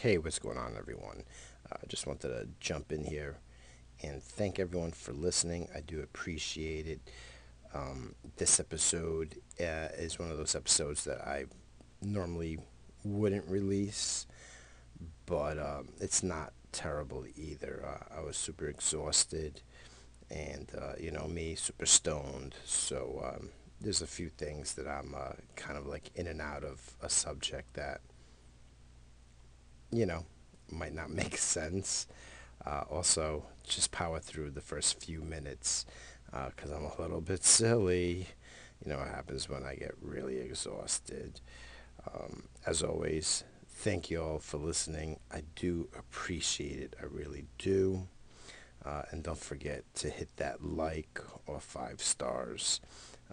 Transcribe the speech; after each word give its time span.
Hey, 0.00 0.16
what's 0.16 0.38
going 0.38 0.56
on, 0.56 0.78
everyone? 0.78 1.24
I 1.70 1.74
uh, 1.74 1.78
just 1.86 2.06
wanted 2.06 2.28
to 2.28 2.48
jump 2.58 2.90
in 2.90 3.04
here 3.04 3.36
and 4.02 4.22
thank 4.22 4.58
everyone 4.58 4.92
for 4.92 5.12
listening. 5.12 5.68
I 5.76 5.80
do 5.80 6.00
appreciate 6.00 6.86
it. 6.86 7.00
Um, 7.74 8.14
this 8.38 8.58
episode 8.58 9.34
uh, 9.60 9.92
is 9.98 10.18
one 10.18 10.30
of 10.30 10.38
those 10.38 10.54
episodes 10.54 11.04
that 11.04 11.20
I 11.20 11.44
normally 12.00 12.58
wouldn't 13.04 13.46
release, 13.46 14.26
but 15.26 15.58
um, 15.58 15.88
it's 16.00 16.22
not 16.22 16.54
terrible 16.72 17.26
either. 17.36 17.84
Uh, 17.86 18.20
I 18.20 18.20
was 18.22 18.38
super 18.38 18.68
exhausted 18.68 19.60
and, 20.30 20.72
uh, 20.80 20.94
you 20.98 21.10
know, 21.10 21.28
me, 21.28 21.56
super 21.56 21.84
stoned. 21.84 22.54
So 22.64 23.34
um, 23.34 23.50
there's 23.82 24.00
a 24.00 24.06
few 24.06 24.30
things 24.30 24.72
that 24.76 24.88
I'm 24.88 25.14
uh, 25.14 25.32
kind 25.56 25.76
of 25.76 25.86
like 25.86 26.10
in 26.14 26.26
and 26.26 26.40
out 26.40 26.64
of 26.64 26.94
a 27.02 27.10
subject 27.10 27.74
that, 27.74 28.00
you 29.92 30.06
know, 30.06 30.24
might 30.70 30.94
not 30.94 31.10
make 31.22 31.36
sense. 31.36 32.06
Uh, 32.66 32.82
also, 32.90 33.44
just 33.66 33.90
power 33.90 34.18
through 34.18 34.50
the 34.50 34.60
first 34.60 35.02
few 35.02 35.22
minutes 35.22 35.86
because 36.26 36.70
uh, 36.70 36.76
I'm 36.76 36.84
a 36.84 37.00
little 37.00 37.20
bit 37.20 37.44
silly. 37.44 38.28
You 38.84 38.92
know 38.92 38.98
what 38.98 39.08
happens 39.08 39.48
when 39.48 39.64
I 39.64 39.74
get 39.74 39.94
really 40.00 40.38
exhausted. 40.38 41.40
Um, 42.06 42.44
as 42.66 42.82
always, 42.82 43.44
thank 43.68 44.10
you 44.10 44.22
all 44.22 44.38
for 44.38 44.56
listening. 44.58 45.20
I 45.30 45.42
do 45.54 45.88
appreciate 45.98 46.78
it. 46.80 46.96
I 47.00 47.04
really 47.04 47.46
do. 47.58 48.06
Uh, 48.84 49.02
and 49.10 49.22
don't 49.22 49.38
forget 49.38 49.84
to 49.94 50.08
hit 50.08 50.34
that 50.36 50.64
like 50.64 51.20
or 51.46 51.60
five 51.60 52.00
stars 52.00 52.80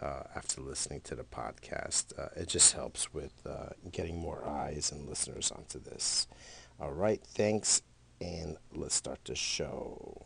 uh, 0.01 0.23
after 0.35 0.61
listening 0.61 1.01
to 1.01 1.15
the 1.15 1.23
podcast. 1.23 2.17
Uh, 2.17 2.29
it 2.35 2.47
just 2.47 2.73
helps 2.73 3.13
with 3.13 3.33
uh, 3.45 3.69
getting 3.91 4.17
more 4.17 4.47
eyes 4.47 4.91
and 4.91 5.07
listeners 5.07 5.51
onto 5.51 5.79
this. 5.79 6.27
All 6.79 6.91
right, 6.91 7.21
thanks, 7.23 7.81
and 8.21 8.57
let's 8.73 8.95
start 8.95 9.19
the 9.25 9.35
show. 9.35 10.21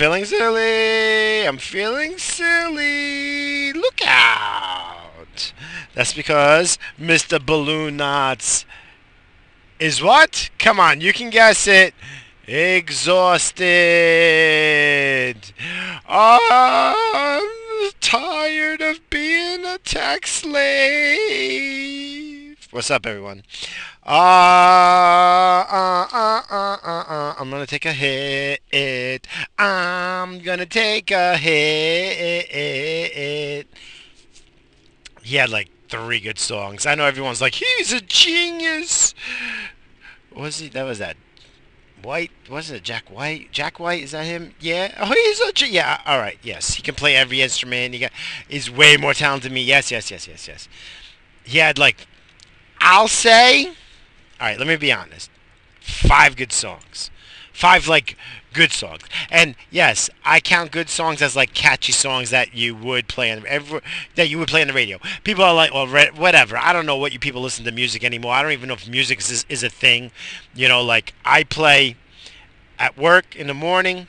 Feeling 0.00 0.24
silly. 0.24 1.46
I'm 1.46 1.58
feeling 1.58 2.16
silly. 2.16 3.70
Look 3.74 4.00
out. 4.06 5.52
That's 5.94 6.14
because 6.14 6.78
Mr. 6.98 7.38
Balloon 7.44 7.98
Knots 7.98 8.64
is 9.78 10.02
what? 10.02 10.48
Come 10.58 10.80
on, 10.80 11.02
you 11.02 11.12
can 11.12 11.28
guess 11.28 11.66
it. 11.66 11.92
Exhausted. 12.46 13.66
I'm 16.08 17.90
tired 18.00 18.80
of 18.80 19.00
being 19.10 19.66
a 19.66 19.76
tax 19.76 20.30
slave. 20.36 22.29
What's 22.72 22.88
up, 22.88 23.04
everyone? 23.04 23.42
Uh, 24.06 24.10
uh, 24.10 26.06
uh, 26.12 26.42
uh, 26.48 26.76
uh, 26.84 27.04
uh, 27.08 27.34
I'm 27.36 27.50
gonna 27.50 27.66
take 27.66 27.84
a 27.84 27.92
hit. 27.92 29.26
I'm 29.58 30.38
gonna 30.38 30.66
take 30.66 31.10
a 31.10 31.36
hit. 31.36 32.46
He 35.22 35.34
had 35.34 35.50
like 35.50 35.68
three 35.88 36.20
good 36.20 36.38
songs. 36.38 36.86
I 36.86 36.94
know 36.94 37.06
everyone's 37.06 37.40
like, 37.40 37.54
he's 37.54 37.92
a 37.92 38.00
genius. 38.00 39.16
What 40.32 40.42
was 40.42 40.60
he? 40.60 40.68
That 40.68 40.84
was 40.84 41.00
that 41.00 41.16
White, 42.04 42.30
was 42.48 42.70
it 42.70 42.84
Jack 42.84 43.10
White? 43.10 43.50
Jack 43.50 43.80
White, 43.80 44.04
is 44.04 44.12
that 44.12 44.26
him? 44.26 44.54
Yeah. 44.60 44.94
Oh, 45.00 45.06
he's 45.06 45.40
a 45.40 45.52
yeah. 45.68 46.02
All 46.06 46.20
right. 46.20 46.38
Yes, 46.40 46.74
he 46.74 46.82
can 46.82 46.94
play 46.94 47.16
every 47.16 47.42
instrument. 47.42 47.94
He 47.94 48.00
got, 48.00 48.12
he's 48.48 48.70
way 48.70 48.96
more 48.96 49.12
talented 49.12 49.50
than 49.50 49.54
me. 49.54 49.62
Yes, 49.62 49.90
yes, 49.90 50.08
yes, 50.12 50.28
yes, 50.28 50.46
yes. 50.46 50.68
He 51.42 51.58
had 51.58 51.76
like, 51.76 52.06
I'll 52.80 53.08
say, 53.08 53.66
all 54.40 54.46
right. 54.46 54.58
Let 54.58 54.66
me 54.66 54.76
be 54.76 54.92
honest. 54.92 55.30
Five 55.80 56.36
good 56.36 56.52
songs. 56.52 57.10
Five 57.52 57.88
like 57.88 58.16
good 58.54 58.72
songs. 58.72 59.02
And 59.30 59.54
yes, 59.70 60.08
I 60.24 60.40
count 60.40 60.72
good 60.72 60.88
songs 60.88 61.20
as 61.20 61.36
like 61.36 61.52
catchy 61.52 61.92
songs 61.92 62.30
that 62.30 62.54
you 62.54 62.74
would 62.74 63.06
play 63.06 63.30
on 63.30 63.44
every, 63.46 63.80
that 64.14 64.30
you 64.30 64.38
would 64.38 64.48
play 64.48 64.62
on 64.62 64.68
the 64.68 64.72
radio. 64.72 64.98
People 65.24 65.44
are 65.44 65.54
like, 65.54 65.74
well, 65.74 65.86
whatever. 65.86 66.56
I 66.56 66.72
don't 66.72 66.86
know 66.86 66.96
what 66.96 67.12
you 67.12 67.18
people 67.18 67.42
listen 67.42 67.66
to 67.66 67.72
music 67.72 68.02
anymore. 68.02 68.32
I 68.32 68.42
don't 68.42 68.52
even 68.52 68.68
know 68.68 68.74
if 68.74 68.88
music 68.88 69.18
is 69.20 69.44
is 69.48 69.62
a 69.62 69.68
thing. 69.68 70.10
You 70.54 70.68
know, 70.68 70.82
like 70.82 71.12
I 71.24 71.44
play 71.44 71.96
at 72.78 72.96
work 72.96 73.36
in 73.36 73.46
the 73.46 73.54
morning. 73.54 74.06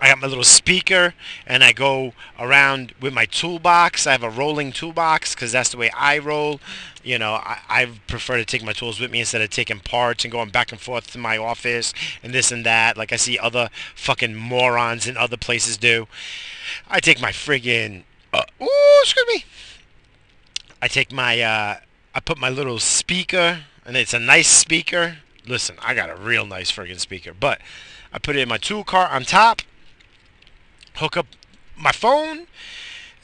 I 0.00 0.08
got 0.08 0.20
my 0.20 0.28
little 0.28 0.44
speaker 0.44 1.14
and 1.46 1.64
I 1.64 1.72
go 1.72 2.12
around 2.38 2.94
with 3.00 3.12
my 3.12 3.26
toolbox. 3.26 4.06
I 4.06 4.12
have 4.12 4.22
a 4.22 4.30
rolling 4.30 4.70
toolbox 4.70 5.34
because 5.34 5.50
that's 5.52 5.70
the 5.70 5.76
way 5.76 5.90
I 5.90 6.18
roll. 6.18 6.60
You 7.02 7.18
know, 7.18 7.34
I, 7.34 7.58
I 7.68 7.90
prefer 8.06 8.36
to 8.36 8.44
take 8.44 8.62
my 8.62 8.72
tools 8.72 9.00
with 9.00 9.10
me 9.10 9.20
instead 9.20 9.40
of 9.40 9.50
taking 9.50 9.80
parts 9.80 10.24
and 10.24 10.30
going 10.30 10.50
back 10.50 10.70
and 10.70 10.80
forth 10.80 11.10
to 11.12 11.18
my 11.18 11.36
office 11.36 11.92
and 12.22 12.32
this 12.32 12.52
and 12.52 12.64
that, 12.64 12.96
like 12.96 13.12
I 13.12 13.16
see 13.16 13.38
other 13.38 13.70
fucking 13.96 14.34
morons 14.36 15.06
in 15.06 15.16
other 15.16 15.36
places 15.36 15.76
do. 15.76 16.06
I 16.88 17.00
take 17.00 17.20
my 17.20 17.32
friggin' 17.32 18.04
uh, 18.32 18.44
ooh, 18.60 19.00
excuse 19.02 19.26
me. 19.26 19.44
I 20.82 20.88
take 20.88 21.12
my 21.12 21.40
uh, 21.40 21.78
I 22.14 22.20
put 22.20 22.38
my 22.38 22.50
little 22.50 22.78
speaker, 22.78 23.60
and 23.84 23.96
it's 23.96 24.14
a 24.14 24.18
nice 24.18 24.48
speaker. 24.48 25.18
Listen, 25.46 25.76
I 25.82 25.94
got 25.94 26.10
a 26.10 26.16
real 26.16 26.46
nice 26.46 26.70
friggin' 26.70 27.00
speaker, 27.00 27.32
but 27.32 27.60
I 28.12 28.18
put 28.18 28.36
it 28.36 28.40
in 28.40 28.48
my 28.48 28.58
tool 28.58 28.84
cart 28.84 29.12
on 29.12 29.24
top 29.24 29.62
hook 30.98 31.16
up 31.16 31.26
my 31.76 31.92
phone, 31.92 32.46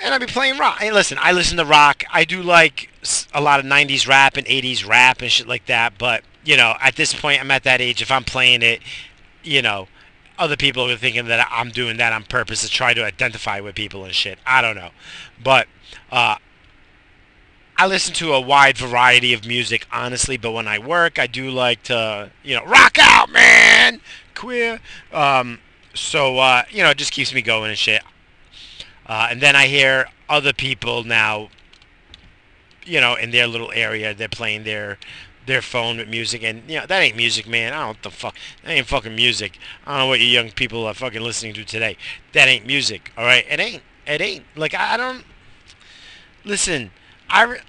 and 0.01 0.15
I'd 0.15 0.21
be 0.21 0.27
playing 0.27 0.59
rock. 0.59 0.79
Hey, 0.79 0.93
listen, 0.93 1.19
I 1.21 1.33
listen 1.33 1.57
to 1.59 1.65
rock. 1.65 2.05
I 2.13 2.25
do 2.25 2.43
like 2.43 2.91
a 3.33 3.41
lot 3.41 3.61
of 3.61 3.67
90s 3.67 4.09
rap 4.09 4.37
and 4.37 4.47
80s 4.47 4.87
rap 4.87 5.21
and 5.23 5.31
shit 5.31 5.47
like 5.47 5.67
that. 5.67 5.99
But, 5.99 6.25
you 6.45 6.57
know, 6.57 6.75
at 6.81 6.97
this 6.97 7.15
point, 7.15 7.41
I'm 7.41 7.51
at 7.51 7.65
that 7.65 7.81
age. 7.81 8.03
If 8.03 8.11
I'm 8.11 8.25
playing 8.25 8.63
it, 8.63 8.81
you 9.43 9.63
know, 9.63 9.89
other 10.39 10.57
people 10.57 10.91
are 10.91 10.97
thinking 10.97 11.27
that 11.27 11.47
I'm 11.51 11.71
doing 11.71 11.97
that 11.99 12.13
on 12.13 12.25
purpose 12.25 12.63
to 12.63 12.69
try 12.69 12.95
to 12.95 13.05
identify 13.05 13.61
with 13.61 13.75
people 13.75 14.05
and 14.05 14.15
shit. 14.15 14.39
I 14.47 14.61
don't 14.63 14.77
know. 14.77 14.91
But, 15.43 15.69
uh, 16.11 16.37
I 17.77 17.87
listen 17.89 18.15
to 18.15 18.33
a 18.35 18.41
wide 18.41 18.79
variety 18.79 19.33
of 19.33 19.47
music, 19.47 19.87
honestly, 19.93 20.37
but 20.37 20.53
when 20.53 20.69
I 20.69 20.79
work, 20.79 21.19
I 21.19 21.27
do 21.27 21.51
like 21.51 21.83
to, 21.85 22.31
you 22.45 22.55
know, 22.55 22.65
rock 22.65 22.99
out, 23.01 23.33
man! 23.33 24.01
Queer. 24.37 24.81
Um, 25.13 25.59
so 25.95 26.39
uh, 26.39 26.65
you 26.71 26.83
know, 26.83 26.91
it 26.91 26.99
just 26.99 27.13
keeps 27.13 27.33
me 27.33 27.43
going 27.43 27.71
and 27.71 27.79
shit. 27.79 28.03
Uh, 29.07 29.29
and 29.31 29.41
then 29.41 29.55
I 29.55 29.67
hear 29.67 30.07
other 30.29 30.53
people 30.53 31.05
now, 31.05 31.51
you 32.85 33.01
know, 33.01 33.15
in 33.15 33.31
their 33.31 33.47
little 33.47 33.71
area, 33.73 34.15
they're 34.15 34.29
playing 34.29 34.65
their 34.65 34.99
their 35.47 35.61
phone 35.61 35.99
with 35.99 36.09
music, 36.09 36.43
and 36.43 36.63
you 36.69 36.79
know 36.79 36.87
that 36.87 37.01
ain't 37.03 37.17
music, 37.17 37.47
man. 37.47 37.73
I 37.73 37.85
don't 37.85 38.03
the 38.03 38.11
fuck. 38.11 38.35
That 38.63 38.71
ain't 38.71 38.87
fucking 38.87 39.15
music. 39.15 39.59
I 39.87 39.91
don't 39.91 39.99
know 40.01 40.07
what 40.09 40.21
you 40.21 40.27
young 40.27 40.51
people 40.51 40.87
are 40.87 40.95
fucking 40.95 41.21
listening 41.21 41.55
to 41.55 41.65
today. 41.65 41.97
That 42.33 42.49
ain't 42.49 42.67
music, 42.67 43.13
all 43.17 43.25
right? 43.25 43.45
It 43.49 43.61
ain't. 43.61 43.83
It 44.07 44.21
ain't. 44.21 44.45
Like 44.57 44.75
I, 44.75 44.95
I 44.95 44.97
don't. 44.97 45.25
Listen, 46.45 46.91
I, 47.31 47.43
re- 47.45 47.61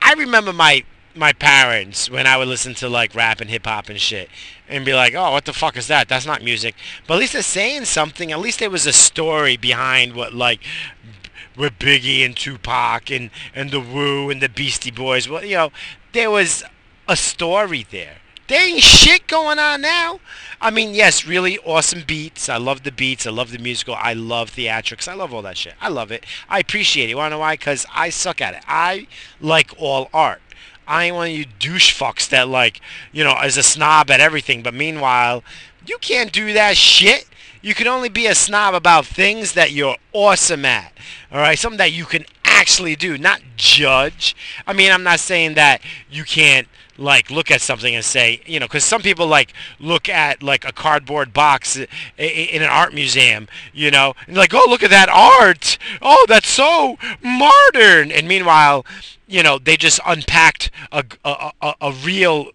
I 0.00 0.14
remember 0.14 0.52
my 0.52 0.84
my 1.14 1.32
parents 1.32 2.10
when 2.10 2.26
I 2.26 2.36
would 2.36 2.48
listen 2.48 2.74
to 2.76 2.88
like 2.88 3.14
rap 3.14 3.40
and 3.40 3.50
hip 3.50 3.66
hop 3.66 3.88
and 3.88 4.00
shit 4.00 4.28
and 4.68 4.84
be 4.84 4.94
like, 4.94 5.14
oh, 5.14 5.32
what 5.32 5.44
the 5.44 5.52
fuck 5.52 5.76
is 5.76 5.86
that? 5.88 6.08
That's 6.08 6.26
not 6.26 6.42
music. 6.42 6.74
But 7.06 7.14
at 7.14 7.20
least 7.20 7.32
they're 7.34 7.42
saying 7.42 7.84
something. 7.84 8.32
At 8.32 8.40
least 8.40 8.58
there 8.58 8.70
was 8.70 8.86
a 8.86 8.92
story 8.92 9.56
behind 9.56 10.14
what 10.14 10.34
like 10.34 10.60
with 11.56 11.78
Biggie 11.78 12.24
and 12.24 12.36
Tupac 12.36 13.10
and 13.10 13.30
and 13.54 13.70
the 13.70 13.80
Wu 13.80 14.30
and 14.30 14.40
the 14.40 14.48
Beastie 14.48 14.90
Boys. 14.90 15.28
Well, 15.28 15.44
you 15.44 15.56
know, 15.56 15.72
there 16.12 16.30
was 16.30 16.64
a 17.08 17.16
story 17.16 17.86
there. 17.90 18.16
There 18.48 18.68
ain't 18.68 18.82
shit 18.82 19.28
going 19.28 19.58
on 19.58 19.80
now. 19.80 20.20
I 20.60 20.70
mean, 20.70 20.94
yes, 20.94 21.26
really 21.26 21.58
awesome 21.60 22.02
beats. 22.06 22.48
I 22.48 22.56
love 22.56 22.82
the 22.82 22.92
beats. 22.92 23.26
I 23.26 23.30
love 23.30 23.50
the 23.50 23.58
musical. 23.58 23.94
I 23.94 24.12
love 24.12 24.50
theatrics. 24.50 25.08
I 25.08 25.14
love 25.14 25.32
all 25.32 25.42
that 25.42 25.56
shit. 25.56 25.74
I 25.80 25.88
love 25.88 26.10
it. 26.12 26.24
I 26.48 26.58
appreciate 26.58 27.06
it. 27.06 27.10
You 27.10 27.16
wanna 27.16 27.30
know 27.30 27.38
why? 27.38 27.54
Because 27.54 27.86
I 27.94 28.10
suck 28.10 28.40
at 28.40 28.54
it. 28.54 28.62
I 28.66 29.06
like 29.40 29.72
all 29.78 30.08
art. 30.12 30.40
I 30.92 31.04
ain't 31.04 31.16
one 31.16 31.28
of 31.28 31.32
you 31.32 31.46
douche 31.58 31.98
fucks 31.98 32.28
that 32.28 32.48
like, 32.48 32.78
you 33.12 33.24
know, 33.24 33.34
is 33.40 33.56
a 33.56 33.62
snob 33.62 34.10
at 34.10 34.20
everything. 34.20 34.62
But 34.62 34.74
meanwhile, 34.74 35.42
you 35.86 35.96
can't 35.96 36.30
do 36.30 36.52
that 36.52 36.76
shit. 36.76 37.26
You 37.62 37.74
can 37.74 37.86
only 37.86 38.10
be 38.10 38.26
a 38.26 38.34
snob 38.34 38.74
about 38.74 39.06
things 39.06 39.54
that 39.54 39.72
you're 39.72 39.96
awesome 40.12 40.66
at. 40.66 40.92
All 41.32 41.38
right, 41.38 41.58
something 41.58 41.78
that 41.78 41.92
you 41.92 42.04
can 42.04 42.26
actually 42.44 42.94
do, 42.94 43.16
not 43.16 43.40
judge. 43.56 44.36
I 44.66 44.74
mean, 44.74 44.92
I'm 44.92 45.02
not 45.02 45.20
saying 45.20 45.54
that 45.54 45.80
you 46.10 46.24
can't 46.24 46.68
like 46.98 47.30
look 47.30 47.50
at 47.50 47.62
something 47.62 47.94
and 47.94 48.04
say, 48.04 48.42
you 48.44 48.60
know, 48.60 48.66
because 48.66 48.84
some 48.84 49.00
people 49.00 49.26
like 49.26 49.54
look 49.80 50.10
at 50.10 50.42
like 50.42 50.66
a 50.66 50.72
cardboard 50.72 51.32
box 51.32 51.76
in 51.76 51.86
an 52.18 52.68
art 52.68 52.92
museum, 52.92 53.48
you 53.72 53.90
know, 53.90 54.12
and 54.26 54.36
like, 54.36 54.52
oh, 54.52 54.66
look 54.68 54.82
at 54.82 54.90
that 54.90 55.08
art. 55.08 55.78
Oh, 56.02 56.26
that's 56.28 56.48
so 56.48 56.98
modern. 57.22 58.12
And 58.12 58.28
meanwhile, 58.28 58.84
you 59.32 59.42
know, 59.42 59.58
they 59.58 59.78
just 59.78 59.98
unpacked 60.04 60.70
a, 60.92 61.02
a, 61.24 61.52
a, 61.62 61.74
a 61.80 61.92
real 61.92 62.50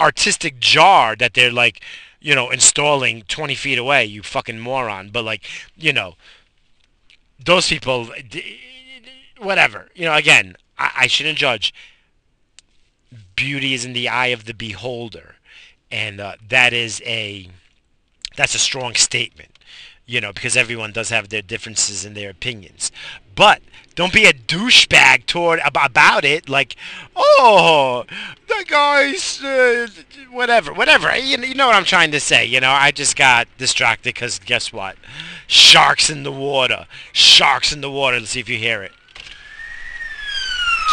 artistic 0.00 0.58
jar 0.58 1.14
that 1.14 1.34
they're 1.34 1.52
like, 1.52 1.82
you 2.20 2.34
know, 2.34 2.50
installing 2.50 3.22
20 3.28 3.54
feet 3.54 3.78
away, 3.78 4.06
you 4.06 4.22
fucking 4.22 4.58
moron. 4.58 5.10
But 5.10 5.24
like, 5.24 5.44
you 5.76 5.92
know, 5.92 6.16
those 7.38 7.68
people, 7.68 8.08
whatever. 9.38 9.90
You 9.94 10.06
know, 10.06 10.14
again, 10.14 10.56
I, 10.78 10.92
I 11.00 11.06
shouldn't 11.06 11.36
judge. 11.36 11.74
Beauty 13.34 13.74
is 13.74 13.84
in 13.84 13.92
the 13.92 14.08
eye 14.08 14.28
of 14.28 14.46
the 14.46 14.54
beholder, 14.54 15.36
and 15.90 16.18
uh, 16.18 16.36
that 16.48 16.72
is 16.72 17.02
a 17.04 17.50
that's 18.36 18.54
a 18.54 18.58
strong 18.58 18.94
statement. 18.94 19.58
You 20.06 20.22
know, 20.22 20.32
because 20.32 20.56
everyone 20.56 20.92
does 20.92 21.10
have 21.10 21.28
their 21.28 21.42
differences 21.42 22.04
and 22.06 22.16
their 22.16 22.30
opinions. 22.30 22.90
But 23.34 23.60
don't 23.96 24.12
be 24.12 24.26
a 24.26 24.32
douchebag 24.32 25.26
toward 25.26 25.58
about 25.64 26.24
it. 26.24 26.48
Like, 26.48 26.76
oh, 27.16 28.04
the 28.46 28.64
guy's 28.68 29.42
uh, 29.42 29.88
whatever, 30.30 30.72
whatever. 30.72 31.16
You, 31.16 31.38
you 31.38 31.54
know 31.54 31.66
what 31.66 31.74
I'm 31.74 31.84
trying 31.84 32.12
to 32.12 32.20
say. 32.20 32.44
You 32.44 32.60
know, 32.60 32.70
I 32.70 32.90
just 32.92 33.16
got 33.16 33.48
distracted 33.56 34.14
because 34.14 34.38
guess 34.38 34.72
what? 34.72 34.96
Sharks 35.46 36.10
in 36.10 36.22
the 36.22 36.30
water. 36.30 36.86
Sharks 37.12 37.72
in 37.72 37.80
the 37.80 37.90
water. 37.90 38.18
Let's 38.20 38.30
see 38.30 38.40
if 38.40 38.48
you 38.50 38.58
hear 38.58 38.82
it. 38.82 38.92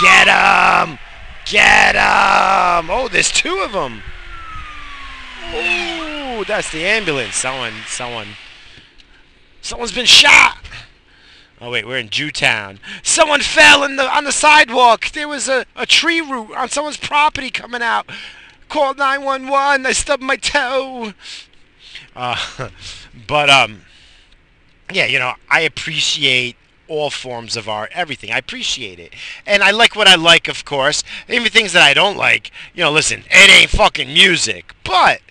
Get 0.01 0.27
him! 0.27 0.97
Get 1.45 1.95
him! 1.95 2.89
Oh, 2.89 3.09
there's 3.11 3.31
two 3.31 3.59
of 3.59 3.73
them. 3.73 4.01
Ooh, 5.53 6.45
that's 6.45 6.71
the 6.71 6.85
ambulance. 6.85 7.35
Someone, 7.35 7.73
someone, 7.85 8.27
someone's 9.61 9.91
been 9.91 10.05
shot. 10.05 10.57
Oh 11.63 11.71
wait, 11.71 11.87
we're 11.87 11.97
in 11.97 12.09
Jewtown. 12.09 12.81
Someone 13.03 13.39
fell 13.39 13.85
in 13.85 13.95
the 13.95 14.03
on 14.03 14.25
the 14.25 14.33
sidewalk. 14.33 15.11
There 15.11 15.29
was 15.29 15.47
a, 15.47 15.65
a 15.77 15.85
tree 15.85 16.19
root 16.19 16.53
on 16.57 16.67
someone's 16.67 16.97
property 16.97 17.49
coming 17.49 17.81
out. 17.81 18.09
Called 18.67 18.97
911. 18.97 19.85
I 19.85 19.93
stubbed 19.93 20.21
my 20.21 20.35
toe. 20.35 21.13
Uh, 22.13 22.69
but 23.27 23.49
um, 23.49 23.83
yeah, 24.91 25.05
you 25.05 25.19
know, 25.19 25.35
I 25.49 25.61
appreciate 25.61 26.57
all 26.89 27.09
forms 27.09 27.55
of 27.55 27.69
art, 27.69 27.91
everything. 27.93 28.29
I 28.29 28.39
appreciate 28.39 28.99
it. 28.99 29.13
And 29.45 29.63
I 29.63 29.71
like 29.71 29.95
what 29.95 30.09
I 30.09 30.15
like, 30.15 30.49
of 30.49 30.65
course. 30.65 31.01
Even 31.29 31.49
things 31.49 31.71
that 31.71 31.81
I 31.81 31.93
don't 31.93 32.17
like, 32.17 32.51
you 32.73 32.83
know, 32.83 32.91
listen, 32.91 33.23
it 33.31 33.49
ain't 33.49 33.69
fucking 33.69 34.09
music. 34.09 34.75
But 34.83 35.21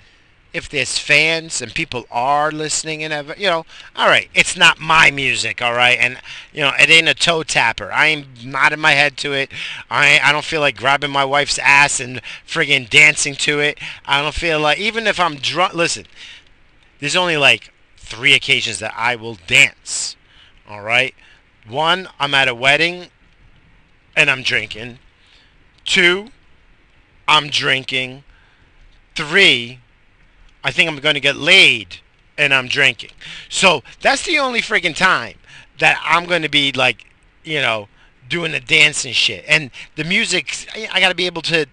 if 0.53 0.69
there's 0.69 0.99
fans 0.99 1.63
and 1.63 1.75
people 1.75 2.05
are 2.11 2.53
listening 2.53 3.03
and 3.03 3.13
ever, 3.13 3.35
you 3.39 3.47
know, 3.47 3.65
all 3.97 4.09
right, 4.09 4.29
it's 4.35 4.57
not 4.57 4.79
my 4.79 5.11
music, 5.11 5.63
all 5.63 5.73
right, 5.73 5.99
and 5.99 6.19
you 6.53 6.61
know, 6.61 6.73
it 6.79 6.91
ain't 6.91 7.09
a 7.09 7.15
toe 7.15 7.43
tapper. 7.43 7.91
I 7.91 8.09
ain't 8.09 8.45
nodding 8.45 8.81
my 8.81 8.93
head 8.93 9.17
to 9.19 9.33
it. 9.33 9.51
I 9.91 10.21
I 10.23 10.33
don't 10.33 10.45
feel 10.45 10.61
like 10.61 10.77
grabbing 10.77 11.11
my 11.11 11.25
wife's 11.25 11.59
ass 11.59 12.01
and 12.01 12.21
friggin' 12.47 12.91
dancing 12.91 13.35
to 13.37 13.61
it. 13.61 13.79
I 14.05 14.21
don't 14.21 14.35
feel 14.35 14.61
like 14.61 14.79
even 14.79 15.07
if 15.07 15.19
I'm 15.19 15.37
drunk. 15.37 15.75
Listen, 15.75 16.07
there's 17.01 17.17
only 17.17 17.37
like 17.37 17.73
three 17.97 18.35
occasions 18.35 18.79
that 18.81 18.95
I 18.97 19.17
will 19.17 19.39
dance. 19.47 20.17
All 20.69 20.83
right. 20.83 21.15
One, 21.67 22.09
I'm 22.21 22.35
at 22.35 22.49
a 22.49 22.55
wedding 22.55 23.09
and 24.17 24.31
I'm 24.31 24.43
drinking. 24.43 24.99
Two, 25.85 26.29
I'm 27.27 27.49
drinking. 27.49 28.25
Three, 29.15 29.81
I 30.65 30.71
think 30.71 30.89
I'm 30.89 30.97
going 30.97 31.15
to 31.15 31.21
get 31.21 31.37
laid 31.37 31.99
and 32.39 32.55
I'm 32.55 32.69
drinking. 32.69 33.11
So 33.49 33.83
that's 34.01 34.25
the 34.25 34.39
only 34.39 34.61
freaking 34.61 34.97
time 34.97 35.37
that 35.79 36.01
I'm 36.05 36.27
going 36.27 36.43
to 36.43 36.49
be 36.49 36.73
like, 36.73 37.07
you 37.45 37.61
know, 37.61 37.89
doing 38.29 38.53
the 38.53 38.61
dance 38.61 39.05
and 39.05 39.15
shit. 39.15 39.45
And 39.49 39.71
the 39.97 40.05
music, 40.05 40.67
I 40.93 41.01
got 41.01 41.09
to 41.09 41.15
be 41.15 41.27
able 41.27 41.43
to 41.43 41.67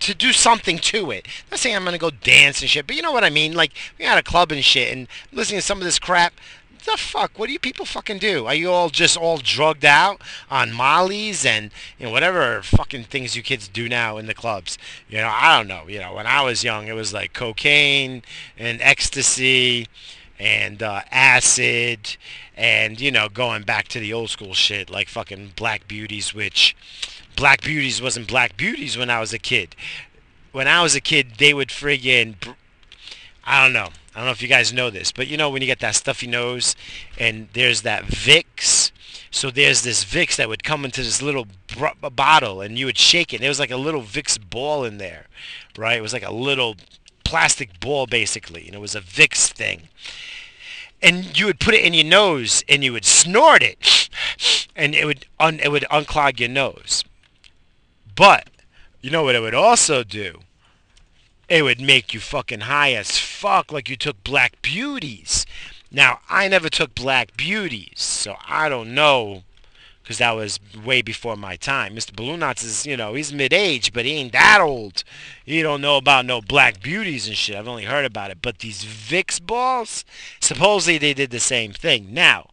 to 0.00 0.14
do 0.14 0.32
something 0.32 0.78
to 0.78 1.10
it. 1.10 1.26
Not 1.50 1.60
saying 1.60 1.74
I'm 1.74 1.84
gonna 1.84 1.96
go 1.96 2.10
dance 2.10 2.60
and 2.60 2.68
shit, 2.68 2.86
but 2.86 2.94
you 2.94 3.00
know 3.00 3.12
what 3.12 3.24
I 3.24 3.30
mean. 3.30 3.54
Like 3.54 3.72
we 3.98 4.04
had 4.04 4.18
a 4.18 4.22
club 4.22 4.52
and 4.52 4.62
shit, 4.62 4.92
and 4.92 5.08
listening 5.32 5.60
to 5.60 5.66
some 5.66 5.78
of 5.78 5.84
this 5.84 5.98
crap 5.98 6.34
the 6.84 6.96
fuck? 6.96 7.38
What 7.38 7.46
do 7.46 7.52
you 7.52 7.58
people 7.58 7.84
fucking 7.84 8.18
do? 8.18 8.46
Are 8.46 8.54
you 8.54 8.70
all 8.70 8.90
just 8.90 9.16
all 9.16 9.38
drugged 9.38 9.84
out 9.84 10.20
on 10.50 10.72
mollies 10.72 11.44
and 11.44 11.70
you 11.98 12.06
know 12.06 12.12
whatever 12.12 12.62
fucking 12.62 13.04
things 13.04 13.36
you 13.36 13.42
kids 13.42 13.68
do 13.68 13.88
now 13.88 14.16
in 14.16 14.26
the 14.26 14.34
clubs? 14.34 14.78
You 15.08 15.18
know, 15.18 15.30
I 15.32 15.56
don't 15.56 15.68
know. 15.68 15.88
You 15.88 16.00
know, 16.00 16.14
when 16.14 16.26
I 16.26 16.42
was 16.42 16.64
young, 16.64 16.88
it 16.88 16.94
was 16.94 17.12
like 17.12 17.32
cocaine 17.32 18.22
and 18.58 18.80
ecstasy 18.80 19.88
and 20.38 20.82
uh, 20.82 21.02
acid 21.10 22.16
and 22.56 23.00
you 23.00 23.10
know 23.10 23.28
going 23.28 23.62
back 23.62 23.88
to 23.88 24.00
the 24.00 24.12
old 24.12 24.30
school 24.30 24.54
shit 24.54 24.90
like 24.90 25.08
fucking 25.08 25.52
black 25.56 25.88
beauties, 25.88 26.34
which 26.34 26.76
black 27.36 27.62
beauties 27.62 28.00
wasn't 28.00 28.28
black 28.28 28.56
beauties 28.56 28.96
when 28.96 29.10
I 29.10 29.20
was 29.20 29.32
a 29.32 29.38
kid. 29.38 29.74
When 30.52 30.68
I 30.68 30.82
was 30.82 30.94
a 30.94 31.00
kid, 31.00 31.32
they 31.38 31.52
would 31.52 31.68
friggin' 31.68 32.36
I 33.44 33.62
don't 33.62 33.72
know. 33.72 33.90
I 34.14 34.18
don't 34.18 34.26
know 34.26 34.32
if 34.32 34.42
you 34.42 34.48
guys 34.48 34.72
know 34.72 34.90
this, 34.90 35.10
but 35.10 35.26
you 35.26 35.36
know 35.36 35.50
when 35.50 35.60
you 35.60 35.66
get 35.66 35.80
that 35.80 35.96
stuffy 35.96 36.28
nose 36.28 36.76
and 37.18 37.48
there's 37.52 37.82
that 37.82 38.04
Vicks. 38.04 38.92
So 39.32 39.50
there's 39.50 39.82
this 39.82 40.04
Vicks 40.04 40.36
that 40.36 40.48
would 40.48 40.62
come 40.62 40.84
into 40.84 41.02
this 41.02 41.20
little 41.20 41.48
br- 41.76 42.08
bottle 42.10 42.60
and 42.60 42.78
you 42.78 42.86
would 42.86 42.98
shake 42.98 43.34
it. 43.34 43.40
There 43.40 43.48
was 43.48 43.58
like 43.58 43.72
a 43.72 43.76
little 43.76 44.02
Vicks 44.02 44.38
ball 44.38 44.84
in 44.84 44.98
there, 44.98 45.26
right? 45.76 45.98
It 45.98 46.02
was 46.02 46.12
like 46.12 46.22
a 46.22 46.32
little 46.32 46.76
plastic 47.24 47.80
ball 47.80 48.06
basically, 48.06 48.66
and 48.66 48.76
it 48.76 48.80
was 48.80 48.94
a 48.94 49.00
Vicks 49.00 49.48
thing. 49.48 49.88
And 51.02 51.36
you 51.36 51.46
would 51.46 51.58
put 51.58 51.74
it 51.74 51.84
in 51.84 51.92
your 51.92 52.04
nose 52.04 52.62
and 52.68 52.84
you 52.84 52.92
would 52.92 53.04
snort 53.04 53.62
it, 53.62 54.08
and 54.76 54.94
it 54.94 55.04
would 55.04 55.26
un- 55.40 55.60
it 55.60 55.72
would 55.72 55.86
unclog 55.90 56.38
your 56.38 56.48
nose. 56.48 57.02
But 58.14 58.48
you 59.00 59.10
know 59.10 59.24
what 59.24 59.34
it 59.34 59.40
would 59.40 59.54
also 59.54 60.04
do? 60.04 60.40
It 61.48 61.62
would 61.62 61.80
make 61.80 62.14
you 62.14 62.20
fucking 62.20 62.60
high 62.60 62.92
as 62.94 63.18
fuck 63.18 63.72
like 63.72 63.88
you 63.88 63.96
took 63.96 64.22
black 64.24 64.60
beauties. 64.62 65.46
Now, 65.90 66.20
I 66.28 66.48
never 66.48 66.68
took 66.68 66.94
black 66.94 67.36
beauties, 67.36 68.00
so 68.00 68.36
I 68.46 68.68
don't 68.68 68.94
know 68.94 69.44
because 70.04 70.18
that 70.18 70.32
was 70.32 70.60
way 70.84 71.00
before 71.00 71.34
my 71.34 71.56
time. 71.56 71.96
Mr. 71.96 72.14
Balloon 72.14 72.40
Knots 72.40 72.62
is, 72.62 72.84
you 72.84 72.94
know, 72.94 73.14
he's 73.14 73.32
mid-age, 73.32 73.94
but 73.94 74.04
he 74.04 74.12
ain't 74.12 74.32
that 74.32 74.60
old. 74.60 75.02
He 75.46 75.62
don't 75.62 75.80
know 75.80 75.96
about 75.96 76.26
no 76.26 76.42
black 76.42 76.82
beauties 76.82 77.26
and 77.26 77.34
shit. 77.34 77.56
I've 77.56 77.66
only 77.66 77.84
heard 77.84 78.04
about 78.04 78.30
it. 78.30 78.42
But 78.42 78.58
these 78.58 78.84
Vicks 78.84 79.40
balls, 79.40 80.04
supposedly 80.40 80.98
they 80.98 81.14
did 81.14 81.30
the 81.30 81.40
same 81.40 81.72
thing. 81.72 82.12
Now, 82.12 82.50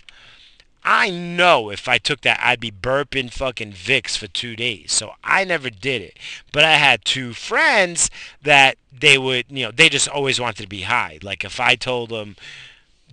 I 0.84 1.10
know 1.10 1.70
if 1.70 1.88
I 1.88 1.98
took 1.98 2.22
that, 2.22 2.40
I'd 2.42 2.60
be 2.60 2.72
burping 2.72 3.32
fucking 3.32 3.74
Vicks 3.74 4.18
for 4.18 4.28
two 4.28 4.56
days. 4.56 4.92
So 4.92 5.14
I 5.24 5.44
never 5.44 5.70
did 5.70 6.02
it. 6.02 6.18
But 6.52 6.64
I 6.64 6.74
had 6.74 7.06
two 7.06 7.34
friends 7.34 8.10
that 8.42 8.78
they 8.92 9.18
would, 9.18 9.46
you 9.50 9.66
know, 9.66 9.72
they 9.72 9.90
just 9.90 10.08
always 10.08 10.40
wanted 10.40 10.64
to 10.64 10.68
be 10.70 10.82
high. 10.82 11.20
Like 11.22 11.44
if 11.44 11.60
I 11.60 11.76
told 11.76 12.10
them, 12.10 12.36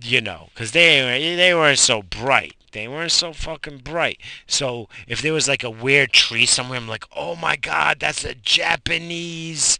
you 0.01 0.21
know, 0.21 0.49
because 0.53 0.71
they 0.71 1.35
they 1.35 1.53
weren't 1.53 1.79
so 1.79 2.01
bright. 2.01 2.55
They 2.71 2.87
weren't 2.87 3.11
so 3.11 3.33
fucking 3.33 3.79
bright. 3.79 4.19
So 4.47 4.89
if 5.07 5.21
there 5.21 5.33
was 5.33 5.47
like 5.47 5.63
a 5.63 5.69
weird 5.69 6.13
tree 6.13 6.45
somewhere, 6.45 6.77
I'm 6.77 6.87
like, 6.87 7.05
oh 7.15 7.35
my 7.35 7.55
god, 7.55 7.99
that's 7.99 8.23
a 8.23 8.35
Japanese, 8.35 9.79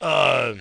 uh, 0.00 0.54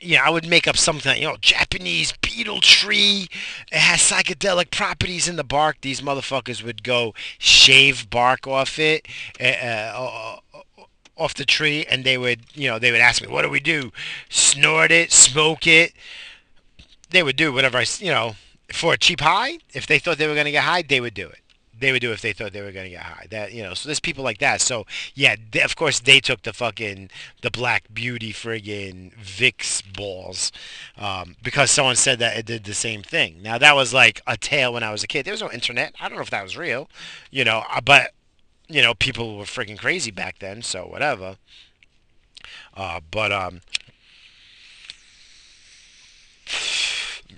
you 0.00 0.16
know, 0.16 0.22
I 0.24 0.30
would 0.30 0.46
make 0.48 0.68
up 0.68 0.76
something, 0.76 1.16
you 1.20 1.26
know, 1.26 1.36
Japanese 1.40 2.12
beetle 2.20 2.60
tree. 2.60 3.28
It 3.72 3.78
has 3.78 4.00
psychedelic 4.00 4.70
properties 4.70 5.28
in 5.28 5.36
the 5.36 5.44
bark. 5.44 5.80
These 5.80 6.00
motherfuckers 6.00 6.62
would 6.62 6.82
go 6.82 7.14
shave 7.38 8.10
bark 8.10 8.46
off 8.46 8.78
it, 8.78 9.06
uh, 9.40 10.36
off 11.16 11.34
the 11.34 11.46
tree, 11.46 11.86
and 11.88 12.04
they 12.04 12.18
would, 12.18 12.40
you 12.54 12.68
know, 12.68 12.78
they 12.78 12.92
would 12.92 13.00
ask 13.00 13.22
me, 13.22 13.28
"What 13.28 13.42
do 13.42 13.48
we 13.48 13.60
do? 13.60 13.92
Snort 14.28 14.92
it, 14.92 15.12
smoke 15.12 15.66
it?" 15.66 15.94
They 17.10 17.22
would 17.22 17.36
do 17.36 17.52
whatever 17.52 17.78
I, 17.78 17.86
you 17.98 18.10
know, 18.10 18.36
for 18.72 18.92
a 18.94 18.98
cheap 18.98 19.20
high. 19.20 19.58
If 19.72 19.86
they 19.86 19.98
thought 19.98 20.18
they 20.18 20.26
were 20.26 20.34
gonna 20.34 20.50
get 20.50 20.64
high, 20.64 20.82
they 20.82 21.00
would 21.00 21.14
do 21.14 21.28
it. 21.28 21.38
They 21.78 21.92
would 21.92 22.00
do 22.00 22.12
if 22.12 22.22
they 22.22 22.32
thought 22.32 22.52
they 22.52 22.62
were 22.62 22.72
gonna 22.72 22.88
get 22.90 23.02
high. 23.02 23.26
That 23.30 23.52
you 23.52 23.62
know, 23.62 23.74
so 23.74 23.88
there's 23.88 24.00
people 24.00 24.24
like 24.24 24.38
that. 24.38 24.60
So 24.60 24.86
yeah, 25.14 25.36
they, 25.50 25.62
of 25.62 25.76
course 25.76 26.00
they 26.00 26.20
took 26.20 26.42
the 26.42 26.52
fucking 26.52 27.10
the 27.42 27.50
Black 27.50 27.84
Beauty 27.92 28.32
friggin' 28.32 29.14
Vicks 29.18 29.82
balls 29.94 30.52
um, 30.96 31.36
because 31.42 31.70
someone 31.70 31.96
said 31.96 32.18
that 32.20 32.36
it 32.36 32.46
did 32.46 32.64
the 32.64 32.74
same 32.74 33.02
thing. 33.02 33.42
Now 33.42 33.58
that 33.58 33.74
was 33.76 33.92
like 33.94 34.22
a 34.26 34.36
tale 34.36 34.72
when 34.72 34.82
I 34.82 34.90
was 34.92 35.02
a 35.02 35.06
kid. 35.06 35.24
There 35.26 35.32
was 35.32 35.42
no 35.42 35.50
internet. 35.52 35.94
I 36.00 36.08
don't 36.08 36.16
know 36.16 36.22
if 36.22 36.30
that 36.30 36.42
was 36.42 36.56
real, 36.56 36.88
you 37.30 37.44
know. 37.44 37.64
uh, 37.70 37.80
But 37.80 38.12
you 38.68 38.82
know, 38.82 38.94
people 38.94 39.36
were 39.38 39.44
freaking 39.44 39.78
crazy 39.78 40.10
back 40.10 40.38
then. 40.40 40.62
So 40.62 40.86
whatever. 40.86 41.36
Uh, 42.76 43.00
but 43.10 43.32
um, 43.32 43.60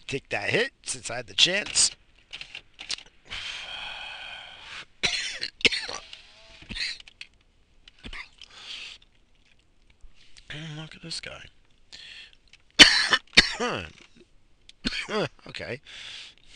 take 0.06 0.28
that 0.30 0.50
hit 0.50 0.72
since 0.84 1.10
I 1.10 1.16
had 1.16 1.26
the 1.26 1.34
chance. 1.34 1.90
Look 10.76 10.94
at 10.94 11.02
this 11.02 11.20
guy. 11.20 11.44
okay. 15.48 15.80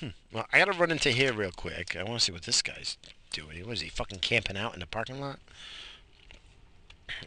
Hmm. 0.01 0.09
Well, 0.33 0.47
I 0.53 0.59
gotta 0.59 0.73
run 0.73 0.91
into 0.91 1.11
here 1.11 1.33
real 1.33 1.51
quick. 1.51 1.97
I 1.97 2.03
want 2.03 2.21
to 2.21 2.25
see 2.25 2.33
what 2.33 2.43
this 2.43 2.63
guy's 2.63 2.97
doing. 3.31 3.67
Was 3.67 3.81
he 3.81 3.89
fucking 3.89 4.21
camping 4.21 4.57
out 4.57 4.75
in 4.75 4.81
the 4.81 4.87
parking 4.87 5.21
lot? 5.21 5.39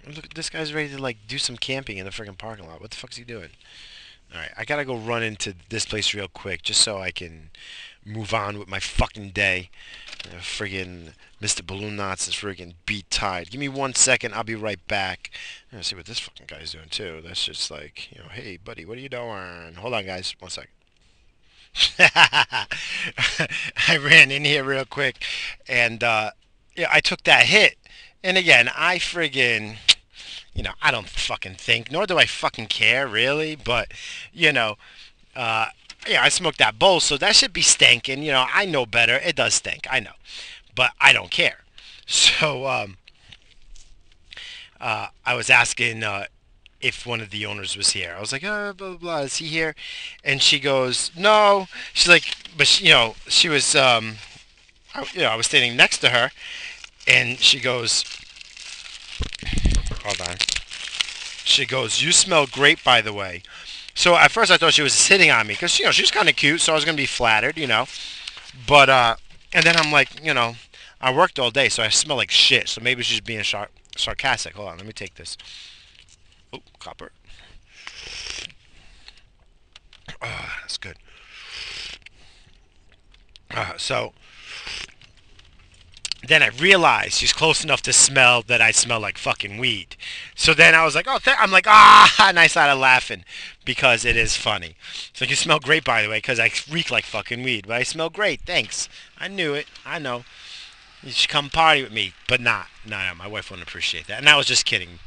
Look, 0.07 0.33
this 0.33 0.49
guy's 0.49 0.73
ready 0.73 0.89
to 0.89 0.97
like 0.97 1.17
do 1.27 1.37
some 1.37 1.57
camping 1.57 1.97
in 1.97 2.05
the 2.05 2.11
freaking 2.11 2.37
parking 2.37 2.67
lot. 2.67 2.81
What 2.81 2.91
the 2.91 2.97
fuck's 2.97 3.17
he 3.17 3.23
doing? 3.23 3.49
All 4.33 4.39
right, 4.39 4.51
I 4.57 4.65
gotta 4.65 4.85
go 4.85 4.95
run 4.95 5.23
into 5.23 5.53
this 5.69 5.85
place 5.85 6.13
real 6.13 6.27
quick 6.27 6.63
just 6.63 6.81
so 6.81 6.97
I 6.97 7.11
can 7.11 7.51
move 8.05 8.33
on 8.33 8.59
with 8.59 8.67
my 8.67 8.79
fucking 8.79 9.31
day. 9.31 9.69
Friggin' 10.39 11.13
Mr. 11.41 11.65
Balloon 11.65 11.95
Knots 11.95 12.27
is 12.27 12.33
friggin' 12.33 12.73
beat 12.85 13.09
tied. 13.09 13.51
Give 13.51 13.59
me 13.59 13.69
one 13.69 13.93
second, 13.93 14.33
I'll 14.33 14.43
be 14.43 14.55
right 14.55 14.85
back. 14.87 15.29
I'm 15.71 15.83
see 15.83 15.95
what 15.95 16.05
this 16.05 16.19
fucking 16.19 16.47
guy's 16.47 16.71
doing 16.71 16.89
too. 16.89 17.21
That's 17.23 17.43
just 17.43 17.69
like, 17.69 18.11
you 18.11 18.21
know, 18.21 18.29
hey 18.29 18.57
buddy, 18.57 18.85
what 18.85 18.97
are 18.97 19.01
you 19.01 19.09
doing? 19.09 19.75
Hold 19.77 19.93
on, 19.93 20.05
guys, 20.05 20.35
one 20.39 20.49
second. 20.49 20.71
I 21.99 23.97
ran 23.97 24.31
in 24.31 24.45
here 24.45 24.63
real 24.63 24.85
quick, 24.85 25.23
and 25.67 26.03
uh, 26.03 26.31
yeah, 26.75 26.87
I 26.91 27.01
took 27.01 27.23
that 27.23 27.45
hit. 27.45 27.77
And 28.23 28.37
again, 28.37 28.69
I 28.75 28.97
friggin', 28.97 29.77
you 30.53 30.63
know, 30.63 30.73
I 30.81 30.89
don't 30.91 31.09
fucking 31.09 31.55
think, 31.55 31.91
nor 31.91 32.07
do 32.07 32.17
I 32.17 32.25
fucking 32.25 32.67
care 32.67 33.07
really, 33.07 33.55
but 33.55 33.91
you 34.33 34.53
know, 34.53 34.75
uh, 35.35 35.67
yeah, 36.07 36.23
I 36.23 36.29
smoked 36.29 36.57
that 36.59 36.79
bowl, 36.79 36.99
so 36.99 37.17
that 37.17 37.35
should 37.35 37.53
be 37.53 37.61
stinking. 37.61 38.23
You 38.23 38.31
know, 38.31 38.45
I 38.53 38.65
know 38.65 38.85
better. 38.85 39.15
It 39.15 39.35
does 39.35 39.55
stink, 39.55 39.87
I 39.89 39.99
know, 39.99 40.13
but 40.75 40.91
I 40.99 41.13
don't 41.13 41.31
care. 41.31 41.59
So 42.07 42.67
um, 42.67 42.97
uh, 44.79 45.07
I 45.25 45.33
was 45.33 45.49
asking 45.49 46.03
uh, 46.03 46.25
if 46.81 47.05
one 47.05 47.21
of 47.21 47.31
the 47.31 47.45
owners 47.45 47.75
was 47.75 47.91
here. 47.91 48.13
I 48.15 48.19
was 48.19 48.31
like, 48.31 48.43
oh, 48.43 48.73
blah 48.73 48.89
blah 48.89 48.97
blah. 48.97 49.19
Is 49.21 49.37
he 49.37 49.47
here? 49.47 49.75
And 50.23 50.41
she 50.41 50.59
goes, 50.59 51.11
no. 51.17 51.67
She's 51.93 52.07
like, 52.09 52.35
but 52.57 52.67
she, 52.67 52.85
you 52.85 52.91
know, 52.91 53.15
she 53.27 53.49
was, 53.49 53.75
um, 53.75 54.17
I, 54.93 55.05
you 55.13 55.21
know, 55.21 55.29
I 55.29 55.35
was 55.35 55.47
standing 55.47 55.75
next 55.75 55.99
to 55.99 56.09
her, 56.09 56.31
and 57.07 57.39
she 57.39 57.59
goes, 57.59 58.03
hold 60.03 60.21
on. 60.21 60.35
She 61.43 61.65
goes, 61.65 62.01
you 62.01 62.11
smell 62.11 62.47
great, 62.47 62.83
by 62.83 63.01
the 63.01 63.13
way. 63.13 63.43
So 63.95 64.15
at 64.15 64.31
first 64.31 64.51
I 64.51 64.57
thought 64.57 64.73
she 64.73 64.81
was 64.81 64.93
sitting 64.93 65.31
on 65.31 65.47
me 65.47 65.53
because 65.53 65.79
you 65.79 65.85
know 65.85 65.91
she's 65.91 66.11
kind 66.11 66.29
of 66.29 66.35
cute, 66.35 66.61
so 66.61 66.73
I 66.73 66.75
was 66.75 66.85
gonna 66.85 66.97
be 66.97 67.05
flattered, 67.05 67.57
you 67.57 67.65
know. 67.65 67.87
But 68.67 68.89
uh, 68.89 69.15
and 69.53 69.65
then 69.65 69.75
I'm 69.77 69.91
like, 69.91 70.23
you 70.23 70.33
know, 70.33 70.55
I 71.01 71.13
worked 71.13 71.39
all 71.39 71.49
day, 71.51 71.69
so 71.69 71.81
I 71.81 71.89
smell 71.89 72.17
like 72.17 72.31
shit. 72.31 72.67
So 72.69 72.81
maybe 72.81 73.03
she's 73.03 73.21
being 73.21 73.43
sar- 73.43 73.69
sarcastic. 73.95 74.55
Hold 74.55 74.69
on, 74.69 74.77
let 74.77 74.85
me 74.85 74.93
take 74.93 75.15
this. 75.15 75.37
Oh, 76.53 76.59
copper. 76.79 77.11
Ah, 80.21 80.57
that's 80.61 80.77
good. 80.77 80.97
Uh, 83.51 83.77
so 83.77 84.13
then 86.27 86.41
I 86.43 86.47
realized 86.47 87.13
she's 87.13 87.33
close 87.33 87.63
enough 87.63 87.81
to 87.83 87.93
smell 87.93 88.41
that 88.43 88.61
I 88.61 88.71
smell 88.71 88.99
like 88.99 89.17
fucking 89.17 89.57
weed. 89.57 89.95
So 90.35 90.53
then 90.53 90.73
I 90.73 90.85
was 90.85 90.95
like, 90.95 91.07
oh, 91.07 91.19
th-. 91.19 91.37
I'm 91.39 91.51
like, 91.51 91.67
ah, 91.67 92.13
and 92.29 92.39
I 92.39 92.47
started 92.47 92.75
laughing 92.75 93.25
because 93.65 94.05
it 94.05 94.15
is 94.15 94.37
funny. 94.37 94.75
So 95.13 95.25
you 95.25 95.35
smell 95.35 95.59
great, 95.59 95.83
by 95.83 96.01
the 96.01 96.09
way, 96.09 96.17
because 96.17 96.39
I 96.39 96.51
reek 96.69 96.91
like 96.91 97.05
fucking 97.05 97.43
weed, 97.43 97.67
but 97.67 97.75
I 97.75 97.83
smell 97.83 98.09
great. 98.09 98.41
Thanks. 98.41 98.87
I 99.17 99.27
knew 99.27 99.53
it. 99.53 99.67
I 99.85 99.99
know. 99.99 100.23
You 101.03 101.11
should 101.11 101.29
come 101.29 101.49
party 101.49 101.83
with 101.83 101.91
me, 101.91 102.13
but 102.27 102.41
not. 102.41 102.67
No, 102.85 102.97
no, 102.97 103.13
my 103.15 103.27
wife 103.27 103.51
wouldn't 103.51 103.67
appreciate 103.67 104.07
that. 104.07 104.19
And 104.19 104.29
I 104.29 104.37
was 104.37 104.47
just 104.47 104.65
kidding. 104.65 104.99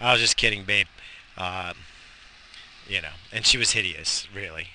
I 0.00 0.12
was 0.12 0.20
just 0.20 0.36
kidding, 0.36 0.64
babe. 0.64 0.86
Uh, 1.36 1.72
you 2.86 3.00
know, 3.00 3.14
and 3.32 3.46
she 3.46 3.56
was 3.58 3.72
hideous, 3.72 4.28
really. 4.34 4.68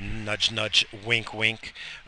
Nudge, 0.00 0.52
nudge, 0.52 0.86
wink, 1.04 1.34
wink. 1.34 1.72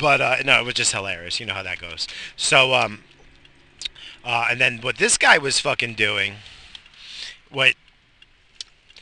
but 0.00 0.20
uh, 0.20 0.36
no, 0.44 0.60
it 0.60 0.64
was 0.64 0.74
just 0.74 0.92
hilarious. 0.92 1.40
You 1.40 1.46
know 1.46 1.54
how 1.54 1.62
that 1.62 1.80
goes. 1.80 2.06
So, 2.36 2.74
um, 2.74 3.02
uh, 4.24 4.48
and 4.50 4.60
then 4.60 4.80
what 4.82 4.98
this 4.98 5.16
guy 5.16 5.38
was 5.38 5.58
fucking 5.58 5.94
doing, 5.94 6.34
what 7.50 7.74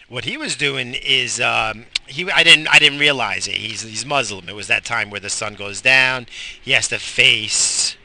what 0.08 0.24
he 0.24 0.36
was 0.36 0.54
doing 0.54 0.94
is 0.94 1.40
um, 1.40 1.86
he 2.06 2.30
I 2.30 2.42
didn't 2.44 2.68
I 2.68 2.78
didn't 2.78 3.00
realize 3.00 3.48
it. 3.48 3.56
He's 3.56 3.82
he's 3.82 4.06
Muslim. 4.06 4.48
It 4.48 4.54
was 4.54 4.68
that 4.68 4.84
time 4.84 5.10
where 5.10 5.20
the 5.20 5.30
sun 5.30 5.54
goes 5.54 5.80
down. 5.80 6.26
He 6.62 6.72
has 6.72 6.88
to 6.88 6.98
face. 6.98 7.96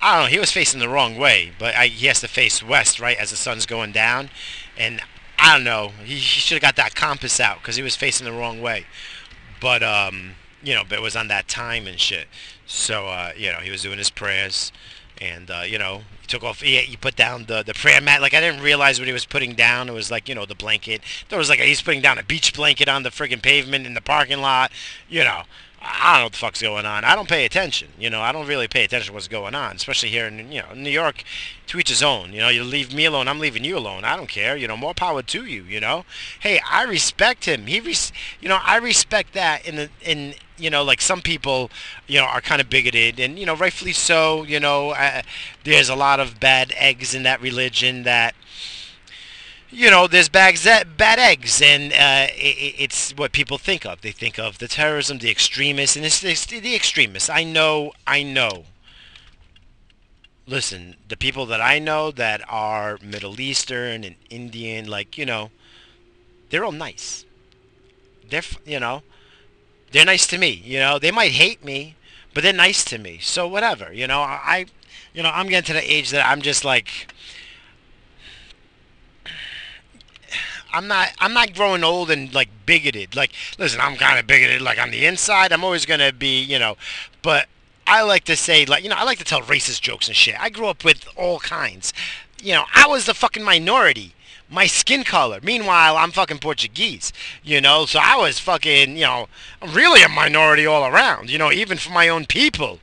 I 0.00 0.16
don't 0.16 0.24
know. 0.24 0.30
He 0.30 0.38
was 0.38 0.52
facing 0.52 0.80
the 0.80 0.88
wrong 0.88 1.16
way, 1.16 1.52
but 1.58 1.74
I, 1.74 1.86
he 1.86 2.06
has 2.06 2.20
to 2.20 2.28
face 2.28 2.62
west, 2.62 3.00
right, 3.00 3.16
as 3.16 3.30
the 3.30 3.36
sun's 3.36 3.64
going 3.64 3.92
down. 3.92 4.28
And 4.76 5.02
I 5.38 5.54
don't 5.54 5.64
know. 5.64 5.92
He, 6.04 6.14
he 6.14 6.18
should 6.20 6.56
have 6.56 6.62
got 6.62 6.76
that 6.76 6.94
compass 6.94 7.40
out 7.40 7.58
because 7.58 7.76
he 7.76 7.82
was 7.82 7.96
facing 7.96 8.24
the 8.24 8.32
wrong 8.32 8.60
way. 8.60 8.86
But 9.60 9.82
um, 9.82 10.32
you 10.62 10.74
know, 10.74 10.82
but 10.88 10.98
it 10.98 11.02
was 11.02 11.16
on 11.16 11.28
that 11.28 11.48
time 11.48 11.86
and 11.86 11.98
shit. 11.98 12.28
So 12.66 13.06
uh, 13.08 13.32
you 13.36 13.50
know, 13.52 13.58
he 13.58 13.70
was 13.70 13.82
doing 13.82 13.98
his 13.98 14.10
prayers, 14.10 14.72
and 15.20 15.50
uh, 15.50 15.62
you 15.66 15.78
know, 15.78 16.02
he 16.20 16.26
took 16.26 16.42
off. 16.42 16.60
He, 16.60 16.76
he 16.78 16.96
put 16.96 17.16
down 17.16 17.44
the 17.46 17.62
the 17.62 17.74
prayer 17.74 18.00
mat. 18.00 18.20
Like 18.20 18.34
I 18.34 18.40
didn't 18.40 18.62
realize 18.62 18.98
what 18.98 19.06
he 19.06 19.12
was 19.12 19.26
putting 19.26 19.54
down. 19.54 19.88
It 19.88 19.92
was 19.92 20.10
like 20.10 20.28
you 20.28 20.34
know 20.34 20.46
the 20.46 20.54
blanket. 20.54 21.02
There 21.28 21.38
was 21.38 21.48
like 21.48 21.60
a, 21.60 21.64
he's 21.64 21.82
putting 21.82 22.00
down 22.00 22.18
a 22.18 22.22
beach 22.22 22.54
blanket 22.54 22.88
on 22.88 23.02
the 23.02 23.10
friggin' 23.10 23.42
pavement 23.42 23.86
in 23.86 23.94
the 23.94 24.00
parking 24.00 24.40
lot. 24.40 24.72
You 25.08 25.24
know. 25.24 25.42
I 25.86 26.12
don't 26.12 26.20
know 26.20 26.24
what 26.26 26.32
the 26.32 26.38
fuck's 26.38 26.62
going 26.62 26.86
on. 26.86 27.04
I 27.04 27.14
don't 27.14 27.28
pay 27.28 27.44
attention. 27.44 27.88
You 27.98 28.08
know, 28.10 28.20
I 28.20 28.32
don't 28.32 28.46
really 28.46 28.68
pay 28.68 28.84
attention 28.84 29.08
to 29.08 29.12
what's 29.12 29.28
going 29.28 29.54
on, 29.54 29.76
especially 29.76 30.10
here 30.10 30.26
in 30.26 30.50
you 30.50 30.62
know 30.62 30.74
New 30.74 30.90
York. 30.90 31.22
To 31.68 31.78
each 31.78 31.88
his 31.88 32.02
own. 32.02 32.32
You 32.34 32.40
know, 32.40 32.50
you 32.50 32.62
leave 32.62 32.92
me 32.92 33.06
alone, 33.06 33.26
I'm 33.26 33.38
leaving 33.38 33.64
you 33.64 33.78
alone. 33.78 34.04
I 34.04 34.16
don't 34.16 34.28
care. 34.28 34.54
You 34.54 34.68
know, 34.68 34.76
more 34.76 34.92
power 34.92 35.22
to 35.22 35.44
you. 35.46 35.62
You 35.62 35.80
know, 35.80 36.04
hey, 36.40 36.60
I 36.70 36.82
respect 36.84 37.46
him. 37.46 37.66
He, 37.66 37.80
res- 37.80 38.12
you 38.38 38.48
know, 38.50 38.58
I 38.62 38.76
respect 38.76 39.32
that. 39.32 39.66
In 39.66 39.76
the 39.76 39.90
in 40.02 40.34
you 40.58 40.68
know, 40.70 40.82
like 40.84 41.00
some 41.00 41.22
people, 41.22 41.70
you 42.06 42.18
know, 42.20 42.26
are 42.26 42.40
kind 42.42 42.60
of 42.60 42.68
bigoted, 42.68 43.18
and 43.18 43.38
you 43.38 43.46
know, 43.46 43.56
rightfully 43.56 43.92
so. 43.92 44.42
You 44.42 44.60
know, 44.60 44.90
uh, 44.90 45.22
there's 45.64 45.88
a 45.88 45.96
lot 45.96 46.20
of 46.20 46.38
bad 46.38 46.72
eggs 46.76 47.14
in 47.14 47.22
that 47.22 47.40
religion 47.40 48.02
that 48.02 48.34
you 49.74 49.90
know, 49.90 50.06
there's 50.06 50.28
bags 50.28 50.62
that 50.62 50.96
bad 50.96 51.18
eggs, 51.18 51.60
and 51.60 51.92
uh, 51.92 52.32
it, 52.34 52.74
it's 52.78 53.12
what 53.12 53.32
people 53.32 53.58
think 53.58 53.84
of. 53.84 54.00
They 54.00 54.12
think 54.12 54.38
of 54.38 54.58
the 54.58 54.68
terrorism, 54.68 55.18
the 55.18 55.30
extremists, 55.30 55.96
and 55.96 56.04
it's, 56.04 56.22
it's 56.22 56.46
the 56.46 56.74
extremists. 56.74 57.28
I 57.28 57.42
know, 57.42 57.92
I 58.06 58.22
know. 58.22 58.64
Listen, 60.46 60.96
the 61.08 61.16
people 61.16 61.46
that 61.46 61.60
I 61.60 61.78
know 61.78 62.10
that 62.12 62.42
are 62.48 62.98
Middle 63.02 63.40
Eastern 63.40 64.04
and 64.04 64.16
Indian, 64.30 64.86
like 64.86 65.18
you 65.18 65.26
know, 65.26 65.50
they're 66.50 66.64
all 66.64 66.72
nice. 66.72 67.24
They're, 68.28 68.42
you 68.64 68.78
know, 68.78 69.02
they're 69.90 70.04
nice 70.04 70.26
to 70.28 70.38
me. 70.38 70.50
You 70.64 70.78
know, 70.78 70.98
they 70.98 71.10
might 71.10 71.32
hate 71.32 71.64
me, 71.64 71.96
but 72.32 72.42
they're 72.42 72.52
nice 72.52 72.84
to 72.84 72.98
me. 72.98 73.18
So 73.20 73.48
whatever. 73.48 73.92
You 73.92 74.06
know, 74.06 74.20
I, 74.20 74.66
you 75.12 75.22
know, 75.22 75.30
I'm 75.32 75.48
getting 75.48 75.66
to 75.66 75.72
the 75.72 75.92
age 75.92 76.10
that 76.10 76.26
I'm 76.26 76.42
just 76.42 76.64
like 76.64 77.08
I'm 80.74 80.86
not 80.88 81.10
I'm 81.18 81.32
not 81.32 81.54
growing 81.54 81.84
old 81.84 82.10
and 82.10 82.32
like 82.34 82.48
bigoted. 82.66 83.14
Like 83.16 83.32
listen, 83.58 83.80
I'm 83.80 83.96
kind 83.96 84.18
of 84.18 84.26
bigoted 84.26 84.60
like 84.62 84.78
on 84.80 84.90
the 84.90 85.06
inside. 85.06 85.52
I'm 85.52 85.64
always 85.64 85.86
going 85.86 86.00
to 86.00 86.12
be, 86.12 86.42
you 86.42 86.58
know, 86.58 86.76
but 87.22 87.46
I 87.86 88.02
like 88.02 88.24
to 88.24 88.36
say 88.36 88.64
like, 88.66 88.82
you 88.82 88.90
know, 88.90 88.96
I 88.96 89.04
like 89.04 89.18
to 89.18 89.24
tell 89.24 89.42
racist 89.42 89.80
jokes 89.80 90.08
and 90.08 90.16
shit. 90.16 90.38
I 90.40 90.50
grew 90.50 90.66
up 90.66 90.84
with 90.84 91.06
all 91.16 91.38
kinds. 91.38 91.92
You 92.42 92.54
know, 92.54 92.64
I 92.74 92.86
was 92.86 93.06
the 93.06 93.14
fucking 93.14 93.44
minority. 93.44 94.14
my 94.48 94.66
skin 94.66 95.04
color. 95.04 95.40
Meanwhile, 95.42 95.96
I'm 95.96 96.10
fucking 96.10 96.38
Portuguese, 96.38 97.12
you 97.42 97.60
know, 97.60 97.86
so 97.86 97.98
I 98.02 98.16
was 98.16 98.38
fucking, 98.38 98.96
you 98.96 99.04
know, 99.04 99.28
really 99.66 100.02
a 100.02 100.08
minority 100.08 100.66
all 100.66 100.84
around, 100.86 101.30
you 101.30 101.38
know, 101.38 101.50
even 101.52 101.78
for 101.78 101.90
my 101.90 102.08
own 102.08 102.26
people. 102.26 102.80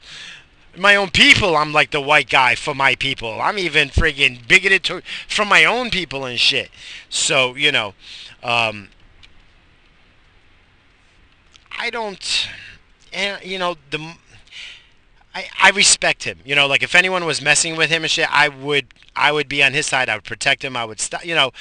My 0.78 0.96
own 0.96 1.10
people, 1.10 1.58
I'm 1.58 1.74
like 1.74 1.92
the 1.92 2.02
white 2.02 2.30
guy 2.30 2.56
for 2.56 2.74
my 2.74 2.96
people. 2.96 3.42
I'm 3.42 3.60
even 3.60 3.90
friggin' 3.90 4.48
bigoted 4.48 4.84
to, 4.86 5.02
from 5.28 5.50
my 5.50 5.66
own 5.66 5.90
people 5.90 6.26
and 6.26 6.40
shit. 6.40 6.72
So, 7.10 7.56
you 7.56 7.72
know, 7.72 7.94
um, 8.42 8.88
I 11.78 11.90
don't, 11.90 12.48
and 13.12 13.44
you 13.44 13.60
know, 13.60 13.76
the 13.90 14.16
I, 15.34 15.48
I 15.62 15.70
respect 15.72 16.24
him. 16.24 16.40
You 16.46 16.56
know, 16.56 16.68
like 16.68 16.84
if 16.84 16.96
anyone 16.96 17.26
was 17.26 17.42
messing 17.42 17.76
with 17.76 17.90
him 17.90 18.04
and 18.04 18.12
shit, 18.12 18.34
I 18.34 18.50
would 18.50 18.88
I 19.16 19.32
would 19.32 19.48
be 19.48 19.64
on 19.64 19.74
his 19.74 19.86
side. 19.86 20.10
I 20.10 20.16
would 20.16 20.24
protect 20.24 20.64
him. 20.64 20.76
I 20.76 20.86
would 20.86 21.00
stop. 21.00 21.26
You 21.26 21.36
know, 21.36 21.52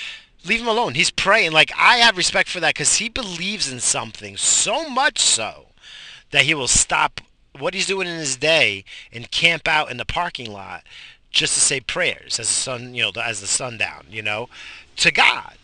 leave 0.44 0.60
him 0.60 0.68
alone. 0.68 0.94
He's 0.94 1.10
praying. 1.10 1.52
Like 1.52 1.72
I 1.76 1.98
have 1.98 2.16
respect 2.16 2.48
for 2.48 2.60
that 2.60 2.74
because 2.74 2.96
he 2.96 3.08
believes 3.08 3.70
in 3.72 3.80
something 3.80 4.36
so 4.36 4.88
much 4.88 5.18
so 5.18 5.66
that 6.30 6.44
he 6.44 6.54
will 6.54 6.68
stop 6.68 7.20
what 7.60 7.74
he's 7.74 7.86
doing 7.86 8.08
in 8.08 8.18
his 8.18 8.36
day 8.36 8.84
and 9.12 9.30
camp 9.30 9.68
out 9.68 9.90
in 9.90 9.96
the 9.96 10.04
parking 10.04 10.52
lot 10.52 10.84
just 11.30 11.54
to 11.54 11.60
say 11.60 11.80
prayers 11.80 12.40
as 12.40 12.48
the 12.48 12.54
sun, 12.54 12.94
you 12.94 13.02
know, 13.02 13.12
as 13.22 13.40
the 13.40 13.46
sundown, 13.46 14.06
you 14.10 14.22
know, 14.22 14.48
to 14.96 15.10
God. 15.10 15.56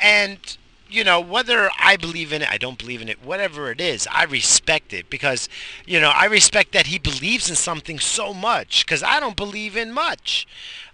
And 0.00 0.56
you 0.90 1.04
know, 1.04 1.20
whether 1.20 1.70
I 1.78 1.96
believe 1.96 2.32
in 2.32 2.42
it, 2.42 2.50
I 2.50 2.56
don't 2.56 2.78
believe 2.78 3.02
in 3.02 3.08
it, 3.08 3.22
whatever 3.22 3.70
it 3.70 3.80
is, 3.80 4.08
I 4.10 4.24
respect 4.24 4.92
it 4.92 5.10
because, 5.10 5.48
you 5.86 6.00
know, 6.00 6.10
I 6.14 6.24
respect 6.24 6.72
that 6.72 6.86
he 6.86 6.98
believes 6.98 7.50
in 7.50 7.56
something 7.56 7.98
so 7.98 8.32
much 8.32 8.84
because 8.86 9.02
I 9.02 9.20
don't 9.20 9.36
believe 9.36 9.76
in 9.76 9.92
much. 9.92 10.46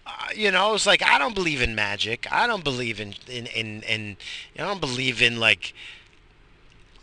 Uh, 0.06 0.11
you 0.34 0.50
know, 0.50 0.75
it's 0.75 0.87
like 0.87 1.02
I 1.02 1.18
don't 1.18 1.34
believe 1.34 1.62
in 1.62 1.75
magic. 1.75 2.26
I 2.30 2.46
don't 2.46 2.64
believe 2.64 3.00
in 3.00 3.14
in 3.28 3.46
in, 3.46 3.82
in 3.82 4.16
I 4.58 4.62
don't 4.62 4.80
believe 4.80 5.23
in 5.23 5.38
like 5.38 5.73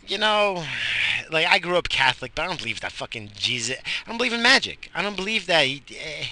you 0.06 0.18
know, 0.18 0.64
like 1.30 1.46
I 1.46 1.58
grew 1.58 1.76
up 1.76 1.88
Catholic, 1.88 2.32
but 2.34 2.42
I 2.42 2.46
don't 2.46 2.58
believe 2.58 2.80
that 2.80 2.92
fucking 2.92 3.30
Jesus. 3.34 3.76
I 4.04 4.08
don't 4.08 4.18
believe 4.18 4.32
in 4.32 4.42
magic. 4.42 4.90
I 4.94 5.02
don't 5.02 5.16
believe 5.16 5.46
that 5.46 5.66
he, 5.66 5.82
eh, 5.90 6.26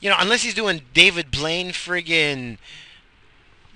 you 0.00 0.10
know, 0.10 0.16
unless 0.18 0.42
he's 0.42 0.54
doing 0.54 0.82
David 0.94 1.30
Blaine 1.30 1.70
friggin' 1.70 2.58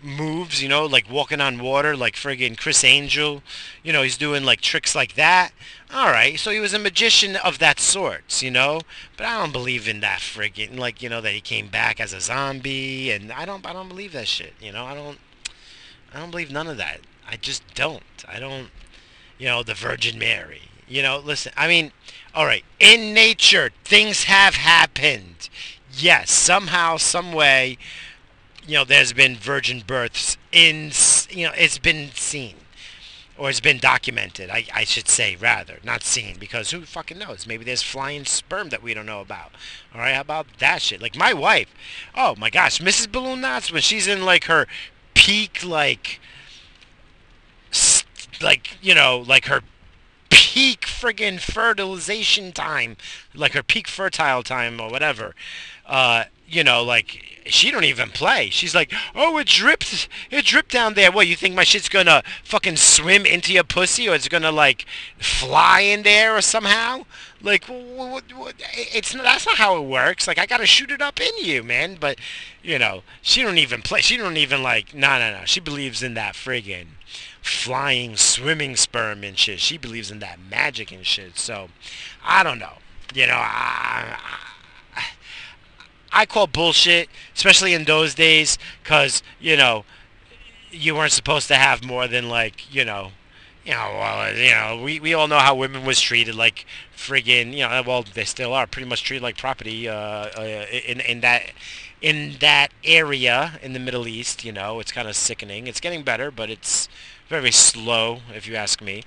moves, 0.03 0.63
you 0.63 0.69
know, 0.69 0.85
like 0.87 1.11
walking 1.11 1.41
on 1.41 1.59
water, 1.59 1.97
like 1.97 2.15
friggin' 2.15 2.57
Criss 2.57 2.85
Angel. 2.85 3.43
You 3.83 3.93
know, 3.93 4.03
he's 4.03 4.17
doing 4.17 4.45
like 4.45 4.61
tricks 4.61 4.95
like 4.95 5.15
that. 5.15 5.53
All 5.93 6.11
right, 6.11 6.39
so 6.39 6.51
he 6.51 6.61
was 6.61 6.75
a 6.75 6.79
magician 6.79 7.37
of 7.37 7.59
that 7.59 7.79
sorts, 7.79 8.43
you 8.43 8.51
know. 8.51 8.81
But 9.17 9.27
I 9.27 9.39
don't 9.39 9.53
believe 9.53 9.89
in 9.89 10.01
that 10.01 10.21
friggin' 10.21 10.79
like 10.79 11.03
you 11.03 11.09
know 11.09 11.21
that 11.21 11.33
he 11.33 11.41
came 11.41 11.69
back 11.69 12.01
as 12.01 12.13
a 12.13 12.21
zombie, 12.21 13.11
and 13.11 13.33
I 13.33 13.45
don't, 13.45 13.67
I 13.67 13.73
don't 13.73 13.89
believe 13.89 14.13
that 14.13 14.29
shit. 14.29 14.55
You 14.61 14.73
know, 14.73 14.85
I 14.85 14.95
don't, 14.95 15.19
I 16.15 16.21
don't 16.21 16.31
believe 16.31 16.51
none 16.51 16.67
of 16.67 16.77
that. 16.79 17.01
I 17.29 17.37
just 17.37 17.63
don't. 17.75 18.03
I 18.29 18.39
don't. 18.39 18.69
You 19.39 19.47
know, 19.47 19.63
the 19.63 19.75
Virgin 19.75 20.19
Mary. 20.19 20.63
You 20.89 21.03
know, 21.03 21.19
listen. 21.19 21.53
I 21.57 21.69
mean, 21.69 21.93
all 22.35 22.47
right. 22.47 22.65
In 22.81 23.13
nature, 23.13 23.71
things 23.85 24.25
have 24.25 24.55
happened. 24.55 25.49
Yes, 25.93 26.31
somehow, 26.31 26.97
some 26.99 27.33
way 27.33 27.79
you 28.67 28.75
know, 28.75 28.85
there's 28.85 29.13
been 29.13 29.37
virgin 29.37 29.83
births 29.87 30.37
in, 30.53 30.91
you 31.31 31.47
know, 31.47 31.53
it's 31.57 31.79
been 31.79 32.11
seen. 32.15 32.57
Or 33.39 33.51
it's 33.51 33.61
been 33.61 33.79
documented, 33.79 34.49
I, 34.49 34.65
I 34.73 34.85
should 34.85 35.09
say, 35.09 35.37
rather. 35.37 35.79
Not 35.85 36.03
seen, 36.03 36.37
because 36.39 36.71
who 36.71 36.83
fucking 36.87 37.19
knows? 37.19 37.47
Maybe 37.47 37.65
there's 37.65 37.83
flying 37.83 38.25
sperm 38.25 38.71
that 38.71 38.83
we 38.83 38.95
don't 38.95 39.05
know 39.05 39.21
about. 39.21 39.53
Alright, 39.95 40.15
how 40.15 40.23
about 40.23 40.47
that 40.59 40.81
shit? 40.81 41.03
Like, 41.03 41.17
my 41.17 41.35
wife, 41.35 41.69
oh 42.15 42.35
my 42.37 42.49
gosh, 42.49 42.81
Mrs. 42.81 43.13
Balloon 43.13 43.43
Knots, 43.43 43.71
when 43.71 43.83
she's 43.83 44.07
in, 44.07 44.25
like, 44.25 44.45
her 44.45 44.67
peak, 45.13 45.63
like, 45.63 46.19
like, 48.41 48.79
you 48.83 48.95
know, 48.95 49.25
like 49.27 49.47
her 49.47 49.63
peak 50.31 50.83
friggin' 50.83 51.41
fertilization 51.41 52.53
time, 52.53 52.97
like 53.35 53.53
her 53.53 53.63
peak 53.63 53.89
fertile 53.89 54.43
time 54.43 54.81
or 54.81 54.91
whatever, 54.91 55.35
uh, 55.87 56.25
you 56.49 56.63
know, 56.65 56.83
like 56.83 57.43
she 57.47 57.71
don't 57.71 57.85
even 57.85 58.11
play. 58.11 58.51
She's 58.51 58.75
like, 58.75 58.93
oh, 59.15 59.39
it 59.39 59.47
dripped, 59.47 60.09
it 60.31 60.45
dripped 60.45 60.73
down 60.73 60.95
there. 60.95 61.13
What, 61.13 61.27
you 61.27 61.37
think 61.37 61.55
my 61.55 61.65
shit's 61.65 61.89
gonna 61.89 62.23
fucking 62.45 62.77
swim 62.77 63.27
into 63.27 63.53
your 63.53 63.65
pussy, 63.65 64.09
or 64.09 64.15
it's 64.15 64.29
gonna 64.29 64.53
like 64.53 64.87
fly 65.19 65.81
in 65.81 66.03
there 66.03 66.37
or 66.37 66.41
somehow? 66.41 67.05
Like, 67.43 67.65
what, 67.67 68.25
what, 68.35 68.55
it's 68.75 69.13
that's 69.13 69.47
not 69.47 69.57
how 69.57 69.77
it 69.77 69.87
works. 69.87 70.27
Like, 70.27 70.39
I 70.39 70.47
gotta 70.47 70.67
shoot 70.67 70.91
it 70.91 71.03
up 71.03 71.21
in 71.21 71.33
you, 71.39 71.63
man. 71.63 71.97
But, 72.01 72.19
you 72.63 72.79
know, 72.79 73.03
she 73.23 73.43
don't 73.43 73.59
even 73.59 73.83
play. 73.83 74.01
She 74.01 74.17
don't 74.17 74.37
even 74.37 74.63
like. 74.63 74.95
No, 74.95 75.19
no, 75.19 75.39
no. 75.39 75.45
She 75.45 75.61
believes 75.61 76.03
in 76.03 76.15
that 76.15 76.35
friggin' 76.35 76.96
flying, 77.47 78.17
swimming 78.17 78.77
sperm 78.77 79.25
and 79.25 79.39
shit. 79.39 79.61
She 79.61 79.79
believes 79.79 80.11
in 80.11 80.19
that 80.21 80.39
magic 80.51 80.93
and 80.93 81.07
shit. 81.07 81.39
So, 81.39 81.69
I 82.25 82.43
don't 82.43 82.59
know. 82.59 82.75
You 83.15 83.27
know, 83.27 83.35
I, 83.35 84.19
I 84.95 85.05
I 86.13 86.27
call 86.27 86.47
bullshit, 86.47 87.09
especially 87.35 87.75
in 87.75 87.85
those 87.85 88.15
days, 88.15 88.59
because 88.83 89.23
you 89.41 89.57
know 89.57 89.85
you 90.71 90.95
weren't 90.95 91.13
supposed 91.13 91.49
to 91.49 91.57
have 91.57 91.85
more 91.85 92.09
than 92.09 92.29
like 92.29 92.73
you 92.75 92.85
know, 92.85 93.13
you 93.65 93.73
know, 93.73 93.91
well, 93.99 94.35
you 94.35 94.51
know, 94.51 94.81
we, 94.83 95.01
we 95.01 95.15
all 95.15 95.29
know 95.29 95.39
how 95.39 95.55
women 95.55 95.85
was 95.85 96.01
treated, 96.01 96.35
like 96.35 96.67
friggin', 96.97 97.53
you 97.53 97.61
know, 97.61 97.83
well, 97.87 98.05
they 98.15 98.25
still 98.25 98.53
are 98.55 98.67
pretty 98.67 98.89
much 98.89 99.03
treated 99.03 99.23
like 99.23 99.37
property 99.37 99.89
uh, 99.89 99.95
uh, 99.95 100.67
in 100.87 101.01
in 101.01 101.21
that 101.21 101.53
in 102.01 102.37
that 102.41 102.69
area 102.85 103.59
in 103.63 103.73
the 103.73 103.79
Middle 103.79 104.09
East. 104.09 104.45
You 104.45 104.53
know, 104.53 104.81
it's 104.81 104.93
kind 104.93 105.09
of 105.09 105.17
sickening. 105.17 105.67
It's 105.67 105.81
getting 105.81 106.03
better, 106.03 106.31
but 106.31 106.51
it's 106.51 106.89
very 107.29 107.53
slow, 107.53 108.21
if 108.35 108.47
you 108.47 108.55
ask 108.55 108.81
me. 108.81 109.03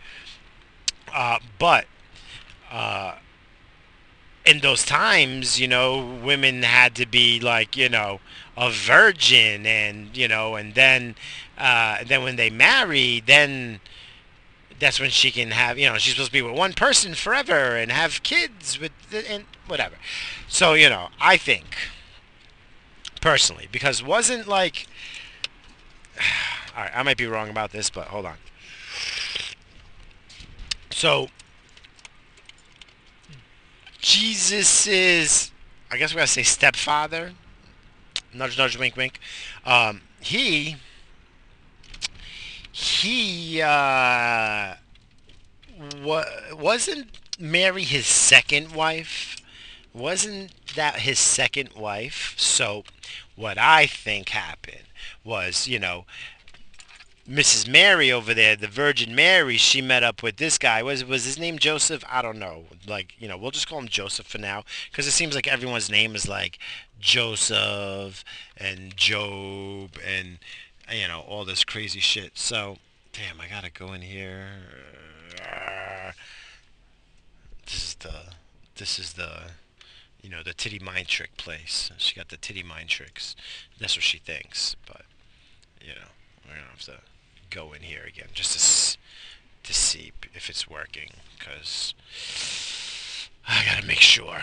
Uh, 1.14 1.40
but 1.58 1.86
uh, 2.72 3.16
in 4.46 4.60
those 4.60 4.86
times, 4.86 5.60
you 5.60 5.68
know, 5.68 6.20
women 6.24 6.64
had 6.64 6.96
to 6.96 7.06
be 7.06 7.40
like, 7.40 7.76
you 7.78 7.90
know, 7.90 8.20
a 8.58 8.70
virgin, 8.70 9.66
and 9.66 10.16
you 10.16 10.28
know, 10.28 10.56
and 10.56 10.76
then, 10.76 11.16
uh, 11.58 12.04
then 12.06 12.24
when 12.24 12.36
they 12.36 12.50
marry, 12.50 13.22
then 13.26 13.80
that's 14.80 15.00
when 15.00 15.10
she 15.10 15.32
can 15.32 15.52
have, 15.52 15.78
you 15.78 15.90
know, 15.90 15.98
she's 15.98 16.14
supposed 16.14 16.30
to 16.30 16.34
be 16.34 16.42
with 16.42 16.56
one 16.56 16.74
person 16.74 17.14
forever 17.14 17.76
and 17.76 17.92
have 17.92 18.24
kids 18.24 18.80
with, 18.80 18.92
and 19.30 19.46
whatever. 19.68 19.96
So 20.48 20.74
you 20.74 20.90
know, 20.90 21.10
I 21.20 21.38
think 21.38 21.76
personally, 23.22 23.68
because 23.72 24.04
wasn't 24.04 24.48
like, 24.48 24.88
all 26.76 26.84
right, 26.84 26.92
I 26.94 27.04
might 27.04 27.18
be 27.18 27.28
wrong 27.28 27.50
about 27.50 27.72
this, 27.72 27.90
but 27.90 28.08
hold 28.08 28.26
on. 28.26 28.36
So 30.92 31.30
Jesus 34.00 34.88
is, 34.88 35.52
I 35.92 35.98
guess 35.98 36.12
we 36.12 36.16
gotta 36.16 36.28
say 36.28 36.44
stepfather. 36.44 37.34
Nudge, 38.34 38.58
nudge, 38.58 38.78
wink, 38.78 38.96
wink. 38.96 39.20
Um, 39.66 40.02
he, 40.20 40.78
he, 42.72 43.62
uh, 43.62 44.76
wa- 46.02 46.26
wasn't 46.54 47.08
Mary 47.40 47.84
his 47.84 48.06
second 48.06 48.74
wife? 48.74 49.38
Wasn't 49.94 50.52
that 50.76 51.00
his 51.00 51.20
second 51.20 51.74
wife? 51.74 52.36
So, 52.38 52.84
what 53.36 53.58
I 53.58 53.86
think 53.86 54.30
happened 54.30 54.84
was, 55.24 55.68
you 55.68 55.80
know, 55.80 56.06
Mrs. 57.30 57.68
Mary 57.68 58.12
over 58.12 58.34
there, 58.34 58.56
the 58.56 58.68
Virgin 58.68 59.14
Mary, 59.14 59.56
she 59.56 59.84
met 59.84 60.02
up 60.02 60.24
with 60.24 60.38
this 60.38 60.58
guy. 60.58 60.82
Was 60.82 61.06
was 61.06 61.26
his 61.26 61.38
name 61.38 61.60
Joseph? 61.60 62.04
I 62.10 62.24
don't 62.24 62.40
know. 62.40 62.64
Like 62.88 63.14
you 63.20 63.28
know, 63.28 63.38
we'll 63.38 63.52
just 63.52 63.70
call 63.70 63.78
him 63.78 63.88
Joseph 63.88 64.26
for 64.26 64.40
now, 64.40 64.64
because 64.90 65.06
it 65.06 65.12
seems 65.12 65.36
like 65.36 65.48
everyone's 65.48 65.92
name 65.92 66.16
is 66.16 66.28
like 66.28 66.58
Joseph 67.00 68.24
and 68.58 68.98
Job 68.98 69.92
and 70.04 70.40
you 70.92 71.08
know 71.08 71.20
all 71.22 71.46
this 71.46 71.64
crazy 71.64 72.00
shit. 72.00 72.36
So, 72.36 72.78
damn, 73.14 73.40
I 73.40 73.48
gotta 73.48 73.70
go 73.70 73.94
in 73.94 74.02
here. 74.02 74.48
This 77.66 77.90
is 77.90 77.94
the 78.00 78.14
this 78.76 78.98
is 78.98 79.14
the 79.14 79.52
you 80.24 80.32
know 80.32 80.42
the 80.42 80.54
titty 80.54 80.80
mind 80.80 81.08
trick 81.08 81.38
place. 81.38 81.92
She 82.00 82.16
got 82.16 82.30
the 82.30 82.38
titty 82.38 82.64
mind 82.64 82.90
tricks. 82.90 83.36
That's 83.80 83.96
what 83.96 84.04
she 84.04 84.18
thinks, 84.18 84.76
but 84.88 85.04
you 85.80 85.90
know 85.90 86.10
we're 86.44 86.56
gonna 86.56 86.70
have 86.72 86.82
to 86.82 87.09
go 87.50 87.74
in 87.74 87.82
here 87.82 88.04
again 88.08 88.30
just 88.34 88.54
to, 88.54 88.98
to 89.68 89.74
see 89.74 90.12
if 90.34 90.50
it's 90.50 90.70
working 90.70 91.12
because 91.38 91.94
I 93.48 93.66
gotta 93.66 93.86
make 93.86 94.00
sure. 94.02 94.42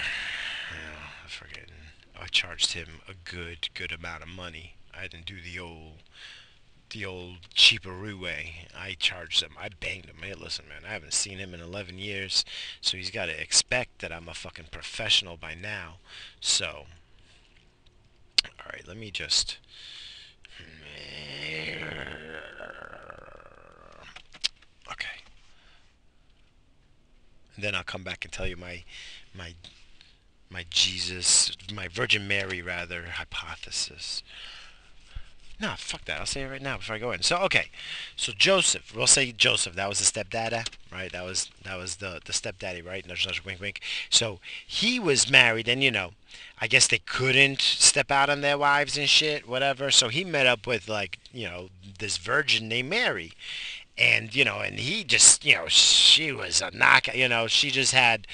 I 1.24 1.28
forget. 1.28 1.68
I 2.20 2.26
charged 2.26 2.72
him 2.72 3.00
a 3.08 3.12
good, 3.30 3.68
good 3.74 3.92
amount 3.92 4.22
of 4.22 4.28
money. 4.28 4.76
I 4.94 5.02
didn't 5.02 5.26
do 5.26 5.40
the 5.40 5.58
old, 5.58 6.02
the 6.90 7.04
old 7.04 7.50
cheaperoo 7.54 8.20
way. 8.20 8.66
I 8.76 8.96
charged 8.98 9.42
him. 9.42 9.52
I 9.60 9.68
banged 9.68 10.06
him. 10.06 10.16
Hey, 10.22 10.34
listen, 10.34 10.66
man, 10.68 10.82
I 10.88 10.92
haven't 10.92 11.12
seen 11.12 11.38
him 11.38 11.52
in 11.54 11.60
11 11.60 11.98
years, 11.98 12.44
so 12.80 12.96
he's 12.96 13.10
got 13.10 13.26
to 13.26 13.40
expect 13.40 14.00
that 14.00 14.12
I'm 14.12 14.28
a 14.28 14.34
fucking 14.34 14.66
professional 14.70 15.36
by 15.36 15.54
now. 15.54 15.96
So, 16.40 16.86
all 18.44 18.70
right, 18.72 18.86
let 18.86 18.96
me 18.96 19.10
just. 19.10 19.58
Then 27.58 27.74
I'll 27.74 27.84
come 27.84 28.02
back 28.02 28.24
and 28.24 28.32
tell 28.32 28.46
you 28.46 28.56
my 28.56 28.84
my 29.34 29.54
my 30.50 30.64
Jesus, 30.70 31.52
my 31.74 31.88
Virgin 31.88 32.28
Mary 32.28 32.62
rather 32.62 33.02
hypothesis. 33.14 34.22
No, 35.58 35.72
fuck 35.78 36.04
that. 36.04 36.20
I'll 36.20 36.26
say 36.26 36.42
it 36.42 36.50
right 36.50 36.60
now 36.60 36.76
before 36.76 36.96
I 36.96 36.98
go 36.98 37.12
in. 37.12 37.22
So 37.22 37.38
okay, 37.38 37.70
so 38.14 38.32
Joseph. 38.36 38.94
We'll 38.94 39.06
say 39.06 39.32
Joseph. 39.32 39.74
That 39.74 39.88
was 39.88 40.00
the 40.00 40.04
stepdaddy, 40.04 40.64
right? 40.92 41.10
That 41.10 41.24
was 41.24 41.50
that 41.64 41.76
was 41.76 41.96
the 41.96 42.20
the 42.24 42.34
stepdaddy, 42.34 42.82
right? 42.82 43.06
Nudge, 43.06 43.26
nudge, 43.26 43.42
wink, 43.42 43.60
wink. 43.60 43.80
So 44.10 44.38
he 44.66 45.00
was 45.00 45.30
married, 45.30 45.66
and 45.66 45.82
you 45.82 45.90
know, 45.90 46.10
I 46.60 46.66
guess 46.66 46.86
they 46.86 46.98
couldn't 46.98 47.62
step 47.62 48.10
out 48.10 48.28
on 48.28 48.42
their 48.42 48.58
wives 48.58 48.98
and 48.98 49.08
shit, 49.08 49.48
whatever. 49.48 49.90
So 49.90 50.08
he 50.08 50.24
met 50.24 50.46
up 50.46 50.66
with 50.66 50.88
like 50.88 51.18
you 51.32 51.46
know 51.46 51.70
this 51.98 52.18
virgin 52.18 52.68
named 52.68 52.90
Mary, 52.90 53.32
and 53.98 54.34
you 54.34 54.44
know, 54.44 54.60
and 54.60 54.78
he 54.78 55.04
just 55.04 55.44
you 55.44 55.54
know 55.54 55.68
she 55.68 56.32
was 56.32 56.60
a 56.62 56.70
knock. 56.70 57.14
You 57.14 57.28
know, 57.28 57.46
she 57.46 57.70
just 57.70 57.92
had 57.92 58.26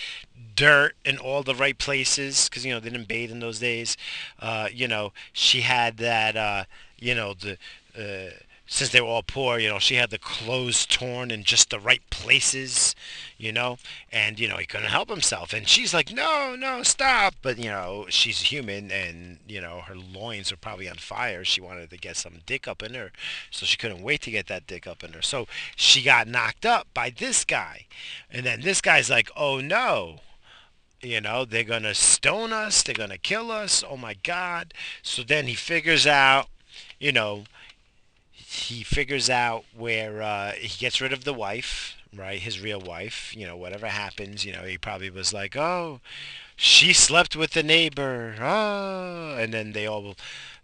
dirt 0.55 0.95
in 1.05 1.19
all 1.19 1.43
the 1.43 1.55
right 1.55 1.79
places 1.79 2.49
because 2.49 2.65
you 2.65 2.73
know 2.73 2.81
they 2.81 2.91
didn't 2.91 3.09
bathe 3.09 3.31
in 3.31 3.41
those 3.41 3.59
days. 3.59 3.97
Uh, 4.39 4.69
you 4.73 4.89
know, 4.89 5.13
she 5.33 5.63
had 5.63 5.97
that. 5.99 6.37
Uh, 6.37 6.65
you 6.99 7.15
know 7.17 7.35
the 7.35 7.59
uh, 7.99 8.31
since 8.67 8.91
they 8.91 9.01
were 9.01 9.09
all 9.09 9.23
poor, 9.23 9.59
you 9.59 9.69
know, 9.69 9.79
she 9.79 9.97
had 9.97 10.11
the 10.11 10.19
clothes 10.19 10.87
torn 10.87 11.31
in 11.31 11.45
just 11.45 11.69
the 11.69 11.79
right 11.79 12.01
places, 12.09 12.95
you 13.43 13.53
know, 13.53 13.79
and 14.11 14.39
you 14.39 14.49
know 14.49 14.57
he 14.57 14.67
couldn't 14.67 14.89
help 14.89 15.09
himself, 15.09 15.53
and 15.53 15.69
she's 15.69 15.93
like, 15.93 16.13
no, 16.13 16.55
no, 16.57 16.83
stop, 16.83 17.35
but 17.43 17.59
you 17.59 17.71
know 17.71 18.07
she's 18.09 18.41
human, 18.43 18.91
and 18.91 19.39
you 19.49 19.61
know 19.61 19.81
her 19.81 19.97
loins 19.97 20.53
are 20.53 20.57
probably 20.57 20.89
on 20.89 20.97
fire. 20.97 21.45
She 21.45 21.61
wanted 21.61 21.91
to 21.91 21.97
get 21.99 22.17
some 22.17 22.41
dick 22.47 22.69
up 22.69 22.83
in 22.83 22.95
her, 22.95 23.11
so 23.51 23.67
she 23.67 23.77
couldn't 23.77 24.03
wait 24.03 24.23
to 24.23 24.31
get 24.31 24.47
that 24.47 24.67
dick 24.67 24.87
up 24.87 25.03
in 25.03 25.13
her. 25.13 25.23
So 25.23 25.47
she 25.77 26.03
got 26.03 26.29
knocked 26.29 26.65
up 26.65 26.87
by 26.95 27.11
this 27.11 27.45
guy, 27.45 27.87
and 28.31 28.47
then 28.47 28.61
this 28.63 28.81
guy's 28.81 29.11
like, 29.11 29.31
oh 29.37 29.61
no, 29.61 30.21
you 31.03 31.21
know 31.21 31.45
they're 31.45 31.65
gonna 31.65 31.95
stone 31.95 32.53
us. 32.53 32.83
They're 32.83 32.95
gonna 32.95 33.19
kill 33.19 33.51
us. 33.51 33.85
Oh 33.89 33.97
my 33.97 34.15
god. 34.23 34.73
So 35.03 35.23
then 35.23 35.47
he 35.47 35.55
figures 35.55 36.07
out 36.07 36.49
you 36.99 37.11
know, 37.11 37.45
he 38.31 38.85
figures 38.85 39.29
out 39.29 39.65
where 39.77 40.23
uh, 40.23 40.53
he 40.53 40.69
gets 40.79 41.01
rid 41.01 41.13
of 41.13 41.25
the 41.25 41.35
wife, 41.35 41.97
right? 42.17 42.41
His 42.41 42.61
real 42.61 42.81
wife. 42.81 43.35
You 43.37 43.47
know, 43.47 43.57
whatever 43.57 43.89
happens, 43.89 44.45
you 44.45 44.53
know, 44.53 44.63
he 44.63 44.79
probably 44.79 45.11
was 45.11 45.33
like, 45.33 45.57
oh, 45.57 46.01
she 46.57 46.93
slept 46.93 47.37
with 47.37 47.53
the 47.53 47.63
neighbor. 47.63 48.37
Oh, 48.41 49.37
and 49.39 49.53
then 49.53 49.73
they 49.73 49.87
all, 49.87 50.15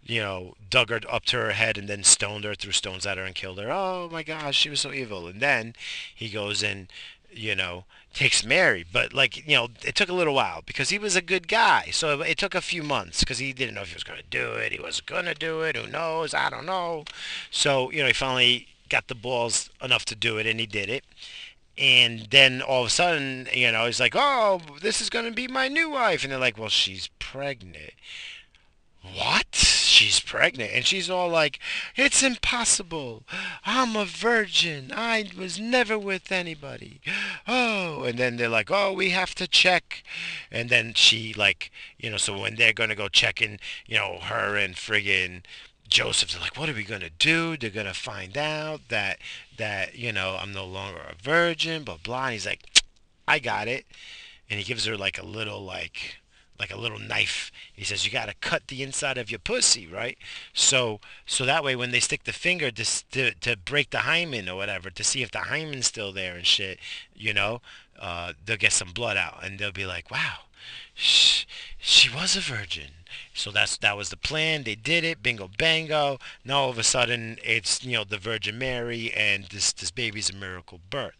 you 0.03 0.21
know, 0.21 0.55
dug 0.69 0.89
her 0.89 1.01
up 1.09 1.25
to 1.25 1.37
her 1.37 1.51
head 1.51 1.77
and 1.77 1.87
then 1.87 2.03
stoned 2.03 2.43
her, 2.45 2.55
threw 2.55 2.71
stones 2.71 3.05
at 3.05 3.17
her 3.17 3.23
and 3.23 3.35
killed 3.35 3.59
her. 3.59 3.71
Oh 3.71 4.09
my 4.11 4.23
gosh, 4.23 4.55
she 4.55 4.69
was 4.69 4.81
so 4.81 4.91
evil. 4.93 5.27
And 5.27 5.41
then 5.41 5.73
he 6.13 6.29
goes 6.29 6.63
and, 6.63 6.87
you 7.31 7.55
know, 7.55 7.85
takes 8.13 8.43
Mary. 8.43 8.85
But 8.91 9.13
like 9.13 9.47
you 9.47 9.55
know, 9.55 9.69
it 9.83 9.95
took 9.95 10.09
a 10.09 10.13
little 10.13 10.33
while 10.33 10.61
because 10.65 10.89
he 10.89 10.99
was 10.99 11.15
a 11.15 11.21
good 11.21 11.47
guy. 11.47 11.89
So 11.91 12.21
it 12.21 12.37
took 12.37 12.55
a 12.55 12.61
few 12.61 12.83
months 12.83 13.19
because 13.19 13.39
he 13.39 13.53
didn't 13.53 13.75
know 13.75 13.81
if 13.81 13.89
he 13.89 13.95
was 13.95 14.03
going 14.03 14.19
to 14.19 14.25
do 14.29 14.53
it. 14.53 14.71
He 14.71 14.79
wasn't 14.79 15.07
going 15.07 15.25
to 15.25 15.33
do 15.33 15.61
it. 15.61 15.75
Who 15.75 15.87
knows? 15.87 16.33
I 16.33 16.49
don't 16.49 16.65
know. 16.65 17.05
So 17.51 17.91
you 17.91 18.01
know, 18.01 18.07
he 18.07 18.13
finally 18.13 18.67
got 18.89 19.07
the 19.07 19.15
balls 19.15 19.69
enough 19.81 20.05
to 20.05 20.15
do 20.15 20.37
it, 20.37 20.47
and 20.47 20.59
he 20.59 20.65
did 20.65 20.89
it. 20.89 21.05
And 21.77 22.27
then 22.31 22.61
all 22.61 22.81
of 22.81 22.87
a 22.87 22.89
sudden, 22.89 23.47
you 23.53 23.71
know, 23.71 23.85
he's 23.85 23.99
like, 23.99 24.15
"Oh, 24.15 24.61
this 24.81 25.01
is 25.01 25.09
going 25.09 25.25
to 25.25 25.31
be 25.31 25.47
my 25.47 25.67
new 25.67 25.89
wife," 25.91 26.23
and 26.23 26.31
they're 26.31 26.39
like, 26.39 26.57
"Well, 26.57 26.69
she's 26.69 27.07
pregnant." 27.19 27.93
What? 29.01 29.55
She's 29.55 30.19
pregnant. 30.19 30.71
And 30.73 30.85
she's 30.85 31.09
all 31.09 31.29
like, 31.29 31.59
It's 31.95 32.21
impossible. 32.21 33.23
I'm 33.65 33.95
a 33.95 34.05
virgin. 34.05 34.91
I 34.93 35.29
was 35.37 35.59
never 35.59 35.97
with 35.97 36.31
anybody. 36.31 37.01
Oh, 37.47 38.03
and 38.03 38.19
then 38.19 38.37
they're 38.37 38.49
like, 38.49 38.69
Oh, 38.69 38.93
we 38.93 39.11
have 39.11 39.35
to 39.35 39.47
check. 39.47 40.03
And 40.51 40.69
then 40.69 40.93
she, 40.95 41.33
like, 41.33 41.71
you 41.97 42.09
know, 42.09 42.17
so 42.17 42.37
when 42.37 42.55
they're 42.55 42.73
to 42.73 42.95
go 42.95 43.07
checking, 43.07 43.59
you 43.87 43.97
know, 43.97 44.19
her 44.21 44.55
and 44.55 44.75
friggin' 44.75 45.43
Joseph's 45.89 46.39
like, 46.39 46.57
what 46.57 46.69
are 46.69 46.73
we 46.73 46.83
gonna 46.83 47.09
do? 47.09 47.57
They're 47.57 47.69
gonna 47.69 47.93
find 47.93 48.37
out 48.37 48.81
that 48.89 49.19
that 49.57 49.95
you 49.95 50.11
know 50.11 50.37
I'm 50.39 50.53
no 50.53 50.65
longer 50.65 50.99
a 50.99 51.15
virgin, 51.21 51.83
blah 51.83 51.97
blah. 52.01 52.25
And 52.25 52.33
he's 52.33 52.45
like, 52.45 52.83
I 53.27 53.39
got 53.39 53.67
it, 53.67 53.85
and 54.49 54.59
he 54.59 54.65
gives 54.65 54.85
her 54.85 54.97
like 54.97 55.17
a 55.17 55.25
little 55.25 55.63
like 55.63 56.19
like 56.59 56.73
a 56.73 56.77
little 56.77 56.99
knife. 56.99 57.51
He 57.73 57.85
says 57.85 58.05
you 58.05 58.11
got 58.11 58.27
to 58.27 58.35
cut 58.41 58.67
the 58.67 58.83
inside 58.83 59.17
of 59.17 59.31
your 59.31 59.39
pussy, 59.39 59.87
right? 59.87 60.17
So 60.53 60.99
so 61.25 61.45
that 61.45 61.63
way 61.63 61.75
when 61.75 61.91
they 61.91 62.01
stick 62.01 62.25
the 62.25 62.33
finger 62.33 62.69
to, 62.71 63.09
to 63.11 63.33
to 63.33 63.57
break 63.57 63.89
the 63.89 63.99
hymen 63.99 64.49
or 64.49 64.55
whatever 64.55 64.89
to 64.89 65.03
see 65.03 65.23
if 65.23 65.31
the 65.31 65.39
hymen's 65.39 65.87
still 65.87 66.11
there 66.11 66.35
and 66.35 66.45
shit, 66.45 66.79
you 67.15 67.33
know, 67.33 67.61
uh, 67.99 68.33
they'll 68.45 68.57
get 68.57 68.73
some 68.73 68.91
blood 68.91 69.17
out 69.17 69.43
and 69.43 69.57
they'll 69.57 69.71
be 69.71 69.85
like, 69.85 70.11
wow, 70.11 70.39
she, 70.99 71.45
she 71.77 72.09
was 72.13 72.35
a 72.35 72.41
virgin. 72.41 72.91
So 73.33 73.51
that's 73.51 73.77
that 73.77 73.95
was 73.95 74.09
the 74.09 74.17
plan. 74.17 74.63
They 74.63 74.75
did 74.75 75.03
it. 75.03 75.23
Bingo, 75.23 75.49
bango. 75.57 76.19
Now 76.43 76.59
all 76.59 76.69
of 76.69 76.77
a 76.77 76.83
sudden 76.83 77.37
it's 77.43 77.83
you 77.83 77.93
know 77.93 78.03
the 78.03 78.17
Virgin 78.17 78.57
Mary 78.57 79.11
and 79.15 79.45
this 79.45 79.71
this 79.71 79.91
baby's 79.91 80.29
a 80.29 80.35
miracle 80.35 80.81
birth. 80.89 81.15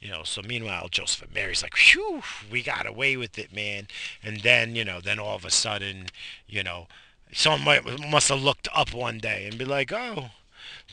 You 0.00 0.08
know, 0.08 0.22
so 0.24 0.40
meanwhile, 0.42 0.88
Joseph 0.88 1.22
and 1.22 1.34
Mary's 1.34 1.62
like, 1.62 1.76
whew, 1.76 2.22
we 2.50 2.62
got 2.62 2.86
away 2.86 3.16
with 3.16 3.38
it, 3.38 3.52
man. 3.52 3.88
And 4.22 4.40
then, 4.40 4.74
you 4.74 4.84
know, 4.84 5.00
then 5.00 5.18
all 5.18 5.36
of 5.36 5.44
a 5.44 5.50
sudden, 5.50 6.06
you 6.46 6.62
know, 6.62 6.86
someone 7.32 7.64
might, 7.64 8.08
must 8.08 8.28
have 8.30 8.42
looked 8.42 8.68
up 8.74 8.94
one 8.94 9.18
day 9.18 9.46
and 9.46 9.58
be 9.58 9.64
like, 9.64 9.92
oh, 9.92 10.30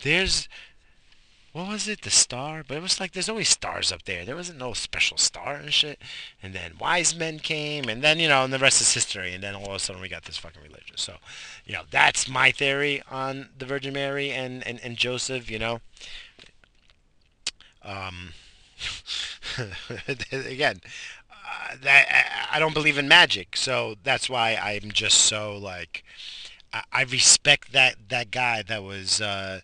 there's, 0.01 0.49
what 1.55 1.69
was 1.69 1.87
it, 1.87 2.01
the 2.01 2.09
star? 2.09 2.65
But 2.67 2.75
it 2.75 2.83
was 2.83 2.99
like, 2.99 3.13
there's 3.13 3.29
always 3.29 3.47
stars 3.47 3.89
up 3.89 4.03
there. 4.03 4.25
There 4.25 4.35
wasn't 4.35 4.59
no 4.59 4.73
special 4.73 5.15
star 5.15 5.53
and 5.53 5.73
shit. 5.73 6.01
And 6.43 6.53
then 6.53 6.73
wise 6.77 7.15
men 7.15 7.39
came, 7.39 7.87
and 7.87 8.03
then, 8.03 8.19
you 8.19 8.27
know, 8.27 8.43
and 8.43 8.51
the 8.51 8.59
rest 8.59 8.81
is 8.81 8.93
history. 8.93 9.33
And 9.33 9.41
then 9.41 9.55
all 9.55 9.69
of 9.69 9.75
a 9.75 9.79
sudden 9.79 10.01
we 10.01 10.09
got 10.09 10.25
this 10.25 10.35
fucking 10.35 10.61
religion. 10.61 10.97
So, 10.97 11.13
you 11.65 11.71
know, 11.71 11.83
that's 11.89 12.27
my 12.27 12.51
theory 12.51 13.01
on 13.09 13.51
the 13.57 13.65
Virgin 13.65 13.93
Mary 13.93 14.31
and, 14.31 14.67
and, 14.67 14.81
and 14.83 14.97
Joseph, 14.97 15.49
you 15.49 15.57
know. 15.57 15.79
Um, 17.81 18.33
again, 20.33 20.81
uh, 21.31 21.75
that 21.83 22.47
I 22.51 22.59
don't 22.59 22.73
believe 22.73 22.97
in 22.97 23.07
magic, 23.07 23.55
so 23.55 23.95
that's 24.03 24.29
why 24.29 24.59
I'm 24.61 24.91
just 24.91 25.19
so 25.19 25.55
like 25.55 26.03
I, 26.73 26.83
I 26.91 27.03
respect 27.03 27.71
that 27.71 28.09
that 28.09 28.31
guy 28.31 28.61
that 28.63 28.83
was 28.83 29.21
uh, 29.21 29.61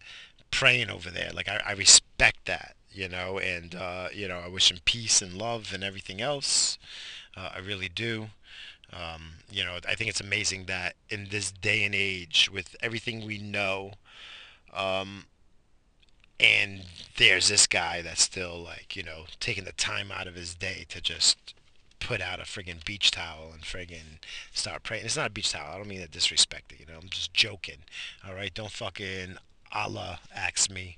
praying 0.51 0.89
over 0.89 1.09
there. 1.09 1.31
Like 1.33 1.49
I, 1.49 1.61
I 1.65 1.71
respect 1.73 2.45
that, 2.45 2.75
you 2.91 3.07
know, 3.09 3.39
and 3.39 3.73
uh, 3.75 4.09
you 4.13 4.27
know 4.27 4.39
I 4.39 4.47
wish 4.47 4.71
him 4.71 4.79
peace 4.85 5.21
and 5.21 5.33
love 5.33 5.71
and 5.73 5.83
everything 5.83 6.21
else. 6.21 6.77
Uh, 7.35 7.49
I 7.55 7.59
really 7.59 7.89
do. 7.89 8.27
Um, 8.93 9.35
you 9.49 9.63
know, 9.63 9.77
I 9.87 9.95
think 9.95 10.09
it's 10.09 10.19
amazing 10.19 10.65
that 10.65 10.95
in 11.09 11.27
this 11.29 11.51
day 11.51 11.85
and 11.85 11.95
age, 11.95 12.49
with 12.51 12.75
everything 12.81 13.25
we 13.25 13.37
know, 13.37 13.93
um, 14.73 15.25
and 16.39 16.83
there's 17.17 17.47
this 17.47 17.67
guy 17.67 18.01
that's 18.01 18.21
still 18.21 18.61
like 18.61 18.95
you 18.95 19.03
know 19.03 19.25
taking 19.39 19.63
the 19.63 19.71
time 19.73 20.11
out 20.11 20.27
of 20.27 20.35
his 20.35 20.55
day 20.55 20.85
to 20.89 21.01
just 21.01 21.53
put 21.99 22.19
out 22.19 22.39
a 22.39 22.43
friggin' 22.43 22.83
beach 22.83 23.11
towel 23.11 23.51
and 23.53 23.61
friggin' 23.61 24.19
start 24.51 24.83
praying. 24.83 25.05
It's 25.05 25.15
not 25.15 25.27
a 25.27 25.29
beach 25.31 25.51
towel. 25.51 25.71
I 25.73 25.77
don't 25.77 25.87
mean 25.87 26.01
to 26.01 26.07
disrespect 26.07 26.73
it. 26.73 26.79
You 26.79 26.87
know, 26.87 26.99
I'm 27.01 27.09
just 27.09 27.33
joking. 27.33 27.83
All 28.27 28.33
right, 28.33 28.53
don't 28.53 28.71
fucking 28.71 29.37
Allah 29.73 30.19
axe 30.33 30.69
me. 30.69 30.97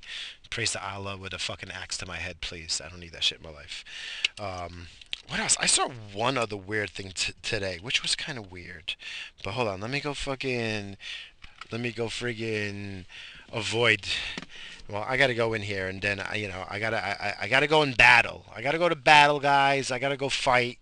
Praise 0.50 0.72
to 0.74 0.88
Allah 0.88 1.18
with 1.18 1.34
a 1.34 1.40
fucking 1.40 1.72
axe 1.72 1.98
to 1.98 2.06
my 2.06 2.18
head, 2.18 2.42
please. 2.42 2.82
I 2.84 2.90
don't 2.90 3.00
need 3.00 3.14
that 3.14 3.24
shit 3.24 3.40
in 3.40 3.44
my 3.44 3.52
life. 3.52 3.84
Um, 4.40 4.88
what 5.28 5.40
else? 5.40 5.58
I 5.60 5.66
saw 5.66 5.90
one 6.14 6.38
other 6.38 6.58
weird 6.58 6.92
thing 6.92 7.12
t- 7.16 7.34
today, 7.42 7.80
which 7.82 8.02
was 8.02 8.16
kind 8.16 8.38
of 8.38 8.52
weird. 8.52 8.96
But 9.44 9.52
hold 9.54 9.68
on, 9.68 9.82
let 9.82 9.90
me 9.90 10.00
go 10.00 10.14
fucking. 10.14 10.98
Let 11.72 11.82
me 11.82 11.92
go 11.92 12.06
friggin' 12.06 13.06
avoid 13.54 14.08
well, 14.90 15.06
I 15.08 15.16
got 15.16 15.28
to 15.28 15.34
go 15.34 15.54
in 15.54 15.62
here, 15.62 15.88
and 15.88 16.02
then 16.02 16.20
I, 16.20 16.36
you 16.36 16.50
know, 16.50 16.66
I 16.70 16.78
gotta, 16.78 17.04
I, 17.04 17.36
I 17.44 17.48
gotta 17.48 17.68
go 17.68 17.84
in 17.84 17.94
battle. 17.94 18.46
I 18.54 18.62
gotta 18.62 18.78
go 18.78 18.90
to 18.90 18.96
battle, 18.96 19.40
guys. 19.40 19.92
I 19.92 19.98
gotta 19.98 20.18
go 20.18 20.28
fight. 20.28 20.78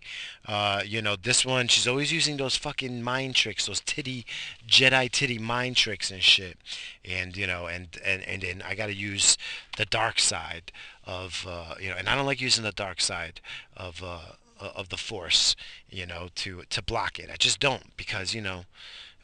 Uh, 0.47 0.81
you 0.83 1.03
know, 1.03 1.15
this 1.15 1.45
one, 1.45 1.67
she's 1.67 1.87
always 1.87 2.11
using 2.11 2.37
those 2.37 2.55
fucking 2.55 3.03
mind 3.03 3.35
tricks, 3.35 3.67
those 3.67 3.79
titty, 3.79 4.25
Jedi 4.67 5.09
titty 5.11 5.37
mind 5.37 5.75
tricks 5.77 6.09
and 6.09 6.23
shit. 6.23 6.57
And 7.05 7.37
you 7.37 7.45
know, 7.45 7.67
and 7.67 7.89
and 8.03 8.23
and 8.23 8.41
then 8.41 8.63
I 8.67 8.73
gotta 8.73 8.95
use 8.95 9.37
the 9.77 9.85
dark 9.85 10.19
side 10.19 10.71
of, 11.05 11.45
uh, 11.47 11.75
you 11.79 11.89
know, 11.89 11.95
and 11.95 12.09
I 12.09 12.15
don't 12.15 12.25
like 12.25 12.41
using 12.41 12.63
the 12.63 12.71
dark 12.71 13.01
side 13.01 13.39
of, 13.77 14.03
uh, 14.03 14.33
of 14.59 14.89
the 14.89 14.97
Force, 14.97 15.55
you 15.89 16.07
know, 16.07 16.29
to 16.35 16.63
to 16.69 16.81
block 16.81 17.19
it. 17.19 17.29
I 17.31 17.35
just 17.35 17.59
don't 17.59 17.95
because 17.97 18.33
you 18.33 18.41
know, 18.41 18.65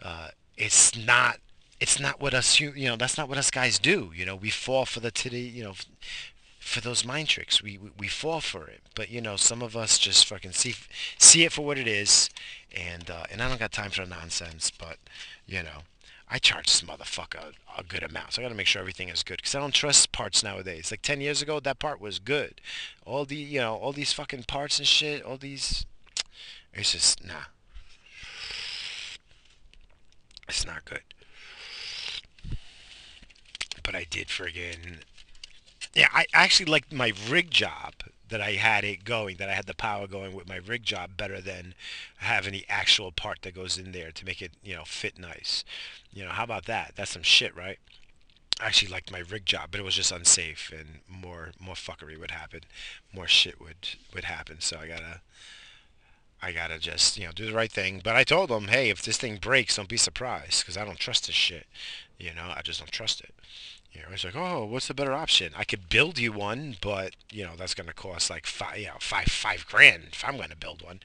uh, 0.03 0.29
it's 0.55 0.95
not 0.95 1.39
it's 1.79 1.99
not 1.99 2.19
what 2.19 2.33
us 2.33 2.59
you 2.59 2.73
know 2.85 2.95
that's 2.95 3.17
not 3.17 3.29
what 3.29 3.37
us 3.37 3.51
guys 3.51 3.79
do 3.79 4.11
you 4.15 4.25
know 4.25 4.35
we 4.35 4.49
fall 4.49 4.85
for 4.85 4.99
the 4.99 5.11
titty 5.11 5.41
you 5.41 5.63
know 5.63 5.73
for 6.59 6.81
those 6.81 7.05
mind 7.05 7.27
tricks 7.27 7.61
we, 7.61 7.77
we 7.77 7.89
we 7.97 8.07
fall 8.07 8.41
for 8.41 8.67
it 8.67 8.81
but 8.95 9.09
you 9.09 9.21
know 9.21 9.35
some 9.35 9.61
of 9.61 9.77
us 9.77 9.97
just 9.97 10.25
fucking 10.25 10.51
see 10.51 10.75
see 11.17 11.43
it 11.43 11.51
for 11.51 11.65
what 11.65 11.77
it 11.77 11.87
is 11.87 12.29
and 12.75 13.09
uh, 13.09 13.23
and 13.31 13.41
I 13.41 13.47
don't 13.47 13.59
got 13.59 13.71
time 13.71 13.91
for 13.91 14.05
nonsense 14.05 14.71
but 14.71 14.97
you 15.45 15.63
know 15.63 15.83
I 16.29 16.39
charge 16.39 16.65
this 16.65 16.81
motherfucker 16.81 17.53
a, 17.77 17.79
a 17.79 17.83
good 17.83 18.03
amount. 18.03 18.33
So 18.33 18.41
I 18.41 18.43
got 18.43 18.49
to 18.49 18.55
make 18.55 18.67
sure 18.67 18.81
everything 18.81 19.07
is 19.07 19.23
good 19.23 19.37
because 19.37 19.55
I 19.55 19.59
don't 19.59 19.73
trust 19.73 20.11
parts 20.11 20.43
nowadays. 20.43 20.91
Like 20.91 21.01
10 21.01 21.21
years 21.21 21.41
ago, 21.41 21.61
that 21.61 21.79
part 21.79 22.01
was 22.01 22.19
good. 22.19 22.59
All 23.05 23.23
the, 23.23 23.37
you 23.37 23.59
know, 23.61 23.75
all 23.75 23.93
these 23.93 24.11
fucking 24.11 24.43
parts 24.43 24.77
and 24.77 24.87
shit, 24.87 25.23
all 25.23 25.37
these, 25.37 25.85
it's 26.73 26.91
just, 26.91 27.25
nah. 27.25 27.45
It's 30.49 30.65
not 30.65 30.83
good. 30.83 31.01
But 33.87 33.95
I 33.95 34.05
did 34.09 34.27
friggin', 34.27 34.99
yeah, 35.93 36.09
I 36.13 36.25
actually 36.33 36.65
liked 36.69 36.91
my 36.91 37.13
rig 37.29 37.49
job 37.49 37.93
that 38.29 38.41
I 38.41 38.51
had 38.51 38.83
it 38.83 39.05
going, 39.05 39.37
that 39.37 39.49
I 39.49 39.53
had 39.53 39.65
the 39.65 39.73
power 39.73 40.07
going 40.07 40.35
with 40.35 40.45
my 40.45 40.57
rig 40.57 40.83
job 40.83 41.11
better 41.15 41.39
than 41.39 41.73
having 42.17 42.51
the 42.51 42.65
actual 42.67 43.13
part 43.13 43.43
that 43.43 43.55
goes 43.55 43.77
in 43.77 43.93
there 43.93 44.11
to 44.11 44.25
make 44.25 44.41
it, 44.41 44.51
you 44.61 44.75
know, 44.75 44.83
fit 44.83 45.17
nice. 45.17 45.63
You 46.11 46.25
know, 46.25 46.31
how 46.31 46.43
about 46.43 46.65
that? 46.65 46.95
That's 46.97 47.11
some 47.11 47.23
shit, 47.23 47.55
right? 47.55 47.79
I 48.59 48.65
actually 48.65 48.91
liked 48.91 49.09
my 49.09 49.19
rig 49.19 49.45
job, 49.45 49.69
but 49.71 49.79
it 49.79 49.83
was 49.83 49.95
just 49.95 50.11
unsafe 50.11 50.73
and 50.77 50.99
more 51.07 51.51
more 51.57 51.75
fuckery 51.75 52.19
would 52.19 52.31
happen, 52.31 52.61
more 53.13 53.27
shit 53.27 53.61
would 53.61 53.89
would 54.13 54.25
happen. 54.25 54.59
So 54.59 54.79
I 54.79 54.87
gotta 54.87 55.21
I 56.41 56.51
gotta 56.51 56.79
just 56.79 57.17
you 57.17 57.25
know 57.25 57.31
do 57.31 57.45
the 57.45 57.53
right 57.53 57.71
thing. 57.71 58.01
But 58.03 58.15
I 58.15 58.23
told 58.23 58.49
them, 58.49 58.67
hey, 58.67 58.89
if 58.89 59.01
this 59.03 59.17
thing 59.17 59.37
breaks, 59.37 59.75
don't 59.75 59.87
be 59.89 59.97
surprised 59.97 60.61
because 60.61 60.77
I 60.77 60.85
don't 60.85 60.99
trust 60.99 61.27
this 61.27 61.35
shit. 61.35 61.67
You 62.17 62.33
know, 62.33 62.51
I 62.55 62.61
just 62.63 62.79
don't 62.79 62.91
trust 62.91 63.21
it. 63.21 63.33
You 63.97 64.03
know, 64.03 64.09
it's 64.11 64.23
like, 64.23 64.35
oh, 64.35 64.63
what's 64.63 64.87
the 64.87 64.93
better 64.93 65.13
option? 65.13 65.53
I 65.57 65.63
could 65.63 65.89
build 65.89 66.19
you 66.19 66.31
one, 66.31 66.75
but 66.81 67.15
you 67.31 67.43
know 67.43 67.53
that's 67.57 67.73
going 67.73 67.87
to 67.87 67.95
cost 67.95 68.29
like 68.29 68.45
five, 68.45 68.77
you 68.77 68.85
know, 68.85 68.97
five, 68.99 69.25
five 69.25 69.65
grand 69.65 70.09
if 70.11 70.23
I'm 70.23 70.37
going 70.37 70.49
to 70.49 70.55
build 70.55 70.83
one, 70.83 70.99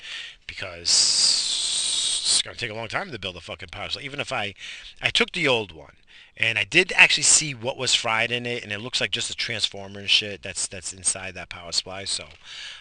because 0.46 0.90
it's 0.90 2.42
going 2.42 2.55
to 2.55 2.61
take 2.61 2.70
a 2.70 2.78
long 2.78 2.88
time 2.88 3.11
to 3.11 3.18
build 3.18 3.37
a 3.37 3.40
fucking 3.40 3.70
power 3.70 3.88
supply. 3.88 4.05
Even 4.05 4.20
if 4.20 4.31
I, 4.31 4.52
I 5.00 5.09
took 5.09 5.33
the 5.33 5.48
old 5.48 5.72
one, 5.72 5.94
and 6.37 6.59
I 6.59 6.64
did 6.64 6.92
actually 6.94 7.22
see 7.22 7.55
what 7.55 7.78
was 7.78 7.94
fried 7.94 8.31
in 8.31 8.44
it, 8.44 8.62
and 8.62 8.72
it 8.72 8.81
looks 8.81 9.00
like 9.00 9.11
just 9.11 9.31
a 9.31 9.35
transformer 9.35 10.00
and 10.00 10.11
shit 10.11 10.42
that's 10.42 10.66
that's 10.66 10.92
inside 10.92 11.35
that 11.35 11.48
power 11.48 11.72
supply. 11.72 12.05
So 12.05 12.24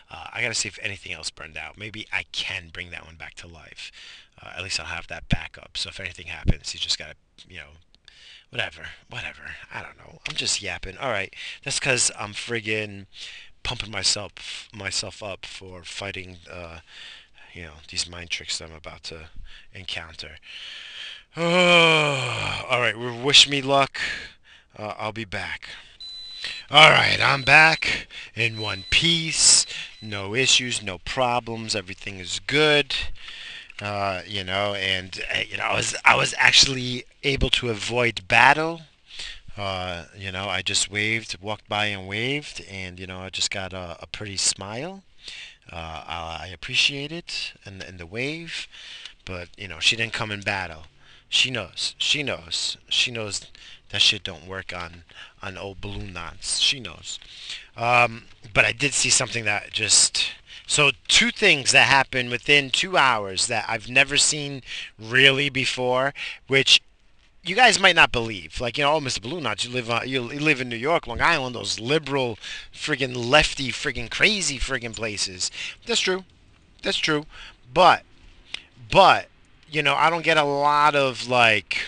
uh, 0.09 0.25
I 0.33 0.41
got 0.41 0.49
to 0.49 0.55
see 0.55 0.67
if 0.67 0.77
anything 0.81 1.13
else 1.13 1.29
burned 1.29 1.55
out. 1.55 1.77
Maybe 1.77 2.05
I 2.11 2.25
can 2.33 2.69
bring 2.73 2.89
that 2.91 3.05
one 3.05 3.15
back 3.15 3.35
to 3.35 3.47
life. 3.47 3.93
Uh, 4.41 4.49
at 4.57 4.63
least 4.63 4.77
I'll 4.77 4.87
have 4.87 5.07
that 5.07 5.29
backup. 5.29 5.77
So 5.77 5.87
if 5.87 6.01
anything 6.01 6.27
happens, 6.27 6.73
you 6.73 6.81
just 6.81 6.99
got 6.99 7.11
to, 7.11 7.15
you 7.47 7.59
know, 7.59 7.71
whatever, 8.51 8.83
whatever. 9.09 9.55
I 9.73 9.81
don't 9.81 9.97
know. 9.97 10.19
I'm 10.29 10.35
just 10.35 10.61
yapping. 10.61 10.97
All 10.97 11.09
right, 11.09 11.33
that's 11.63 11.79
because 11.79 12.11
I'm 12.17 12.33
friggin' 12.33 13.07
pumping 13.63 13.91
myself 13.91 14.69
myself 14.73 15.23
up 15.23 15.45
for 15.45 15.83
fighting, 15.83 16.37
uh, 16.51 16.79
you 17.53 17.63
know, 17.63 17.73
these 17.89 18.09
mind 18.09 18.29
tricks 18.29 18.57
that 18.57 18.69
I'm 18.69 18.75
about 18.75 19.03
to 19.05 19.29
encounter. 19.73 20.37
All 21.37 22.81
right. 22.81 22.93
Wish 22.97 23.47
me 23.47 23.61
luck. 23.61 23.99
Uh, 24.77 24.93
I'll 24.97 25.13
be 25.13 25.23
back. 25.23 25.69
All 26.69 26.89
right, 26.89 27.19
I'm 27.21 27.43
back 27.43 28.07
in 28.35 28.59
one 28.59 28.83
piece. 28.89 29.65
No 30.01 30.35
issues, 30.35 30.81
no 30.81 30.97
problems. 30.97 31.75
Everything 31.75 32.19
is 32.19 32.39
good. 32.39 32.95
Uh, 33.81 34.21
you 34.27 34.43
know, 34.43 34.75
and 34.75 35.19
uh, 35.33 35.39
you 35.49 35.57
know, 35.57 35.63
I 35.63 35.75
was 35.75 35.95
I 36.05 36.15
was 36.15 36.35
actually 36.37 37.05
able 37.23 37.49
to 37.51 37.69
avoid 37.69 38.27
battle. 38.27 38.81
Uh, 39.57 40.05
you 40.17 40.31
know, 40.31 40.47
I 40.47 40.61
just 40.61 40.89
waved, 40.91 41.37
walked 41.41 41.67
by 41.67 41.87
and 41.87 42.07
waved, 42.07 42.63
and 42.69 42.99
you 42.99 43.07
know, 43.07 43.19
I 43.21 43.29
just 43.29 43.51
got 43.51 43.73
a, 43.73 43.97
a 43.99 44.07
pretty 44.07 44.37
smile. 44.37 45.03
Uh, 45.71 46.37
I 46.41 46.49
appreciate 46.53 47.11
it 47.11 47.53
and 47.65 47.81
in 47.83 47.97
the 47.97 48.05
wave, 48.05 48.67
but 49.25 49.49
you 49.57 49.67
know, 49.67 49.79
she 49.79 49.95
didn't 49.95 50.13
come 50.13 50.31
in 50.31 50.41
battle. 50.41 50.83
She 51.29 51.49
knows. 51.49 51.95
She 51.97 52.23
knows. 52.23 52.77
She 52.89 53.09
knows 53.11 53.47
that 53.89 54.01
shit 54.01 54.23
don't 54.23 54.47
work 54.47 54.73
on 54.75 55.03
on 55.41 55.57
old 55.57 55.81
balloon 55.81 56.13
knots. 56.13 56.59
She 56.59 56.79
knows. 56.79 57.19
Um, 57.77 58.25
but 58.53 58.65
I 58.65 58.73
did 58.73 58.93
see 58.93 59.09
something 59.09 59.45
that 59.45 59.71
just 59.71 60.33
so 60.67 60.91
two 61.07 61.31
things 61.31 61.71
that 61.71 61.87
happened 61.87 62.29
within 62.29 62.69
two 62.69 62.97
hours 62.97 63.47
that 63.47 63.65
I've 63.67 63.89
never 63.89 64.17
seen 64.17 64.61
really 64.99 65.49
before, 65.49 66.13
which 66.47 66.81
you 67.43 67.55
guys 67.55 67.79
might 67.79 67.95
not 67.95 68.11
believe. 68.11 68.61
Like 68.61 68.77
you 68.77 68.83
know, 68.83 68.93
oh, 68.93 68.99
Mr. 68.99 69.21
Blue 69.21 69.41
Knots, 69.41 69.65
you 69.65 69.71
live 69.71 69.89
uh, 69.89 70.01
you 70.05 70.21
live 70.21 70.61
in 70.61 70.69
New 70.69 70.75
York, 70.75 71.07
Long 71.07 71.21
Island, 71.21 71.55
those 71.55 71.79
liberal, 71.79 72.37
friggin' 72.73 73.15
lefty, 73.15 73.71
friggin' 73.71 74.09
crazy, 74.09 74.59
friggin' 74.59 74.95
places. 74.95 75.51
That's 75.85 76.01
true. 76.01 76.23
That's 76.83 76.97
true. 76.97 77.25
But, 77.73 78.03
but 78.89 79.27
you 79.69 79.81
know, 79.81 79.95
I 79.95 80.09
don't 80.09 80.23
get 80.23 80.37
a 80.37 80.43
lot 80.43 80.95
of 80.95 81.27
like 81.27 81.79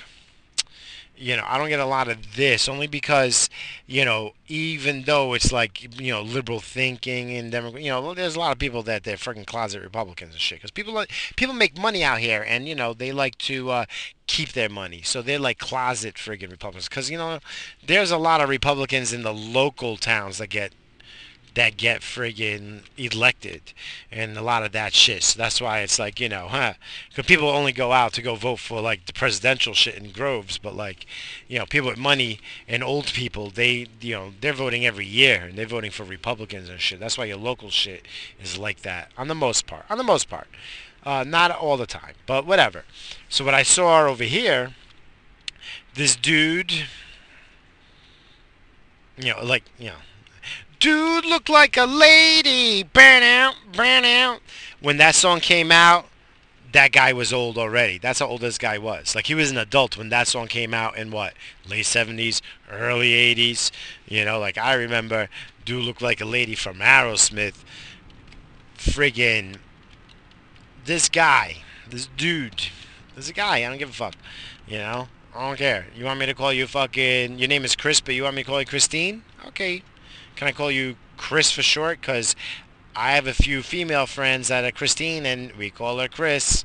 you 1.16 1.38
know, 1.38 1.44
I 1.46 1.58
don't 1.58 1.70
get 1.70 1.80
a 1.80 1.86
lot 1.86 2.08
of 2.08 2.36
this 2.36 2.68
only 2.68 2.88
because, 2.88 3.50
you 3.86 4.04
know, 4.04 4.34
even 4.48 5.04
though 5.04 5.34
it's 5.34 5.52
like, 5.52 6.00
you 6.02 6.12
know, 6.12 6.22
liberal 6.22 6.60
thinking 6.60 7.32
and 7.32 7.52
Democrat, 7.52 7.84
you 7.84 7.90
know, 7.90 8.14
there's 8.14 8.36
a 8.36 8.40
lot 8.40 8.52
of 8.52 8.60
people 8.60 8.84
that 8.84 9.04
they're 9.04 9.16
freaking 9.16 9.46
closet 9.46 9.82
Republicans 9.82 10.32
and 10.32 10.42
shit. 10.42 10.60
Because 10.60 10.72
people 10.72 10.94
like 10.94 11.12
people 11.36 11.54
make 11.54 11.78
money 11.78 12.04
out 12.04 12.20
here, 12.20 12.44
and 12.48 12.68
you 12.68 12.76
know, 12.76 12.94
they 12.94 13.12
like 13.12 13.38
to 13.40 13.70
uh, 13.70 13.86
keep 14.28 14.54
their 14.54 14.70
money, 14.70 15.02
so 15.02 15.22
they're 15.22 15.40
like 15.40 15.60
closet 15.60 16.16
friggin' 16.16 16.52
Republicans. 16.52 16.90
Because 16.90 17.10
you 17.10 17.18
know, 17.18 17.40
there's 17.86 18.12
a 18.12 18.18
lot 18.18 18.42
of 18.42 18.50
Republicans 18.50 19.14
in 19.14 19.24
the 19.24 19.34
local 19.34 19.98
towns 19.98 20.40
that 20.40 20.48
get 20.48 20.74
that 21.56 21.78
get 21.78 22.02
friggin' 22.02 22.82
elected 22.98 23.74
and 24.12 24.38
a 24.38 24.42
lot 24.42 24.64
of 24.64 24.72
that 24.72 24.94
shit. 24.94 25.24
So 25.24 25.38
that's 25.38 25.62
why 25.62 25.80
it's 25.80 26.00
like, 26.00 26.20
you 26.20 26.28
know, 26.28 26.48
huh? 26.48 26.74
Because 27.10 27.26
people 27.26 27.50
only 27.50 27.72
go 27.72 27.92
out 27.92 28.14
to 28.14 28.22
go 28.22 28.36
vote 28.36 28.60
for 28.60 28.82
like 28.82 29.06
the 29.06 29.14
presidential 29.14 29.74
shit 29.74 29.96
in 29.96 30.12
groves, 30.12 30.58
but 30.58 30.76
like, 30.76 31.06
you 31.48 31.60
know, 31.60 31.66
people 31.66 31.90
with 31.90 32.00
money 32.00 32.40
and 32.68 32.84
old 32.84 33.06
people, 33.14 33.50
they, 33.50 33.88
you 34.02 34.16
know, 34.16 34.34
they're 34.42 34.54
voting 34.54 34.86
every 34.86 35.06
year 35.06 35.44
and 35.50 35.58
they're 35.58 35.66
voting 35.66 35.92
for 35.92 36.04
Republicans 36.04 36.70
and 36.70 36.80
shit. 36.80 37.00
That's 37.00 37.18
why 37.18 37.26
your 37.26 37.38
local 37.38 37.70
shit 37.70 38.08
is 38.42 38.58
like 38.58 38.82
that 38.82 39.12
on 39.18 39.28
the 39.28 39.36
most 39.36 39.68
part. 39.68 39.86
On 39.90 39.98
the 39.98 40.04
most 40.04 40.30
part. 40.30 40.48
Uh, 41.06 41.24
not 41.28 41.52
all 41.52 41.76
the 41.76 41.86
time, 41.86 42.16
but 42.26 42.46
whatever. 42.46 42.86
So 43.28 43.44
what 43.44 43.54
I 43.54 43.64
saw 43.64 44.06
over 44.08 44.24
here, 44.24 44.74
this 45.96 46.16
dude, 46.16 46.72
you 49.18 49.34
know, 49.34 49.44
like, 49.44 49.64
you 49.78 49.88
know, 49.88 49.96
dude 50.84 51.26
look 51.26 51.48
like 51.48 51.78
a 51.78 51.86
lady. 51.86 52.84
Burn 52.84 53.24
out, 53.24 53.56
burn 53.72 54.04
out. 54.04 54.42
When 54.82 54.98
that 54.98 55.16
song 55.16 55.40
came 55.40 55.72
out, 55.72 56.08
that 56.74 56.92
guy 56.92 57.14
was 57.14 57.32
old 57.32 57.58
already. 57.58 57.98
That's 57.98 58.20
how 58.20 58.28
old 58.28 58.42
this 58.42 58.58
guy 58.58 58.78
was. 58.78 59.16
Like 59.16 59.28
he 59.28 59.36
was 59.36 59.50
an 59.50 59.58
adult 59.58 59.98
when 59.98 60.10
that 60.10 60.28
song 60.28 60.48
came 60.48 60.74
out 60.74 60.98
in 60.98 61.10
what 61.10 61.36
late 61.70 61.86
seventies, 61.86 62.42
early 62.70 63.14
eighties. 63.14 63.72
You 64.06 64.26
know, 64.26 64.40
like 64.40 64.58
I 64.58 64.74
remember, 64.74 65.30
dude 65.64 65.86
look 65.86 66.02
like 66.02 66.20
a 66.20 66.26
lady 66.26 66.54
from 66.54 66.80
Aerosmith. 66.80 67.64
Friggin' 68.78 69.56
this 70.84 71.08
guy, 71.08 71.60
this 71.90 72.10
dude, 72.18 72.68
this 73.16 73.32
guy. 73.32 73.60
I 73.60 73.70
don't 73.70 73.78
give 73.78 73.92
a 73.92 73.94
fuck. 73.94 74.16
You 74.68 74.80
know, 74.80 75.08
I 75.34 75.48
don't 75.48 75.58
care. 75.58 75.86
You 75.96 76.04
want 76.04 76.20
me 76.20 76.26
to 76.26 76.34
call 76.34 76.52
you 76.52 76.68
fucking? 76.68 77.40
Your 77.40 77.48
name 77.48 77.64
is 77.64 77.78
Chris, 77.78 78.02
but 78.02 78.16
you 78.16 78.24
want 78.24 78.36
me 78.36 78.44
to 78.44 78.50
call 78.50 78.60
you 78.60 78.66
Christine? 78.66 79.24
Okay, 79.48 79.84
can 80.36 80.48
I 80.48 80.52
call 80.52 80.72
you 80.72 80.96
Chris 81.18 81.52
for 81.52 81.62
short? 81.62 82.02
Because 82.02 82.36
I 82.96 83.12
have 83.12 83.28
a 83.28 83.34
few 83.34 83.62
female 83.62 84.06
friends 84.06 84.50
that 84.50 84.64
are 84.64 84.72
Christine, 84.72 85.26
and 85.26 85.52
we 85.54 85.70
call 85.70 86.00
her 86.00 86.08
Chris. 86.08 86.64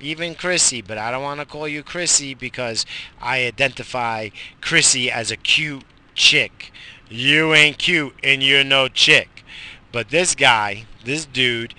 Even 0.00 0.34
Chrissy, 0.34 0.82
but 0.82 0.98
I 0.98 1.12
don't 1.12 1.22
want 1.22 1.38
to 1.38 1.46
call 1.46 1.68
you 1.68 1.82
Chrissy 1.84 2.34
because 2.34 2.84
I 3.20 3.46
identify 3.46 4.30
Chrissy 4.60 5.10
as 5.10 5.30
a 5.30 5.36
cute 5.36 5.84
chick. 6.14 6.72
You 7.08 7.54
ain't 7.54 7.78
cute 7.78 8.14
and 8.24 8.42
you're 8.42 8.64
no 8.64 8.88
chick. 8.88 9.44
But 9.92 10.08
this 10.08 10.34
guy, 10.34 10.86
this 11.04 11.24
dude, 11.24 11.74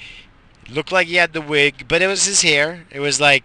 looked 0.70 0.92
like 0.92 1.08
he 1.08 1.16
had 1.16 1.34
the 1.34 1.42
wig, 1.42 1.88
but 1.88 2.02
it 2.02 2.08
was 2.08 2.26
his 2.26 2.44
hair. 2.44 2.86
It 2.92 3.00
was 3.00 3.20
like 3.20 3.44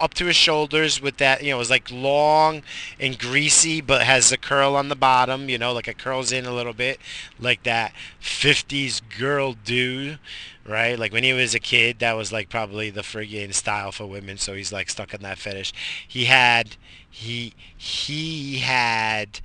up 0.00 0.14
to 0.14 0.26
his 0.26 0.36
shoulders 0.36 1.00
with 1.00 1.16
that, 1.16 1.42
you 1.42 1.50
know, 1.50 1.56
it 1.56 1.58
was 1.58 1.70
like 1.70 1.90
long 1.90 2.62
and 3.00 3.18
greasy, 3.18 3.80
but 3.80 4.02
has 4.02 4.30
a 4.30 4.36
curl 4.36 4.76
on 4.76 4.88
the 4.88 4.96
bottom, 4.96 5.48
you 5.48 5.58
know, 5.58 5.72
like 5.72 5.88
it 5.88 5.98
curls 5.98 6.32
in 6.32 6.46
a 6.46 6.54
little 6.54 6.72
bit, 6.72 7.00
like 7.38 7.62
that 7.64 7.92
50s 8.22 9.00
girl 9.18 9.54
dude, 9.54 10.18
right? 10.64 10.98
Like 10.98 11.12
when 11.12 11.24
he 11.24 11.32
was 11.32 11.54
a 11.54 11.60
kid, 11.60 11.98
that 11.98 12.16
was 12.16 12.32
like 12.32 12.48
probably 12.48 12.90
the 12.90 13.00
friggin' 13.02 13.54
style 13.54 13.92
for 13.92 14.06
women, 14.06 14.38
so 14.38 14.54
he's 14.54 14.72
like 14.72 14.90
stuck 14.90 15.14
in 15.14 15.22
that 15.22 15.38
fetish. 15.38 15.72
He 16.06 16.26
had, 16.26 16.76
he, 17.10 17.54
he 17.76 18.58
had 18.58 19.40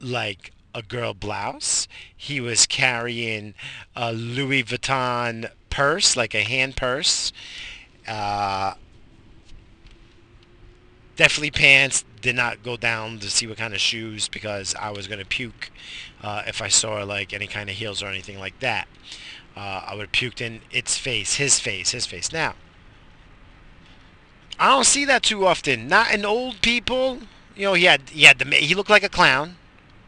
like 0.00 0.52
a 0.74 0.82
girl 0.82 1.14
blouse. 1.14 1.88
He 2.16 2.40
was 2.40 2.66
carrying 2.66 3.54
a 3.94 4.12
Louis 4.12 4.62
Vuitton 4.62 5.50
purse, 5.70 6.16
like 6.16 6.34
a 6.34 6.42
hand 6.42 6.76
purse. 6.76 7.32
Uh, 8.06 8.74
definitely 11.16 11.50
pants. 11.50 12.04
Did 12.20 12.36
not 12.36 12.62
go 12.62 12.76
down 12.76 13.18
to 13.20 13.30
see 13.30 13.46
what 13.46 13.58
kind 13.58 13.74
of 13.74 13.80
shoes 13.80 14.28
because 14.28 14.74
I 14.74 14.90
was 14.90 15.06
gonna 15.06 15.24
puke 15.24 15.70
uh, 16.22 16.42
if 16.46 16.60
I 16.62 16.68
saw 16.68 17.02
like 17.04 17.32
any 17.32 17.46
kind 17.46 17.68
of 17.70 17.76
heels 17.76 18.02
or 18.02 18.06
anything 18.06 18.38
like 18.38 18.58
that. 18.60 18.88
Uh, 19.56 19.82
I 19.86 19.94
would 19.94 20.02
have 20.02 20.12
puked 20.12 20.40
in 20.40 20.60
its 20.70 20.98
face, 20.98 21.36
his 21.36 21.58
face, 21.60 21.92
his 21.92 22.04
face. 22.04 22.30
Now, 22.30 22.54
I 24.58 24.70
don't 24.70 24.84
see 24.84 25.04
that 25.06 25.22
too 25.22 25.46
often. 25.46 25.88
Not 25.88 26.12
in 26.12 26.24
old 26.24 26.60
people. 26.62 27.20
You 27.54 27.66
know, 27.66 27.74
he 27.74 27.84
had 27.84 28.10
he 28.10 28.24
had 28.24 28.38
the 28.38 28.44
he 28.54 28.74
looked 28.74 28.90
like 28.90 29.02
a 29.02 29.08
clown. 29.08 29.56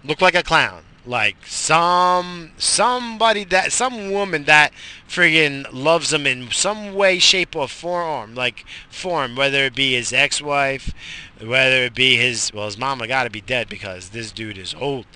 Looked 0.04 0.22
like 0.22 0.34
a 0.34 0.42
clown. 0.42 0.84
Like 1.08 1.46
some 1.46 2.50
somebody 2.58 3.44
that 3.44 3.72
some 3.72 4.10
woman 4.10 4.44
that 4.44 4.74
friggin' 5.08 5.66
loves 5.72 6.12
him 6.12 6.26
in 6.26 6.50
some 6.50 6.92
way, 6.92 7.18
shape, 7.18 7.56
or 7.56 7.66
form. 7.66 8.34
Like 8.34 8.66
form, 8.90 9.34
whether 9.34 9.64
it 9.64 9.74
be 9.74 9.94
his 9.94 10.12
ex-wife, 10.12 10.92
whether 11.40 11.84
it 11.84 11.94
be 11.94 12.16
his 12.16 12.52
well, 12.52 12.66
his 12.66 12.76
mama 12.76 13.08
got 13.08 13.24
to 13.24 13.30
be 13.30 13.40
dead 13.40 13.70
because 13.70 14.10
this 14.10 14.32
dude 14.32 14.58
is 14.58 14.74
old. 14.74 15.06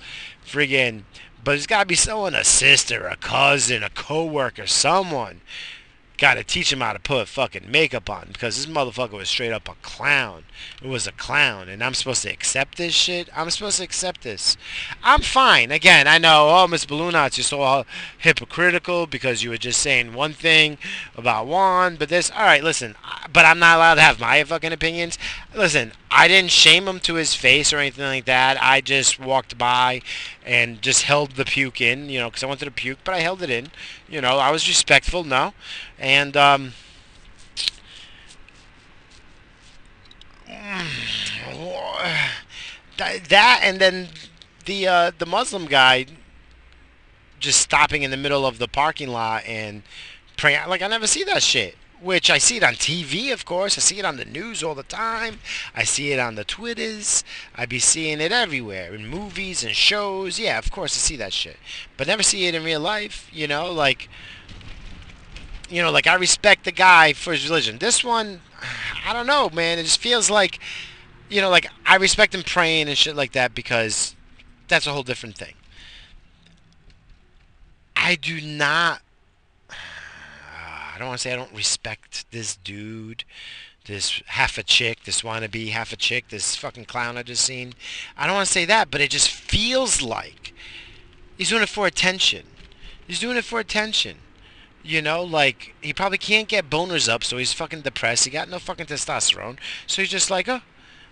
Friggin' 0.43 1.03
but 1.43 1.57
it's 1.57 1.67
got 1.67 1.81
to 1.81 1.85
be 1.85 1.95
someone, 1.95 2.33
a 2.33 2.43
sister, 2.43 3.05
a 3.05 3.17
cousin, 3.17 3.83
a 3.83 3.89
coworker, 3.91 4.65
someone 4.65 5.41
got 6.17 6.35
to 6.35 6.43
teach 6.43 6.71
him 6.71 6.81
how 6.81 6.93
to 6.93 6.99
put 6.99 7.27
fucking 7.27 7.69
makeup 7.69 8.09
on 8.09 8.29
because 8.31 8.55
this 8.55 8.73
motherfucker 8.73 9.13
was 9.13 9.29
straight 9.29 9.51
up 9.51 9.67
a 9.67 9.75
clown. 9.81 10.43
It 10.81 10.87
was 10.87 11.07
a 11.07 11.11
clown, 11.11 11.69
and 11.69 11.83
I'm 11.83 11.93
supposed 11.93 12.23
to 12.23 12.31
accept 12.31 12.77
this 12.77 12.93
shit. 12.93 13.29
I'm 13.35 13.49
supposed 13.49 13.77
to 13.77 13.83
accept 13.83 14.21
this. 14.21 14.55
I'm 15.03 15.21
fine. 15.21 15.71
Again, 15.71 16.07
I 16.07 16.17
know, 16.17 16.49
oh, 16.49 16.67
Miss 16.67 16.85
Balloon 16.85 17.13
Knots, 17.13 17.37
you're 17.37 17.43
so 17.43 17.85
hypocritical 18.17 19.07
because 19.07 19.43
you 19.43 19.49
were 19.49 19.57
just 19.57 19.81
saying 19.81 20.13
one 20.13 20.33
thing 20.33 20.77
about 21.17 21.47
one, 21.47 21.95
but 21.95 22.09
this. 22.09 22.31
All 22.31 22.43
right, 22.43 22.63
listen, 22.63 22.95
but 23.31 23.45
I'm 23.45 23.59
not 23.59 23.77
allowed 23.77 23.95
to 23.95 24.01
have 24.01 24.19
my 24.19 24.43
fucking 24.43 24.73
opinions. 24.73 25.17
Listen, 25.55 25.93
I 26.15 26.27
didn't 26.27 26.51
shame 26.51 26.87
him 26.87 26.99
to 27.01 27.15
his 27.15 27.33
face 27.33 27.73
or 27.73 27.79
anything 27.79 28.05
like 28.05 28.25
that. 28.25 28.61
I 28.61 28.81
just 28.81 29.19
walked 29.19 29.57
by 29.57 30.03
and 30.45 30.79
just 30.79 31.01
held 31.03 31.31
the 31.31 31.43
puke 31.43 31.81
in, 31.81 32.07
you 32.07 32.19
know, 32.19 32.29
because 32.29 32.43
I 32.43 32.45
wanted 32.45 32.65
to 32.65 32.71
puke, 32.71 32.99
but 33.03 33.15
I 33.15 33.21
held 33.21 33.41
it 33.41 33.49
in. 33.49 33.71
You 34.07 34.21
know, 34.21 34.37
I 34.37 34.51
was 34.51 34.67
respectful, 34.67 35.23
no, 35.23 35.55
and 35.97 36.37
um, 36.37 36.73
that, 42.97 43.59
and 43.63 43.79
then 43.79 44.09
the 44.65 44.87
uh, 44.87 45.11
the 45.17 45.25
Muslim 45.25 45.65
guy 45.65 46.05
just 47.39 47.59
stopping 47.59 48.03
in 48.03 48.11
the 48.11 48.17
middle 48.17 48.45
of 48.45 48.59
the 48.59 48.67
parking 48.67 49.09
lot 49.09 49.43
and 49.47 49.81
praying. 50.37 50.69
Like 50.69 50.83
I 50.83 50.87
never 50.87 51.07
see 51.07 51.23
that 51.23 51.41
shit 51.41 51.75
which 52.03 52.29
I 52.29 52.37
see 52.37 52.57
it 52.57 52.63
on 52.63 52.73
TV, 52.73 53.31
of 53.31 53.45
course. 53.45 53.77
I 53.77 53.81
see 53.81 53.97
it 53.97 54.05
on 54.05 54.17
the 54.17 54.25
news 54.25 54.61
all 54.61 54.75
the 54.75 54.83
time. 54.83 55.39
I 55.73 55.83
see 55.83 56.11
it 56.11 56.19
on 56.19 56.35
the 56.35 56.43
Twitters. 56.43 57.23
I 57.55 57.65
be 57.65 57.79
seeing 57.79 58.19
it 58.19 58.31
everywhere 58.31 58.93
in 58.93 59.07
movies 59.07 59.63
and 59.63 59.75
shows. 59.75 60.37
Yeah, 60.37 60.57
of 60.57 60.69
course 60.71 60.95
I 60.95 60.99
see 60.99 61.15
that 61.17 61.33
shit, 61.33 61.57
but 61.95 62.07
never 62.07 62.23
see 62.23 62.45
it 62.47 62.55
in 62.55 62.63
real 62.63 62.81
life. 62.81 63.29
You 63.31 63.47
know, 63.47 63.71
like, 63.71 64.09
you 65.69 65.81
know, 65.81 65.91
like 65.91 66.07
I 66.07 66.15
respect 66.15 66.65
the 66.65 66.71
guy 66.71 67.13
for 67.13 67.31
his 67.31 67.47
religion. 67.47 67.77
This 67.77 68.03
one, 68.03 68.41
I 69.05 69.13
don't 69.13 69.27
know, 69.27 69.49
man. 69.49 69.79
It 69.79 69.83
just 69.83 70.01
feels 70.01 70.29
like, 70.29 70.59
you 71.29 71.41
know, 71.41 71.49
like 71.49 71.67
I 71.85 71.95
respect 71.95 72.35
him 72.35 72.43
praying 72.43 72.89
and 72.89 72.97
shit 72.97 73.15
like 73.15 73.31
that 73.31 73.55
because 73.55 74.15
that's 74.67 74.87
a 74.87 74.91
whole 74.91 75.03
different 75.03 75.37
thing. 75.37 75.53
I 77.95 78.15
do 78.15 78.41
not 78.41 79.01
don't 81.03 81.09
want 81.09 81.19
to 81.19 81.23
say 81.23 81.33
I 81.33 81.35
don't 81.35 81.53
respect 81.53 82.25
this 82.31 82.55
dude, 82.55 83.23
this 83.85 84.21
half 84.27 84.57
a 84.57 84.63
chick, 84.63 85.03
this 85.03 85.21
wannabe 85.21 85.69
half 85.69 85.93
a 85.93 85.97
chick, 85.97 86.29
this 86.29 86.55
fucking 86.55 86.85
clown 86.85 87.17
I 87.17 87.23
just 87.23 87.43
seen. 87.43 87.73
I 88.17 88.25
don't 88.25 88.35
want 88.35 88.47
to 88.47 88.53
say 88.53 88.65
that, 88.65 88.89
but 88.89 89.01
it 89.01 89.09
just 89.09 89.29
feels 89.29 90.01
like 90.01 90.53
he's 91.37 91.49
doing 91.49 91.63
it 91.63 91.69
for 91.69 91.85
attention. 91.85 92.45
He's 93.05 93.19
doing 93.19 93.37
it 93.37 93.43
for 93.43 93.59
attention. 93.59 94.17
You 94.81 95.01
know, 95.01 95.23
like 95.23 95.75
he 95.81 95.93
probably 95.93 96.17
can't 96.17 96.47
get 96.47 96.69
boners 96.69 97.07
up, 97.07 97.23
so 97.23 97.37
he's 97.37 97.53
fucking 97.53 97.81
depressed. 97.81 98.25
He 98.25 98.31
got 98.31 98.49
no 98.49 98.59
fucking 98.59 98.87
testosterone, 98.87 99.57
so 99.87 100.01
he's 100.01 100.11
just 100.11 100.29
like, 100.31 100.49
oh, 100.49 100.61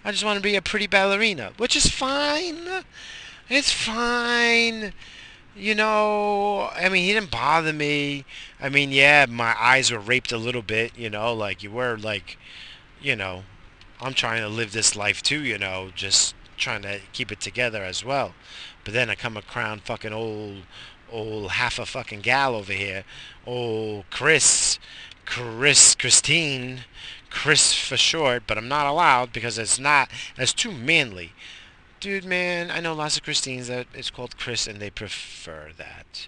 I 0.04 0.12
just 0.12 0.26
want 0.26 0.38
to 0.38 0.44
be 0.44 0.56
a 0.56 0.62
pretty 0.62 0.88
ballerina, 0.88 1.52
which 1.58 1.76
is 1.76 1.88
fine. 1.88 2.84
It's 3.50 3.72
fine 3.72 4.94
you 5.56 5.76
know, 5.76 6.70
I 6.74 6.90
mean, 6.90 7.04
he 7.04 7.14
didn't 7.14 7.32
bother 7.32 7.74
me. 7.74 8.26
I 8.60 8.70
mean, 8.70 8.92
yeah, 8.92 9.26
my 9.30 9.56
eyes 9.60 9.92
were 9.92 10.00
raped 10.00 10.32
a 10.32 10.38
little 10.38 10.62
bit, 10.62 10.98
you 10.98 11.10
know, 11.10 11.34
like 11.34 11.64
you 11.64 11.72
were 11.72 11.98
like, 11.98 12.38
you 13.02 13.16
know, 13.16 13.44
I'm 14.00 14.14
trying 14.14 14.42
to 14.42 14.50
live 14.50 14.72
this 14.72 14.96
life 14.96 15.22
too, 15.22 15.42
you 15.44 15.58
know, 15.58 15.92
just 15.94 16.36
trying 16.58 16.84
to 16.84 17.00
keep 17.14 17.32
it 17.32 17.42
together 17.42 17.84
as 17.84 18.06
well. 18.06 18.34
But 18.84 18.94
then 18.94 19.10
I 19.10 19.16
come 19.16 19.38
a 19.38 19.42
crown 19.42 19.80
fucking 19.80 20.14
old, 20.14 20.64
old 21.12 21.52
half 21.52 21.80
a 21.80 21.86
fucking 21.86 22.22
gal 22.22 22.56
over 22.56 22.74
here, 22.74 23.04
old 23.46 24.06
Chris, 24.10 24.80
Chris, 25.26 25.96
Christine, 25.96 26.82
Chris 27.30 27.74
for 27.74 27.98
short, 27.98 28.44
but 28.48 28.58
I'm 28.58 28.68
not 28.68 28.88
allowed 28.88 29.34
because 29.34 29.58
it's 29.58 29.80
not, 29.80 30.10
it's 30.38 30.54
too 30.54 30.72
manly. 30.72 31.34
Dude, 32.02 32.26
man, 32.26 32.72
I 32.72 32.80
know 32.80 32.96
lots 32.96 33.16
of 33.16 33.22
Christines 33.22 33.68
that 33.68 33.86
uh, 33.86 33.90
it's 33.94 34.10
called 34.10 34.36
Chris 34.36 34.66
and 34.66 34.80
they 34.80 34.90
prefer 34.90 35.70
that. 35.78 36.28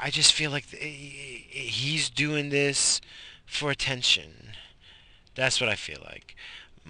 I 0.00 0.08
just 0.08 0.32
feel 0.32 0.50
like 0.50 0.64
he's 0.64 2.08
doing 2.08 2.48
this 2.48 3.02
for 3.44 3.70
attention. 3.70 4.54
That's 5.34 5.60
what 5.60 5.68
I 5.68 5.74
feel 5.74 5.98
like. 6.06 6.34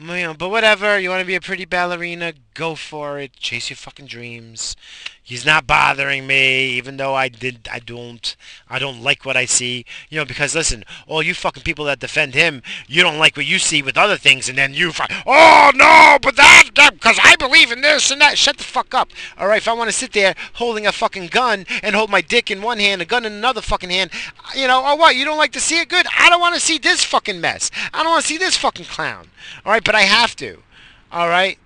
You 0.00 0.22
know, 0.22 0.34
but 0.34 0.50
whatever. 0.50 1.00
You 1.00 1.08
want 1.10 1.20
to 1.22 1.26
be 1.26 1.34
a 1.34 1.40
pretty 1.40 1.64
ballerina? 1.64 2.34
Go 2.54 2.76
for 2.76 3.18
it. 3.18 3.32
Chase 3.32 3.70
your 3.70 3.76
fucking 3.76 4.06
dreams. 4.06 4.76
He's 5.24 5.46
not 5.46 5.68
bothering 5.68 6.26
me, 6.26 6.70
even 6.72 6.96
though 6.96 7.14
I 7.14 7.28
did. 7.28 7.68
I 7.70 7.78
don't. 7.78 8.36
I 8.68 8.80
don't 8.80 9.02
like 9.02 9.24
what 9.24 9.36
I 9.36 9.44
see. 9.44 9.84
You 10.10 10.18
know, 10.18 10.24
because 10.24 10.56
listen, 10.56 10.82
all 11.06 11.22
you 11.22 11.32
fucking 11.32 11.62
people 11.62 11.84
that 11.84 12.00
defend 12.00 12.34
him, 12.34 12.60
you 12.88 13.02
don't 13.02 13.20
like 13.20 13.36
what 13.36 13.46
you 13.46 13.60
see 13.60 13.82
with 13.82 13.96
other 13.96 14.16
things, 14.16 14.48
and 14.48 14.58
then 14.58 14.74
you, 14.74 14.90
oh 15.24 15.70
no, 15.76 16.18
but 16.20 16.34
that, 16.34 16.70
because 16.74 17.20
I 17.22 17.36
believe 17.36 17.70
in 17.70 17.82
this 17.82 18.10
and 18.10 18.20
that. 18.20 18.36
Shut 18.36 18.58
the 18.58 18.64
fuck 18.64 18.94
up. 18.94 19.10
All 19.38 19.46
right. 19.46 19.58
If 19.58 19.68
I 19.68 19.74
want 19.74 19.88
to 19.88 19.96
sit 19.96 20.12
there 20.12 20.34
holding 20.54 20.88
a 20.88 20.92
fucking 20.92 21.28
gun 21.28 21.66
and 21.84 21.94
hold 21.94 22.10
my 22.10 22.20
dick 22.20 22.50
in 22.50 22.60
one 22.60 22.78
hand, 22.78 23.00
a 23.00 23.04
gun 23.04 23.24
in 23.24 23.32
another 23.32 23.60
fucking 23.60 23.90
hand, 23.90 24.10
you 24.56 24.66
know, 24.66 24.84
or 24.84 24.98
what? 24.98 25.14
You 25.14 25.24
don't 25.24 25.38
like 25.38 25.52
to 25.52 25.60
see 25.60 25.78
it? 25.78 25.88
Good. 25.88 26.06
I 26.18 26.30
don't 26.30 26.40
want 26.40 26.56
to 26.56 26.60
see 26.60 26.78
this 26.78 27.04
fucking 27.04 27.40
mess. 27.40 27.70
I 27.94 28.02
don't 28.02 28.10
want 28.10 28.22
to 28.22 28.28
see 28.28 28.38
this 28.38 28.56
fucking 28.56 28.86
clown. 28.86 29.28
All 29.64 29.70
right, 29.70 29.84
but 29.84 29.94
I 29.94 30.02
have 30.02 30.34
to. 30.36 30.62
All 31.12 31.28
right. 31.28 31.58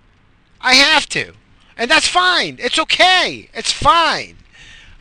I 0.60 0.74
have 0.74 1.06
to. 1.10 1.32
And 1.76 1.90
that's 1.90 2.08
fine. 2.08 2.56
It's 2.60 2.78
okay. 2.78 3.50
It's 3.52 3.72
fine. 3.72 4.36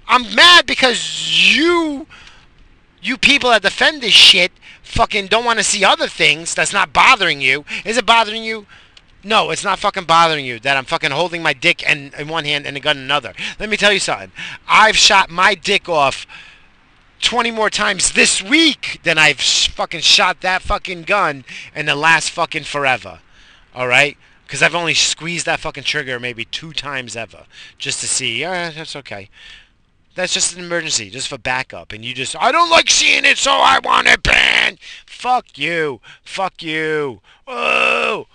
I'm 0.07 0.35
mad 0.35 0.65
because 0.65 1.55
you 1.55 2.07
you 3.01 3.17
people 3.17 3.51
that 3.51 3.61
defend 3.61 4.01
this 4.01 4.13
shit 4.13 4.51
fucking 4.81 5.27
don't 5.27 5.45
want 5.45 5.59
to 5.59 5.63
see 5.63 5.83
other 5.83 6.07
things 6.07 6.55
that's 6.55 6.73
not 6.73 6.93
bothering 6.93 7.41
you. 7.41 7.65
Is 7.83 7.97
it 7.97 8.05
bothering 8.05 8.43
you? 8.43 8.65
No, 9.23 9.49
it's 9.49 9.63
not 9.63 9.79
fucking 9.79 10.05
bothering 10.05 10.45
you 10.45 10.59
that 10.59 10.77
I'm 10.77 10.85
fucking 10.85 11.11
holding 11.11 11.41
my 11.41 11.53
dick 11.53 11.87
and 11.87 12.13
in 12.13 12.27
one 12.27 12.45
hand 12.45 12.65
and 12.65 12.77
a 12.77 12.79
gun 12.79 12.97
in 12.97 13.03
another. 13.03 13.33
Let 13.59 13.69
me 13.69 13.77
tell 13.77 13.91
you 13.91 13.99
something. 13.99 14.31
I've 14.67 14.95
shot 14.95 15.29
my 15.29 15.55
dick 15.55 15.89
off 15.89 16.27
20 17.21 17.49
more 17.51 17.71
times 17.71 18.11
this 18.11 18.43
week 18.43 18.99
than 19.03 19.17
I've 19.17 19.39
fucking 19.39 20.01
shot 20.01 20.41
that 20.41 20.61
fucking 20.61 21.03
gun 21.03 21.43
in 21.75 21.87
the 21.87 21.95
last 21.95 22.29
fucking 22.29 22.65
forever. 22.65 23.19
All 23.73 23.87
right? 23.87 24.17
Because 24.45 24.61
I've 24.61 24.75
only 24.75 24.93
squeezed 24.93 25.45
that 25.47 25.59
fucking 25.59 25.83
trigger 25.83 26.19
maybe 26.19 26.45
two 26.45 26.71
times 26.71 27.15
ever. 27.15 27.45
Just 27.77 27.99
to 28.01 28.07
see. 28.07 28.41
Yeah, 28.41 28.69
that's 28.71 28.95
okay. 28.95 29.29
That's 30.15 30.33
just 30.33 30.55
an 30.55 30.63
emergency, 30.63 31.09
just 31.09 31.27
for 31.27 31.37
backup. 31.37 31.91
And 31.91 32.05
you 32.05 32.13
just, 32.13 32.35
I 32.41 32.51
don't 32.53 32.69
like 32.69 32.89
seeing 32.89 33.25
it, 33.25 33.37
so 33.37 33.51
I 33.51 33.79
want 33.83 34.07
it 34.07 34.23
banned. 34.23 34.79
Fuck 35.05 35.57
you. 35.57 35.99
Fuck 36.23 36.63
you. 36.63 37.19
Oh, 37.45 38.27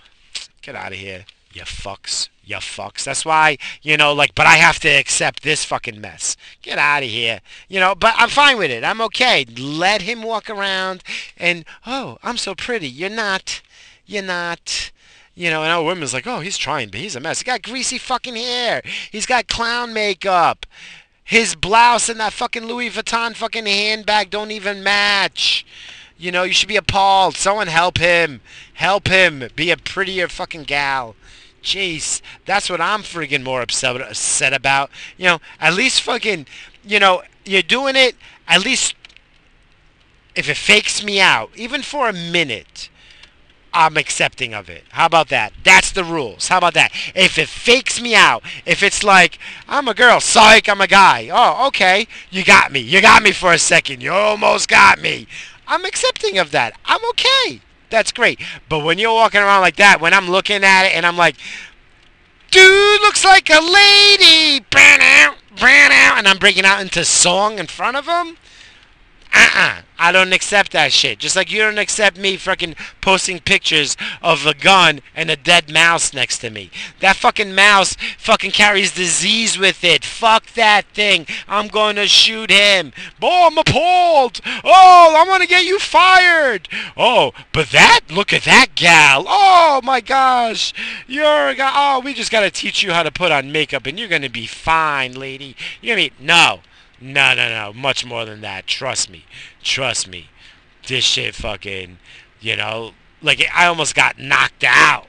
get 0.60 0.74
out 0.74 0.92
of 0.92 0.98
here, 0.98 1.24
you 1.52 1.62
fucks. 1.62 2.28
You 2.44 2.56
fucks. 2.56 3.04
That's 3.04 3.24
why, 3.24 3.58
you 3.80 3.96
know, 3.96 4.12
like, 4.12 4.34
but 4.34 4.46
I 4.46 4.56
have 4.56 4.80
to 4.80 4.88
accept 4.88 5.42
this 5.42 5.64
fucking 5.64 6.00
mess. 6.00 6.36
Get 6.62 6.78
out 6.78 7.04
of 7.04 7.08
here. 7.08 7.40
You 7.68 7.78
know, 7.78 7.94
but 7.94 8.12
I'm 8.16 8.28
fine 8.28 8.58
with 8.58 8.72
it. 8.72 8.82
I'm 8.82 9.00
okay. 9.02 9.46
Let 9.56 10.02
him 10.02 10.22
walk 10.22 10.50
around 10.50 11.04
and, 11.36 11.64
oh, 11.86 12.18
I'm 12.24 12.36
so 12.36 12.56
pretty. 12.56 12.88
You're 12.88 13.08
not. 13.08 13.62
You're 14.04 14.24
not. 14.24 14.90
You 15.40 15.48
know, 15.48 15.62
and 15.62 15.72
our 15.72 15.82
women's 15.82 16.12
like, 16.12 16.26
oh, 16.26 16.40
he's 16.40 16.58
trying, 16.58 16.90
but 16.90 17.00
he's 17.00 17.16
a 17.16 17.20
mess. 17.20 17.38
He 17.38 17.46
got 17.46 17.62
greasy 17.62 17.96
fucking 17.96 18.36
hair. 18.36 18.82
He's 19.10 19.24
got 19.24 19.48
clown 19.48 19.94
makeup. 19.94 20.66
His 21.24 21.54
blouse 21.54 22.10
and 22.10 22.20
that 22.20 22.34
fucking 22.34 22.66
Louis 22.66 22.90
Vuitton 22.90 23.34
fucking 23.34 23.64
handbag 23.64 24.28
don't 24.28 24.50
even 24.50 24.82
match. 24.82 25.64
You 26.18 26.30
know, 26.30 26.42
you 26.42 26.52
should 26.52 26.68
be 26.68 26.76
appalled. 26.76 27.38
Someone 27.38 27.68
help 27.68 27.96
him. 27.96 28.42
Help 28.74 29.08
him. 29.08 29.48
Be 29.56 29.70
a 29.70 29.78
prettier 29.78 30.28
fucking 30.28 30.64
gal. 30.64 31.16
Jeez, 31.62 32.20
that's 32.44 32.68
what 32.68 32.82
I'm 32.82 33.00
friggin' 33.00 33.42
more 33.42 33.62
upset 33.62 34.52
about. 34.52 34.90
You 35.16 35.24
know, 35.24 35.38
at 35.58 35.72
least 35.72 36.02
fucking, 36.02 36.48
you 36.84 37.00
know, 37.00 37.22
you're 37.46 37.62
doing 37.62 37.96
it, 37.96 38.14
at 38.46 38.62
least 38.62 38.94
if 40.34 40.50
it 40.50 40.58
fakes 40.58 41.02
me 41.02 41.18
out, 41.18 41.50
even 41.56 41.80
for 41.80 42.10
a 42.10 42.12
minute, 42.12 42.89
I'm 43.72 43.96
accepting 43.96 44.52
of 44.52 44.68
it. 44.68 44.84
How 44.90 45.06
about 45.06 45.28
that? 45.28 45.52
That's 45.62 45.92
the 45.92 46.04
rules. 46.04 46.48
How 46.48 46.58
about 46.58 46.74
that? 46.74 46.90
If 47.14 47.38
it 47.38 47.48
fakes 47.48 48.00
me 48.00 48.14
out, 48.14 48.42
if 48.66 48.82
it's 48.82 49.04
like, 49.04 49.38
I'm 49.68 49.88
a 49.88 49.94
girl, 49.94 50.20
psych, 50.20 50.68
I'm 50.68 50.80
a 50.80 50.86
guy. 50.86 51.28
Oh, 51.32 51.66
okay. 51.68 52.06
You 52.30 52.44
got 52.44 52.72
me. 52.72 52.80
You 52.80 53.00
got 53.00 53.22
me 53.22 53.32
for 53.32 53.52
a 53.52 53.58
second. 53.58 54.02
You 54.02 54.12
almost 54.12 54.68
got 54.68 55.00
me. 55.00 55.28
I'm 55.66 55.84
accepting 55.84 56.38
of 56.38 56.50
that. 56.50 56.74
I'm 56.84 57.00
okay. 57.10 57.60
That's 57.90 58.12
great. 58.12 58.40
But 58.68 58.84
when 58.84 58.98
you're 58.98 59.12
walking 59.12 59.40
around 59.40 59.60
like 59.60 59.76
that, 59.76 60.00
when 60.00 60.14
I'm 60.14 60.28
looking 60.28 60.64
at 60.64 60.86
it 60.86 60.94
and 60.94 61.06
I'm 61.06 61.16
like, 61.16 61.36
dude 62.50 63.00
looks 63.02 63.24
like 63.24 63.50
a 63.50 63.60
lady, 63.60 64.64
burn 64.70 65.00
out, 65.00 65.36
burn 65.58 65.92
out, 65.92 66.18
and 66.18 66.26
I'm 66.26 66.38
breaking 66.38 66.64
out 66.64 66.80
into 66.80 67.04
song 67.04 67.58
in 67.58 67.66
front 67.66 67.96
of 67.96 68.06
him. 68.06 68.36
Uh-uh. 69.32 69.82
I 70.02 70.12
don't 70.12 70.32
accept 70.32 70.72
that 70.72 70.94
shit. 70.94 71.18
Just 71.18 71.36
like 71.36 71.52
you 71.52 71.58
don't 71.58 71.76
accept 71.76 72.16
me 72.16 72.38
fucking 72.38 72.74
posting 73.02 73.38
pictures 73.38 73.98
of 74.22 74.46
a 74.46 74.54
gun 74.54 75.00
and 75.14 75.30
a 75.30 75.36
dead 75.36 75.70
mouse 75.70 76.14
next 76.14 76.38
to 76.38 76.48
me. 76.48 76.70
That 77.00 77.16
fucking 77.16 77.54
mouse 77.54 77.96
fucking 78.16 78.52
carries 78.52 78.92
disease 78.92 79.58
with 79.58 79.84
it. 79.84 80.02
Fuck 80.02 80.54
that 80.54 80.86
thing. 80.94 81.26
I'm 81.46 81.68
going 81.68 81.96
to 81.96 82.08
shoot 82.08 82.50
him. 82.50 82.94
Oh, 83.20 83.48
I'm 83.48 83.58
appalled. 83.58 84.40
Oh, 84.64 85.16
I'm 85.18 85.26
going 85.26 85.42
to 85.42 85.46
get 85.46 85.66
you 85.66 85.78
fired. 85.78 86.66
Oh, 86.96 87.32
but 87.52 87.68
that, 87.68 88.00
look 88.10 88.32
at 88.32 88.44
that 88.44 88.68
gal. 88.74 89.24
Oh 89.28 89.82
my 89.84 90.00
gosh. 90.00 90.72
You're 91.06 91.48
a 91.48 91.54
guy. 91.54 91.72
Oh, 91.74 92.00
we 92.00 92.14
just 92.14 92.32
got 92.32 92.40
to 92.40 92.50
teach 92.50 92.82
you 92.82 92.92
how 92.92 93.02
to 93.02 93.12
put 93.12 93.32
on 93.32 93.52
makeup 93.52 93.84
and 93.84 93.98
you're 93.98 94.08
going 94.08 94.22
to 94.22 94.30
be 94.30 94.46
fine, 94.46 95.12
lady. 95.12 95.56
You're 95.82 95.96
going 95.96 96.08
to 96.08 96.16
be, 96.16 96.24
no. 96.24 96.60
No, 97.00 97.34
no, 97.34 97.48
no. 97.48 97.72
Much 97.72 98.04
more 98.04 98.24
than 98.24 98.40
that. 98.42 98.66
Trust 98.66 99.10
me. 99.10 99.24
Trust 99.62 100.06
me. 100.06 100.28
This 100.86 101.04
shit 101.04 101.34
fucking, 101.34 101.98
you 102.40 102.56
know, 102.56 102.92
like 103.22 103.46
I 103.54 103.66
almost 103.66 103.94
got 103.94 104.18
knocked 104.18 104.64
out 104.64 105.06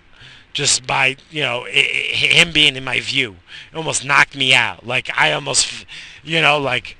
just 0.53 0.85
by, 0.85 1.15
you 1.29 1.41
know, 1.41 1.65
him 1.65 2.51
being 2.51 2.75
in 2.75 2.83
my 2.83 2.99
view. 2.99 3.37
It 3.71 3.77
almost 3.77 4.05
knocked 4.05 4.35
me 4.35 4.53
out. 4.53 4.85
Like 4.85 5.09
I 5.17 5.31
almost, 5.31 5.85
you 6.23 6.41
know, 6.41 6.59
like 6.59 6.97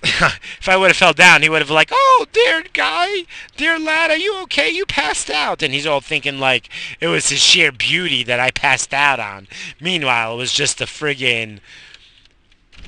if 0.02 0.68
I 0.68 0.76
would 0.76 0.90
have 0.90 0.96
fell 0.96 1.12
down, 1.12 1.42
he 1.42 1.48
would 1.48 1.60
have 1.60 1.70
like, 1.70 1.90
"Oh, 1.92 2.26
dear 2.32 2.62
guy, 2.72 3.24
dear 3.56 3.80
lad, 3.80 4.12
are 4.12 4.16
you 4.16 4.36
okay? 4.42 4.70
You 4.70 4.86
passed 4.86 5.28
out." 5.28 5.60
And 5.60 5.74
he's 5.74 5.86
all 5.86 6.00
thinking 6.00 6.38
like 6.38 6.68
it 7.00 7.08
was 7.08 7.30
his 7.30 7.40
sheer 7.40 7.72
beauty 7.72 8.22
that 8.22 8.38
I 8.38 8.52
passed 8.52 8.94
out 8.94 9.18
on. 9.18 9.48
Meanwhile, 9.80 10.34
it 10.34 10.36
was 10.36 10.52
just 10.52 10.80
a 10.80 10.84
friggin' 10.86 11.58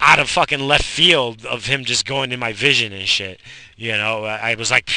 out 0.01 0.19
of 0.19 0.31
fucking 0.31 0.61
left 0.61 0.85
field 0.85 1.45
of 1.45 1.67
him 1.67 1.85
just 1.85 2.07
going 2.07 2.33
in 2.33 2.41
my 2.41 2.53
vision 2.53 2.93
and 2.93 3.07
shit. 3.07 3.41
You 3.77 3.93
know, 3.93 4.25
I 4.25 4.55
was 4.55 4.71
like, 4.71 4.91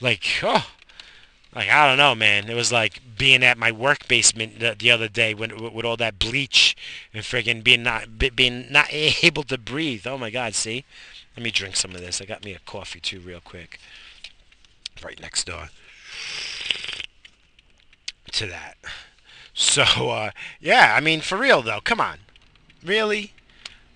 like, 0.00 0.24
oh, 0.42 0.66
like 1.54 1.68
I 1.68 1.86
don't 1.88 1.98
know, 1.98 2.14
man. 2.14 2.50
It 2.50 2.54
was 2.54 2.72
like 2.72 3.00
being 3.16 3.44
at 3.44 3.58
my 3.58 3.70
work 3.70 4.08
basement 4.08 4.58
the, 4.58 4.74
the 4.78 4.90
other 4.90 5.08
day 5.08 5.34
when 5.34 5.72
with 5.72 5.84
all 5.84 5.96
that 5.98 6.18
bleach 6.18 6.76
and 7.12 7.22
friggin' 7.22 7.62
being 7.62 7.82
not 7.82 8.18
being 8.18 8.66
not 8.70 8.86
able 8.90 9.44
to 9.44 9.58
breathe. 9.58 10.06
Oh 10.06 10.18
my 10.18 10.30
God, 10.30 10.54
see? 10.54 10.84
Let 11.36 11.44
me 11.44 11.50
drink 11.50 11.76
some 11.76 11.94
of 11.94 12.00
this. 12.00 12.20
I 12.20 12.24
got 12.24 12.44
me 12.44 12.52
a 12.52 12.60
coffee 12.60 13.00
too, 13.00 13.20
real 13.20 13.40
quick, 13.40 13.78
right 15.02 15.20
next 15.20 15.44
door 15.44 15.68
to 18.32 18.46
that. 18.46 18.76
So, 19.52 19.82
uh, 19.82 20.30
yeah, 20.60 20.94
I 20.96 21.00
mean, 21.00 21.20
for 21.20 21.38
real 21.38 21.62
though, 21.62 21.80
come 21.80 22.00
on, 22.00 22.18
really? 22.84 23.33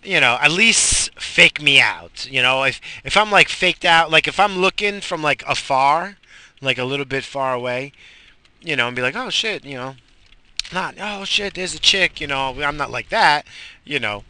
You 0.03 0.21
know, 0.21 0.39
at 0.41 0.51
least 0.51 1.19
fake 1.21 1.61
me 1.61 1.81
out. 1.81 2.29
You 2.31 2.43
know, 2.43 2.65
if 2.65 2.81
if 3.05 3.17
I'm 3.17 3.31
like 3.31 3.49
faked 3.49 3.85
out, 3.85 4.11
like 4.11 4.29
if 4.29 4.39
I'm 4.41 4.59
looking 4.59 5.01
from 5.01 5.23
like 5.23 5.43
afar, 5.47 6.17
like 6.61 6.79
a 6.79 6.85
little 6.85 7.07
bit 7.07 7.25
far 7.25 7.55
away, 7.55 7.93
you 8.61 8.77
know, 8.77 8.87
and 8.87 8.97
be 8.97 9.03
like, 9.03 9.17
oh 9.17 9.31
shit, 9.31 9.65
you 9.65 9.75
know, 9.75 9.97
not 10.73 10.97
oh 11.01 11.25
shit, 11.25 11.55
there's 11.55 11.75
a 11.75 11.81
chick. 11.81 12.21
You 12.21 12.27
know, 12.27 12.61
I'm 12.63 12.77
not 12.77 12.91
like 12.91 13.09
that. 13.11 13.47
You 13.85 13.99
know, 13.99 14.25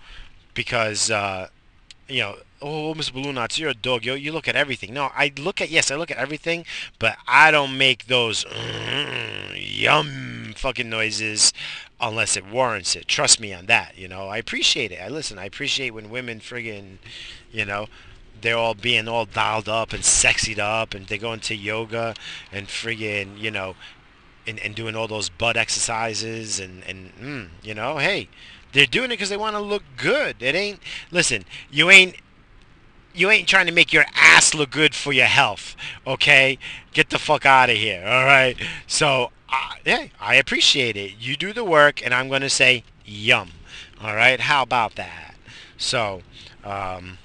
because 0.54 1.10
uh, 1.10 1.48
you 2.08 2.20
know, 2.20 2.36
oh, 2.60 2.94
Mr. 2.94 3.12
Balloon 3.12 3.34
Knots, 3.34 3.58
you're 3.58 3.70
a 3.70 3.74
dog. 3.74 4.04
You, 4.04 4.14
you 4.14 4.32
look 4.32 4.48
at 4.48 4.56
everything. 4.56 4.94
No, 4.94 5.10
I 5.14 5.32
look 5.38 5.60
at, 5.60 5.70
yes, 5.70 5.90
I 5.90 5.96
look 5.96 6.10
at 6.10 6.16
everything, 6.16 6.64
but 6.98 7.16
I 7.26 7.50
don't 7.50 7.76
make 7.76 8.06
those 8.06 8.44
mm, 8.44 9.54
yum 9.54 10.54
fucking 10.56 10.88
noises 10.88 11.52
unless 12.00 12.36
it 12.36 12.46
warrants 12.46 12.94
it. 12.94 13.08
Trust 13.08 13.40
me 13.40 13.52
on 13.52 13.66
that. 13.66 13.96
You 13.96 14.08
know, 14.08 14.28
I 14.28 14.38
appreciate 14.38 14.92
it. 14.92 15.00
I 15.00 15.08
listen. 15.08 15.38
I 15.38 15.44
appreciate 15.44 15.90
when 15.90 16.10
women 16.10 16.40
friggin', 16.40 16.98
you 17.50 17.64
know, 17.64 17.86
they're 18.40 18.56
all 18.56 18.74
being 18.74 19.08
all 19.08 19.24
dialed 19.24 19.68
up 19.68 19.92
and 19.92 20.02
sexied 20.02 20.58
up, 20.58 20.94
and 20.94 21.06
they 21.06 21.18
go 21.18 21.32
into 21.32 21.56
yoga 21.56 22.14
and 22.52 22.68
friggin', 22.68 23.38
you 23.38 23.50
know, 23.50 23.74
and, 24.46 24.58
and 24.60 24.74
doing 24.74 24.94
all 24.94 25.08
those 25.08 25.28
butt 25.28 25.56
exercises 25.56 26.60
and 26.60 26.82
and 26.84 27.12
mm, 27.16 27.48
you 27.62 27.74
know, 27.74 27.98
hey, 27.98 28.28
they're 28.72 28.86
doing 28.86 29.06
it 29.06 29.14
because 29.14 29.28
they 29.28 29.36
want 29.36 29.56
to 29.56 29.60
look 29.60 29.82
good. 29.96 30.36
It 30.40 30.54
ain't. 30.54 30.80
Listen, 31.10 31.44
you 31.70 31.90
ain't. 31.90 32.16
You 33.14 33.30
ain't 33.30 33.48
trying 33.48 33.66
to 33.66 33.72
make 33.72 33.92
your 33.92 34.04
ass 34.14 34.54
look 34.54 34.70
good 34.70 34.94
for 34.94 35.12
your 35.12 35.26
health, 35.26 35.74
okay? 36.06 36.56
Get 36.92 37.10
the 37.10 37.18
fuck 37.18 37.44
out 37.44 37.68
of 37.68 37.76
here, 37.76 38.04
all 38.06 38.24
right? 38.24 38.56
So 38.86 39.32
yeah, 39.84 40.08
I 40.20 40.34
appreciate 40.34 40.96
it. 40.96 41.12
You 41.18 41.36
do 41.36 41.52
the 41.52 41.64
work, 41.64 42.04
and 42.04 42.12
I'm 42.12 42.28
going 42.28 42.42
to 42.42 42.50
say 42.50 42.84
yum. 43.04 43.50
All 44.00 44.14
right, 44.14 44.40
how 44.40 44.62
about 44.62 44.94
that? 44.96 45.34
So, 45.76 46.22
um, 46.64 47.18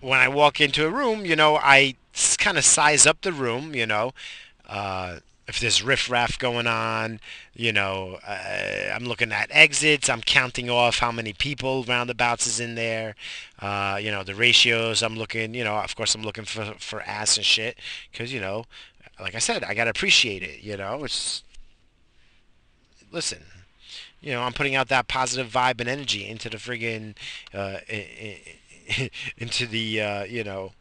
when 0.00 0.18
I 0.18 0.28
walk 0.28 0.60
into 0.60 0.86
a 0.86 0.90
room, 0.90 1.24
you 1.24 1.36
know, 1.36 1.56
I 1.56 1.96
kind 2.38 2.56
of 2.58 2.64
size 2.64 3.06
up 3.06 3.22
the 3.22 3.32
room, 3.32 3.74
you 3.74 3.86
know. 3.86 4.12
Uh, 4.68 5.18
if 5.48 5.60
there's 5.60 5.82
riffraff 5.82 6.38
going 6.38 6.66
on, 6.66 7.20
you 7.54 7.72
know, 7.72 8.18
uh, 8.26 8.92
I'm 8.92 9.04
looking 9.04 9.30
at 9.30 9.48
exits. 9.52 10.08
I'm 10.08 10.20
counting 10.20 10.68
off 10.68 10.98
how 10.98 11.12
many 11.12 11.32
people 11.32 11.84
roundabouts 11.84 12.48
is 12.48 12.58
in 12.58 12.74
there. 12.74 13.14
Uh, 13.60 13.98
you 14.00 14.10
know, 14.10 14.24
the 14.24 14.34
ratios. 14.34 15.02
I'm 15.02 15.16
looking, 15.16 15.54
you 15.54 15.62
know, 15.62 15.76
of 15.76 15.94
course, 15.94 16.14
I'm 16.14 16.22
looking 16.22 16.44
for 16.44 16.74
for 16.78 17.02
ass 17.02 17.36
and 17.36 17.46
shit 17.46 17.78
because 18.10 18.32
you 18.32 18.40
know, 18.40 18.64
like 19.20 19.34
I 19.34 19.38
said, 19.38 19.64
I 19.64 19.74
gotta 19.74 19.90
appreciate 19.90 20.42
it. 20.42 20.62
You 20.62 20.76
know, 20.76 21.04
it's 21.04 21.42
listen. 23.10 23.42
You 24.20 24.32
know, 24.32 24.42
I'm 24.42 24.52
putting 24.52 24.74
out 24.74 24.88
that 24.88 25.08
positive 25.08 25.52
vibe 25.52 25.80
and 25.80 25.88
energy 25.88 26.26
into 26.26 26.48
the 26.48 26.56
friggin' 26.56 27.14
uh, 27.54 27.78
into 29.38 29.66
the 29.66 30.00
uh, 30.00 30.24
you 30.24 30.42
know 30.42 30.72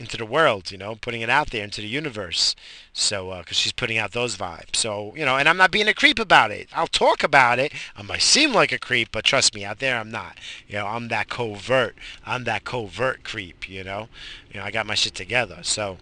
into 0.00 0.16
the 0.16 0.26
world, 0.26 0.72
you 0.72 0.78
know, 0.78 0.96
putting 0.96 1.20
it 1.20 1.30
out 1.30 1.50
there 1.50 1.62
into 1.62 1.80
the 1.80 1.86
universe. 1.86 2.56
So, 2.92 3.36
because 3.38 3.56
uh, 3.56 3.60
she's 3.60 3.72
putting 3.72 3.96
out 3.96 4.12
those 4.12 4.36
vibes. 4.36 4.76
So, 4.76 5.14
you 5.14 5.24
know, 5.24 5.36
and 5.36 5.48
I'm 5.48 5.56
not 5.56 5.70
being 5.70 5.86
a 5.86 5.94
creep 5.94 6.18
about 6.18 6.50
it. 6.50 6.68
I'll 6.74 6.88
talk 6.88 7.22
about 7.22 7.58
it. 7.58 7.72
I 7.96 8.02
might 8.02 8.22
seem 8.22 8.52
like 8.52 8.72
a 8.72 8.78
creep, 8.78 9.10
but 9.12 9.24
trust 9.24 9.54
me, 9.54 9.64
out 9.64 9.78
there 9.78 9.98
I'm 9.98 10.10
not. 10.10 10.38
You 10.66 10.78
know, 10.78 10.86
I'm 10.86 11.08
that 11.08 11.28
covert. 11.28 11.94
I'm 12.26 12.44
that 12.44 12.64
covert 12.64 13.22
creep. 13.22 13.68
You 13.68 13.84
know, 13.84 14.08
you 14.52 14.58
know, 14.58 14.66
I 14.66 14.70
got 14.70 14.86
my 14.86 14.94
shit 14.94 15.14
together. 15.14 15.58
So, 15.62 15.98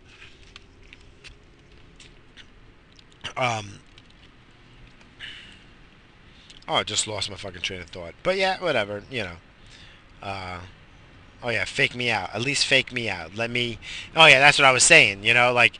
Um. 3.37 3.81
Oh, 6.69 6.75
I 6.75 6.83
just 6.85 7.07
lost 7.07 7.29
my 7.31 7.37
fucking 7.37 7.63
train 7.63 7.81
of 7.81 7.89
thought. 7.89 8.15
But 8.23 8.37
yeah, 8.37 8.61
whatever. 8.61 9.03
You 9.11 9.25
know. 9.25 9.37
Uh. 10.23 10.61
Oh 11.43 11.49
yeah, 11.51 11.65
fake 11.65 11.97
me 11.97 12.11
out. 12.11 12.33
At 12.35 12.43
least 12.43 12.67
fake 12.67 12.93
me 12.93 13.09
out. 13.11 13.35
Let 13.35 13.51
me. 13.51 13.79
Oh 14.15 14.27
yeah, 14.27 14.39
that's 14.39 14.59
what 14.59 14.65
I 14.67 14.73
was 14.73 14.85
saying. 14.85 15.25
You 15.25 15.35
know, 15.35 15.53
like 15.53 15.79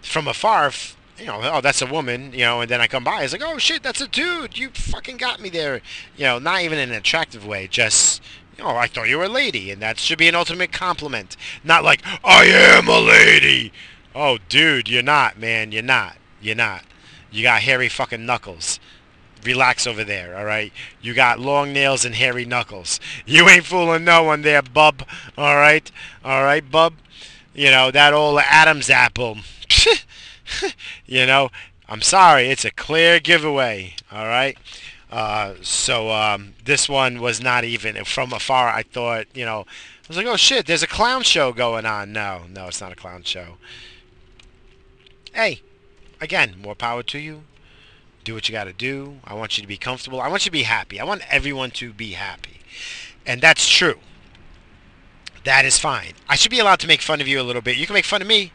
from 0.00 0.26
afar, 0.26 0.72
you 1.18 1.26
know, 1.26 1.40
oh 1.42 1.60
that's 1.60 1.82
a 1.82 1.86
woman. 1.86 2.32
You 2.32 2.40
know, 2.40 2.62
and 2.62 2.70
then 2.70 2.80
I 2.80 2.86
come 2.86 3.04
by, 3.04 3.22
it's 3.22 3.32
like, 3.32 3.42
oh 3.44 3.58
shit, 3.58 3.82
that's 3.82 4.00
a 4.00 4.08
dude. 4.08 4.56
You 4.56 4.70
fucking 4.70 5.18
got 5.18 5.40
me 5.40 5.50
there. 5.50 5.82
You 6.16 6.24
know, 6.24 6.38
not 6.38 6.62
even 6.62 6.78
in 6.78 6.90
an 6.90 6.96
attractive 6.96 7.46
way. 7.46 7.66
Just 7.68 8.22
You 8.56 8.64
know, 8.64 8.70
I 8.76 8.86
thought 8.86 9.08
you 9.08 9.18
were 9.18 9.24
a 9.24 9.28
lady, 9.28 9.70
and 9.70 9.80
that 9.82 9.98
should 9.98 10.18
be 10.18 10.28
an 10.28 10.34
ultimate 10.34 10.72
compliment. 10.72 11.36
Not 11.64 11.84
like, 11.84 12.02
I 12.24 12.44
am 12.44 12.88
a 12.88 12.98
lady. 13.00 13.72
Oh, 14.14 14.38
dude, 14.48 14.88
you're 14.88 15.02
not, 15.02 15.38
man. 15.38 15.72
You're 15.72 15.82
not. 15.82 16.16
You're 16.40 16.56
not. 16.56 16.84
You 17.32 17.42
got 17.42 17.62
hairy 17.62 17.88
fucking 17.88 18.24
knuckles. 18.24 18.78
Relax 19.42 19.86
over 19.86 20.04
there, 20.04 20.36
all 20.36 20.44
right? 20.44 20.72
You 21.00 21.14
got 21.14 21.40
long 21.40 21.72
nails 21.72 22.04
and 22.04 22.14
hairy 22.14 22.44
knuckles. 22.44 23.00
You 23.26 23.48
ain't 23.48 23.64
fooling 23.64 24.04
no 24.04 24.22
one 24.22 24.42
there, 24.42 24.62
bub. 24.62 25.02
All 25.36 25.56
right? 25.56 25.90
All 26.24 26.44
right, 26.44 26.68
bub? 26.68 26.94
You 27.54 27.70
know, 27.70 27.90
that 27.90 28.12
old 28.12 28.40
Adam's 28.44 28.90
apple. 28.90 29.38
you 31.06 31.26
know, 31.26 31.50
I'm 31.88 32.02
sorry. 32.02 32.48
It's 32.48 32.64
a 32.64 32.70
clear 32.70 33.18
giveaway, 33.18 33.94
all 34.12 34.26
right? 34.26 34.56
Uh, 35.10 35.54
so 35.60 36.10
um, 36.10 36.54
this 36.64 36.88
one 36.88 37.20
was 37.20 37.40
not 37.40 37.64
even 37.64 38.02
from 38.04 38.32
afar. 38.32 38.68
I 38.68 38.82
thought, 38.82 39.26
you 39.34 39.44
know, 39.44 39.60
I 39.60 40.08
was 40.08 40.16
like, 40.16 40.26
oh 40.26 40.36
shit, 40.36 40.66
there's 40.66 40.82
a 40.82 40.86
clown 40.86 41.22
show 41.22 41.52
going 41.52 41.84
on. 41.84 42.12
No, 42.12 42.42
no, 42.50 42.68
it's 42.68 42.80
not 42.80 42.92
a 42.92 42.96
clown 42.96 43.22
show. 43.22 43.56
Hey, 45.34 45.60
again, 46.22 46.54
more 46.62 46.74
power 46.74 47.02
to 47.02 47.18
you. 47.18 47.42
Do 48.24 48.34
what 48.34 48.48
you 48.48 48.52
got 48.52 48.64
to 48.64 48.72
do. 48.72 49.16
I 49.24 49.34
want 49.34 49.58
you 49.58 49.62
to 49.62 49.68
be 49.68 49.76
comfortable. 49.76 50.20
I 50.20 50.28
want 50.28 50.44
you 50.44 50.50
to 50.50 50.52
be 50.52 50.62
happy. 50.62 51.00
I 51.00 51.04
want 51.04 51.22
everyone 51.28 51.72
to 51.72 51.92
be 51.92 52.12
happy. 52.12 52.60
And 53.26 53.40
that's 53.40 53.68
true. 53.68 53.98
That 55.44 55.64
is 55.64 55.78
fine. 55.78 56.12
I 56.28 56.36
should 56.36 56.52
be 56.52 56.60
allowed 56.60 56.78
to 56.80 56.86
make 56.86 57.02
fun 57.02 57.20
of 57.20 57.26
you 57.26 57.40
a 57.40 57.42
little 57.42 57.62
bit. 57.62 57.76
You 57.76 57.86
can 57.86 57.94
make 57.94 58.04
fun 58.04 58.22
of 58.22 58.28
me. 58.28 58.52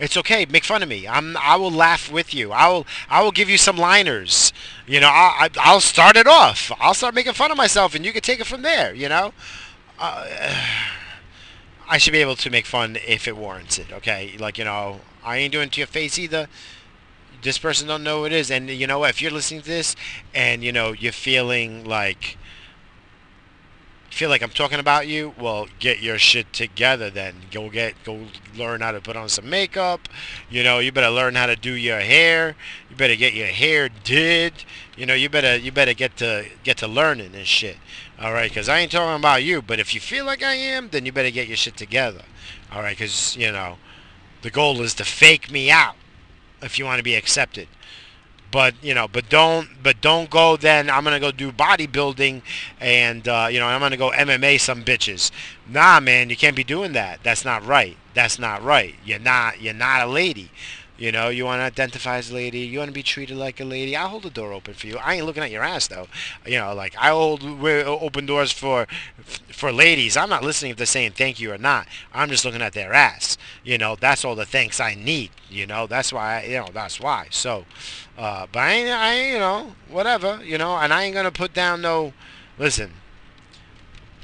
It's 0.00 0.16
okay. 0.16 0.44
Make 0.46 0.64
fun 0.64 0.82
of 0.82 0.88
me. 0.88 1.06
I'm. 1.06 1.36
I 1.36 1.54
will 1.54 1.70
laugh 1.70 2.10
with 2.10 2.34
you. 2.34 2.50
I 2.50 2.68
will. 2.68 2.84
I 3.08 3.22
will 3.22 3.30
give 3.30 3.48
you 3.48 3.56
some 3.56 3.76
liners. 3.76 4.52
You 4.88 4.98
know. 4.98 5.08
I, 5.08 5.48
I 5.60 5.72
will 5.72 5.80
start 5.80 6.16
it 6.16 6.26
off. 6.26 6.72
I'll 6.80 6.94
start 6.94 7.14
making 7.14 7.34
fun 7.34 7.52
of 7.52 7.56
myself, 7.56 7.94
and 7.94 8.04
you 8.04 8.12
can 8.12 8.22
take 8.22 8.40
it 8.40 8.46
from 8.48 8.62
there. 8.62 8.92
You 8.92 9.08
know. 9.08 9.32
Uh, 10.00 10.26
I 11.88 11.98
should 11.98 12.12
be 12.12 12.18
able 12.18 12.34
to 12.36 12.50
make 12.50 12.66
fun 12.66 12.96
if 13.06 13.28
it 13.28 13.36
warrants 13.36 13.78
it. 13.78 13.92
Okay, 13.92 14.36
like 14.38 14.58
you 14.58 14.64
know, 14.64 15.00
I 15.22 15.36
ain't 15.36 15.52
doing 15.52 15.68
it 15.68 15.72
to 15.74 15.80
your 15.80 15.86
face 15.86 16.18
either. 16.18 16.48
This 17.44 17.58
person 17.58 17.86
don't 17.86 18.02
know 18.02 18.22
what 18.22 18.32
it 18.32 18.36
is, 18.36 18.50
and 18.50 18.68
you 18.70 18.86
know 18.86 18.98
what? 18.98 19.10
If 19.10 19.20
you're 19.20 19.30
listening 19.30 19.60
to 19.60 19.68
this, 19.68 19.94
and 20.34 20.64
you 20.64 20.72
know 20.72 20.92
you're 20.92 21.12
feeling 21.12 21.84
like 21.84 22.38
feel 24.14 24.30
like 24.30 24.42
I'm 24.42 24.50
talking 24.50 24.78
about 24.78 25.08
you, 25.08 25.34
well, 25.38 25.66
get 25.80 26.00
your 26.00 26.18
shit 26.18 26.52
together 26.52 27.10
then. 27.10 27.34
Go 27.50 27.68
get, 27.68 27.94
go 28.04 28.26
learn 28.56 28.80
how 28.80 28.92
to 28.92 29.00
put 29.00 29.16
on 29.16 29.28
some 29.28 29.50
makeup. 29.50 30.08
You 30.48 30.62
know, 30.62 30.78
you 30.78 30.92
better 30.92 31.10
learn 31.10 31.34
how 31.34 31.46
to 31.46 31.56
do 31.56 31.72
your 31.72 31.98
hair. 31.98 32.54
You 32.88 32.96
better 32.96 33.16
get 33.16 33.34
your 33.34 33.48
hair 33.48 33.88
did. 33.88 34.52
You 34.96 35.04
know, 35.04 35.14
you 35.14 35.28
better, 35.28 35.56
you 35.56 35.72
better 35.72 35.94
get 35.94 36.16
to, 36.18 36.46
get 36.62 36.76
to 36.78 36.86
learning 36.86 37.34
and 37.34 37.46
shit. 37.46 37.76
All 38.20 38.32
right, 38.32 38.48
because 38.48 38.68
I 38.68 38.78
ain't 38.78 38.92
talking 38.92 39.16
about 39.16 39.42
you, 39.42 39.60
but 39.60 39.80
if 39.80 39.94
you 39.94 40.00
feel 40.00 40.24
like 40.24 40.44
I 40.44 40.54
am, 40.54 40.90
then 40.90 41.04
you 41.04 41.10
better 41.10 41.32
get 41.32 41.48
your 41.48 41.56
shit 41.56 41.76
together. 41.76 42.22
All 42.72 42.82
right, 42.82 42.96
because, 42.96 43.36
you 43.36 43.50
know, 43.50 43.78
the 44.42 44.50
goal 44.50 44.80
is 44.80 44.94
to 44.94 45.04
fake 45.04 45.50
me 45.50 45.72
out 45.72 45.96
if 46.64 46.78
you 46.78 46.84
want 46.84 46.98
to 46.98 47.04
be 47.04 47.14
accepted 47.14 47.68
but 48.54 48.72
you 48.84 48.94
know, 48.94 49.08
but 49.08 49.28
don't, 49.28 49.68
but 49.82 50.00
don't 50.00 50.30
go. 50.30 50.56
Then 50.56 50.88
I'm 50.88 51.02
gonna 51.02 51.18
go 51.18 51.32
do 51.32 51.50
bodybuilding, 51.50 52.40
and 52.78 53.26
uh, 53.26 53.48
you 53.50 53.58
know, 53.58 53.66
I'm 53.66 53.80
gonna 53.80 53.96
go 53.96 54.12
MMA 54.12 54.60
some 54.60 54.84
bitches. 54.84 55.32
Nah, 55.68 55.98
man, 55.98 56.30
you 56.30 56.36
can't 56.36 56.54
be 56.54 56.62
doing 56.62 56.92
that. 56.92 57.18
That's 57.24 57.44
not 57.44 57.66
right. 57.66 57.96
That's 58.14 58.38
not 58.38 58.62
right. 58.62 58.94
You're 59.04 59.18
not. 59.18 59.60
You're 59.60 59.74
not 59.74 60.02
a 60.02 60.06
lady. 60.06 60.52
You 60.96 61.10
know, 61.10 61.28
you 61.28 61.44
want 61.44 61.58
to 61.58 61.64
identify 61.64 62.18
as 62.18 62.30
a 62.30 62.34
lady. 62.34 62.60
You 62.60 62.78
want 62.78 62.88
to 62.88 62.94
be 62.94 63.02
treated 63.02 63.36
like 63.36 63.58
a 63.58 63.64
lady. 63.64 63.96
I'll 63.96 64.08
hold 64.08 64.22
the 64.22 64.30
door 64.30 64.52
open 64.52 64.74
for 64.74 64.86
you. 64.86 64.96
I 64.98 65.14
ain't 65.14 65.26
looking 65.26 65.42
at 65.42 65.50
your 65.50 65.64
ass 65.64 65.88
though. 65.88 66.06
You 66.46 66.58
know, 66.58 66.72
like 66.72 66.94
I 66.96 67.08
hold 67.08 67.42
open 67.42 68.26
doors 68.26 68.52
for 68.52 68.86
for 69.48 69.72
ladies. 69.72 70.16
I'm 70.16 70.28
not 70.30 70.44
listening 70.44 70.70
if 70.70 70.76
they're 70.76 70.86
saying 70.86 71.12
thank 71.12 71.40
you 71.40 71.52
or 71.52 71.58
not. 71.58 71.88
I'm 72.12 72.28
just 72.28 72.44
looking 72.44 72.62
at 72.62 72.74
their 72.74 72.92
ass. 72.92 73.36
You 73.64 73.76
know, 73.76 73.96
that's 73.96 74.24
all 74.24 74.36
the 74.36 74.46
thanks 74.46 74.78
I 74.78 74.94
need. 74.94 75.30
You 75.50 75.66
know, 75.66 75.88
that's 75.88 76.12
why. 76.12 76.42
I, 76.42 76.44
you 76.44 76.58
know, 76.58 76.68
that's 76.72 77.00
why. 77.00 77.26
So, 77.30 77.64
uh, 78.16 78.46
but 78.52 78.60
I 78.60 78.72
ain't, 78.72 78.90
I 78.90 79.32
you 79.32 79.38
know, 79.38 79.74
whatever. 79.88 80.40
You 80.44 80.58
know, 80.58 80.76
and 80.76 80.92
I 80.92 81.02
ain't 81.02 81.14
gonna 81.14 81.32
put 81.32 81.52
down 81.52 81.80
no. 81.82 82.12
Listen. 82.56 82.92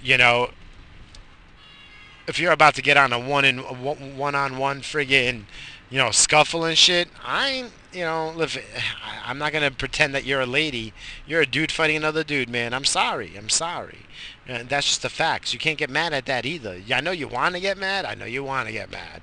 You 0.02 0.16
know, 0.16 0.50
if 2.26 2.38
you're 2.38 2.52
about 2.52 2.74
to 2.76 2.82
get 2.82 2.96
on 2.96 3.12
a 3.12 3.18
one 3.18 3.44
in 3.44 3.58
one 3.58 4.34
on 4.34 4.56
one 4.56 4.80
friggin' 4.82 5.44
you 5.90 5.98
know, 5.98 6.12
scuffle 6.12 6.64
and 6.64 6.78
shit, 6.78 7.08
I 7.24 7.48
ain't, 7.48 7.72
you 7.92 8.02
know, 8.02 8.32
live, 8.34 8.56
I'm 9.24 9.38
not 9.38 9.52
going 9.52 9.68
to 9.68 9.76
pretend 9.76 10.14
that 10.14 10.24
you're 10.24 10.40
a 10.40 10.46
lady. 10.46 10.92
You're 11.26 11.42
a 11.42 11.46
dude 11.46 11.72
fighting 11.72 11.96
another 11.96 12.24
dude, 12.24 12.48
man. 12.48 12.72
I'm 12.72 12.84
sorry. 12.84 13.36
I'm 13.36 13.48
sorry. 13.48 13.98
And 14.46 14.68
that's 14.68 14.86
just 14.86 15.02
the 15.02 15.08
facts. 15.08 15.52
You 15.52 15.58
can't 15.58 15.78
get 15.78 15.90
mad 15.90 16.12
at 16.12 16.26
that 16.26 16.46
either. 16.46 16.80
I 16.92 17.00
know 17.00 17.10
you 17.10 17.28
want 17.28 17.54
to 17.56 17.60
get 17.60 17.76
mad. 17.76 18.04
I 18.04 18.14
know 18.14 18.24
you 18.24 18.42
want 18.42 18.68
to 18.68 18.72
get 18.72 18.90
mad. 18.90 19.22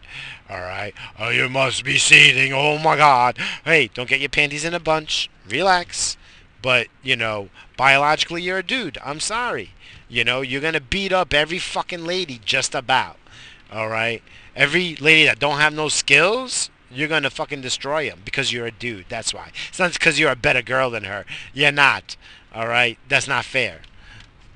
All 0.50 0.62
right. 0.62 0.94
Oh, 1.18 1.30
you 1.30 1.50
must 1.50 1.84
be 1.84 1.98
seething. 1.98 2.54
Oh, 2.54 2.78
my 2.78 2.96
God. 2.98 3.38
Hey, 3.66 3.90
don't 3.94 4.10
get 4.10 4.20
your 4.20 4.30
panties 4.30 4.66
in 4.66 4.74
a 4.74 4.80
bunch. 4.80 5.30
Relax. 5.50 6.18
But, 6.62 6.88
you 7.02 7.16
know, 7.16 7.50
biologically, 7.78 8.42
you're 8.42 8.60
a 8.60 8.64
dude. 8.64 8.98
I'm 9.04 9.20
sorry. 9.20 9.72
You 10.10 10.24
know, 10.24 10.42
you're 10.42 10.62
going 10.62 10.74
to 10.74 10.82
beat 10.82 11.12
up 11.12 11.34
every 11.34 11.60
fucking 11.60 12.06
lady 12.06 12.40
just 12.44 12.76
about. 12.76 13.18
All 13.72 13.90
right. 13.90 14.24
Every 14.58 14.96
lady 14.96 15.24
that 15.26 15.38
don't 15.38 15.60
have 15.60 15.72
no 15.72 15.88
skills, 15.88 16.72
you're 16.90 17.08
gonna 17.08 17.30
fucking 17.30 17.62
destroy 17.62 18.10
them 18.10 18.22
because 18.26 18.52
you're 18.52 18.66
a 18.66 18.72
dude. 18.72 19.06
That's 19.08 19.32
why. 19.32 19.52
It's 19.70 19.78
not 19.78 19.94
because 19.94 20.20
you're 20.20 20.32
a 20.32 20.36
better 20.36 20.64
girl 20.64 20.90
than 20.90 21.04
her. 21.04 21.26
You're 21.54 21.72
not. 21.72 22.18
All 22.56 22.68
right. 22.68 22.98
That's 23.08 23.28
not 23.28 23.46
fair. 23.46 23.82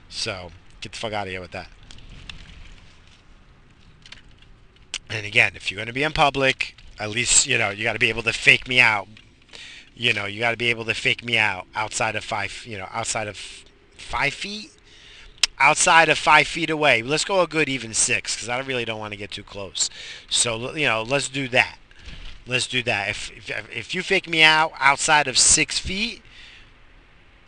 So 0.10 0.52
get 0.82 0.94
the 0.94 0.98
fuck 0.98 1.14
out 1.14 1.28
of 1.28 1.32
here 1.32 1.40
with 1.40 1.52
that. 1.52 1.70
And 5.08 5.24
again, 5.24 5.52
if 5.56 5.70
you're 5.70 5.78
gonna 5.78 5.94
be 5.94 6.02
in 6.02 6.14
public, 6.14 6.76
at 7.00 7.12
least 7.12 7.46
you 7.46 7.60
know 7.60 7.70
you 7.70 7.84
got 7.84 7.94
to 7.94 8.00
be 8.00 8.10
able 8.10 8.24
to 8.24 8.34
fake 8.34 8.68
me 8.68 8.80
out. 8.80 9.08
You 9.94 10.14
know, 10.14 10.26
you 10.26 10.40
got 10.40 10.52
to 10.52 10.58
be 10.58 10.72
able 10.72 10.86
to 10.86 10.96
fake 10.96 11.24
me 11.24 11.38
out 11.38 11.68
outside 11.76 12.16
of 12.16 12.24
five. 12.24 12.66
You 12.66 12.80
know, 12.80 12.88
outside 12.92 13.28
of 13.28 13.38
five 13.38 14.34
feet 14.34 14.72
outside 15.62 16.10
of 16.10 16.18
five 16.18 16.48
feet 16.48 16.70
away. 16.70 17.02
Let's 17.02 17.24
go 17.24 17.42
a 17.42 17.48
good 17.48 17.70
even 17.70 17.94
six 17.94 18.36
because 18.36 18.50
I 18.50 18.60
really 18.60 18.86
don't 18.86 19.00
want 19.00 19.14
to 19.14 19.18
get 19.18 19.32
too 19.32 19.44
close. 19.44 19.90
So 20.30 20.76
you 20.76 20.88
know, 20.88 21.04
let's 21.04 21.30
do 21.30 21.48
that. 21.50 21.78
Let's 22.48 22.68
do 22.68 22.82
that. 22.84 23.10
If 23.10 23.32
if, 23.50 23.70
if 23.76 23.96
you 23.96 24.02
fake 24.02 24.28
me 24.28 24.42
out 24.42 24.74
outside 24.80 25.28
of 25.28 25.38
six 25.38 25.78
feet, 25.78 26.22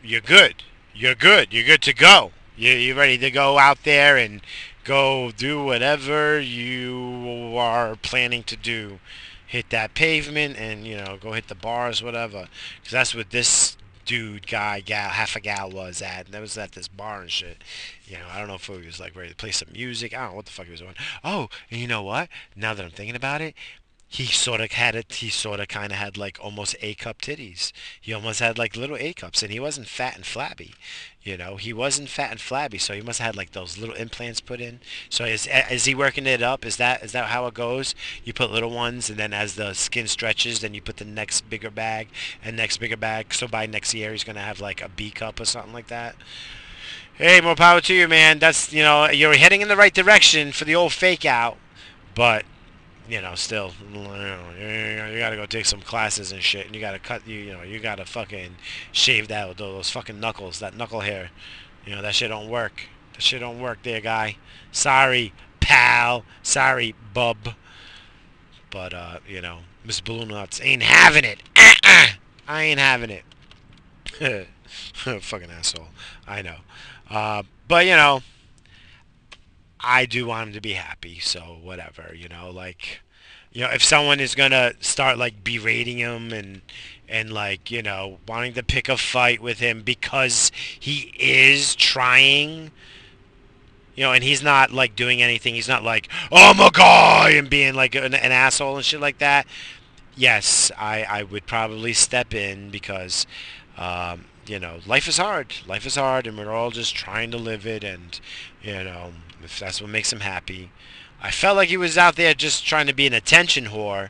you're 0.03 0.21
good. 0.21 0.63
You're 0.93 1.15
good. 1.15 1.51
You're 1.51 1.65
good 1.65 1.81
to 1.83 1.93
go. 1.93 2.31
You 2.55 2.71
you 2.73 2.95
ready 2.95 3.17
to 3.17 3.31
go 3.31 3.57
out 3.57 3.83
there 3.83 4.15
and 4.17 4.41
go 4.83 5.31
do 5.31 5.63
whatever 5.63 6.39
you 6.39 7.55
are 7.57 7.95
planning 7.95 8.43
to 8.43 8.55
do. 8.55 8.99
Hit 9.45 9.69
that 9.71 9.93
pavement 9.93 10.57
and 10.57 10.85
you 10.85 10.97
know 10.97 11.17
go 11.19 11.33
hit 11.33 11.47
the 11.47 11.55
bars, 11.55 12.03
whatever. 12.03 12.47
Because 12.77 12.91
that's 12.91 13.15
what 13.15 13.31
this 13.31 13.77
dude, 14.05 14.47
guy, 14.47 14.79
gal, 14.79 15.09
half 15.09 15.35
a 15.35 15.39
gal 15.39 15.69
was 15.69 16.01
at. 16.01 16.25
And 16.25 16.33
that 16.33 16.41
was 16.41 16.57
at 16.57 16.73
this 16.73 16.87
bar 16.87 17.21
and 17.21 17.31
shit. 17.31 17.63
You 18.05 18.17
know, 18.17 18.25
I 18.31 18.39
don't 18.39 18.47
know 18.47 18.55
if 18.55 18.65
he 18.65 18.85
was 18.85 18.99
like 18.99 19.15
ready 19.15 19.29
to 19.29 19.35
play 19.35 19.51
some 19.51 19.69
music. 19.73 20.13
I 20.13 20.21
don't 20.21 20.31
know 20.31 20.35
what 20.37 20.45
the 20.45 20.51
fuck 20.51 20.65
he 20.65 20.71
was 20.71 20.81
doing. 20.81 20.95
Oh, 21.23 21.49
and 21.69 21.79
you 21.79 21.87
know 21.87 22.03
what? 22.03 22.29
Now 22.55 22.73
that 22.73 22.83
I'm 22.83 22.91
thinking 22.91 23.15
about 23.15 23.41
it, 23.41 23.55
he 24.13 24.27
sort 24.27 24.61
of 24.61 24.71
had 24.71 24.93
it. 24.93 25.11
He 25.11 25.29
sort 25.29 25.59
of 25.59 25.69
kind 25.69 25.91
of 25.91 25.97
had 25.97 26.17
like 26.17 26.37
almost 26.39 26.75
A 26.83 26.93
cup 26.93 27.19
titties. 27.19 27.71
He 27.99 28.13
almost 28.13 28.39
had 28.39 28.59
like 28.59 28.77
little 28.77 28.95
A 28.95 29.11
cups, 29.11 29.41
and 29.41 29.51
he 29.51 29.59
wasn't 29.59 29.87
fat 29.87 30.15
and 30.15 30.23
flabby. 30.23 30.75
You 31.23 31.35
know, 31.35 31.55
he 31.55 31.73
wasn't 31.73 32.09
fat 32.09 32.29
and 32.29 32.39
flabby, 32.39 32.77
so 32.77 32.93
he 32.93 33.01
must 33.01 33.17
have 33.17 33.25
had 33.25 33.35
like 33.35 33.53
those 33.53 33.79
little 33.79 33.95
implants 33.95 34.39
put 34.39 34.61
in. 34.61 34.81
So 35.09 35.25
is 35.25 35.49
is 35.71 35.85
he 35.85 35.95
working 35.95 36.27
it 36.27 36.43
up? 36.43 36.63
Is 36.63 36.77
that 36.77 37.01
is 37.01 37.11
that 37.13 37.29
how 37.29 37.47
it 37.47 37.55
goes? 37.55 37.95
You 38.23 38.33
put 38.33 38.51
little 38.51 38.69
ones, 38.69 39.09
and 39.09 39.17
then 39.17 39.33
as 39.33 39.55
the 39.55 39.73
skin 39.73 40.05
stretches, 40.05 40.59
then 40.59 40.75
you 40.75 40.81
put 40.81 40.97
the 40.97 41.05
next 41.05 41.49
bigger 41.49 41.71
bag 41.71 42.09
and 42.43 42.55
next 42.55 42.77
bigger 42.77 42.97
bag. 42.97 43.33
So 43.33 43.47
by 43.47 43.65
next 43.65 43.95
year, 43.95 44.11
he's 44.11 44.23
gonna 44.23 44.41
have 44.41 44.61
like 44.61 44.79
a 44.79 44.89
B 44.89 45.09
cup 45.09 45.39
or 45.39 45.45
something 45.45 45.73
like 45.73 45.87
that. 45.87 46.15
Hey, 47.15 47.41
more 47.41 47.55
power 47.55 47.81
to 47.81 47.93
you, 47.95 48.07
man. 48.07 48.37
That's 48.37 48.71
you 48.71 48.83
know 48.83 49.09
you're 49.09 49.37
heading 49.37 49.61
in 49.61 49.69
the 49.69 49.75
right 49.77 49.93
direction 49.93 50.51
for 50.51 50.65
the 50.65 50.75
old 50.75 50.93
fake 50.93 51.25
out, 51.25 51.57
but 52.13 52.45
you 53.13 53.21
know, 53.21 53.35
still, 53.35 53.71
you, 53.93 53.99
know, 53.99 55.09
you, 55.11 55.19
gotta 55.19 55.35
go 55.35 55.45
take 55.45 55.67
some 55.67 55.81
classes 55.81 56.31
and 56.31 56.41
shit, 56.41 56.65
and 56.65 56.73
you 56.73 56.81
gotta 56.81 56.97
cut, 56.97 57.27
you, 57.27 57.35
you 57.35 57.53
know, 57.53 57.61
you 57.61 57.79
gotta 57.79 58.05
fucking 58.05 58.55
shave 58.91 59.27
that 59.27 59.47
with 59.47 59.57
those 59.57 59.91
fucking 59.91 60.19
knuckles, 60.19 60.57
that 60.57 60.75
knuckle 60.75 61.01
hair. 61.01 61.29
You 61.85 61.95
know, 61.95 62.01
that 62.01 62.15
shit 62.15 62.29
don't 62.29 62.49
work. 62.49 62.87
That 63.13 63.21
shit 63.21 63.39
don't 63.39 63.61
work 63.61 63.83
there, 63.83 64.01
guy. 64.01 64.37
Sorry, 64.71 65.31
pal. 65.59 66.25
Sorry, 66.41 66.95
bub. 67.13 67.53
But, 68.71 68.95
uh, 68.95 69.19
you 69.27 69.41
know, 69.41 69.59
Miss 69.85 70.01
Balloon 70.01 70.29
Knots 70.29 70.59
ain't 70.63 70.81
having 70.81 71.23
it. 71.23 71.43
Uh-uh. 71.55 72.07
I 72.47 72.63
ain't 72.63 72.79
having 72.79 73.11
it. 73.11 73.25
fucking 75.21 75.51
asshole. 75.51 75.89
I 76.27 76.41
know. 76.41 76.57
Uh, 77.11 77.43
but, 77.67 77.85
you 77.85 77.95
know, 77.95 78.23
I 79.83 80.05
do 80.05 80.25
want 80.25 80.49
him 80.49 80.53
to 80.53 80.61
be 80.61 80.73
happy, 80.73 81.19
so 81.19 81.57
whatever, 81.61 82.13
you 82.15 82.29
know, 82.29 82.49
like 82.49 83.01
you 83.51 83.61
know, 83.61 83.69
if 83.69 83.83
someone 83.83 84.19
is 84.19 84.33
gonna 84.35 84.73
start 84.79 85.17
like 85.17 85.43
berating 85.43 85.99
him 85.99 86.33
and 86.33 86.61
and 87.07 87.31
like, 87.31 87.69
you 87.69 87.83
know, 87.83 88.19
wanting 88.27 88.53
to 88.53 88.63
pick 88.63 88.89
a 88.89 88.97
fight 88.97 89.41
with 89.41 89.59
him 89.59 89.81
because 89.83 90.51
he 90.79 91.13
is 91.19 91.75
trying 91.75 92.71
you 93.95 94.03
know, 94.03 94.11
and 94.11 94.23
he's 94.23 94.41
not 94.41 94.71
like 94.71 94.95
doing 94.95 95.21
anything. 95.21 95.53
He's 95.53 95.67
not 95.67 95.83
like, 95.83 96.09
"Oh, 96.31 96.51
a 96.51 96.71
guy," 96.71 97.31
and 97.31 97.49
being 97.49 97.75
like 97.75 97.95
an, 97.95 98.13
an 98.13 98.31
asshole 98.31 98.77
and 98.77 98.85
shit 98.85 98.99
like 98.99 99.19
that. 99.19 99.45
Yes, 100.15 100.71
I, 100.77 101.03
I 101.03 101.23
would 101.23 101.45
probably 101.45 101.93
step 101.93 102.33
in 102.33 102.69
because, 102.69 103.25
um, 103.77 104.25
you 104.45 104.59
know, 104.59 104.79
life 104.85 105.07
is 105.07 105.17
hard. 105.17 105.53
Life 105.67 105.85
is 105.85 105.95
hard, 105.95 106.27
and 106.27 106.37
we're 106.37 106.51
all 106.51 106.71
just 106.71 106.95
trying 106.95 107.31
to 107.31 107.37
live 107.37 107.67
it. 107.67 107.83
And 107.83 108.19
you 108.61 108.83
know, 108.83 109.13
if 109.43 109.59
that's 109.59 109.81
what 109.81 109.89
makes 109.89 110.11
him 110.11 110.21
happy. 110.21 110.71
I 111.21 111.31
felt 111.31 111.55
like 111.55 111.69
he 111.69 111.77
was 111.77 111.97
out 111.97 112.15
there 112.15 112.33
just 112.33 112.65
trying 112.65 112.87
to 112.87 112.93
be 112.93 113.07
an 113.07 113.13
attention 113.13 113.65
whore, 113.65 114.09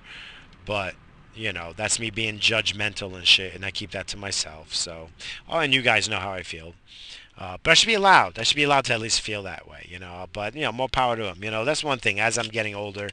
but 0.65 0.95
you 1.35 1.51
know, 1.51 1.73
that's 1.75 1.99
me 1.99 2.09
being 2.09 2.39
judgmental 2.39 3.15
and 3.15 3.27
shit, 3.27 3.55
and 3.55 3.65
I 3.65 3.71
keep 3.71 3.91
that 3.91 4.07
to 4.09 4.17
myself. 4.17 4.73
So, 4.73 5.09
oh, 5.49 5.59
and 5.59 5.73
you 5.73 5.81
guys 5.81 6.09
know 6.09 6.19
how 6.19 6.31
I 6.31 6.43
feel. 6.43 6.73
Uh, 7.35 7.57
but 7.63 7.71
I 7.71 7.73
should 7.73 7.87
be 7.87 7.95
allowed. 7.95 8.37
I 8.37 8.43
should 8.43 8.55
be 8.55 8.63
allowed 8.63 8.85
to 8.85 8.93
at 8.93 8.99
least 8.99 9.21
feel 9.21 9.41
that 9.43 9.67
way, 9.67 9.87
you 9.89 9.97
know. 9.97 10.27
But 10.31 10.53
you 10.55 10.61
know, 10.61 10.71
more 10.71 10.89
power 10.89 11.15
to 11.15 11.25
him. 11.25 11.43
You 11.43 11.49
know, 11.49 11.65
that's 11.65 11.83
one 11.83 11.97
thing. 11.97 12.19
As 12.19 12.37
I'm 12.37 12.47
getting 12.47 12.75
older, 12.75 13.09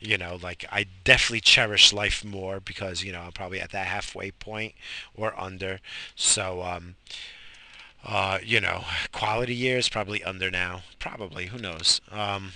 you 0.00 0.18
know, 0.18 0.38
like 0.42 0.64
I 0.72 0.86
definitely 1.04 1.40
cherish 1.40 1.92
life 1.92 2.24
more 2.24 2.58
because 2.58 3.04
you 3.04 3.12
know 3.12 3.20
I'm 3.20 3.32
probably 3.32 3.60
at 3.60 3.70
that 3.70 3.86
halfway 3.86 4.32
point 4.32 4.74
or 5.14 5.38
under. 5.40 5.80
So, 6.16 6.62
um, 6.62 6.96
uh, 8.04 8.38
you 8.42 8.60
know, 8.60 8.84
quality 9.12 9.54
years 9.54 9.88
probably 9.88 10.22
under 10.24 10.50
now. 10.50 10.82
Probably, 10.98 11.46
who 11.46 11.58
knows? 11.58 12.00
Um, 12.10 12.52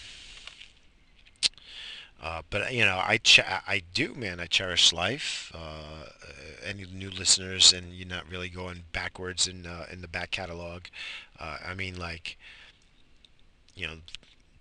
uh, 2.23 2.43
but 2.49 2.73
you 2.73 2.85
know, 2.85 2.97
I 2.97 3.21
I 3.67 3.83
do, 3.93 4.15
man. 4.15 4.41
I 4.41 4.47
cherish 4.47 4.93
life. 4.93 5.53
Uh, 5.55 6.07
any 6.65 6.87
new 6.87 7.11
listeners, 7.11 7.73
and 7.73 7.93
you're 7.93 8.09
not 8.09 8.29
really 8.29 8.49
going 8.49 8.85
backwards 8.93 9.47
in 9.47 9.67
uh, 9.67 9.87
in 9.93 10.01
the 10.01 10.09
back 10.09 10.31
catalog. 10.31 10.85
Uh, 11.39 11.59
I 11.65 11.75
mean, 11.75 11.99
like, 11.99 12.39
you 13.75 13.87
know, 13.87 13.97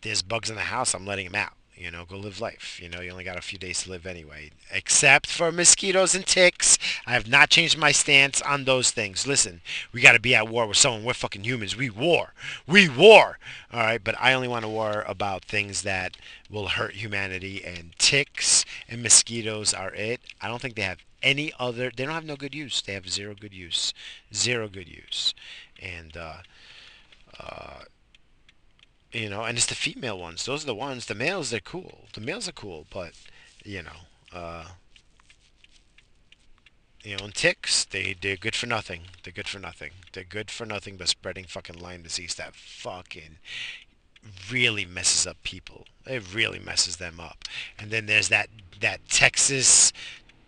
there's 0.02 0.22
bugs 0.22 0.50
in 0.50 0.56
the 0.56 0.64
house, 0.64 0.94
I'm 0.94 1.06
letting 1.06 1.26
them 1.26 1.36
out. 1.36 1.54
You 1.76 1.90
know, 1.92 2.06
go 2.06 2.18
live 2.18 2.40
life. 2.40 2.80
You 2.82 2.88
know, 2.88 3.02
you 3.02 3.12
only 3.12 3.24
got 3.24 3.38
a 3.38 3.42
few 3.42 3.58
days 3.58 3.84
to 3.84 3.90
live 3.90 4.06
anyway. 4.06 4.52
Except 4.72 5.28
for 5.28 5.52
mosquitoes 5.52 6.14
and 6.14 6.26
ticks. 6.26 6.78
I 7.06 7.14
have 7.14 7.28
not 7.28 7.50
changed 7.50 7.78
my 7.78 7.92
stance 7.92 8.42
on 8.42 8.64
those 8.64 8.92
things. 8.92 9.26
Listen, 9.26 9.62
we 9.92 10.00
got 10.00 10.14
to 10.14 10.20
be 10.20 10.36
at 10.36 10.48
war 10.48 10.68
with 10.68 10.78
someone. 10.78 11.04
We're 11.04 11.14
fucking 11.14 11.44
humans. 11.44 11.76
We 11.76 11.90
war. 11.90 12.34
We 12.68 12.88
war. 12.88 13.40
All 13.72 13.80
right, 13.80 14.04
but 14.04 14.16
I 14.20 14.34
only 14.34 14.48
want 14.48 14.64
to 14.64 14.70
war 14.70 15.04
about 15.08 15.46
things 15.46 15.82
that 15.82 16.16
will 16.50 16.68
hurt 16.68 16.94
humanity, 16.94 17.64
and 17.66 17.94
ticks 17.98 18.66
and 18.88 19.02
mosquitoes 19.02 19.74
are 19.74 19.94
it. 19.96 20.22
I 20.40 20.48
don't 20.48 20.62
think 20.62 20.76
they 20.76 20.84
have 20.84 21.00
any 21.24 21.52
other. 21.60 21.92
They 21.96 22.06
don't 22.06 22.14
have 22.14 22.26
no 22.26 22.36
good 22.36 22.54
use. 22.54 22.82
They 22.82 22.94
have 22.94 23.10
zero 23.10 23.34
good 23.40 23.54
use. 23.54 23.94
Zero 24.34 24.68
good 24.68 24.88
use. 24.88 25.34
And, 25.82 26.16
uh, 26.16 26.38
uh, 27.40 27.84
you 29.14 29.30
know, 29.30 29.44
and 29.44 29.58
it's 29.58 29.68
the 29.68 29.76
female 29.76 30.20
ones. 30.20 30.46
Those 30.46 30.64
are 30.64 30.68
the 30.68 30.76
ones. 30.76 31.06
The 31.06 31.16
males, 31.16 31.52
they're 31.52 31.60
cool. 31.60 32.06
The 32.14 32.22
males 32.22 32.50
are 32.50 32.54
cool, 32.54 32.88
but 32.92 33.14
you 33.64 33.84
know, 33.84 34.38
uh, 34.38 34.66
you 37.04 37.16
know, 37.18 37.26
and 37.26 37.36
ticks, 37.36 37.86
they 37.86 38.16
they're 38.20 38.36
good 38.36 38.56
for 38.56 38.66
nothing. 38.66 39.02
They're 39.24 39.34
good 39.34 39.48
for 39.48 39.60
nothing. 39.60 39.92
They're 40.14 40.24
good 40.24 40.50
for 40.50 40.66
nothing 40.66 40.98
but 40.98 41.10
spreading 41.10 41.46
fucking 41.46 41.78
Lyme 41.80 42.02
disease 42.02 42.36
that 42.36 42.56
fucking 42.56 43.38
really 44.52 44.86
messes 44.86 45.28
up 45.28 45.42
people. 45.44 45.86
It 46.06 46.34
really 46.34 46.60
messes 46.60 46.98
them 46.98 47.20
up. 47.20 47.44
And 47.78 47.92
then 47.92 48.08
there's 48.08 48.30
that 48.30 48.50
that 48.82 49.08
Texas 49.10 49.94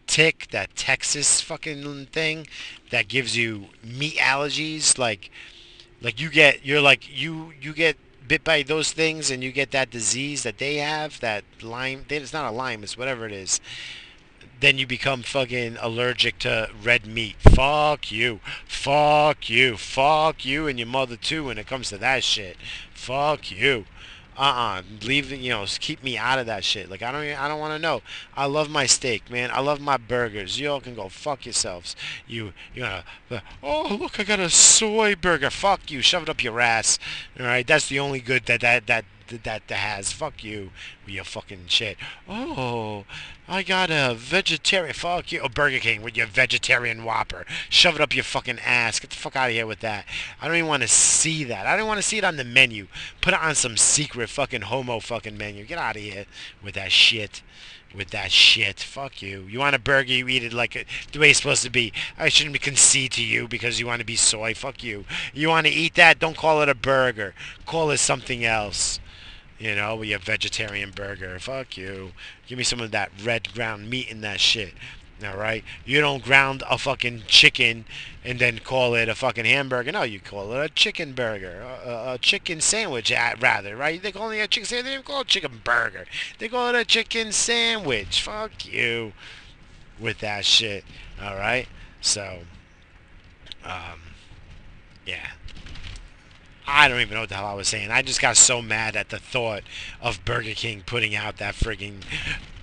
tick, 0.07 0.47
that 0.51 0.75
Texas 0.75 1.41
fucking 1.41 2.07
thing 2.07 2.47
that 2.89 3.07
gives 3.07 3.37
you 3.37 3.65
meat 3.83 4.15
allergies 4.15 4.97
like 4.97 5.29
like 6.01 6.19
you 6.19 6.29
get 6.29 6.65
you're 6.65 6.81
like 6.81 7.07
you 7.09 7.53
you 7.61 7.73
get 7.73 7.97
bit 8.27 8.43
by 8.43 8.63
those 8.63 8.91
things 8.91 9.31
and 9.31 9.43
you 9.43 9.51
get 9.51 9.71
that 9.71 9.89
disease 9.89 10.43
that 10.43 10.57
they 10.57 10.75
have, 10.77 11.19
that 11.19 11.43
Lyme, 11.61 12.05
it's 12.09 12.33
not 12.33 12.51
a 12.51 12.55
Lyme, 12.55 12.83
it's 12.83 12.97
whatever 12.97 13.25
it 13.25 13.31
is, 13.31 13.59
then 14.59 14.77
you 14.77 14.87
become 14.87 15.21
fucking 15.21 15.77
allergic 15.79 16.39
to 16.39 16.69
red 16.81 17.05
meat. 17.05 17.35
Fuck 17.39 18.11
you. 18.11 18.39
Fuck 18.65 19.49
you. 19.49 19.77
Fuck 19.77 20.45
you 20.45 20.67
and 20.67 20.79
your 20.79 20.87
mother 20.87 21.17
too 21.17 21.45
when 21.45 21.57
it 21.57 21.67
comes 21.67 21.89
to 21.89 21.97
that 21.97 22.23
shit. 22.23 22.57
Fuck 22.93 23.51
you 23.51 23.85
uh-uh 24.37 24.81
leave 25.03 25.31
you 25.31 25.49
know 25.49 25.65
keep 25.79 26.03
me 26.03 26.17
out 26.17 26.39
of 26.39 26.45
that 26.45 26.63
shit. 26.63 26.89
Like 26.89 27.01
i 27.01 27.11
don't 27.11 27.23
i 27.23 27.47
don't 27.47 27.59
want 27.59 27.73
to 27.73 27.79
know. 27.79 28.01
I 28.35 28.45
love 28.45 28.69
my 28.69 28.85
steak 28.85 29.29
man. 29.29 29.49
I 29.51 29.59
love 29.59 29.79
my 29.79 29.97
burgers. 29.97 30.59
You 30.59 30.71
all 30.71 30.81
can 30.81 30.95
go 30.95 31.09
fuck 31.09 31.45
yourselves. 31.45 31.95
You 32.27 32.53
you 32.73 32.83
know 32.83 33.01
uh, 33.31 33.39
oh 33.63 33.97
look 33.99 34.19
i 34.19 34.23
got 34.23 34.39
a 34.39 34.49
soy 34.49 35.15
burger. 35.15 35.49
Fuck 35.49 35.91
you. 35.91 36.01
Shove 36.01 36.23
it 36.23 36.29
up 36.29 36.43
your 36.43 36.59
ass. 36.59 36.99
All 37.39 37.45
right? 37.45 37.65
That's 37.65 37.87
the 37.89 37.99
only 37.99 38.19
good 38.19 38.45
that 38.45 38.61
that 38.61 38.87
that 38.87 39.05
that, 39.27 39.43
that 39.43 39.69
has. 39.69 40.11
Fuck 40.11 40.43
you 40.43 40.71
with 41.05 41.13
your 41.13 41.23
fucking 41.23 41.67
shit. 41.67 41.97
Oh, 42.27 43.05
I 43.47 43.63
got 43.63 43.89
a 43.89 44.13
vegetarian. 44.15 44.93
Fuck 44.93 45.31
you. 45.31 45.41
Oh, 45.41 45.49
Burger 45.49 45.79
King 45.79 46.01
with 46.01 46.17
your 46.17 46.27
vegetarian 46.27 47.03
Whopper. 47.03 47.45
Shove 47.69 47.95
it 47.95 48.01
up 48.01 48.15
your 48.15 48.23
fucking 48.23 48.59
ass. 48.59 48.99
Get 48.99 49.11
the 49.11 49.15
fuck 49.15 49.35
out 49.35 49.49
of 49.49 49.53
here 49.53 49.67
with 49.67 49.79
that. 49.81 50.05
I 50.41 50.47
don't 50.47 50.57
even 50.57 50.69
want 50.69 50.83
to 50.83 50.87
see 50.87 51.43
that. 51.45 51.65
I 51.67 51.77
don't 51.77 51.87
want 51.87 51.99
to 51.99 52.07
see 52.07 52.17
it 52.17 52.23
on 52.23 52.37
the 52.37 52.43
menu. 52.43 52.87
Put 53.21 53.33
it 53.33 53.41
on 53.41 53.55
some 53.55 53.77
secret 53.77 54.29
fucking 54.29 54.63
homo 54.63 54.99
fucking 54.99 55.37
menu. 55.37 55.65
Get 55.65 55.77
out 55.77 55.95
of 55.95 56.01
here 56.01 56.25
with 56.63 56.75
that 56.75 56.91
shit 56.91 57.41
with 57.95 58.09
that 58.09 58.31
shit. 58.31 58.79
Fuck 58.79 59.21
you. 59.21 59.45
You 59.49 59.59
want 59.59 59.75
a 59.75 59.79
burger, 59.79 60.11
you 60.11 60.27
eat 60.27 60.43
it 60.43 60.53
like 60.53 60.75
a, 60.75 60.85
the 61.11 61.19
way 61.19 61.29
it's 61.29 61.39
supposed 61.39 61.63
to 61.63 61.69
be. 61.69 61.93
I 62.17 62.29
shouldn't 62.29 62.59
concede 62.61 63.13
to 63.13 63.23
you 63.23 63.47
because 63.47 63.79
you 63.79 63.87
want 63.87 63.99
to 63.99 64.05
be 64.05 64.15
soy. 64.15 64.53
Fuck 64.53 64.83
you. 64.83 65.05
You 65.33 65.49
want 65.49 65.67
to 65.67 65.73
eat 65.73 65.95
that? 65.95 66.19
Don't 66.19 66.37
call 66.37 66.61
it 66.61 66.69
a 66.69 66.75
burger. 66.75 67.33
Call 67.65 67.91
it 67.91 67.97
something 67.97 68.43
else. 68.43 68.99
You 69.57 69.75
know, 69.75 69.95
we 69.95 70.09
have 70.09 70.23
vegetarian 70.23 70.91
burger. 70.91 71.39
Fuck 71.39 71.77
you. 71.77 72.11
Give 72.47 72.57
me 72.57 72.63
some 72.63 72.81
of 72.81 72.91
that 72.91 73.11
red 73.23 73.53
ground 73.53 73.89
meat 73.89 74.09
in 74.09 74.21
that 74.21 74.39
shit. 74.39 74.73
All 75.23 75.37
right, 75.37 75.63
you 75.85 76.01
don't 76.01 76.21
ground 76.21 76.61
a 76.69 76.77
fucking 76.77 77.23
chicken 77.27 77.85
and 78.25 78.37
then 78.37 78.59
call 78.59 78.95
it 78.95 79.07
a 79.07 79.15
fucking 79.15 79.45
hamburger. 79.45 79.93
No, 79.93 80.03
you 80.03 80.19
call 80.19 80.51
it 80.51 80.65
a 80.65 80.67
chicken 80.67 81.13
burger, 81.13 81.61
a, 81.61 82.13
a 82.13 82.17
chicken 82.17 82.59
sandwich, 82.59 83.13
rather. 83.39 83.77
Right? 83.77 84.03
They 84.03 84.11
call 84.11 84.29
it 84.31 84.39
a 84.39 84.47
chicken 84.47 84.67
sandwich. 84.67 84.85
They 84.85 84.95
don't 84.95 85.05
call 85.05 85.21
it 85.21 85.27
chicken 85.27 85.61
burger. 85.63 86.05
They 86.37 86.49
call 86.49 86.67
it 86.67 86.75
a 86.75 86.83
chicken 86.83 87.31
sandwich. 87.31 88.21
Fuck 88.21 88.65
you 88.65 89.13
with 89.97 90.19
that 90.19 90.43
shit. 90.43 90.83
All 91.21 91.35
right. 91.35 91.67
So, 92.01 92.39
um, 93.63 94.01
yeah. 95.05 95.27
I 96.67 96.87
don't 96.87 96.99
even 96.99 97.13
know 97.13 97.21
what 97.21 97.29
the 97.29 97.35
hell 97.35 97.45
I 97.45 97.53
was 97.53 97.67
saying. 97.67 97.91
I 97.91 98.01
just 98.01 98.21
got 98.21 98.37
so 98.37 98.61
mad 98.61 98.95
at 98.95 99.09
the 99.09 99.19
thought 99.19 99.63
of 100.01 100.23
Burger 100.25 100.53
King 100.53 100.83
putting 100.85 101.15
out 101.15 101.37
that 101.37 101.55
frigging 101.55 102.01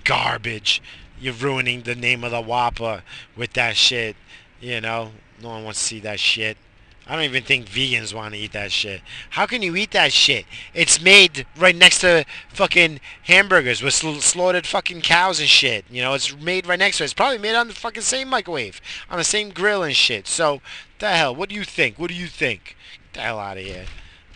garbage. 0.03 0.81
You're 1.19 1.33
ruining 1.33 1.83
the 1.83 1.95
name 1.95 2.23
of 2.23 2.31
the 2.31 2.41
Whopper 2.41 3.03
with 3.35 3.53
that 3.53 3.77
shit. 3.77 4.15
You 4.59 4.81
know, 4.81 5.11
no 5.41 5.49
one 5.49 5.63
wants 5.63 5.79
to 5.79 5.85
see 5.85 5.99
that 6.01 6.19
shit. 6.19 6.57
I 7.05 7.15
don't 7.15 7.25
even 7.25 7.43
think 7.43 7.67
vegans 7.67 8.13
want 8.13 8.33
to 8.33 8.39
eat 8.39 8.53
that 8.53 8.71
shit. 8.71 9.01
How 9.31 9.45
can 9.45 9.61
you 9.61 9.75
eat 9.75 9.91
that 9.91 10.13
shit? 10.13 10.45
It's 10.73 11.01
made 11.01 11.45
right 11.57 11.75
next 11.75 11.99
to 11.99 12.23
fucking 12.49 13.01
hamburgers 13.23 13.81
with 13.81 13.93
sl- 13.93 14.19
slaughtered 14.19 14.65
fucking 14.65 15.01
cows 15.01 15.41
and 15.41 15.49
shit. 15.49 15.83
You 15.89 16.01
know, 16.01 16.13
it's 16.13 16.33
made 16.37 16.65
right 16.65 16.79
next 16.79 16.97
to 16.97 17.03
it. 17.03 17.05
It's 17.05 17.13
probably 17.13 17.39
made 17.39 17.55
on 17.55 17.67
the 17.67 17.73
fucking 17.73 18.03
same 18.03 18.29
microwave, 18.29 18.79
on 19.09 19.17
the 19.17 19.25
same 19.25 19.49
grill 19.49 19.83
and 19.83 19.95
shit. 19.95 20.27
So, 20.27 20.61
the 20.99 21.09
hell? 21.09 21.35
What 21.35 21.49
do 21.49 21.55
you 21.55 21.65
think? 21.65 21.99
What 21.99 22.09
do 22.09 22.15
you 22.15 22.27
think? 22.27 22.77
The 23.13 23.21
hell 23.21 23.39
out 23.39 23.57
of 23.57 23.63
here 23.63 23.85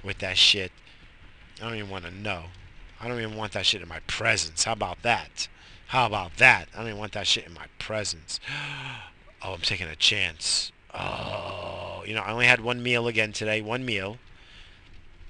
with 0.03 0.19
that 0.19 0.37
shit. 0.37 0.71
I 1.59 1.65
don't 1.65 1.75
even 1.75 1.89
want 1.89 2.05
to 2.05 2.11
know. 2.11 2.43
I 2.99 3.07
don't 3.07 3.19
even 3.19 3.35
want 3.35 3.53
that 3.53 3.65
shit 3.65 3.81
in 3.81 3.87
my 3.87 3.99
presence. 4.07 4.63
How 4.63 4.73
about 4.73 5.01
that? 5.03 5.47
How 5.87 6.05
about 6.05 6.37
that? 6.37 6.67
I 6.73 6.79
don't 6.79 6.87
even 6.87 6.99
want 6.99 7.13
that 7.13 7.27
shit 7.27 7.45
in 7.45 7.53
my 7.53 7.67
presence. 7.79 8.39
Oh, 9.43 9.53
I'm 9.53 9.61
taking 9.61 9.87
a 9.87 9.95
chance. 9.95 10.71
Oh, 10.95 12.01
you 12.07 12.15
know, 12.15 12.21
I 12.21 12.31
only 12.31 12.47
had 12.47 12.59
one 12.59 12.81
meal 12.81 13.07
again 13.07 13.33
today. 13.33 13.61
One 13.61 13.85
meal. 13.85 14.17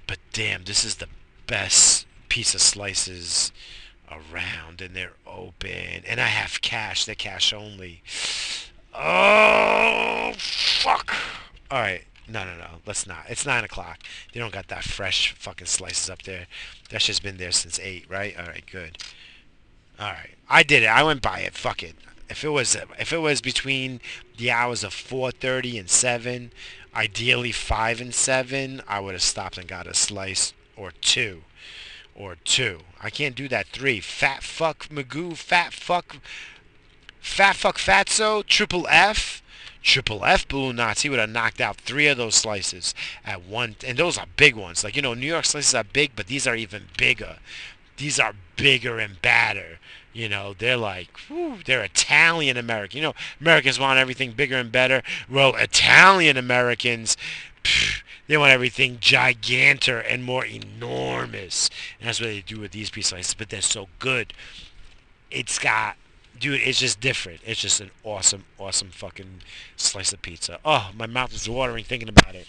But 0.08 0.20
damn, 0.32 0.64
this 0.64 0.86
is 0.86 0.96
the 0.96 1.10
best 1.46 2.08
piece 2.30 2.56
of 2.56 2.62
slices 2.62 3.52
around 4.10 4.82
and 4.82 4.96
they're 4.96 5.14
open 5.26 6.04
and 6.08 6.20
I 6.20 6.28
have 6.28 6.62
cash 6.62 7.06
they're 7.06 7.16
cash 7.16 7.52
only 7.52 8.02
oh 8.94 10.34
fuck 10.38 11.14
all 11.70 11.80
right 11.80 12.04
no, 12.30 12.44
no, 12.44 12.58
no. 12.58 12.68
Let's 12.86 13.08
not. 13.08 13.26
It's 13.30 13.46
nine 13.46 13.64
o'clock. 13.64 14.00
They 14.34 14.40
don't 14.40 14.54
got 14.54 14.68
that 14.68 14.84
fresh 14.84 15.34
fucking 15.34 15.68
slices 15.68 16.10
up 16.10 16.24
there. 16.24 16.48
That's 16.90 17.06
just 17.06 17.24
been 17.24 17.38
there 17.38 17.52
since 17.52 17.80
eight, 17.80 18.06
right? 18.10 18.38
All 18.38 18.46
right, 18.46 18.64
good. 18.70 18.98
All 20.00 20.12
right, 20.12 20.36
I 20.50 20.64
did 20.64 20.84
it. 20.84 20.88
I 20.88 21.04
went 21.04 21.22
by 21.22 21.40
it. 21.40 21.54
Fuck 21.54 21.84
it. 21.84 21.96
If 22.30 22.44
it 22.44 22.50
was 22.50 22.76
if 23.00 23.14
it 23.14 23.20
was 23.20 23.42
between 23.42 24.02
the 24.38 24.52
hours 24.52 24.84
of 24.84 24.94
4:30 24.94 25.80
and 25.80 25.90
7, 25.90 26.52
ideally 26.94 27.52
5 27.52 28.02
and 28.02 28.14
7, 28.14 28.82
I 28.88 29.00
would 29.00 29.14
have 29.14 29.24
stopped 29.24 29.58
and 29.58 29.68
got 29.68 29.88
a 29.88 29.94
slice 29.94 30.54
or 30.76 30.92
two, 30.92 31.44
or 32.16 32.36
two. 32.36 32.82
I 33.02 33.10
can't 33.10 33.36
do 33.36 33.48
that 33.48 33.68
three. 33.68 34.00
Fat 34.00 34.44
fuck 34.44 34.90
Magoo. 34.90 35.36
Fat 35.36 35.74
fuck. 35.74 36.18
Fat 37.20 37.56
fuck 37.56 37.78
Fatso. 37.78 38.46
Triple 38.46 38.88
F. 38.90 39.37
Triple 39.88 40.26
F 40.26 40.46
Blue 40.46 40.74
Nazi 40.74 41.10
would 41.10 41.18
have 41.18 41.30
knocked 41.30 41.62
out 41.62 41.78
three 41.78 42.08
of 42.08 42.18
those 42.18 42.36
slices 42.36 42.94
at 43.24 43.44
one, 43.44 43.78
and 43.86 43.98
those 43.98 44.18
are 44.18 44.26
big 44.36 44.54
ones. 44.54 44.84
Like 44.84 44.98
you 44.98 45.02
know, 45.02 45.14
New 45.14 45.28
York 45.28 45.46
slices 45.46 45.74
are 45.74 45.86
big, 45.86 46.12
but 46.14 46.28
these 46.28 46.46
are 46.46 46.58
even 46.58 46.90
bigger. 46.98 47.38
These 47.96 48.20
are 48.20 48.34
bigger 48.58 49.00
and 49.00 49.22
badder. 49.22 49.80
You 50.12 50.28
know, 50.28 50.54
they're 50.54 50.76
like, 50.76 51.18
whew, 51.30 51.60
they're 51.66 51.86
Italian 51.86 52.58
American. 52.58 52.98
You 52.98 53.04
know, 53.04 53.14
Americans 53.40 53.80
want 53.80 53.98
everything 53.98 54.34
bigger 54.34 54.58
and 54.58 54.74
better. 54.74 55.04
Well, 55.30 55.56
Italian 55.56 56.36
Americans, 56.36 57.16
they 58.28 58.36
want 58.36 58.52
everything 58.52 58.98
giganter 58.98 60.04
and 60.06 60.22
more 60.22 60.46
enormous. 60.46 61.70
And 61.98 62.10
that's 62.10 62.20
what 62.20 62.28
they 62.28 62.42
do 62.42 62.60
with 62.60 62.72
these 62.72 62.90
pieces 62.90 63.34
but 63.34 63.48
they're 63.48 63.62
so 63.62 63.88
good. 64.00 64.34
It's 65.32 65.58
got 65.60 65.96
dude, 66.40 66.62
it's 66.62 66.80
just 66.80 67.00
different. 67.00 67.42
It's 67.46 67.62
just 67.62 67.82
an 67.82 67.92
awesome, 68.04 68.46
awesome 68.58 68.90
fucking 68.90 69.42
slice 69.76 70.14
of 70.14 70.22
pizza. 70.22 70.60
Oh, 70.64 70.92
my 70.96 71.06
mouth 71.06 71.34
is 71.34 71.50
watering 71.50 71.84
thinking 71.84 72.10
about 72.10 72.36
it. 72.36 72.48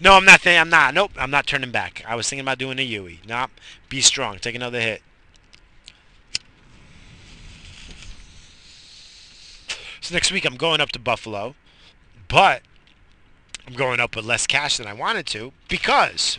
No, 0.00 0.14
I'm 0.14 0.24
not. 0.24 0.46
I'm 0.46 0.68
not. 0.68 0.94
Nope, 0.94 1.12
I'm 1.16 1.30
not 1.30 1.46
turning 1.46 1.70
back. 1.70 2.02
I 2.06 2.14
was 2.14 2.28
thinking 2.28 2.44
about 2.44 2.58
doing 2.58 2.78
a 2.78 2.82
Yui. 2.82 3.20
Nope. 3.26 3.50
Be 3.88 4.00
strong. 4.00 4.38
Take 4.38 4.54
another 4.54 4.80
hit. 4.80 5.02
So 10.00 10.14
next 10.14 10.32
week 10.32 10.44
I'm 10.44 10.56
going 10.56 10.80
up 10.80 10.90
to 10.92 10.98
Buffalo, 10.98 11.54
but 12.28 12.62
I'm 13.66 13.74
going 13.74 14.00
up 14.00 14.16
with 14.16 14.24
less 14.24 14.46
cash 14.46 14.78
than 14.78 14.86
I 14.86 14.92
wanted 14.92 15.26
to 15.28 15.52
because. 15.68 16.38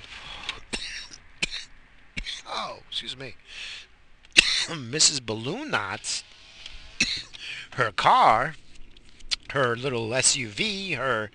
oh, 2.48 2.80
excuse 2.90 3.18
me. 3.18 3.36
Mrs. 4.36 5.26
Balloon 5.26 5.72
Knots 5.72 6.24
her 7.72 7.92
car, 7.92 8.56
her 9.52 9.76
little 9.76 10.10
SUV, 10.10 10.96
her, 10.98 11.30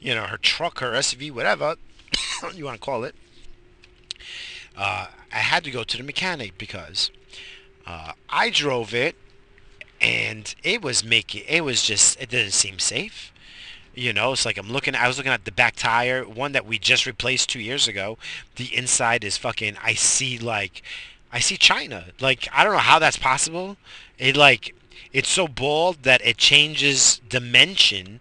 you 0.00 0.14
know, 0.14 0.24
her 0.24 0.36
truck, 0.36 0.80
her 0.80 0.92
SUV, 0.92 1.30
whatever 1.30 1.76
you 2.54 2.64
want 2.64 2.80
to 2.80 2.84
call 2.84 3.04
it, 3.04 3.14
uh, 4.76 5.06
I 5.32 5.38
had 5.38 5.64
to 5.64 5.70
go 5.70 5.84
to 5.84 5.96
the 5.96 6.02
mechanic 6.02 6.58
because 6.58 7.10
uh, 7.86 8.12
I 8.28 8.50
drove 8.50 8.94
it 8.94 9.16
and 10.00 10.54
it 10.64 10.82
was 10.82 11.04
making 11.04 11.44
it 11.48 11.64
was 11.64 11.82
just 11.82 12.20
it 12.20 12.28
didn't 12.28 12.52
seem 12.52 12.78
safe. 12.78 13.32
You 13.94 14.12
know, 14.12 14.32
it's 14.32 14.46
like 14.46 14.56
I'm 14.56 14.70
looking. 14.70 14.94
I 14.94 15.06
was 15.06 15.18
looking 15.18 15.32
at 15.32 15.44
the 15.44 15.52
back 15.52 15.76
tire, 15.76 16.24
one 16.24 16.52
that 16.52 16.66
we 16.66 16.78
just 16.78 17.04
replaced 17.06 17.50
two 17.50 17.60
years 17.60 17.86
ago. 17.86 18.16
The 18.56 18.74
inside 18.74 19.22
is 19.22 19.36
fucking. 19.36 19.76
I 19.82 19.94
see 19.94 20.38
like, 20.38 20.82
I 21.30 21.40
see 21.40 21.56
China. 21.58 22.06
Like 22.18 22.48
I 22.54 22.64
don't 22.64 22.72
know 22.72 22.78
how 22.78 22.98
that's 22.98 23.18
possible. 23.18 23.76
It 24.18 24.34
like, 24.36 24.74
it's 25.12 25.28
so 25.28 25.48
bald 25.48 26.02
that 26.02 26.24
it 26.24 26.36
changes 26.36 27.20
dimension, 27.28 28.20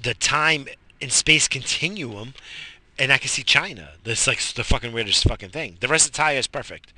the 0.00 0.14
time 0.14 0.66
and 1.00 1.12
space 1.12 1.48
continuum, 1.48 2.34
and 2.98 3.12
I 3.12 3.18
can 3.18 3.28
see 3.28 3.42
China. 3.42 3.90
That's 4.04 4.26
like 4.26 4.40
the 4.40 4.64
fucking 4.64 4.92
weirdest 4.92 5.24
fucking 5.24 5.50
thing. 5.50 5.76
The 5.80 5.88
rest 5.88 6.06
of 6.06 6.12
the 6.12 6.16
tire 6.16 6.38
is 6.38 6.46
perfect. 6.46 6.92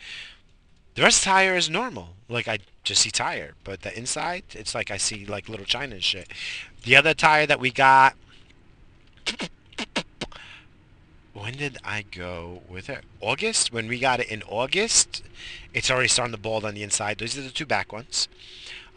The 0.95 1.03
rest 1.03 1.19
of 1.21 1.25
the 1.25 1.31
tire 1.31 1.57
is 1.57 1.69
normal. 1.71 2.11
Like 2.29 2.49
I 2.49 2.59
just 2.85 3.03
see 3.03 3.11
tire, 3.11 3.55
but 3.65 3.83
the 3.83 3.97
inside, 3.97 4.45
it's 4.53 4.75
like 4.75 4.91
I 4.91 4.97
see 4.97 5.25
like 5.25 5.49
little 5.49 5.67
China 5.67 5.95
and 5.97 6.05
shit. 6.05 6.29
The 6.85 6.97
other 6.97 7.15
tire 7.15 7.47
that 7.47 7.61
we 7.61 7.71
got. 7.71 8.15
When 11.33 11.53
did 11.53 11.79
I 11.85 12.03
go 12.03 12.63
with 12.69 12.89
it? 12.89 13.05
August. 13.21 13.73
When 13.73 13.87
we 13.87 14.01
got 14.01 14.19
it 14.19 14.29
in 14.29 14.43
August, 14.49 15.23
it's 15.73 15.89
already 15.89 16.09
starting 16.09 16.35
to 16.35 16.41
bald 16.41 16.65
on 16.65 16.75
the 16.75 16.83
inside. 16.83 17.19
Those 17.19 17.39
are 17.39 17.43
the 17.43 17.51
two 17.51 17.67
back 17.67 17.93
ones. 17.93 18.27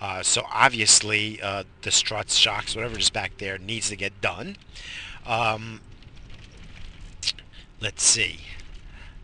Uh, 0.02 0.24
so 0.24 0.44
obviously, 0.52 1.40
uh, 1.42 1.64
the 1.84 1.92
struts, 1.92 2.36
shocks, 2.36 2.76
whatever 2.76 2.98
is 2.98 3.12
back 3.12 3.38
there 3.38 3.60
needs 3.60 3.90
to 3.90 3.96
get 3.96 4.20
done. 4.20 4.58
Um, 5.28 5.80
let's 7.80 8.02
see. 8.02 8.40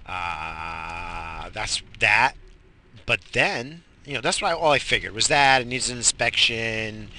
Uh, 0.05 1.49
that's 1.49 1.81
that. 1.99 2.33
But 3.07 3.21
then, 3.33 3.83
you 4.05 4.13
know, 4.13 4.21
that's 4.21 4.39
what 4.39 4.51
I, 4.51 4.53
all 4.53 4.71
I 4.71 4.79
figured 4.79 5.13
was 5.13 5.27
that 5.29 5.63
it 5.63 5.67
needs 5.67 5.89
an 5.89 5.97
inspection, 5.97 7.09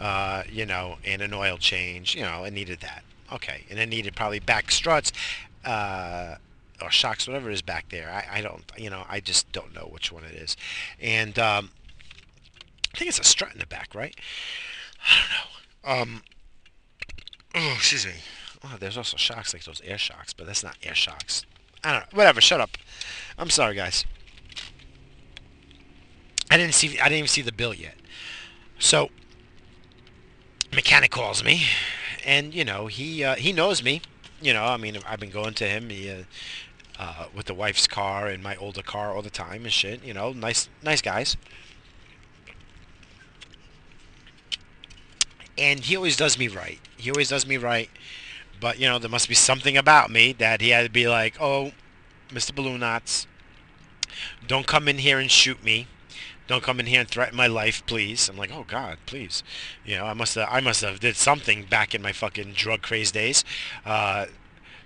uh, 0.00 0.44
you 0.48 0.64
know, 0.64 0.98
and 1.04 1.20
an 1.20 1.34
oil 1.34 1.58
change. 1.58 2.14
You 2.14 2.22
know, 2.22 2.44
it 2.44 2.52
needed 2.52 2.80
that. 2.80 3.02
Okay, 3.32 3.64
and 3.68 3.80
it 3.80 3.88
needed 3.88 4.14
probably 4.14 4.38
back 4.38 4.70
struts, 4.70 5.12
uh, 5.64 6.36
or 6.80 6.90
shocks, 6.90 7.26
whatever 7.26 7.50
is 7.50 7.62
back 7.62 7.88
there. 7.90 8.08
I, 8.10 8.38
I 8.38 8.40
don't, 8.40 8.62
you 8.76 8.88
know, 8.88 9.04
I 9.08 9.20
just 9.20 9.50
don't 9.50 9.74
know 9.74 9.88
which 9.90 10.12
one 10.12 10.22
it 10.24 10.34
is. 10.34 10.56
And 11.00 11.38
um, 11.38 11.70
think 12.98 13.08
it's 13.08 13.20
a 13.20 13.24
strut 13.24 13.52
in 13.52 13.60
the 13.60 13.66
back, 13.66 13.94
right? 13.94 14.14
I 15.06 15.16
don't 15.20 15.96
know. 15.96 16.02
Um, 16.02 16.22
oh, 17.54 17.74
excuse 17.76 18.06
me. 18.06 18.14
Oh, 18.64 18.76
there's 18.78 18.96
also 18.96 19.16
shocks 19.16 19.54
like 19.54 19.64
those 19.64 19.80
air 19.84 19.98
shocks, 19.98 20.32
but 20.32 20.46
that's 20.46 20.64
not 20.64 20.76
air 20.82 20.94
shocks. 20.94 21.46
I 21.84 21.92
don't 21.92 22.00
know. 22.00 22.16
Whatever. 22.16 22.40
Shut 22.40 22.60
up. 22.60 22.76
I'm 23.38 23.50
sorry, 23.50 23.76
guys. 23.76 24.04
I 26.50 26.56
didn't 26.56 26.74
see. 26.74 26.98
I 26.98 27.04
didn't 27.04 27.18
even 27.18 27.28
see 27.28 27.42
the 27.42 27.52
bill 27.52 27.72
yet. 27.72 27.94
So, 28.78 29.10
mechanic 30.74 31.10
calls 31.10 31.44
me, 31.44 31.62
and 32.24 32.52
you 32.52 32.64
know 32.64 32.86
he 32.86 33.22
uh, 33.22 33.36
he 33.36 33.52
knows 33.52 33.82
me. 33.82 34.02
You 34.40 34.52
know, 34.52 34.64
I 34.64 34.76
mean, 34.76 34.98
I've 35.06 35.20
been 35.20 35.30
going 35.30 35.54
to 35.54 35.66
him 35.66 35.90
he, 35.90 36.10
uh, 36.10 36.22
uh, 36.98 37.26
with 37.34 37.46
the 37.46 37.54
wife's 37.54 37.86
car 37.86 38.26
and 38.26 38.42
my 38.42 38.56
older 38.56 38.82
car 38.82 39.14
all 39.14 39.22
the 39.22 39.30
time 39.30 39.64
and 39.64 39.72
shit. 39.72 40.02
You 40.04 40.14
know, 40.14 40.32
nice 40.32 40.68
nice 40.82 41.02
guys. 41.02 41.36
And 45.58 45.80
he 45.80 45.96
always 45.96 46.16
does 46.16 46.38
me 46.38 46.48
right. 46.48 46.78
He 46.96 47.10
always 47.10 47.30
does 47.30 47.46
me 47.46 47.56
right. 47.56 47.90
But 48.60 48.78
you 48.78 48.86
know, 48.86 48.98
there 48.98 49.10
must 49.10 49.28
be 49.28 49.34
something 49.34 49.76
about 49.76 50.10
me 50.10 50.32
that 50.34 50.60
he 50.60 50.70
had 50.70 50.84
to 50.84 50.90
be 50.90 51.08
like, 51.08 51.36
"Oh, 51.40 51.72
Mr. 52.30 52.54
Balloon 52.54 52.80
Knots, 52.80 53.26
don't 54.46 54.66
come 54.66 54.88
in 54.88 54.98
here 54.98 55.18
and 55.18 55.30
shoot 55.30 55.62
me." 55.62 55.86
don't 56.48 56.62
come 56.62 56.80
in 56.80 56.86
here 56.86 57.00
and 57.00 57.08
threaten 57.08 57.36
my 57.36 57.46
life, 57.46 57.84
please. 57.86 58.28
I'm 58.28 58.36
like, 58.36 58.50
oh 58.52 58.64
God, 58.66 58.96
please. 59.06 59.44
You 59.84 59.98
know, 59.98 60.06
I 60.06 60.14
must 60.14 60.34
have, 60.34 60.48
I 60.50 60.60
must 60.60 60.80
have 60.80 60.98
did 60.98 61.14
something 61.14 61.64
back 61.64 61.94
in 61.94 62.02
my 62.02 62.10
fucking 62.10 62.54
drug 62.54 62.82
craze 62.82 63.12
days. 63.12 63.44
Uh, 63.84 64.26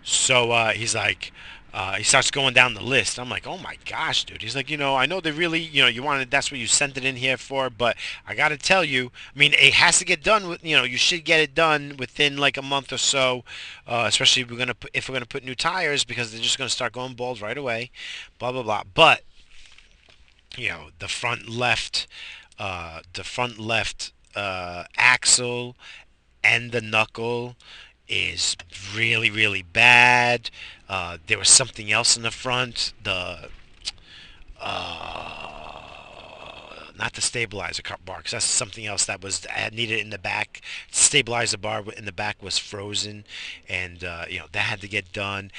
so 0.02 0.50
uh, 0.50 0.72
he's 0.72 0.94
like, 0.94 1.32
uh, 1.72 1.94
he 1.94 2.02
starts 2.02 2.30
going 2.30 2.54
down 2.54 2.74
the 2.74 2.82
list. 2.82 3.18
I'm 3.18 3.28
like, 3.28 3.46
oh 3.46 3.58
my 3.58 3.76
gosh, 3.88 4.24
dude. 4.24 4.42
He's 4.42 4.54
like, 4.54 4.70
you 4.70 4.76
know, 4.76 4.94
I 4.94 5.06
know 5.06 5.20
they 5.20 5.30
really, 5.30 5.60
you 5.60 5.82
know, 5.82 5.88
you 5.88 6.02
wanted, 6.02 6.30
that's 6.30 6.50
what 6.50 6.60
you 6.60 6.66
sent 6.66 6.96
it 6.96 7.04
in 7.04 7.16
here 7.16 7.36
for, 7.36 7.70
but 7.70 7.96
I 8.26 8.34
got 8.34 8.48
to 8.48 8.56
tell 8.58 8.84
you, 8.84 9.10
I 9.34 9.38
mean, 9.38 9.52
it 9.54 9.74
has 9.74 9.98
to 9.98 10.04
get 10.04 10.22
done 10.22 10.48
with, 10.48 10.64
you 10.64 10.76
know, 10.76 10.84
you 10.84 10.98
should 10.98 11.24
get 11.24 11.40
it 11.40 11.54
done 11.54 11.96
within 11.98 12.36
like 12.36 12.56
a 12.56 12.62
month 12.62 12.92
or 12.92 12.98
so, 12.98 13.44
uh, 13.86 14.04
especially 14.06 14.42
if 14.42 14.50
we're 14.50 14.58
gonna, 14.58 14.76
if 14.92 15.08
we're 15.08 15.14
gonna 15.14 15.26
put 15.26 15.44
new 15.44 15.54
tires 15.54 16.04
because 16.04 16.32
they're 16.32 16.40
just 16.40 16.58
gonna 16.58 16.68
start 16.68 16.92
going 16.92 17.14
bald 17.14 17.40
right 17.40 17.56
away, 17.56 17.90
blah 18.38 18.52
blah 18.52 18.62
blah. 18.62 18.82
But 18.94 19.22
you 20.56 20.68
know 20.68 20.88
the 20.98 21.08
front 21.08 21.48
left 21.48 22.06
uh, 22.58 23.00
the 23.12 23.24
front 23.24 23.58
left 23.58 24.12
uh, 24.34 24.84
axle 24.96 25.76
and 26.44 26.72
the 26.72 26.80
knuckle 26.80 27.56
is 28.12 28.56
really 28.94 29.30
really 29.30 29.62
bad. 29.62 30.50
Uh, 30.88 31.16
there 31.26 31.38
was 31.38 31.48
something 31.48 31.90
else 31.90 32.16
in 32.16 32.22
the 32.22 32.30
front. 32.30 32.92
The 33.02 33.48
uh, 34.60 35.61
not 36.98 37.14
the 37.14 37.20
stabilizer 37.20 37.82
bar 38.04 38.18
because 38.18 38.32
that's 38.32 38.44
something 38.44 38.86
else 38.86 39.04
that 39.06 39.22
was 39.22 39.46
needed 39.72 40.00
in 40.00 40.10
the 40.10 40.18
back. 40.18 40.60
Stabilizer 40.90 41.58
bar 41.58 41.84
in 41.96 42.04
the 42.04 42.12
back 42.12 42.42
was 42.42 42.58
frozen 42.58 43.24
and 43.68 44.04
uh, 44.04 44.24
you 44.28 44.38
know 44.38 44.46
that 44.52 44.60
had 44.60 44.80
to 44.80 44.88
get 44.88 45.12
done. 45.12 45.50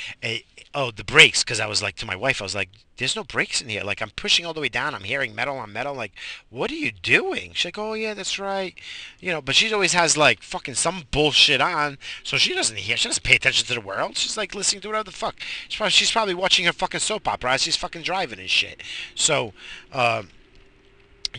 Oh 0.74 0.92
the 0.92 1.04
brakes 1.04 1.44
because 1.44 1.60
I 1.60 1.68
was 1.68 1.82
like 1.82 1.96
to 1.98 2.06
my 2.06 2.16
wife 2.16 2.42
I 2.42 2.46
was 2.46 2.56
like 2.56 2.70
there's 2.98 3.16
no 3.16 3.24
brakes 3.24 3.60
in 3.60 3.70
here. 3.70 3.84
Like 3.84 4.02
I'm 4.02 4.12
pushing 4.12 4.46
all 4.46 4.54
the 4.54 4.62
way 4.62 4.70
down. 4.70 4.94
I'm 4.94 5.04
hearing 5.04 5.34
metal 5.34 5.58
on 5.58 5.74
metal. 5.74 5.94
Like 5.94 6.14
what 6.50 6.72
are 6.72 6.76
you 6.76 6.92
doing? 6.92 7.52
She's 7.54 7.66
like 7.66 7.78
oh 7.78 7.94
yeah 7.94 8.14
that's 8.14 8.40
right. 8.40 8.76
You 9.20 9.32
know 9.32 9.42
but 9.42 9.56
she 9.56 9.74
always 9.74 9.94
has 9.94 10.18
like 10.18 10.44
fucking 10.44 10.76
some 10.76 11.04
bullshit 11.12 11.62
on 11.62 11.98
so 12.24 12.38
she 12.38 12.54
doesn't 12.54 12.78
hear 12.78 12.98
she 12.98 13.10
doesn't 13.10 13.24
pay 13.24 13.36
attention 13.36 13.66
to 13.68 13.74
the 13.74 13.82
world. 13.82 14.18
She's 14.18 14.38
like 14.38 14.56
listening 14.56 14.82
to 14.82 14.90
whatever 14.90 15.06
the 15.06 15.12
fuck. 15.12 15.36
She's 15.68 15.78
probably, 15.78 15.92
she's 15.92 16.12
probably 16.12 16.34
watching 16.34 16.66
her 16.66 16.74
fucking 16.74 17.00
soap 17.00 17.28
opera 17.28 17.54
as 17.54 17.64
she's 17.64 17.76
fucking 17.76 18.04
driving 18.04 18.40
and 18.40 18.50
shit. 18.50 18.82
So 19.16 19.54
um 19.92 20.30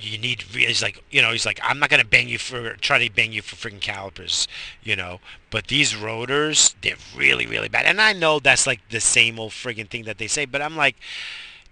you 0.01 0.19
need 0.19 0.43
he's 0.43 0.83
like 0.83 1.03
you 1.11 1.23
know 1.23 1.31
he's 1.31 1.47
like 1.47 1.61
i'm 1.63 1.79
not 1.79 1.91
gonna 1.91 2.05
bang 2.05 2.29
you 2.29 2.39
for 2.39 2.75
try 2.77 2.99
to 2.99 3.15
bang 3.15 3.33
you 3.33 3.43
for 3.43 3.57
freaking 3.57 3.81
calipers 3.81 4.49
you 4.83 4.97
know? 4.97 5.21
But 5.51 5.69
these 5.69 5.97
rotors 5.97 6.75
they're 6.83 6.97
really 7.17 7.47
really 7.47 7.69
bad. 7.69 7.87
And 7.87 8.01
i 8.01 8.13
know 8.13 8.39
that's 8.39 8.67
like 8.67 8.81
the 8.89 9.01
same 9.01 9.39
old 9.39 9.53
friggin 9.53 9.89
thing 9.89 10.05
that 10.05 10.19
they 10.19 10.27
say 10.27 10.45
but 10.45 10.63
i'm 10.63 10.77
like 10.77 10.97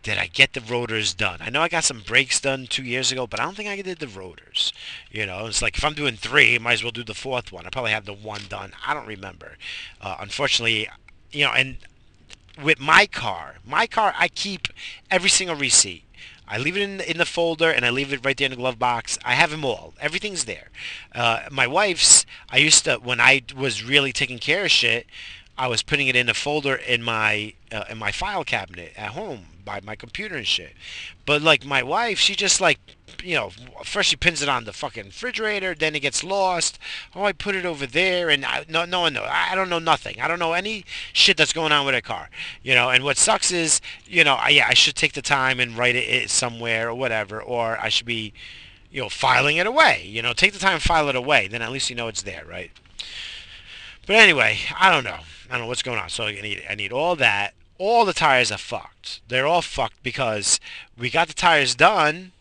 did 0.03 0.18
i 0.18 0.27
get 0.27 0.53
the 0.53 0.61
rotors 0.61 1.14
done? 1.14 1.39
I 1.41 1.51
know 1.51 1.62
i 1.62 1.68
got 1.68 1.85
some 1.85 2.01
brakes 2.01 2.41
done 2.41 2.66
two 2.66 2.83
years 2.83 3.12
ago 3.12 3.27
but 3.27 3.41
i 3.41 3.45
don't 3.45 3.57
think 3.57 3.68
i 3.68 3.81
did 3.81 3.99
the 3.99 4.09
rotors 4.09 4.73
you 5.11 5.27
know? 5.27 5.47
It's 5.47 5.62
like 5.62 5.77
if 5.77 5.85
i'm 5.85 5.95
doing 5.95 6.16
three 6.16 6.55
I 6.55 6.59
might 6.59 6.75
as 6.75 6.83
well 6.83 6.93
do 6.93 7.05
the 7.05 7.14
fourth 7.14 7.53
one. 7.53 7.66
I 7.66 7.70
probably 7.70 7.93
have 7.93 8.05
the 8.05 8.14
one 8.14 8.43
done. 8.49 8.73
I 8.87 8.95
don't 8.95 9.07
remember. 9.07 9.57
Uh, 10.01 10.16
unfortunately 10.20 10.89
you 11.33 11.45
know 11.45 11.53
and 11.53 11.79
with 12.62 12.79
my 12.79 13.07
car 13.07 13.57
my 13.64 13.87
car 13.87 14.14
i 14.18 14.29
keep 14.29 14.68
every 15.11 15.31
single 15.31 15.57
receipt 15.57 16.05
I 16.53 16.59
leave 16.59 16.77
it 16.77 16.83
in 16.83 17.01
in 17.01 17.17
the 17.17 17.25
folder 17.25 17.71
and 17.71 17.83
I 17.83 17.89
leave 17.89 18.13
it 18.13 18.23
right 18.23 18.37
there 18.37 18.45
in 18.45 18.51
the 18.51 18.57
glove 18.57 18.79
box. 18.79 19.19
I 19.25 19.33
have 19.33 19.51
them 19.51 19.65
all. 19.65 19.95
Everything's 19.99 20.45
there. 20.45 20.69
Uh, 21.15 21.45
my 21.51 21.67
wife's. 21.67 22.27
I 22.51 22.59
used 22.59 22.85
to 22.85 22.97
when 22.97 23.21
I 23.21 23.41
was 23.57 23.83
really 23.83 24.13
taking 24.13 24.39
care 24.39 24.67
of 24.67 24.71
shit. 24.71 25.07
I 25.57 25.67
was 25.69 25.83
putting 25.83 26.09
it 26.09 26.17
in 26.17 26.29
a 26.29 26.35
folder 26.35 26.75
in 26.75 27.03
my 27.03 27.55
uh, 27.73 27.85
in 27.89 27.99
my 27.99 28.12
file 28.12 28.45
cabinet 28.45 28.93
at 28.97 29.11
home 29.11 29.47
by 29.64 29.81
my 29.83 29.97
computer 29.97 30.37
and 30.37 30.47
shit. 30.47 30.75
But 31.25 31.43
like 31.43 31.64
my 31.64 31.83
wife, 31.83 32.18
she 32.18 32.35
just 32.35 32.61
like 32.61 32.79
you 33.23 33.35
know, 33.35 33.51
first 33.85 34.11
she 34.11 34.16
pins 34.16 34.43
it 34.43 34.49
on 34.49 34.64
the 34.64 34.73
fucking 34.73 35.07
refrigerator, 35.07 35.75
then 35.75 35.95
it 35.95 36.01
gets 36.01 36.25
lost. 36.25 36.79
Oh, 37.14 37.25
I 37.25 37.33
put 37.33 37.55
it 37.55 37.64
over 37.64 37.87
there, 37.87 38.31
and 38.31 38.45
I, 38.45 38.64
no, 38.68 38.85
no 38.85 39.01
one 39.01 39.14
knows. 39.14 39.29
I 39.31 39.55
don't 39.55 39.68
know 39.68 39.79
nothing. 39.79 40.20
I 40.20 40.29
don't 40.29 40.39
know 40.39 40.53
any 40.53 40.85
shit 41.12 41.37
that's 41.37 41.53
going 41.53 41.73
on 41.73 41.87
with 41.87 41.95
a 41.95 42.03
car, 42.03 42.31
you 42.62 42.75
know. 42.75 42.91
And 42.91 43.05
what 43.05 43.16
sucks 43.16 43.53
is, 43.53 43.81
you 44.07 44.25
know, 44.25 44.35
I, 44.35 44.51
yeah, 44.51 44.66
I 44.68 44.75
should 44.75 44.97
take 44.97 45.12
the 45.12 45.23
time 45.23 45.61
and 45.61 45.77
write 45.77 45.97
it 45.97 46.31
somewhere 46.31 46.89
or 46.89 46.95
whatever, 46.95 47.41
or 47.43 47.79
I 47.79 47.89
should 47.89 48.07
be, 48.07 48.33
you 48.91 49.03
know, 49.03 49.09
filing 49.09 49.57
it 49.57 49.66
away. 49.66 50.05
You 50.05 50.23
know, 50.23 50.33
take 50.33 50.53
the 50.53 50.59
time 50.59 50.75
and 50.75 50.83
file 50.83 51.09
it 51.09 51.16
away. 51.16 51.49
Then 51.49 51.62
at 51.62 51.70
least 51.70 51.91
you 51.91 51.97
know 51.97 52.09
it's 52.09 52.23
there, 52.23 52.45
right? 52.49 52.70
But 54.07 54.16
anyway, 54.16 54.59
I 54.79 54.91
don't 54.91 55.05
know. 55.05 55.20
I 55.49 55.53
don't 55.53 55.62
know 55.62 55.66
what's 55.66 55.83
going 55.83 55.99
on. 55.99 56.09
So 56.09 56.25
I 56.25 56.41
need, 56.41 56.62
I 56.68 56.75
need 56.75 56.93
all 56.93 57.14
that. 57.16 57.55
All 57.83 58.05
the 58.05 58.12
tires 58.12 58.53
are 58.53 58.59
fucked. 58.59 59.20
They're 59.26 59.47
all 59.47 59.62
fucked 59.62 60.03
because 60.03 60.61
we 60.97 61.11
got 61.11 61.28
the 61.28 61.35
tires 61.35 61.74
done 61.74 62.33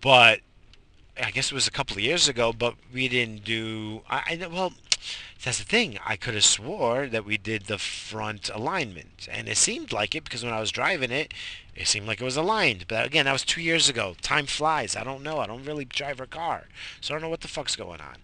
but 0.00 0.40
I 1.20 1.30
guess 1.30 1.50
it 1.50 1.54
was 1.54 1.66
a 1.66 1.72
couple 1.72 1.96
of 1.96 2.02
years 2.02 2.28
ago, 2.28 2.52
but 2.52 2.74
we 2.92 3.08
didn't 3.08 3.44
do. 3.44 4.02
I, 4.08 4.38
I 4.40 4.46
well, 4.46 4.72
that's 5.42 5.58
the 5.58 5.64
thing. 5.64 5.98
I 6.04 6.16
could 6.16 6.34
have 6.34 6.44
swore 6.44 7.06
that 7.06 7.24
we 7.24 7.36
did 7.36 7.64
the 7.64 7.78
front 7.78 8.50
alignment, 8.52 9.28
and 9.30 9.48
it 9.48 9.56
seemed 9.56 9.92
like 9.92 10.14
it 10.14 10.24
because 10.24 10.44
when 10.44 10.52
I 10.52 10.60
was 10.60 10.70
driving 10.70 11.10
it, 11.10 11.34
it 11.74 11.88
seemed 11.88 12.06
like 12.06 12.20
it 12.20 12.24
was 12.24 12.36
aligned. 12.36 12.86
But 12.88 13.06
again, 13.06 13.24
that 13.24 13.32
was 13.32 13.44
two 13.44 13.60
years 13.60 13.88
ago. 13.88 14.14
Time 14.22 14.46
flies. 14.46 14.96
I 14.96 15.04
don't 15.04 15.22
know. 15.22 15.38
I 15.38 15.46
don't 15.46 15.64
really 15.64 15.84
drive 15.84 16.20
a 16.20 16.26
car, 16.26 16.66
so 17.00 17.12
I 17.12 17.16
don't 17.16 17.22
know 17.22 17.30
what 17.30 17.40
the 17.40 17.48
fuck's 17.48 17.76
going 17.76 18.00
on. 18.00 18.16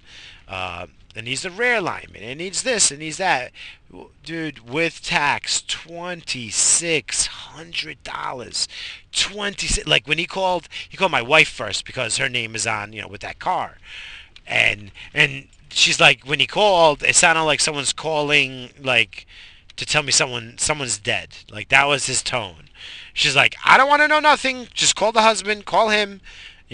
Uh, 0.47 0.87
it 1.17 1.25
needs 1.25 1.43
the 1.43 1.51
rear 1.51 1.77
alignment. 1.77 2.25
It 2.25 2.37
needs 2.37 2.63
this. 2.63 2.91
It 2.91 2.99
needs 2.99 3.17
that. 3.19 3.53
Dude, 4.25 4.69
with 4.69 5.03
tax, 5.03 5.63
twenty 5.67 6.49
six 6.51 7.27
hundred 7.27 8.03
dollars. 8.03 8.69
Twenty 9.13 9.67
six. 9.67 9.87
like 9.87 10.07
when 10.07 10.19
he 10.19 10.27
called, 10.27 10.69
he 10.89 10.97
called 10.97 11.13
my 11.13 11.23
wife 11.23 11.49
first 11.49 11.85
because 11.85 12.17
her 12.17 12.29
name 12.29 12.55
is 12.55 12.67
on, 12.67 12.93
you 12.93 13.03
know, 13.03 13.09
with 13.09 13.21
that 13.21 13.39
car, 13.39 13.79
and 14.47 14.91
and 15.13 15.49
she's 15.69 16.01
like, 16.01 16.25
when 16.25 16.41
he 16.41 16.47
called, 16.47 17.03
it 17.03 17.15
sounded 17.15 17.43
like 17.43 17.61
someone's 17.61 17.93
calling, 17.93 18.71
like, 18.81 19.27
to 19.77 19.85
tell 19.85 20.03
me 20.03 20.13
someone 20.13 20.57
someone's 20.59 20.99
dead. 20.99 21.37
Like 21.51 21.69
that 21.69 21.87
was 21.87 22.07
his 22.07 22.23
tone. 22.23 22.71
She's 23.13 23.37
like, 23.37 23.57
I 23.65 23.77
don't 23.77 23.89
want 23.89 24.03
to 24.03 24.09
know 24.09 24.21
nothing. 24.21 24.69
Just 24.75 24.97
call 24.97 25.13
the 25.13 25.23
husband. 25.23 25.67
Call 25.67 25.91
him. 25.91 26.21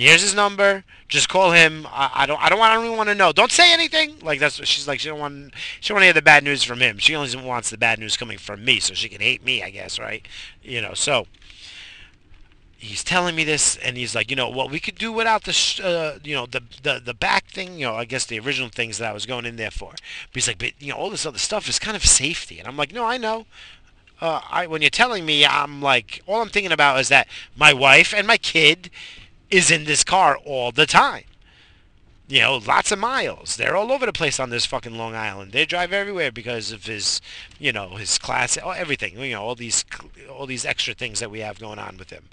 Here's 0.00 0.22
his 0.22 0.34
number. 0.34 0.84
Just 1.08 1.28
call 1.28 1.52
him. 1.52 1.86
I, 1.90 2.10
I 2.14 2.26
don't. 2.26 2.40
I 2.40 2.48
don't 2.48 2.58
want. 2.58 2.72
I 2.72 2.74
don't 2.76 2.86
even 2.86 2.96
want 2.96 3.08
to 3.10 3.14
know. 3.14 3.32
Don't 3.32 3.52
say 3.52 3.72
anything. 3.72 4.18
Like 4.20 4.40
that's 4.40 4.58
what 4.58 4.66
she's 4.66 4.88
like. 4.88 5.00
She 5.00 5.08
don't 5.08 5.18
want. 5.18 5.52
She 5.80 5.88
don't 5.88 5.96
want 5.96 6.02
to 6.02 6.06
hear 6.06 6.12
the 6.14 6.22
bad 6.22 6.42
news 6.42 6.62
from 6.62 6.80
him. 6.80 6.98
She 6.98 7.14
only 7.14 7.34
wants 7.36 7.70
the 7.70 7.76
bad 7.78 7.98
news 7.98 8.16
coming 8.16 8.38
from 8.38 8.64
me, 8.64 8.80
so 8.80 8.94
she 8.94 9.08
can 9.08 9.20
hate 9.20 9.44
me. 9.44 9.62
I 9.62 9.70
guess, 9.70 9.98
right? 9.98 10.26
You 10.62 10.80
know. 10.80 10.94
So 10.94 11.26
he's 12.78 13.04
telling 13.04 13.36
me 13.36 13.44
this, 13.44 13.76
and 13.76 13.96
he's 13.96 14.14
like, 14.14 14.30
you 14.30 14.36
know, 14.36 14.48
well, 14.48 14.68
we 14.68 14.80
could 14.80 14.96
do 14.96 15.12
without 15.12 15.44
the, 15.44 15.52
sh- 15.52 15.80
uh, 15.80 16.18
you 16.24 16.34
know, 16.34 16.46
the, 16.46 16.62
the 16.82 17.02
the 17.04 17.14
back 17.14 17.46
thing, 17.48 17.78
you 17.78 17.84
know, 17.84 17.94
I 17.94 18.06
guess 18.06 18.24
the 18.24 18.40
original 18.40 18.70
things 18.70 18.96
that 18.98 19.10
I 19.10 19.12
was 19.12 19.26
going 19.26 19.44
in 19.44 19.56
there 19.56 19.70
for. 19.70 19.90
But 19.92 20.00
he's 20.32 20.48
like, 20.48 20.58
but 20.58 20.72
you 20.80 20.92
know, 20.92 20.96
all 20.96 21.10
this 21.10 21.26
other 21.26 21.38
stuff 21.38 21.68
is 21.68 21.78
kind 21.78 21.96
of 21.96 22.06
safety, 22.06 22.58
and 22.58 22.66
I'm 22.66 22.76
like, 22.76 22.92
no, 22.92 23.04
I 23.04 23.18
know. 23.18 23.44
Uh, 24.20 24.40
I 24.50 24.66
when 24.66 24.80
you're 24.82 24.90
telling 24.90 25.26
me, 25.26 25.44
I'm 25.44 25.82
like, 25.82 26.22
all 26.26 26.40
I'm 26.40 26.48
thinking 26.48 26.72
about 26.72 27.00
is 27.00 27.08
that 27.08 27.28
my 27.56 27.72
wife 27.72 28.14
and 28.14 28.26
my 28.26 28.38
kid 28.38 28.90
is 29.50 29.70
in 29.70 29.84
this 29.84 30.04
car 30.04 30.36
all 30.44 30.72
the 30.72 30.86
time 30.86 31.24
you 32.30 32.38
know, 32.38 32.58
lots 32.58 32.92
of 32.92 32.98
miles. 32.98 33.56
They're 33.56 33.76
all 33.76 33.90
over 33.90 34.06
the 34.06 34.12
place 34.12 34.38
on 34.38 34.50
this 34.50 34.64
fucking 34.64 34.96
Long 34.96 35.16
Island. 35.16 35.50
They 35.50 35.66
drive 35.66 35.92
everywhere 35.92 36.30
because 36.30 36.70
of 36.70 36.86
his, 36.86 37.20
you 37.58 37.72
know, 37.72 37.96
his 37.96 38.18
class, 38.18 38.56
everything. 38.56 39.18
You 39.18 39.32
know, 39.32 39.42
all 39.42 39.56
these, 39.56 39.84
all 40.30 40.46
these 40.46 40.64
extra 40.64 40.94
things 40.94 41.18
that 41.18 41.30
we 41.30 41.40
have 41.40 41.58
going 41.58 41.80
on 41.80 41.96
with 41.98 42.10
him, 42.10 42.28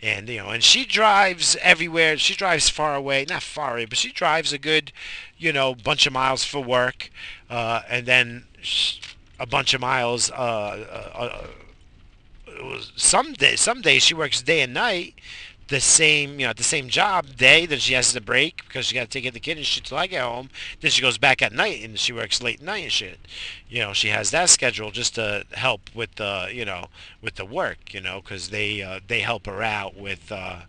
and 0.00 0.28
you 0.28 0.38
know, 0.38 0.50
and 0.50 0.62
she 0.62 0.84
drives 0.84 1.56
everywhere. 1.60 2.16
She 2.16 2.34
drives 2.34 2.68
far 2.68 2.94
away, 2.94 3.26
not 3.28 3.42
far 3.42 3.72
away, 3.72 3.86
but 3.86 3.98
she 3.98 4.12
drives 4.12 4.52
a 4.52 4.58
good, 4.58 4.92
you 5.36 5.52
know, 5.52 5.74
bunch 5.74 6.06
of 6.06 6.12
miles 6.12 6.44
for 6.44 6.62
work, 6.62 7.10
uh, 7.50 7.82
and 7.88 8.06
then 8.06 8.44
a 9.40 9.46
bunch 9.46 9.74
of 9.74 9.80
miles. 9.80 10.30
Uh, 10.30 10.34
uh, 11.14 11.18
uh 11.18 11.46
some 12.94 13.32
day, 13.32 13.56
some 13.56 13.80
days 13.80 14.02
she 14.04 14.14
works 14.14 14.42
day 14.42 14.60
and 14.60 14.74
night 14.74 15.14
the 15.70 15.80
same, 15.80 16.38
you 16.38 16.46
know, 16.46 16.50
at 16.50 16.56
the 16.56 16.62
same 16.62 16.88
job 16.88 17.36
day. 17.36 17.64
Then 17.64 17.78
she 17.78 17.94
has 17.94 18.12
to 18.12 18.20
break 18.20 18.64
because 18.66 18.86
she 18.86 18.94
got 18.94 19.02
to 19.02 19.08
take 19.08 19.22
care 19.22 19.30
of 19.30 19.34
the 19.34 19.40
kid 19.40 19.56
and 19.56 19.64
shit 19.64 19.84
till 19.84 19.96
I 19.96 20.06
get 20.06 20.22
home. 20.22 20.50
Then 20.80 20.90
she 20.90 21.00
goes 21.00 21.16
back 21.16 21.40
at 21.40 21.52
night 21.52 21.82
and 21.82 21.98
she 21.98 22.12
works 22.12 22.42
late 22.42 22.60
night 22.60 22.84
and 22.84 22.92
shit. 22.92 23.20
You 23.68 23.78
know, 23.78 23.92
she 23.92 24.08
has 24.08 24.30
that 24.32 24.50
schedule 24.50 24.90
just 24.90 25.14
to 25.14 25.44
help 25.52 25.94
with 25.94 26.16
the, 26.16 26.50
you 26.52 26.64
know, 26.64 26.86
with 27.22 27.36
the 27.36 27.46
work. 27.46 27.94
You 27.94 28.00
know, 28.00 28.20
because 28.20 28.50
they 28.50 28.82
uh, 28.82 29.00
they 29.06 29.20
help 29.20 29.46
her 29.46 29.62
out 29.62 29.96
with. 29.96 30.30
Uh, 30.30 30.62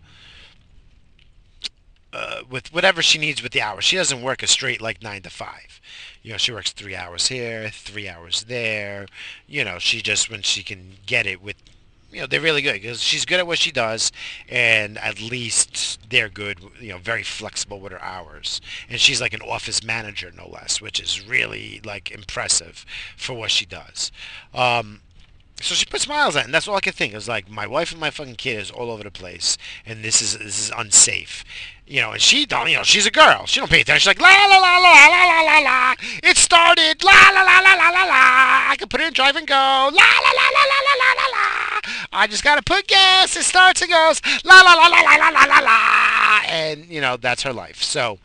uh, 2.14 2.42
with 2.50 2.74
whatever 2.74 3.00
she 3.00 3.18
needs 3.18 3.42
with 3.42 3.52
the 3.52 3.62
hours. 3.62 3.84
She 3.84 3.96
doesn't 3.96 4.20
work 4.20 4.42
a 4.42 4.46
straight 4.46 4.82
like 4.82 5.02
nine 5.02 5.22
to 5.22 5.30
five. 5.30 5.80
You 6.22 6.32
know, 6.32 6.36
she 6.36 6.52
works 6.52 6.70
three 6.70 6.94
hours 6.94 7.28
here, 7.28 7.70
three 7.72 8.06
hours 8.06 8.44
there. 8.44 9.06
You 9.46 9.64
know, 9.64 9.78
she 9.78 10.02
just 10.02 10.30
when 10.30 10.42
she 10.42 10.62
can 10.62 10.98
get 11.06 11.26
it 11.26 11.42
with 11.42 11.56
you 12.12 12.20
know 12.20 12.26
they're 12.26 12.40
really 12.40 12.62
good 12.62 12.74
because 12.74 13.02
she's 13.02 13.24
good 13.24 13.40
at 13.40 13.46
what 13.46 13.58
she 13.58 13.72
does, 13.72 14.12
and 14.48 14.98
at 14.98 15.20
least 15.20 15.98
they're 16.10 16.28
good. 16.28 16.58
You 16.80 16.90
know, 16.90 16.98
very 16.98 17.22
flexible 17.22 17.80
with 17.80 17.92
her 17.92 18.02
hours, 18.02 18.60
and 18.88 19.00
she's 19.00 19.20
like 19.20 19.32
an 19.32 19.42
office 19.42 19.82
manager 19.82 20.30
no 20.36 20.48
less, 20.48 20.80
which 20.80 21.00
is 21.00 21.26
really 21.26 21.80
like 21.84 22.10
impressive 22.10 22.84
for 23.16 23.34
what 23.34 23.50
she 23.50 23.66
does. 23.66 24.12
Um, 24.54 25.00
so 25.62 25.74
she 25.74 25.86
puts 25.86 26.08
miles 26.08 26.36
on, 26.36 26.44
and 26.44 26.54
that's 26.54 26.68
all 26.68 26.76
I 26.76 26.80
could 26.80 26.94
think. 26.94 27.12
It 27.12 27.16
was 27.16 27.28
like 27.28 27.48
my 27.48 27.66
wife 27.66 27.92
and 27.92 28.00
my 28.00 28.10
fucking 28.10 28.36
kid 28.36 28.60
is 28.60 28.70
all 28.70 28.90
over 28.90 29.02
the 29.02 29.10
place, 29.10 29.56
and 29.86 30.04
this 30.04 30.20
is 30.20 30.36
this 30.38 30.58
is 30.58 30.72
unsafe. 30.76 31.44
You 31.86 32.00
know, 32.00 32.12
and 32.12 32.22
she 32.22 32.46
don't, 32.46 32.70
you 32.70 32.76
know, 32.76 32.84
she's 32.84 33.06
a 33.06 33.10
girl. 33.10 33.44
She 33.44 33.60
don't 33.60 33.68
pay 33.68 33.80
attention. 33.80 34.00
She's 34.00 34.06
like, 34.06 34.20
la 34.20 34.28
la 34.28 34.56
la 34.56 34.78
la 34.78 35.06
la 35.08 35.24
la 35.24 35.40
la 35.42 35.58
la. 35.58 35.94
It 36.22 36.36
started, 36.36 37.02
la 37.04 37.30
la 37.34 37.42
la 37.42 37.58
la 37.58 37.74
la 37.74 37.88
la 37.90 38.04
la. 38.04 38.70
I 38.70 38.76
can 38.78 38.88
put 38.88 39.00
it 39.00 39.08
in 39.08 39.12
drive 39.12 39.36
and 39.36 39.46
go, 39.46 39.54
la 39.54 39.88
la 39.90 39.90
la 39.90 40.46
la 40.56 40.64
la 40.70 40.78
la 40.86 40.94
la 41.02 41.12
la 41.20 41.26
la. 41.36 41.80
I 42.12 42.26
just 42.28 42.44
gotta 42.44 42.62
put 42.62 42.86
gas. 42.86 43.36
It 43.36 43.42
starts 43.42 43.82
and 43.82 43.90
goes, 43.90 44.22
la 44.44 44.62
la 44.62 44.74
la 44.74 44.86
la 44.86 45.00
la 45.00 45.16
la 45.16 45.28
la 45.28 45.44
la 45.44 45.58
la. 45.58 46.40
And 46.46 46.86
you 46.86 47.00
know, 47.00 47.16
that's 47.16 47.42
her 47.42 47.52
life. 47.52 47.82
So, 47.82 48.18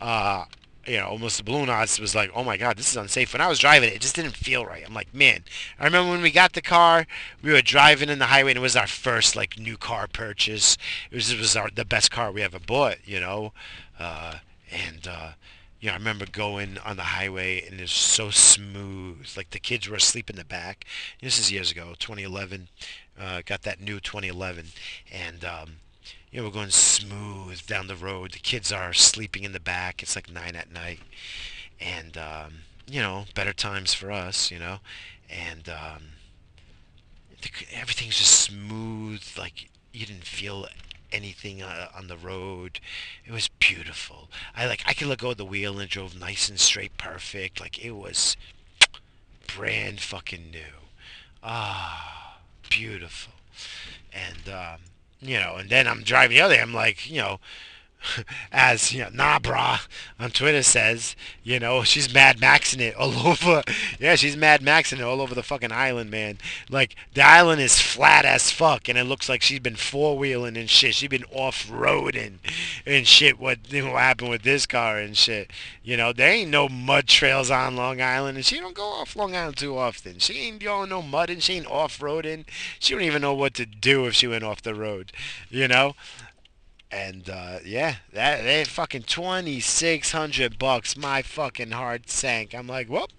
uh, 0.00 0.44
you 0.86 0.98
know, 0.98 1.06
almost 1.06 1.38
the 1.38 1.44
balloon 1.44 1.68
odds 1.68 1.98
was 2.00 2.14
like, 2.14 2.30
oh 2.34 2.44
my 2.44 2.56
god, 2.56 2.76
this 2.76 2.90
is 2.90 2.96
unsafe. 2.96 3.32
When 3.32 3.40
I 3.40 3.48
was 3.48 3.58
driving 3.58 3.88
it, 3.88 3.96
it 3.96 4.00
just 4.02 4.16
didn't 4.16 4.36
feel 4.36 4.64
right. 4.64 4.84
I'm 4.86 4.94
like, 4.94 5.14
man, 5.14 5.44
I 5.78 5.84
remember 5.84 6.10
when 6.10 6.22
we 6.22 6.30
got 6.30 6.52
the 6.52 6.62
car, 6.62 7.06
we 7.42 7.52
were 7.52 7.62
driving 7.62 8.08
in 8.08 8.18
the 8.18 8.26
highway, 8.26 8.50
and 8.50 8.58
it 8.58 8.62
was 8.62 8.76
our 8.76 8.86
first 8.86 9.36
like 9.36 9.58
new 9.58 9.76
car 9.76 10.06
purchase. 10.06 10.76
It 11.10 11.16
was 11.16 11.30
it 11.32 11.38
was 11.38 11.56
our 11.56 11.70
the 11.74 11.84
best 11.84 12.10
car 12.10 12.30
we 12.32 12.42
ever 12.42 12.58
bought, 12.58 12.98
you 13.04 13.20
know, 13.20 13.52
uh, 13.98 14.36
and 14.70 15.06
uh, 15.08 15.32
you 15.80 15.88
know, 15.88 15.94
I 15.94 15.98
remember 15.98 16.24
going 16.24 16.78
on 16.78 16.96
the 16.96 17.02
highway 17.02 17.62
and 17.66 17.78
it 17.78 17.82
was 17.82 17.92
so 17.92 18.30
smooth. 18.30 19.28
Like 19.36 19.50
the 19.50 19.58
kids 19.58 19.86
were 19.86 19.96
asleep 19.96 20.30
in 20.30 20.36
the 20.36 20.44
back. 20.44 20.86
This 21.20 21.38
is 21.38 21.52
years 21.52 21.70
ago, 21.70 21.94
2011. 21.98 22.68
Uh, 23.20 23.42
got 23.44 23.62
that 23.62 23.80
new 23.80 24.00
2011, 24.00 24.66
and 25.12 25.44
um, 25.44 25.76
you 26.34 26.40
know, 26.40 26.48
we're 26.48 26.52
going 26.52 26.70
smooth 26.70 27.64
down 27.64 27.86
the 27.86 27.94
road. 27.94 28.32
The 28.32 28.40
kids 28.40 28.72
are 28.72 28.92
sleeping 28.92 29.44
in 29.44 29.52
the 29.52 29.60
back. 29.60 30.02
It's 30.02 30.16
like 30.16 30.28
nine 30.28 30.56
at 30.56 30.72
night, 30.72 30.98
and 31.78 32.18
um, 32.18 32.54
you 32.90 33.00
know, 33.00 33.26
better 33.36 33.52
times 33.52 33.94
for 33.94 34.10
us, 34.10 34.50
you 34.50 34.58
know, 34.58 34.78
and 35.30 35.68
um, 35.68 36.02
the, 37.40 37.50
everything's 37.72 38.18
just 38.18 38.40
smooth. 38.40 39.22
Like 39.38 39.70
you 39.92 40.06
didn't 40.06 40.24
feel 40.24 40.66
anything 41.12 41.62
uh, 41.62 41.86
on 41.96 42.08
the 42.08 42.16
road. 42.16 42.80
It 43.24 43.30
was 43.30 43.46
beautiful. 43.60 44.28
I 44.56 44.66
like 44.66 44.82
I 44.86 44.92
could 44.92 45.06
let 45.06 45.18
go 45.18 45.30
of 45.30 45.36
the 45.36 45.44
wheel 45.44 45.74
and 45.74 45.82
it 45.82 45.90
drove 45.90 46.18
nice 46.18 46.48
and 46.48 46.58
straight, 46.58 46.98
perfect. 46.98 47.60
Like 47.60 47.78
it 47.78 47.92
was 47.92 48.36
brand 49.46 50.00
fucking 50.00 50.50
new. 50.50 50.88
Ah, 51.44 52.40
beautiful. 52.68 53.34
And 54.12 54.52
um, 54.52 54.80
you 55.24 55.38
know, 55.38 55.56
and 55.56 55.70
then 55.70 55.86
I'm 55.88 56.02
driving 56.02 56.36
the 56.36 56.42
other. 56.42 56.56
I'm 56.56 56.74
like, 56.74 57.08
you 57.10 57.18
know, 57.18 57.40
as 58.52 58.92
you 58.92 59.04
know, 59.04 59.10
nah, 59.12 59.38
brah, 59.38 59.86
on 60.18 60.30
Twitter 60.30 60.62
says, 60.62 61.16
you 61.42 61.58
know, 61.58 61.82
she's 61.82 62.12
Mad 62.12 62.38
Maxing 62.38 62.80
it 62.80 62.94
all 62.96 63.26
over. 63.28 63.62
Yeah, 63.98 64.14
she's 64.16 64.36
Mad 64.36 64.60
Maxing 64.60 64.98
it 64.98 65.04
all 65.04 65.20
over 65.20 65.34
the 65.34 65.42
fucking 65.42 65.72
island, 65.72 66.10
man. 66.10 66.38
Like 66.70 66.96
the 67.14 67.22
island 67.22 67.60
is 67.60 67.80
flat 67.80 68.24
as 68.24 68.50
fuck, 68.50 68.88
and 68.88 68.98
it 68.98 69.04
looks 69.04 69.28
like 69.28 69.42
she's 69.42 69.60
been 69.60 69.76
four 69.76 70.16
wheeling 70.16 70.56
and 70.56 70.70
shit. 70.70 70.94
She's 70.94 71.08
been 71.08 71.24
off 71.32 71.68
roading 71.68 72.38
and 72.86 73.06
shit. 73.06 73.38
What 73.38 73.58
what 73.70 74.02
happened 74.02 74.30
with 74.30 74.42
this 74.42 74.66
car 74.66 74.98
and 74.98 75.16
shit? 75.16 75.50
You 75.82 75.96
know, 75.96 76.12
there 76.12 76.30
ain't 76.30 76.50
no 76.50 76.68
mud 76.68 77.06
trails 77.08 77.50
on 77.50 77.76
Long 77.76 78.00
Island, 78.00 78.36
and 78.36 78.46
she 78.46 78.58
don't 78.58 78.74
go 78.74 78.84
off 78.84 79.16
Long 79.16 79.36
Island 79.36 79.56
too 79.56 79.76
often. 79.76 80.18
She 80.18 80.40
ain't 80.40 80.60
doing 80.60 80.88
no 80.88 81.02
mud, 81.02 81.30
and 81.30 81.42
she 81.42 81.54
ain't 81.54 81.66
off 81.66 81.98
roading. 82.00 82.44
She 82.78 82.94
don't 82.94 83.02
even 83.02 83.22
know 83.22 83.34
what 83.34 83.54
to 83.54 83.66
do 83.66 84.06
if 84.06 84.14
she 84.14 84.26
went 84.26 84.44
off 84.44 84.62
the 84.62 84.74
road. 84.74 85.12
You 85.50 85.68
know. 85.68 85.94
And 86.90 87.28
uh, 87.28 87.58
yeah, 87.64 87.96
that 88.12 88.42
they 88.42 88.64
fucking 88.64 89.02
twenty 89.02 89.60
six 89.60 90.12
hundred 90.12 90.58
bucks. 90.58 90.96
My 90.96 91.22
fucking 91.22 91.72
heart 91.72 92.08
sank. 92.08 92.54
I'm 92.54 92.66
like, 92.68 92.88
whoop. 92.88 93.10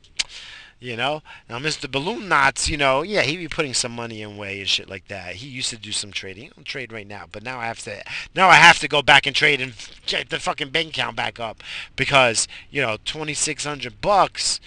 You 0.78 0.98
know, 0.98 1.24
now 1.50 1.58
Mr. 1.58 1.90
Balloon 1.90 2.28
Knots, 2.28 2.70
you 2.70 2.76
know, 2.78 3.02
yeah, 3.02 3.22
he 3.22 3.38
be 3.38 3.48
putting 3.48 3.74
some 3.74 3.94
money 3.94 4.22
in 4.22 4.36
way 4.38 4.60
and 4.60 4.68
shit 4.68 4.90
like 4.90 5.08
that. 5.08 5.36
He 5.36 5.48
used 5.48 5.70
to 5.70 5.78
do 5.78 5.94
some 5.94 6.12
trading. 6.12 6.44
He 6.44 6.50
don't 6.50 6.66
trade 6.66 6.92
right 6.92 7.08
now, 7.08 7.26
but 7.32 7.44
now 7.44 7.60
I 7.60 7.66
have 7.66 7.80
to, 7.86 8.04
now 8.36 8.50
I 8.50 8.56
have 8.56 8.80
to 8.80 8.88
go 8.90 9.02
back 9.02 9.26
and 9.26 9.36
trade 9.36 9.62
and 9.62 9.74
get 10.06 10.30
the 10.30 10.40
fucking 10.40 10.70
bank 10.70 10.90
account 10.90 11.16
back 11.16 11.40
up 11.40 11.64
because 11.96 12.48
you 12.70 12.82
know, 12.82 12.98
twenty 13.06 13.34
six 13.34 13.64
hundred 13.66 14.02
bucks, 14.02 14.60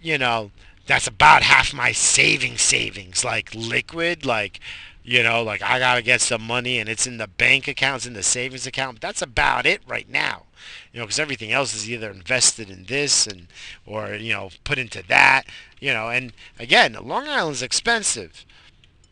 you 0.00 0.18
know, 0.18 0.50
that's 0.86 1.06
about 1.06 1.42
half 1.44 1.72
my 1.72 1.92
saving 1.92 2.58
savings, 2.58 3.24
like 3.24 3.54
liquid, 3.54 4.26
like 4.26 4.58
you 5.04 5.22
know, 5.22 5.42
like 5.42 5.62
I 5.62 5.78
gotta 5.78 6.02
get 6.02 6.20
some 6.20 6.42
money 6.42 6.78
and 6.78 6.88
it's 6.88 7.06
in 7.06 7.18
the 7.18 7.26
bank 7.26 7.68
accounts, 7.68 8.06
in 8.06 8.12
the 8.12 8.22
savings 8.22 8.66
account. 8.66 9.00
That's 9.00 9.22
about 9.22 9.66
it 9.66 9.82
right 9.86 10.08
now. 10.08 10.44
You 10.92 11.00
know, 11.00 11.06
because 11.06 11.18
everything 11.18 11.50
else 11.52 11.74
is 11.74 11.90
either 11.90 12.10
invested 12.10 12.70
in 12.70 12.84
this 12.84 13.26
and 13.26 13.48
or 13.84 14.14
you 14.14 14.32
know 14.32 14.50
put 14.64 14.78
into 14.78 15.02
that. 15.08 15.44
You 15.80 15.92
know, 15.92 16.08
and 16.08 16.32
again, 16.58 16.96
Long 17.02 17.26
Island's 17.28 17.62
expensive. 17.62 18.44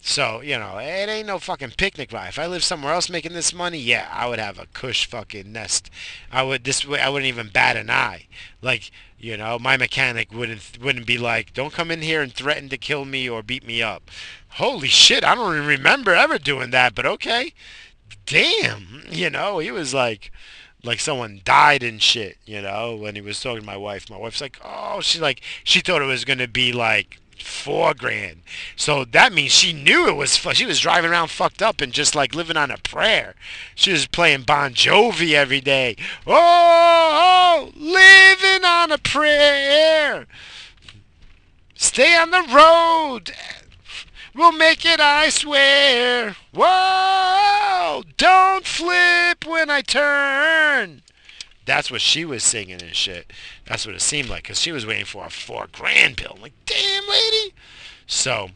So, 0.03 0.41
you 0.41 0.59
know, 0.59 0.78
it 0.78 1.09
ain't 1.11 1.26
no 1.26 1.38
fucking 1.38 1.72
picnic 1.76 2.11
ride. 2.12 2.28
If 2.28 2.38
I 2.38 2.47
lived 2.47 2.64
somewhere 2.64 2.95
else 2.95 3.11
making 3.11 3.34
this 3.34 3.53
money, 3.53 3.78
yeah, 3.78 4.09
I 4.11 4.28
would 4.28 4.38
have 4.38 4.59
a 4.59 4.66
cush 4.72 5.05
fucking 5.07 5.53
nest. 5.53 5.91
I 6.32 6.43
would 6.43 6.64
this 6.64 6.86
way 6.86 7.01
I 7.01 7.11
wouldn't 7.11 7.28
even 7.28 7.51
bat 7.51 7.76
an 7.76 7.91
eye. 7.91 8.26
Like, 8.62 8.91
you 9.21 9.37
know, 9.37 9.59
my 9.59 9.77
mechanic 9.77 10.33
wouldn't 10.33 10.79
wouldn't 10.81 11.07
be 11.07 11.18
like, 11.18 11.53
"Don't 11.53 11.75
come 11.75 11.91
in 11.91 12.01
here 12.03 12.23
and 12.23 12.33
threaten 12.33 12.68
to 12.71 12.79
kill 12.79 13.05
me 13.05 13.29
or 13.29 13.43
beat 13.43 13.66
me 13.66 13.83
up." 13.83 14.11
Holy 14.55 14.89
shit, 14.89 15.23
I 15.23 15.35
don't 15.35 15.66
remember 15.66 16.14
ever 16.14 16.39
doing 16.39 16.71
that, 16.71 16.95
but 16.95 17.07
okay. 17.07 17.53
Damn, 18.27 19.05
you 19.11 19.29
know, 19.31 19.59
he 19.59 19.71
was 19.71 19.93
like 19.93 20.33
like 20.83 21.01
someone 21.01 21.43
died 21.45 21.83
and 21.83 22.03
shit, 22.03 22.39
you 22.47 22.62
know, 22.62 22.97
when 22.97 23.14
he 23.14 23.21
was 23.21 23.41
talking 23.41 23.61
to 23.61 23.66
my 23.66 23.77
wife. 23.77 24.09
My 24.09 24.16
wife's 24.16 24.41
like, 24.41 24.59
"Oh, 24.64 25.01
she's 25.03 25.21
like 25.21 25.43
she 25.64 25.81
thought 25.81 26.03
it 26.03 26.07
was 26.07 26.25
going 26.25 26.39
to 26.39 26.49
be 26.49 26.73
like 26.73 27.18
four 27.43 27.95
grand. 27.95 28.43
So 28.76 29.05
that 29.05 29.32
means 29.32 29.53
she 29.53 29.72
knew 29.72 30.09
it 30.09 30.16
was. 30.16 30.36
She 30.36 30.66
was 30.66 30.80
driving 30.80 31.11
around 31.11 31.28
fucked 31.28 31.62
up 31.62 31.80
and 31.80 31.93
just 31.93 32.14
like 32.14 32.34
living 32.34 32.57
on 32.57 32.70
a 32.70 32.78
prayer. 32.78 33.34
She 33.74 33.93
was 33.93 34.07
playing 34.07 34.43
Bon 34.43 34.72
Jovi 34.74 35.32
every 35.32 35.61
day. 35.61 35.97
Oh, 36.26 36.32
oh 36.34 37.72
living 37.76 38.64
on 38.64 38.93
a 38.93 38.99
prayer. 38.99 40.26
Stay 41.74 42.16
on 42.16 42.30
the 42.30 42.45
road. 42.53 43.32
We'll 44.34 44.53
make 44.53 44.84
it, 44.84 45.01
I 45.01 45.28
swear. 45.28 46.36
Whoa! 46.55 48.05
Don't 48.16 48.64
flip 48.64 49.45
when 49.45 49.70
I 49.70 49.80
turn. 49.80 51.03
That's 51.71 51.89
what 51.89 52.01
she 52.01 52.25
was 52.25 52.43
singing 52.43 52.83
and 52.83 52.97
shit. 52.97 53.33
That's 53.64 53.87
what 53.87 53.95
it 53.95 54.01
seemed 54.01 54.29
like 54.29 54.43
because 54.43 54.61
she 54.61 54.73
was 54.73 54.85
waiting 54.85 55.05
for 55.05 55.25
a 55.25 55.31
four 55.31 55.68
grand 55.71 56.16
bill. 56.16 56.33
I'm 56.35 56.43
like, 56.43 56.53
damn, 56.66 57.09
lady. 57.09 57.55
So, 58.09 58.49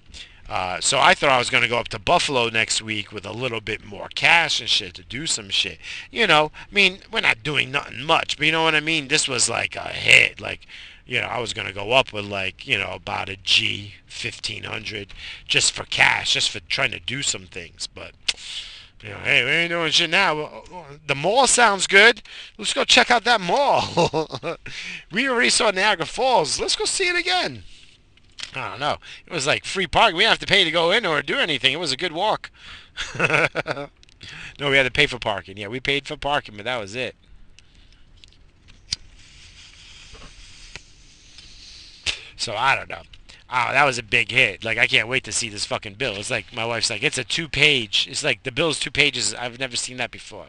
uh, 0.49 0.81
so 0.81 0.99
I 0.99 1.15
thought 1.15 1.31
I 1.31 1.39
was 1.39 1.49
gonna 1.49 1.69
go 1.69 1.79
up 1.79 1.87
to 1.91 2.01
Buffalo 2.01 2.49
next 2.49 2.83
week 2.83 3.13
with 3.13 3.25
a 3.25 3.31
little 3.31 3.61
bit 3.61 3.85
more 3.85 4.09
cash 4.17 4.61
and 4.61 4.69
shit 4.69 4.95
to 4.95 5.05
do 5.05 5.27
some 5.27 5.49
shit. 5.49 5.79
You 6.11 6.27
know, 6.27 6.51
I 6.57 6.75
mean, 6.75 7.03
we're 7.13 7.21
not 7.21 7.45
doing 7.45 7.71
nothing 7.71 8.03
much, 8.03 8.37
but 8.37 8.47
you 8.47 8.53
know 8.53 8.65
what 8.65 8.75
I 8.75 8.81
mean. 8.81 9.07
This 9.07 9.29
was 9.29 9.49
like 9.49 9.77
a 9.77 9.91
hit. 9.91 10.41
Like, 10.41 10.67
you 11.07 11.21
know, 11.21 11.29
I 11.29 11.39
was 11.39 11.53
gonna 11.53 11.73
go 11.73 11.93
up 11.93 12.13
with 12.13 12.25
like, 12.25 12.67
you 12.67 12.77
know, 12.77 12.91
about 12.95 13.29
a 13.29 13.37
G 13.37 13.95
fifteen 14.07 14.65
hundred 14.65 15.15
just 15.47 15.71
for 15.71 15.85
cash, 15.85 16.35
just 16.35 16.51
for 16.51 16.59
trying 16.59 16.91
to 16.91 16.99
do 16.99 17.23
some 17.23 17.47
things, 17.47 17.87
but. 17.87 18.11
You 19.05 19.11
know, 19.11 19.19
hey, 19.19 19.45
we 19.45 19.51
ain't 19.51 19.71
doing 19.71 19.91
shit 19.91 20.09
now. 20.09 20.41
Uh, 20.41 20.85
the 21.07 21.15
mall 21.15 21.47
sounds 21.47 21.87
good. 21.87 22.23
Let's 22.57 22.73
go 22.73 22.85
check 22.85 23.11
out 23.11 23.25
that 23.25 23.39
mall. 23.39 24.57
we 25.13 25.29
already 25.29 25.51
saw 25.51 25.71
Niagara 25.71 26.07
Falls. 26.07 26.59
Let's 26.59 26.75
go 26.75 26.87
see 26.87 27.09
it 27.09 27.17
again. 27.17 27.65
I 28.55 28.71
don't 28.71 28.81
know. 28.81 28.97
It 29.27 29.33
was 29.33 29.47
like 29.47 29.67
free 29.67 29.87
parking. 29.87 30.17
We 30.17 30.23
didn't 30.23 30.31
have 30.31 30.39
to 30.39 30.47
pay 30.47 30.65
to 30.65 30.71
go 30.71 30.91
in 30.91 31.05
or 31.05 31.21
do 31.21 31.37
anything. 31.37 31.75
It 31.75 31.81
was 31.81 31.93
a 31.93 31.99
good 31.99 32.13
walk. 32.13 32.51
no, 33.19 33.91
we 34.71 34.77
had 34.79 34.85
to 34.85 34.91
pay 34.91 35.07
for 35.07 35.19
parking. 35.19 35.59
Yeah, 35.59 35.69
we 35.69 35.81
paid 35.81 36.07
for 36.07 36.17
parking, 36.17 36.57
but 36.57 36.65
that 36.65 36.81
was 36.81 36.95
it. 36.95 37.15
So 42.37 42.55
I 42.55 42.75
don't 42.75 42.89
know. 42.89 43.03
Oh, 43.51 43.73
that 43.73 43.85
was 43.85 43.99
a 43.99 44.03
big 44.03 44.31
hit. 44.31 44.65
Like 44.65 44.79
I 44.79 44.87
can't 44.87 45.09
wait 45.09 45.25
to 45.25 45.33
see 45.33 45.49
this 45.49 45.67
fucking 45.67 45.95
bill. 45.95 46.17
It's 46.17 46.31
like 46.31 46.53
my 46.53 46.65
wife's 46.65 46.91
like, 46.91 47.03
it's 47.03 47.19
a 47.19 47.25
two 47.25 47.49
page. 47.49 48.09
It's 48.11 48.25
like 48.25 48.43
the 48.43 48.53
bill's 48.53 48.81
two 48.81 48.91
pages. 48.91 49.35
I've 49.35 49.59
never 49.59 49.77
seen 49.77 49.99
that 49.99 50.11
before. 50.11 50.47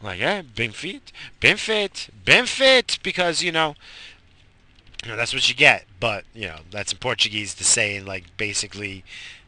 I'm 0.00 0.06
like, 0.06 0.20
yeah, 0.20 0.42
benefit, 0.42 1.12
benefit, 1.40 2.08
benefit, 2.24 2.98
because 3.02 3.42
you 3.42 3.52
know, 3.52 3.74
you 5.04 5.10
know, 5.10 5.16
that's 5.16 5.34
what 5.34 5.48
you 5.48 5.54
get. 5.54 5.84
But 6.00 6.24
you 6.34 6.46
know, 6.48 6.60
that's 6.70 6.92
in 6.92 6.98
Portuguese 6.98 7.54
to 7.54 7.64
say 7.64 8.00
like 8.00 8.36
basically, 8.36 9.04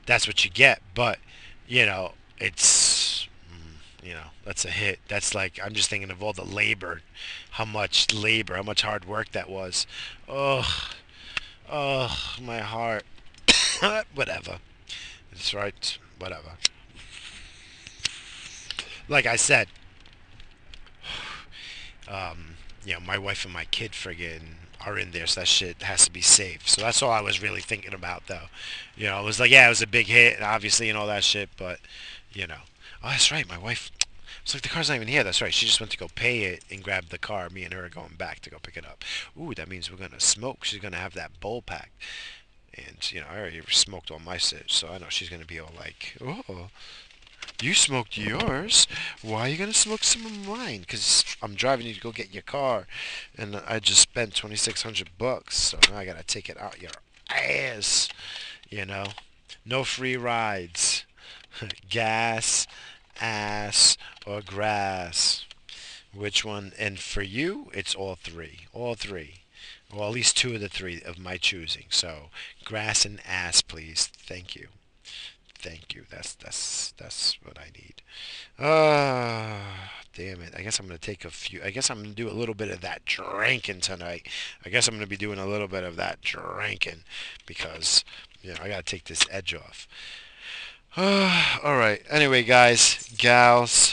that's 0.07 0.27
what 0.27 0.45
you 0.45 0.51
get. 0.51 0.83
But 0.95 1.19
you 1.67 1.87
know, 1.87 2.13
it's 2.39 3.29
mm, 3.51 4.07
you 4.07 4.13
know, 4.13 4.29
that's 4.45 4.67
a 4.67 4.71
hit. 4.71 5.01
That's 5.09 5.35
like 5.35 5.59
I'm 5.65 5.73
just 5.73 5.89
thinking 5.89 6.11
of 6.11 6.23
all 6.23 6.35
the 6.35 6.45
labor, 6.45 7.01
how 7.53 7.65
much 7.65 8.13
labor, 8.15 8.57
how 8.57 8.63
much 8.63 8.83
hard 8.83 9.07
work 9.07 9.33
that 9.33 9.49
was. 9.49 9.87
Ugh. 10.29 10.67
Oh, 11.71 12.17
my 12.41 12.59
heart. 12.59 13.05
Whatever. 14.15 14.59
That's 15.31 15.53
right. 15.53 15.99
Whatever. 16.19 16.53
Like 19.09 19.27
I 19.27 19.37
said, 19.37 19.69
um, 22.09 22.57
you 22.85 22.95
know, 22.95 23.01
my 23.01 23.19
wife 23.19 23.45
and 23.45 23.53
my 23.53 23.65
kid 23.67 23.93
friggin' 23.93 24.55
are 24.87 24.99
in 24.99 25.11
there, 25.11 25.27
so 25.27 25.41
that 25.41 25.49
shit 25.49 25.83
has 25.83 26.07
to 26.07 26.11
be 26.11 26.23
safe. 26.23 26.69
So 26.69 26.83
that's 26.83 27.03
all 27.03 27.11
I 27.11 27.21
was 27.21 27.43
really 27.43 27.61
thinking 27.61 27.93
about, 27.93 28.27
though. 28.29 28.47
You 28.97 29.07
know, 29.07 29.21
it 29.21 29.25
was 29.25 29.39
like, 29.39 29.51
yeah, 29.51 29.67
it 29.67 29.71
was 29.71 29.83
a 29.83 29.87
big 29.87 30.07
hit, 30.07 30.41
obviously, 30.41 30.89
and 30.89 30.97
all 30.97 31.07
that 31.09 31.25
shit, 31.25 31.51
but, 31.57 31.81
you 32.33 32.47
know. 32.47 32.63
Oh, 33.03 33.11
that's 33.11 33.31
right, 33.31 33.49
my 33.49 33.59
wife 33.59 33.91
it's 34.49 34.55
like 34.55 34.63
the 34.63 34.71
car's 34.71 34.89
not 34.89 34.95
even 34.95 35.09
here. 35.09 35.23
That's 35.23 35.43
right. 35.43 35.53
She 35.53 35.67
just 35.67 35.79
went 35.79 35.93
to 35.93 35.99
go 35.99 36.09
pay 36.15 36.45
it 36.45 36.65
and 36.71 36.83
grab 36.83 37.11
the 37.11 37.19
car. 37.19 37.51
Me 37.51 37.65
and 37.65 37.75
her 37.75 37.85
are 37.85 37.91
going 37.91 38.15
back 38.17 38.41
to 38.41 38.49
go 38.49 38.57
pick 38.63 38.79
it 38.79 38.87
up. 38.87 39.05
Ooh, 39.39 39.53
that 39.53 39.69
means 39.69 39.91
we're 39.91 39.99
gonna 39.99 40.21
smoke. 40.21 40.65
She's 40.65 40.81
gonna 40.81 40.97
have 40.97 41.13
that 41.13 41.39
bowl 41.39 41.61
pack. 41.61 41.91
And 42.73 43.13
you 43.13 43.21
know, 43.21 43.27
I 43.31 43.41
already 43.41 43.61
smoked 43.69 44.11
all 44.11 44.21
my 44.21 44.39
shit, 44.39 44.71
so 44.71 44.89
I 44.89 44.97
know 44.97 45.11
she's 45.11 45.29
gonna 45.29 45.45
be 45.45 45.61
all 45.61 45.73
like, 45.77 46.17
"Oh, 46.19 46.71
you 47.61 47.75
smoked 47.75 48.17
yours. 48.17 48.87
Why 49.21 49.41
are 49.41 49.49
you 49.49 49.59
gonna 49.59 49.75
smoke 49.75 50.03
some 50.03 50.25
of 50.25 50.47
mine? 50.47 50.87
Cause 50.89 51.27
I'm 51.43 51.55
driving 51.55 51.87
you 51.87 51.93
to 51.93 52.01
go 52.01 52.11
get 52.11 52.33
your 52.33 52.43
car, 52.43 52.87
and 53.37 53.55
I 53.55 53.81
just 53.81 54.01
spent 54.01 54.35
twenty 54.35 54.57
six 54.57 54.83
hundred 54.83 55.11
bucks. 55.19 55.59
So 55.59 55.79
now 55.91 55.99
I 55.99 56.07
gotta 56.07 56.25
take 56.25 56.49
it 56.49 56.59
out 56.59 56.81
your 56.81 56.93
ass. 57.29 58.09
You 58.71 58.87
know, 58.87 59.09
no 59.67 59.85
free 59.85 60.17
rides, 60.17 61.05
gas, 61.91 62.67
ass, 63.21 63.97
or 64.27 64.41
grass. 64.41 65.45
Which 66.15 66.45
one? 66.45 66.73
And 66.79 66.99
for 66.99 67.23
you, 67.23 67.71
it's 67.75 67.95
all 67.95 68.17
three. 68.17 68.61
All 68.73 68.95
three. 68.95 69.43
Well, 69.93 70.09
at 70.09 70.15
least 70.15 70.37
two 70.37 70.55
of 70.55 70.61
the 70.61 70.69
three 70.69 71.01
of 71.03 71.19
my 71.19 71.37
choosing. 71.37 71.87
So, 71.89 72.31
grass 72.65 73.05
and 73.05 73.21
ass, 73.27 73.63
please. 73.63 74.07
Thank 74.07 74.55
you. 74.55 74.69
Thank 75.61 75.95
you. 75.95 76.05
That's 76.09 76.35
that's 76.35 76.93
that's 76.93 77.37
what 77.43 77.59
I 77.59 77.71
need. 77.77 78.03
Ah, 78.61 79.93
damn 80.15 80.41
it. 80.41 80.55
I 80.57 80.63
guess 80.63 80.79
I'm 80.79 80.87
gonna 80.87 80.99
take 80.99 81.25
a 81.25 81.31
few. 81.31 81.61
I 81.65 81.71
guess 81.71 81.91
I'm 81.91 82.01
gonna 82.03 82.15
do 82.15 82.31
a 82.31 82.31
little 82.31 82.55
bit 82.55 82.71
of 82.71 82.81
that 82.83 83.05
drinking 83.05 83.81
tonight. 83.81 84.29
I 84.65 84.69
guess 84.69 84.87
I'm 84.87 84.95
gonna 84.95 85.09
be 85.09 85.17
doing 85.17 85.39
a 85.39 85.47
little 85.47 85.67
bit 85.67 85.83
of 85.83 85.97
that 85.97 86.21
drinking 86.21 87.03
because 87.45 88.05
you 88.41 88.51
know 88.51 88.61
I 88.63 88.69
gotta 88.69 88.85
take 88.85 89.05
this 89.05 89.25
edge 89.33 89.53
off. 89.53 89.89
All 91.63 91.77
right. 91.77 92.03
Anyway, 92.11 92.43
guys, 92.43 93.09
gals, 93.17 93.93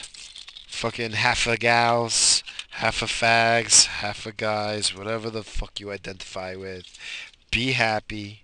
fucking 0.68 1.12
half 1.12 1.46
a 1.46 1.56
gals, 1.56 2.44
half 2.72 3.04
a 3.04 3.06
fags, 3.06 3.86
half 3.86 4.26
a 4.26 4.32
guys, 4.32 4.98
whatever 4.98 5.30
the 5.30 5.44
fuck 5.44 5.80
you 5.80 5.92
identify 5.92 6.56
with, 6.56 6.98
be 7.52 7.74
happy. 7.74 8.42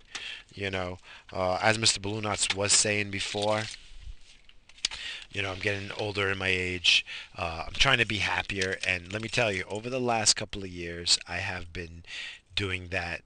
You 0.54 0.70
know, 0.70 1.00
uh, 1.34 1.58
as 1.60 1.80
Mr. 1.80 2.00
Balloon 2.00 2.22
Knots 2.22 2.56
was 2.56 2.72
saying 2.72 3.10
before, 3.10 3.64
you 5.32 5.42
know, 5.42 5.52
I'm 5.52 5.58
getting 5.58 5.90
older 5.98 6.30
in 6.30 6.38
my 6.38 6.50
age. 6.50 7.04
Uh, 7.36 7.64
I'm 7.66 7.74
trying 7.74 7.98
to 7.98 8.06
be 8.06 8.18
happier, 8.18 8.78
and 8.86 9.12
let 9.12 9.24
me 9.24 9.28
tell 9.28 9.52
you, 9.52 9.64
over 9.72 9.90
the 9.90 10.00
last 10.00 10.36
couple 10.36 10.62
of 10.62 10.70
years, 10.70 11.18
I 11.28 11.38
have 11.38 11.74
been 11.74 12.04
doing 12.56 12.90
that 12.90 13.22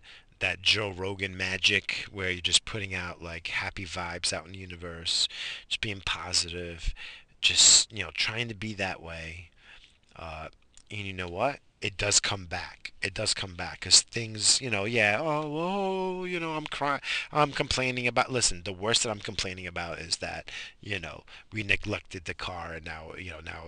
that 0.45 0.61
Joe 0.61 0.91
Rogan 0.91 1.35
magic 1.35 2.05
where 2.11 2.29
you're 2.29 2.39
just 2.39 2.65
putting 2.65 2.93
out 2.93 3.19
like 3.19 3.47
happy 3.47 3.83
vibes 3.83 4.31
out 4.31 4.45
in 4.45 4.51
the 4.51 4.59
universe, 4.59 5.27
just 5.67 5.81
being 5.81 6.03
positive, 6.05 6.93
just 7.41 7.91
you 7.91 8.03
know 8.03 8.11
trying 8.13 8.47
to 8.49 8.53
be 8.53 8.75
that 8.75 9.01
way. 9.01 9.49
Uh, 10.15 10.49
and 10.91 11.01
you 11.01 11.13
know 11.13 11.27
what? 11.27 11.61
It 11.81 11.97
does 11.97 12.19
come 12.19 12.45
back. 12.47 12.93
It 13.01 13.13
does 13.13 13.33
come 13.35 13.53
back 13.53 13.81
because 13.81 14.01
things, 14.01 14.59
you 14.59 14.71
know, 14.71 14.85
yeah. 14.85 15.19
Oh, 15.21 15.43
oh, 16.21 16.23
you 16.23 16.39
know, 16.39 16.53
I'm 16.53 16.65
crying. 16.65 17.01
I'm 17.31 17.51
complaining 17.51 18.07
about. 18.07 18.31
Listen, 18.31 18.63
the 18.63 18.73
worst 18.73 19.03
that 19.03 19.11
I'm 19.11 19.19
complaining 19.19 19.67
about 19.67 19.99
is 19.99 20.17
that 20.17 20.49
you 20.81 20.99
know 20.99 21.23
we 21.53 21.61
neglected 21.61 22.25
the 22.25 22.33
car 22.33 22.73
and 22.73 22.85
now 22.85 23.11
you 23.19 23.29
know 23.29 23.39
now 23.45 23.61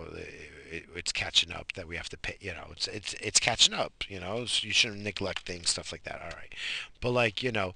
it, 0.70 0.86
it's 0.96 1.12
catching 1.12 1.52
up 1.52 1.72
that 1.74 1.86
we 1.86 1.96
have 1.96 2.08
to 2.08 2.18
pay. 2.18 2.36
You 2.40 2.52
know, 2.54 2.66
it's 2.72 2.88
it's 2.88 3.14
it's 3.14 3.38
catching 3.38 3.74
up. 3.74 3.92
You 4.08 4.18
know, 4.20 4.46
so 4.46 4.66
you 4.66 4.72
shouldn't 4.72 5.02
neglect 5.02 5.40
things, 5.46 5.70
stuff 5.70 5.92
like 5.92 6.02
that. 6.04 6.20
All 6.20 6.36
right, 6.36 6.52
but 7.00 7.10
like 7.10 7.42
you 7.42 7.52
know. 7.52 7.74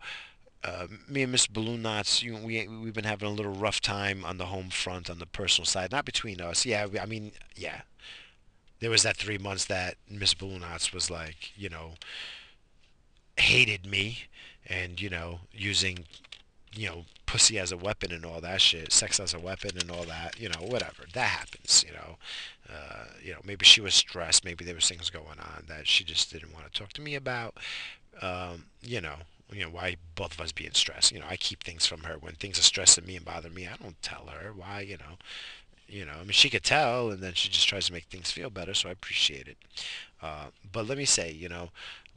Uh, 0.64 0.86
me 1.08 1.22
and 1.22 1.34
Mr. 1.34 1.48
Balloon 1.48 1.82
Knots, 1.82 2.22
you, 2.22 2.36
we 2.36 2.68
we've 2.68 2.94
been 2.94 3.04
having 3.04 3.28
a 3.28 3.32
little 3.32 3.52
rough 3.52 3.80
time 3.80 4.24
on 4.24 4.38
the 4.38 4.46
home 4.46 4.70
front, 4.70 5.10
on 5.10 5.18
the 5.18 5.26
personal 5.26 5.66
side, 5.66 5.90
not 5.90 6.04
between 6.04 6.40
us. 6.40 6.64
Yeah, 6.64 6.86
I 7.00 7.06
mean, 7.06 7.32
yeah, 7.56 7.82
there 8.82 8.90
was 8.90 9.04
that 9.04 9.16
three 9.16 9.38
months 9.38 9.64
that 9.66 9.94
Miss 10.10 10.34
Balloon 10.34 10.60
Knots 10.60 10.92
was 10.92 11.08
like, 11.08 11.52
you 11.56 11.68
know, 11.68 11.92
hated 13.36 13.86
me, 13.86 14.24
and 14.66 15.00
you 15.00 15.08
know, 15.08 15.40
using 15.52 16.04
you 16.74 16.88
know, 16.88 17.04
pussy 17.26 17.58
as 17.58 17.70
a 17.70 17.76
weapon 17.76 18.12
and 18.12 18.24
all 18.24 18.40
that 18.40 18.60
shit, 18.60 18.92
sex 18.92 19.20
as 19.20 19.34
a 19.34 19.38
weapon 19.38 19.72
and 19.78 19.90
all 19.90 20.04
that, 20.04 20.40
you 20.40 20.48
know, 20.48 20.60
whatever. 20.60 21.04
That 21.12 21.28
happens, 21.28 21.84
you 21.86 21.92
know. 21.92 22.16
Uh, 22.68 23.04
you 23.22 23.32
know, 23.32 23.40
maybe 23.44 23.64
she 23.64 23.80
was 23.80 23.94
stressed, 23.94 24.44
maybe 24.44 24.64
there 24.64 24.74
was 24.74 24.88
things 24.88 25.10
going 25.10 25.38
on 25.38 25.64
that 25.68 25.86
she 25.86 26.04
just 26.04 26.32
didn't 26.32 26.52
want 26.54 26.64
to 26.64 26.78
talk 26.78 26.92
to 26.94 27.02
me 27.02 27.14
about. 27.14 27.58
Um, 28.22 28.64
you 28.80 29.00
know, 29.00 29.16
you 29.52 29.64
know, 29.64 29.70
why 29.70 29.96
both 30.14 30.32
of 30.32 30.40
us 30.40 30.52
being 30.52 30.72
stressed. 30.72 31.12
You 31.12 31.20
know, 31.20 31.26
I 31.28 31.36
keep 31.36 31.62
things 31.62 31.86
from 31.86 32.04
her 32.04 32.16
when 32.18 32.34
things 32.34 32.58
are 32.58 32.62
stressing 32.62 33.04
me 33.04 33.16
and 33.16 33.24
bothering 33.24 33.54
me. 33.54 33.68
I 33.68 33.76
don't 33.76 34.00
tell 34.00 34.26
her 34.26 34.52
why. 34.52 34.80
You 34.80 34.96
know, 34.96 35.18
you 35.92 36.04
know. 36.04 36.14
I 36.14 36.22
mean, 36.22 36.32
she 36.32 36.50
could 36.50 36.64
tell, 36.64 37.10
and 37.10 37.22
then 37.22 37.34
she 37.34 37.48
just 37.48 37.68
tries 37.68 37.86
to 37.86 37.92
make 37.92 38.04
things 38.04 38.30
feel 38.30 38.50
better. 38.50 38.74
So 38.74 38.88
I 38.88 38.92
appreciate 38.92 39.48
it. 39.48 39.58
Uh, 40.22 40.46
but 40.70 40.86
let 40.88 40.98
me 40.98 41.04
say, 41.04 41.30
you 41.32 41.48
know, 41.48 41.70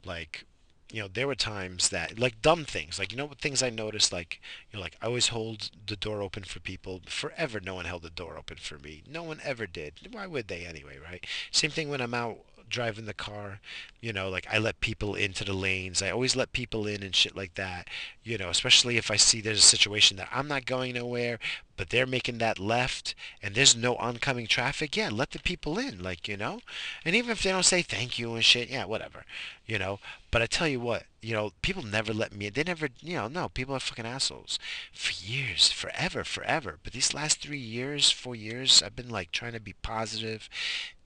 like 0.04 0.44
you 0.92 1.02
know, 1.02 1.08
there 1.12 1.26
were 1.26 1.34
times 1.34 1.88
that 1.90 2.18
like 2.18 2.40
dumb 2.42 2.64
things, 2.64 2.98
like 2.98 3.10
you 3.12 3.18
know 3.18 3.26
what 3.26 3.38
things 3.38 3.62
I 3.62 3.70
noticed, 3.70 4.12
like 4.12 4.40
you 4.70 4.78
know, 4.78 4.82
like 4.82 4.96
I 5.02 5.06
always 5.06 5.28
hold 5.28 5.70
the 5.86 5.96
door 5.96 6.22
open 6.22 6.44
for 6.44 6.60
people. 6.60 7.02
Forever, 7.06 7.60
no 7.60 7.74
one 7.74 7.84
held 7.86 8.02
the 8.02 8.10
door 8.10 8.36
open 8.38 8.56
for 8.58 8.78
me. 8.78 9.02
No 9.10 9.22
one 9.22 9.40
ever 9.42 9.66
did. 9.66 9.94
Why 10.12 10.26
would 10.26 10.48
they 10.48 10.64
anyway, 10.64 10.98
right? 11.02 11.26
Same 11.50 11.70
thing 11.70 11.88
when 11.88 12.00
I'm 12.00 12.14
out 12.14 12.38
driving 12.68 13.06
the 13.06 13.14
car, 13.14 13.60
you 14.00 14.12
know, 14.12 14.28
like 14.28 14.46
I 14.50 14.58
let 14.58 14.80
people 14.80 15.14
into 15.14 15.44
the 15.44 15.52
lanes. 15.52 16.02
I 16.02 16.10
always 16.10 16.36
let 16.36 16.52
people 16.52 16.86
in 16.86 17.02
and 17.02 17.14
shit 17.14 17.36
like 17.36 17.54
that, 17.54 17.88
you 18.22 18.38
know, 18.38 18.48
especially 18.48 18.96
if 18.96 19.10
I 19.10 19.16
see 19.16 19.40
there's 19.40 19.58
a 19.58 19.62
situation 19.62 20.16
that 20.16 20.28
I'm 20.32 20.48
not 20.48 20.66
going 20.66 20.94
nowhere, 20.94 21.38
but 21.76 21.90
they're 21.90 22.06
making 22.06 22.38
that 22.38 22.58
left 22.58 23.14
and 23.42 23.54
there's 23.54 23.76
no 23.76 23.96
oncoming 23.96 24.46
traffic. 24.46 24.96
Yeah, 24.96 25.10
let 25.12 25.30
the 25.30 25.38
people 25.38 25.78
in, 25.78 26.02
like, 26.02 26.28
you 26.28 26.36
know, 26.36 26.60
and 27.04 27.14
even 27.14 27.30
if 27.30 27.42
they 27.42 27.50
don't 27.50 27.64
say 27.64 27.82
thank 27.82 28.18
you 28.18 28.34
and 28.34 28.44
shit, 28.44 28.70
yeah, 28.70 28.84
whatever, 28.84 29.24
you 29.66 29.78
know, 29.78 29.98
but 30.30 30.42
I 30.42 30.46
tell 30.46 30.68
you 30.68 30.80
what, 30.80 31.04
you 31.22 31.32
know, 31.32 31.52
people 31.62 31.82
never 31.82 32.12
let 32.12 32.34
me 32.34 32.46
in. 32.46 32.52
They 32.52 32.62
never, 32.62 32.88
you 33.00 33.16
know, 33.16 33.26
no, 33.26 33.48
people 33.48 33.74
are 33.74 33.80
fucking 33.80 34.06
assholes 34.06 34.58
for 34.92 35.12
years, 35.12 35.72
forever, 35.72 36.24
forever. 36.24 36.78
But 36.84 36.92
these 36.92 37.14
last 37.14 37.40
three 37.40 37.58
years, 37.58 38.10
four 38.10 38.36
years, 38.36 38.82
I've 38.82 38.94
been 38.94 39.08
like 39.08 39.32
trying 39.32 39.54
to 39.54 39.60
be 39.60 39.74
positive 39.82 40.48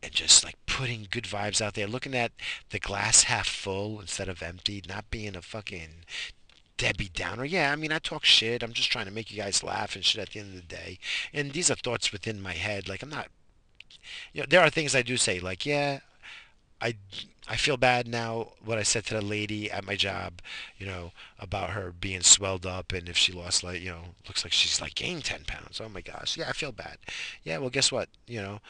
and 0.03 0.13
just 0.13 0.45
like 0.45 0.57
putting 0.67 1.07
good 1.11 1.25
vibes 1.25 1.61
out 1.61 1.75
there, 1.75 1.87
looking 1.87 2.15
at 2.15 2.33
the 2.71 2.79
glass 2.79 3.25
half 3.25 3.49
full 3.49 4.01
instead 4.01 4.29
of 4.29 4.43
empty, 4.43 4.83
not 4.89 5.11
being 5.11 5.37
a 5.37 5.43
fucking 5.43 6.05
Debbie 6.77 7.11
Downer. 7.13 7.45
Yeah, 7.45 7.73
I 7.73 7.77
mean, 7.77 7.93
I 7.93 7.99
talk 7.99 8.25
shit. 8.25 8.63
I'm 8.63 8.73
just 8.73 8.91
trying 8.91 9.07
to 9.07 9.13
make 9.13 9.31
you 9.31 9.37
guys 9.37 9.63
laugh 9.63 9.95
and 9.95 10.05
shit 10.05 10.21
at 10.21 10.31
the 10.31 10.41
end 10.41 10.55
of 10.55 10.69
the 10.69 10.75
day. 10.75 10.99
And 11.33 11.53
these 11.53 11.71
are 11.71 11.75
thoughts 11.75 12.13
within 12.13 12.41
my 12.41 12.55
head. 12.55 12.89
Like, 12.89 13.03
I'm 13.03 13.11
not, 13.11 13.29
you 14.33 14.41
know, 14.41 14.47
there 14.49 14.63
are 14.63 14.71
things 14.71 14.95
I 14.95 15.03
do 15.03 15.19
say, 15.19 15.41
like, 15.41 15.67
yeah, 15.67 15.99
I, 16.81 16.95
I 17.47 17.57
feel 17.57 17.77
bad 17.77 18.09
now 18.09 18.53
what 18.65 18.79
I 18.79 18.83
said 18.83 19.05
to 19.07 19.15
the 19.15 19.21
lady 19.21 19.71
at 19.71 19.85
my 19.85 19.95
job, 19.95 20.41
you 20.79 20.87
know, 20.87 21.13
about 21.39 21.71
her 21.71 21.93
being 21.93 22.23
swelled 22.23 22.65
up 22.65 22.95
and 22.95 23.09
if 23.11 23.17
she 23.19 23.33
lost 23.33 23.63
like, 23.63 23.83
you 23.83 23.91
know, 23.91 24.15
looks 24.27 24.45
like 24.45 24.53
she's 24.53 24.81
like 24.81 24.95
gained 24.95 25.25
10 25.27 25.45
pounds. 25.47 25.83
Oh 25.85 25.89
my 25.91 26.01
gosh. 26.01 26.39
Yeah, 26.39 26.49
I 26.49 26.53
feel 26.53 26.73
bad. 26.73 26.97
Yeah, 27.45 27.59
well, 27.59 27.69
guess 27.69 27.93
what? 27.93 28.09
You 28.27 28.41
know, 28.41 28.61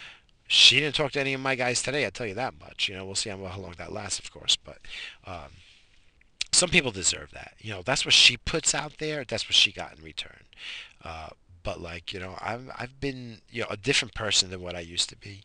she 0.52 0.80
didn't 0.80 0.96
talk 0.96 1.12
to 1.12 1.20
any 1.20 1.32
of 1.32 1.40
my 1.40 1.54
guys 1.54 1.80
today. 1.80 2.04
I 2.04 2.10
tell 2.10 2.26
you 2.26 2.34
that 2.34 2.58
much. 2.58 2.88
You 2.88 2.96
know, 2.96 3.04
we'll 3.04 3.14
see 3.14 3.30
how, 3.30 3.36
long 3.36 3.74
that 3.78 3.92
lasts, 3.92 4.18
of 4.18 4.32
course. 4.32 4.56
But 4.56 4.78
um, 5.24 5.52
some 6.50 6.70
people 6.70 6.90
deserve 6.90 7.30
that. 7.34 7.52
You 7.60 7.72
know, 7.72 7.82
that's 7.82 8.04
what 8.04 8.14
she 8.14 8.36
puts 8.36 8.74
out 8.74 8.94
there. 8.98 9.24
That's 9.24 9.46
what 9.46 9.54
she 9.54 9.70
got 9.70 9.96
in 9.96 10.02
return. 10.02 10.42
Uh, 11.04 11.28
but 11.62 11.80
like, 11.80 12.12
you 12.12 12.18
know, 12.18 12.36
I've 12.40 12.68
I've 12.76 13.00
been 13.00 13.42
you 13.48 13.62
know 13.62 13.68
a 13.70 13.76
different 13.76 14.12
person 14.12 14.50
than 14.50 14.60
what 14.60 14.74
I 14.74 14.80
used 14.80 15.08
to 15.10 15.16
be, 15.16 15.42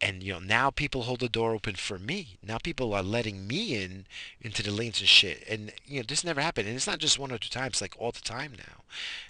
and 0.00 0.22
you 0.22 0.34
know 0.34 0.38
now 0.38 0.70
people 0.70 1.02
hold 1.02 1.18
the 1.18 1.28
door 1.28 1.52
open 1.52 1.74
for 1.74 1.98
me. 1.98 2.38
Now 2.40 2.58
people 2.58 2.94
are 2.94 3.02
letting 3.02 3.48
me 3.48 3.82
in 3.82 4.06
into 4.40 4.62
the 4.62 4.70
lanes 4.70 5.00
and 5.00 5.08
shit. 5.08 5.42
And 5.50 5.72
you 5.84 5.98
know 5.98 6.04
this 6.06 6.22
never 6.22 6.40
happened. 6.40 6.68
And 6.68 6.76
it's 6.76 6.86
not 6.86 7.00
just 7.00 7.18
one 7.18 7.32
or 7.32 7.38
two 7.38 7.48
times. 7.50 7.80
Like 7.80 7.96
all 7.98 8.12
the 8.12 8.20
time 8.20 8.52
now. 8.56 8.84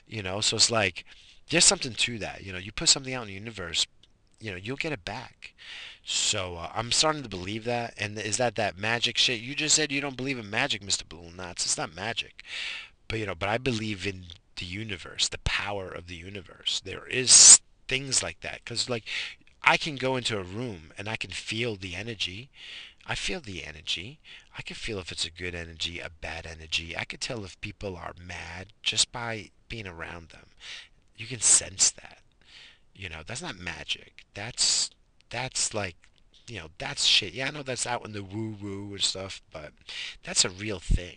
You 0.07 0.22
know, 0.22 0.42
so 0.42 0.57
it's 0.57 0.70
like 0.70 1.07
there's 1.48 1.64
something 1.64 1.94
to 1.94 2.18
that. 2.18 2.44
You 2.44 2.53
know, 2.53 2.59
you 2.59 2.70
put 2.70 2.90
something 2.90 3.14
out 3.14 3.22
in 3.22 3.28
the 3.28 3.34
universe, 3.34 3.86
you 4.41 4.51
know, 4.51 4.57
you'll 4.57 4.76
get 4.76 4.93
it 4.93 5.05
back. 5.05 5.55
So 6.03 6.57
uh, 6.57 6.70
I'm 6.74 6.93
starting 6.93 7.22
to 7.22 7.28
believe 7.28 7.64
that. 7.64 7.95
And 7.99 8.18
is 8.18 8.38
that 8.38 8.57
that 8.57 8.78
magic 8.78 9.18
shit? 9.18 9.41
You 9.41 9.55
just 9.55 9.74
said 9.74 9.93
you 9.93 10.01
don't 10.01 10.16
believe 10.16 10.38
in 10.38 10.51
magic, 10.51 10.82
Mr. 10.82 11.09
Balloon 11.09 11.36
Knots. 11.36 11.64
It's 11.64 11.78
not 11.78 11.95
magic. 11.95 12.43
But 13.07 13.18
you 13.18 13.26
know, 13.26 13.34
but 13.34 13.49
I 13.49 13.59
believe 13.59 14.07
in 14.07 14.26
the 14.57 14.66
universe, 14.66 15.28
the 15.28 15.38
power 15.38 15.88
of 15.88 16.07
the 16.07 16.14
universe. 16.14 16.80
There 16.84 17.07
is 17.07 17.61
things 17.88 18.22
like 18.22 18.41
that 18.41 18.61
because 18.64 18.88
like 18.88 19.05
I 19.62 19.76
can 19.76 19.97
go 19.97 20.16
into 20.16 20.38
a 20.38 20.45
room 20.45 20.93
and 20.97 21.09
I 21.09 21.16
can 21.16 21.30
feel 21.30 21.76
the 21.76 21.95
energy. 21.95 22.51
I 23.07 23.14
feel 23.14 23.41
the 23.41 23.64
energy. 23.64 24.20
I 24.57 24.62
can 24.62 24.76
feel 24.76 24.99
if 25.01 25.11
it's 25.11 25.24
a 25.24 25.30
good 25.30 25.55
energy, 25.55 25.99
a 25.99 26.11
bad 26.11 26.47
energy. 26.47 26.97
I 26.97 27.05
can 27.05 27.18
tell 27.18 27.45
if 27.45 27.61
people 27.61 27.97
are 27.97 28.14
mad 28.24 28.68
just 28.82 29.11
by 29.11 29.51
being 29.68 29.86
around 29.86 30.28
them. 30.28 30.47
You 31.16 31.26
can 31.26 31.41
sense 31.41 31.91
that. 31.91 32.20
You 33.01 33.09
know, 33.09 33.22
that's 33.26 33.40
not 33.40 33.59
magic. 33.59 34.26
That's 34.34 34.90
that's 35.30 35.72
like 35.72 35.96
you 36.46 36.59
know, 36.59 36.68
that's 36.76 37.07
shit. 37.07 37.32
Yeah, 37.32 37.46
I 37.46 37.51
know 37.51 37.62
that's 37.62 37.86
out 37.86 38.05
in 38.05 38.12
the 38.12 38.22
woo 38.22 38.55
woo 38.61 38.92
and 38.92 39.01
stuff, 39.01 39.40
but 39.51 39.72
that's 40.22 40.44
a 40.44 40.51
real 40.51 40.80
thing. 40.80 41.16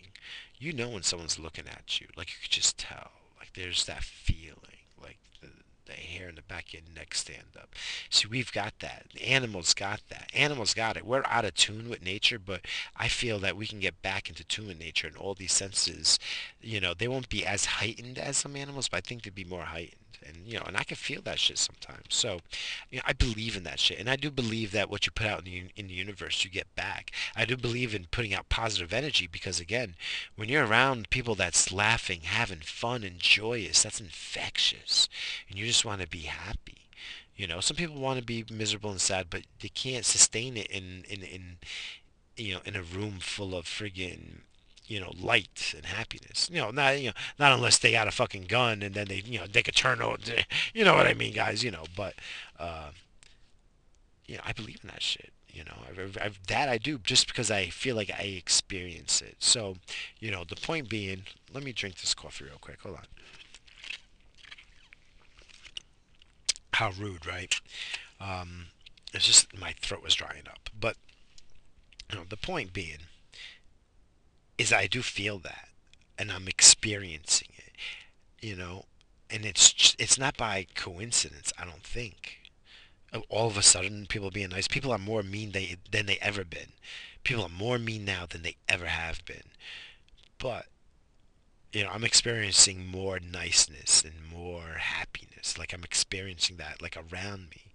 You 0.58 0.72
know 0.72 0.88
when 0.88 1.02
someone's 1.02 1.38
looking 1.38 1.66
at 1.68 2.00
you, 2.00 2.06
like 2.16 2.30
you 2.30 2.36
could 2.40 2.50
just 2.50 2.78
tell. 2.78 3.10
Like 3.38 3.52
there's 3.52 3.84
that 3.84 4.02
feeling, 4.02 4.80
like 5.02 5.18
the, 5.42 5.48
the 5.84 5.92
hair 5.92 6.30
in 6.30 6.36
the 6.36 6.42
back 6.42 6.68
of 6.68 6.72
your 6.72 6.82
neck 6.96 7.14
stand 7.14 7.54
up. 7.60 7.74
See, 8.08 8.28
we've 8.28 8.52
got 8.52 8.78
that. 8.78 9.08
The 9.12 9.28
animals 9.28 9.74
got 9.74 10.00
that. 10.08 10.30
Animals 10.32 10.72
got 10.72 10.96
it. 10.96 11.04
We're 11.04 11.22
out 11.26 11.44
of 11.44 11.52
tune 11.52 11.90
with 11.90 12.02
nature, 12.02 12.38
but 12.38 12.62
I 12.96 13.08
feel 13.08 13.38
that 13.40 13.58
we 13.58 13.66
can 13.66 13.80
get 13.80 14.00
back 14.00 14.30
into 14.30 14.42
tune 14.42 14.68
with 14.68 14.78
nature 14.78 15.06
and 15.06 15.18
all 15.18 15.34
these 15.34 15.52
senses. 15.52 16.18
You 16.62 16.80
know, 16.80 16.94
they 16.94 17.08
won't 17.08 17.28
be 17.28 17.44
as 17.44 17.66
heightened 17.66 18.18
as 18.18 18.38
some 18.38 18.56
animals, 18.56 18.88
but 18.88 18.96
I 18.96 19.00
think 19.02 19.24
they'd 19.24 19.34
be 19.34 19.44
more 19.44 19.64
heightened 19.64 20.03
and 20.26 20.46
you 20.46 20.58
know, 20.58 20.64
and 20.66 20.76
I 20.76 20.84
can 20.84 20.96
feel 20.96 21.22
that 21.22 21.38
shit 21.38 21.58
sometimes. 21.58 22.06
So, 22.08 22.40
you 22.90 22.98
know, 22.98 23.04
I 23.06 23.12
believe 23.12 23.56
in 23.56 23.64
that 23.64 23.80
shit, 23.80 23.98
and 23.98 24.08
I 24.08 24.16
do 24.16 24.30
believe 24.30 24.72
that 24.72 24.90
what 24.90 25.06
you 25.06 25.12
put 25.12 25.26
out 25.26 25.40
in 25.40 25.44
the 25.44 25.64
in 25.76 25.88
the 25.88 25.94
universe, 25.94 26.44
you 26.44 26.50
get 26.50 26.74
back. 26.74 27.10
I 27.36 27.44
do 27.44 27.56
believe 27.56 27.94
in 27.94 28.06
putting 28.10 28.34
out 28.34 28.48
positive 28.48 28.92
energy 28.92 29.26
because, 29.26 29.60
again, 29.60 29.94
when 30.36 30.48
you're 30.48 30.66
around 30.66 31.10
people 31.10 31.34
that's 31.34 31.72
laughing, 31.72 32.20
having 32.24 32.60
fun, 32.60 33.02
and 33.04 33.18
joyous, 33.18 33.82
that's 33.82 34.00
infectious, 34.00 35.08
and 35.48 35.58
you 35.58 35.66
just 35.66 35.84
want 35.84 36.00
to 36.00 36.08
be 36.08 36.20
happy. 36.22 36.88
You 37.36 37.46
know, 37.48 37.60
some 37.60 37.76
people 37.76 37.96
want 37.96 38.20
to 38.20 38.24
be 38.24 38.44
miserable 38.50 38.90
and 38.90 39.00
sad, 39.00 39.26
but 39.28 39.42
they 39.60 39.68
can't 39.68 40.04
sustain 40.04 40.56
it 40.56 40.68
in 40.68 41.04
in 41.08 41.22
in 41.22 41.56
you 42.36 42.54
know 42.54 42.60
in 42.64 42.76
a 42.76 42.82
room 42.82 43.18
full 43.20 43.56
of 43.56 43.66
friggin' 43.66 44.42
you 44.86 45.00
know, 45.00 45.12
light 45.18 45.72
and 45.76 45.86
happiness. 45.86 46.50
You 46.52 46.60
know, 46.60 46.70
not 46.70 47.00
you 47.00 47.08
know, 47.08 47.14
not 47.38 47.52
unless 47.52 47.78
they 47.78 47.92
got 47.92 48.08
a 48.08 48.12
fucking 48.12 48.44
gun 48.44 48.82
and 48.82 48.94
then 48.94 49.08
they, 49.08 49.22
you 49.24 49.38
know, 49.38 49.46
they 49.46 49.62
could 49.62 49.76
turn 49.76 50.00
on. 50.00 50.18
You 50.74 50.84
know 50.84 50.94
what 50.94 51.06
I 51.06 51.14
mean, 51.14 51.32
guys? 51.32 51.62
You 51.62 51.70
know, 51.70 51.84
but, 51.96 52.14
uh, 52.58 52.90
you 54.26 54.36
know, 54.36 54.42
I 54.44 54.52
believe 54.52 54.80
in 54.82 54.88
that 54.88 55.02
shit. 55.02 55.32
You 55.48 55.64
know, 55.64 55.74
I've, 55.88 56.18
I've, 56.20 56.46
that 56.48 56.68
I 56.68 56.78
do 56.78 56.98
just 56.98 57.28
because 57.28 57.50
I 57.50 57.66
feel 57.66 57.94
like 57.94 58.10
I 58.10 58.22
experience 58.22 59.22
it. 59.22 59.36
So, 59.38 59.76
you 60.18 60.30
know, 60.30 60.44
the 60.44 60.56
point 60.56 60.88
being, 60.88 61.22
let 61.52 61.62
me 61.62 61.72
drink 61.72 62.00
this 62.00 62.12
coffee 62.12 62.44
real 62.44 62.58
quick. 62.60 62.80
Hold 62.82 62.96
on. 62.96 63.04
How 66.72 66.90
rude, 66.90 67.24
right? 67.24 67.54
Um, 68.20 68.66
it's 69.12 69.26
just 69.26 69.56
my 69.56 69.72
throat 69.80 70.02
was 70.02 70.14
drying 70.14 70.42
up. 70.50 70.70
But, 70.78 70.96
you 72.10 72.18
know, 72.18 72.24
the 72.28 72.36
point 72.36 72.72
being 72.72 72.98
is 74.58 74.72
I 74.72 74.86
do 74.86 75.02
feel 75.02 75.38
that, 75.40 75.68
and 76.18 76.30
I'm 76.30 76.48
experiencing 76.48 77.48
it, 77.56 77.72
you 78.40 78.56
know, 78.56 78.84
and 79.30 79.44
it's 79.44 79.96
it's 79.98 80.18
not 80.18 80.36
by 80.36 80.66
coincidence. 80.74 81.52
I 81.58 81.64
don't 81.64 81.82
think. 81.82 82.40
All 83.28 83.46
of 83.46 83.56
a 83.56 83.62
sudden, 83.62 84.06
people 84.06 84.30
being 84.32 84.48
nice. 84.48 84.66
People 84.66 84.90
are 84.90 84.98
more 84.98 85.22
mean 85.22 85.52
they, 85.52 85.76
than 85.88 86.06
they 86.06 86.18
ever 86.20 86.44
been. 86.44 86.72
People 87.22 87.44
are 87.44 87.48
more 87.48 87.78
mean 87.78 88.04
now 88.04 88.26
than 88.28 88.42
they 88.42 88.56
ever 88.68 88.86
have 88.86 89.24
been. 89.24 89.52
But 90.38 90.66
you 91.72 91.82
know, 91.84 91.90
I'm 91.90 92.04
experiencing 92.04 92.86
more 92.86 93.18
niceness 93.18 94.04
and 94.04 94.14
more 94.32 94.78
happiness. 94.78 95.58
Like 95.58 95.72
I'm 95.72 95.84
experiencing 95.84 96.56
that, 96.56 96.80
like 96.80 96.96
around 96.96 97.50
me. 97.50 97.72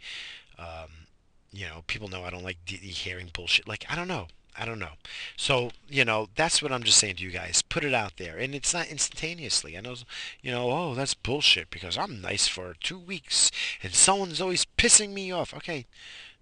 Um, 0.58 1.08
you 1.52 1.66
know, 1.66 1.84
people 1.88 2.08
know 2.08 2.24
I 2.24 2.30
don't 2.30 2.44
like 2.44 2.58
de- 2.66 2.76
hearing 2.78 3.30
bullshit. 3.34 3.68
Like 3.68 3.86
I 3.90 3.96
don't 3.96 4.08
know. 4.08 4.28
I 4.60 4.66
don't 4.66 4.80
know. 4.80 4.94
So, 5.38 5.72
you 5.88 6.04
know, 6.04 6.28
that's 6.36 6.62
what 6.62 6.72
I'm 6.72 6.84
just 6.84 6.98
saying 6.98 7.16
to 7.18 7.24
you 7.24 7.32
guys. 7.32 7.62
Put 7.62 7.86
it 7.86 7.94
out 7.94 8.18
there. 8.18 8.38
And 8.38 8.54
it's 8.54 8.74
not 8.74 8.88
instantaneously. 8.88 9.78
I 9.78 9.82
know, 9.82 9.96
you 10.42 10.52
know, 10.52 10.70
oh, 10.70 10.96
that's 10.96 11.14
bullshit 11.14 11.70
because 11.70 11.98
I'm 11.98 12.22
nice 12.22 12.48
for 12.48 12.76
two 12.82 13.00
weeks 13.00 13.52
and 13.82 13.94
someone's 13.94 14.42
always 14.42 14.66
pissing 14.78 15.12
me 15.12 15.32
off. 15.32 15.54
Okay. 15.54 15.86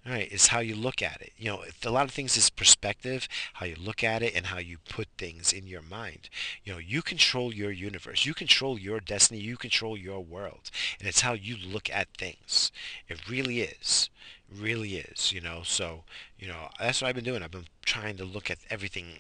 All 0.06 0.14
right. 0.14 0.30
It's 0.32 0.48
how 0.48 0.60
you 0.60 0.76
look 0.76 1.02
at 1.02 1.22
it. 1.22 1.34
You 1.38 1.50
know, 1.50 1.64
a 1.84 1.92
lot 1.92 2.06
of 2.06 2.12
things 2.12 2.38
is 2.38 2.50
perspective, 2.50 3.28
how 3.56 3.66
you 3.66 3.76
look 3.78 4.04
at 4.04 4.24
it 4.24 4.34
and 4.36 4.48
how 4.48 4.58
you 4.58 4.78
put 4.90 5.10
things 5.18 5.54
in 5.54 5.68
your 5.68 5.82
mind. 5.82 6.30
You 6.64 6.74
know, 6.74 6.80
you 6.80 7.02
control 7.02 7.54
your 7.54 7.72
universe. 7.72 8.26
You 8.26 8.34
control 8.34 8.80
your 8.80 9.00
destiny. 9.00 9.42
You 9.42 9.58
control 9.58 9.98
your 9.98 10.24
world. 10.24 10.72
And 11.00 11.08
it's 11.08 11.22
how 11.22 11.34
you 11.34 11.56
look 11.56 11.90
at 11.92 12.08
things. 12.18 12.72
It 13.10 13.30
really 13.30 13.62
is 13.62 14.10
really 14.54 14.96
is, 14.98 15.32
you 15.32 15.42
know. 15.42 15.62
So, 15.64 16.04
you 16.40 16.48
know, 16.48 16.70
that's 16.80 17.02
what 17.02 17.10
I've 17.10 17.16
been 17.16 17.24
doing. 17.24 17.44
I've 17.44 17.52
been 17.52 17.68
trying 17.86 18.18
to 18.18 18.26
look 18.26 18.50
at 18.52 18.60
everything 18.70 19.20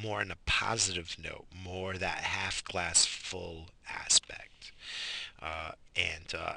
more 0.00 0.22
in 0.22 0.30
a 0.30 0.36
positive 0.46 1.16
note, 1.22 1.46
more 1.52 1.94
that 1.94 2.18
half 2.20 2.64
glass 2.64 3.04
full 3.06 3.68
aspect. 3.88 4.72
Uh, 5.42 5.72
and 5.96 6.34
uh, 6.38 6.54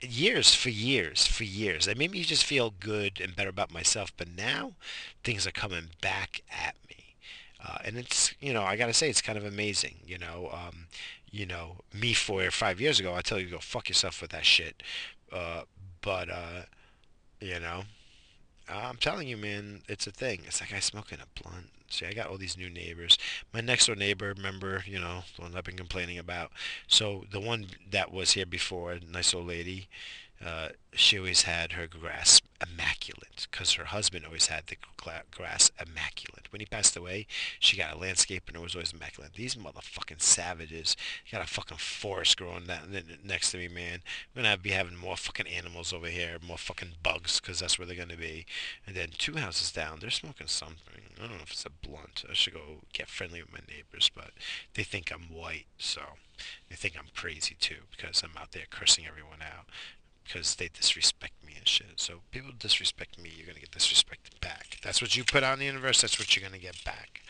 years 0.00 0.54
for 0.54 0.70
years 0.70 1.26
for 1.26 1.44
years, 1.44 1.86
it 1.88 1.98
made 1.98 2.10
me 2.12 2.22
just 2.22 2.44
feel 2.44 2.70
good 2.78 3.20
and 3.20 3.36
better 3.36 3.50
about 3.50 3.72
myself. 3.72 4.12
But 4.16 4.28
now 4.36 4.74
things 5.24 5.46
are 5.46 5.52
coming 5.52 5.90
back 6.00 6.42
at 6.50 6.76
me. 6.88 7.16
uh, 7.64 7.78
and 7.84 7.96
it's 7.96 8.34
you 8.40 8.52
know 8.52 8.62
I 8.62 8.76
gotta 8.76 8.92
say 8.94 9.08
it's 9.10 9.22
kind 9.22 9.38
of 9.38 9.44
amazing. 9.44 9.96
You 10.06 10.18
know, 10.18 10.50
um, 10.52 10.86
you 11.30 11.46
know 11.46 11.78
me 11.92 12.12
four 12.14 12.44
or 12.44 12.50
five 12.50 12.80
years 12.80 13.00
ago 13.00 13.14
I 13.14 13.22
tell 13.22 13.40
you 13.40 13.48
go 13.50 13.58
fuck 13.58 13.88
yourself 13.88 14.20
with 14.22 14.30
that 14.32 14.44
shit, 14.46 14.82
uh, 15.32 15.62
but 16.02 16.30
uh, 16.30 16.62
you 17.44 17.60
know 17.60 17.84
uh, 18.68 18.86
I'm 18.88 18.96
telling 18.96 19.28
you, 19.28 19.36
man, 19.36 19.82
it's 19.88 20.06
a 20.06 20.10
thing. 20.10 20.42
It's 20.46 20.60
like 20.60 20.72
I 20.72 20.80
smoking 20.80 21.18
a 21.20 21.42
blunt. 21.42 21.66
See, 21.90 22.06
I 22.06 22.12
got 22.14 22.28
all 22.28 22.38
these 22.38 22.56
new 22.56 22.70
neighbors. 22.70 23.18
My 23.52 23.60
next 23.60 23.86
door 23.86 23.96
neighbor, 23.96 24.32
remember, 24.34 24.82
you 24.86 24.98
know, 24.98 25.24
the 25.36 25.42
one 25.42 25.54
I've 25.54 25.64
been 25.64 25.76
complaining 25.76 26.18
about. 26.18 26.50
So 26.88 27.24
the 27.30 27.40
one 27.40 27.66
that 27.90 28.10
was 28.10 28.32
here 28.32 28.46
before, 28.46 28.98
nice 29.12 29.34
old 29.34 29.46
lady, 29.48 29.88
uh, 30.44 30.68
she 30.92 31.18
always 31.18 31.42
had 31.42 31.72
her 31.72 31.86
grass 31.86 32.40
immaculate 32.62 33.46
because 33.50 33.72
her 33.72 33.86
husband 33.86 34.24
always 34.24 34.46
had 34.46 34.66
the 34.66 34.76
grass 35.30 35.70
immaculate. 35.80 36.52
When 36.52 36.60
he 36.60 36.66
passed 36.66 36.96
away, 36.96 37.26
she 37.58 37.76
got 37.76 37.94
a 37.94 37.98
landscape 37.98 38.44
and 38.46 38.56
it 38.56 38.62
was 38.62 38.74
always 38.74 38.92
immaculate. 38.92 39.32
These 39.34 39.56
motherfucking 39.56 40.20
savages 40.20 40.96
got 41.32 41.42
a 41.42 41.46
fucking 41.46 41.78
forest 41.78 42.36
growing 42.36 42.66
down 42.66 43.02
next 43.24 43.52
to 43.52 43.58
me, 43.58 43.68
man. 43.68 44.02
We're 44.34 44.42
gonna 44.42 44.58
be 44.58 44.70
having 44.70 44.96
more 44.96 45.16
fucking 45.16 45.48
animals 45.48 45.92
over 45.92 46.06
here, 46.06 46.36
more 46.46 46.58
fucking 46.58 46.92
bugs 47.02 47.40
because 47.40 47.60
that's 47.60 47.78
where 47.78 47.86
they're 47.86 47.96
gonna 47.96 48.16
be. 48.16 48.46
And 48.86 48.94
then 48.94 49.08
two 49.16 49.36
houses 49.36 49.72
down, 49.72 49.98
they're 50.00 50.10
smoking 50.10 50.46
something. 50.46 51.02
I 51.16 51.26
don't 51.26 51.36
know 51.38 51.42
if 51.42 51.52
it's 51.52 51.66
a 51.66 51.70
blunt. 51.70 52.24
I 52.28 52.34
should 52.34 52.54
go 52.54 52.82
get 52.92 53.08
friendly 53.08 53.42
with 53.42 53.52
my 53.52 53.60
neighbors, 53.68 54.10
but 54.14 54.30
they 54.74 54.84
think 54.84 55.10
I'm 55.10 55.34
white, 55.34 55.66
so 55.78 56.02
they 56.68 56.76
think 56.76 56.96
I'm 56.98 57.08
crazy 57.14 57.56
too 57.58 57.86
because 57.90 58.22
I'm 58.22 58.36
out 58.40 58.52
there 58.52 58.64
cursing 58.70 59.06
everyone 59.06 59.40
out 59.40 59.66
because 60.24 60.56
they 60.56 60.68
disrespect 60.68 61.34
me 61.46 61.54
and 61.56 61.68
shit. 61.68 61.92
So 61.96 62.20
people 62.30 62.52
disrespect 62.58 63.20
me, 63.20 63.30
you're 63.36 63.46
gonna 63.46 63.60
get 63.60 63.70
disrespected 63.70 64.40
back. 64.40 64.78
That's 64.82 65.00
what 65.00 65.16
you 65.16 65.24
put 65.24 65.42
out 65.42 65.54
in 65.54 65.58
the 65.60 65.66
universe. 65.66 66.00
That's 66.00 66.18
what 66.18 66.34
you're 66.34 66.46
gonna 66.46 66.60
get 66.60 66.82
back. 66.84 67.22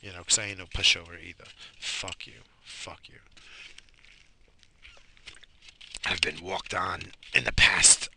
You 0.00 0.12
know, 0.12 0.18
because 0.18 0.38
I 0.38 0.46
ain't 0.46 0.58
no 0.58 0.66
pushover 0.66 1.20
either. 1.22 1.44
Fuck 1.78 2.26
you. 2.26 2.42
Fuck 2.62 3.08
you. 3.08 3.18
I've 6.04 6.20
been 6.20 6.42
walked 6.42 6.74
on 6.74 7.12
in 7.34 7.44
the 7.44 7.52
past 7.52 8.08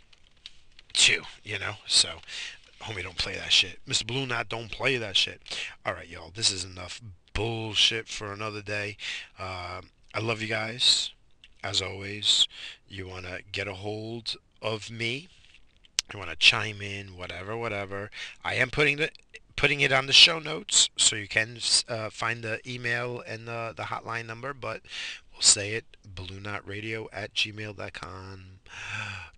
too. 0.93 1.23
You 1.43 1.59
know, 1.59 1.75
so 1.87 2.19
homie, 2.81 3.03
don't 3.03 3.17
play 3.17 3.35
that 3.35 3.51
shit. 3.51 3.79
Mr. 3.87 4.05
Blue 4.05 4.25
Knot, 4.25 4.49
don't 4.49 4.71
play 4.71 4.97
that 4.97 5.17
shit. 5.17 5.41
All 5.85 5.93
right, 5.93 6.07
y'all. 6.07 6.31
This 6.33 6.51
is 6.51 6.63
enough 6.63 7.01
bullshit 7.33 8.07
for 8.07 8.31
another 8.31 8.61
day. 8.61 8.97
Uh, 9.37 9.81
I 10.13 10.19
love 10.19 10.41
you 10.41 10.47
guys 10.47 11.11
as 11.65 11.81
always, 11.81 12.47
you 12.87 13.07
want 13.07 13.25
to 13.25 13.41
get 13.51 13.67
a 13.67 13.73
hold 13.73 14.35
of 14.61 14.91
me. 14.91 15.27
You 16.13 16.19
want 16.19 16.29
to 16.29 16.35
chime 16.35 16.79
in, 16.79 17.17
whatever, 17.17 17.57
whatever. 17.57 18.11
I 18.43 18.53
am 18.53 18.69
putting 18.69 18.97
the 18.97 19.09
putting 19.55 19.81
it 19.81 19.91
on 19.91 20.05
the 20.05 20.13
show 20.13 20.37
notes, 20.37 20.89
so 20.95 21.15
you 21.15 21.27
can 21.27 21.57
uh, 21.87 22.09
find 22.11 22.43
the 22.43 22.59
email 22.69 23.23
and 23.25 23.47
the, 23.47 23.73
the 23.75 23.83
hotline 23.83 24.27
number, 24.27 24.53
but 24.53 24.81
we'll 25.31 25.41
say 25.41 25.71
it, 25.71 25.85
blueknotradio 26.07 27.07
at 27.11 27.33
gmail.com. 27.33 28.43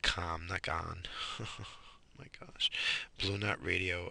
Com, 0.01 0.47
not 0.49 0.61
gone. 0.63 1.03
my 2.19 2.25
gosh. 2.39 2.69
blueknotradio 3.19 4.09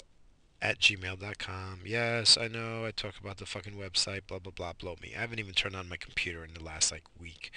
at 0.62 0.78
gmail.com. 0.78 1.80
Yes, 1.84 2.38
I 2.38 2.48
know. 2.48 2.84
I 2.84 2.90
talk 2.90 3.14
about 3.20 3.38
the 3.38 3.46
fucking 3.46 3.74
website, 3.74 4.26
blah, 4.26 4.38
blah, 4.38 4.52
blah, 4.54 4.72
blow 4.72 4.96
me. 5.02 5.12
I 5.16 5.20
haven't 5.20 5.38
even 5.38 5.54
turned 5.54 5.76
on 5.76 5.88
my 5.88 5.96
computer 5.96 6.44
in 6.44 6.54
the 6.54 6.64
last, 6.64 6.90
like, 6.90 7.04
week, 7.20 7.50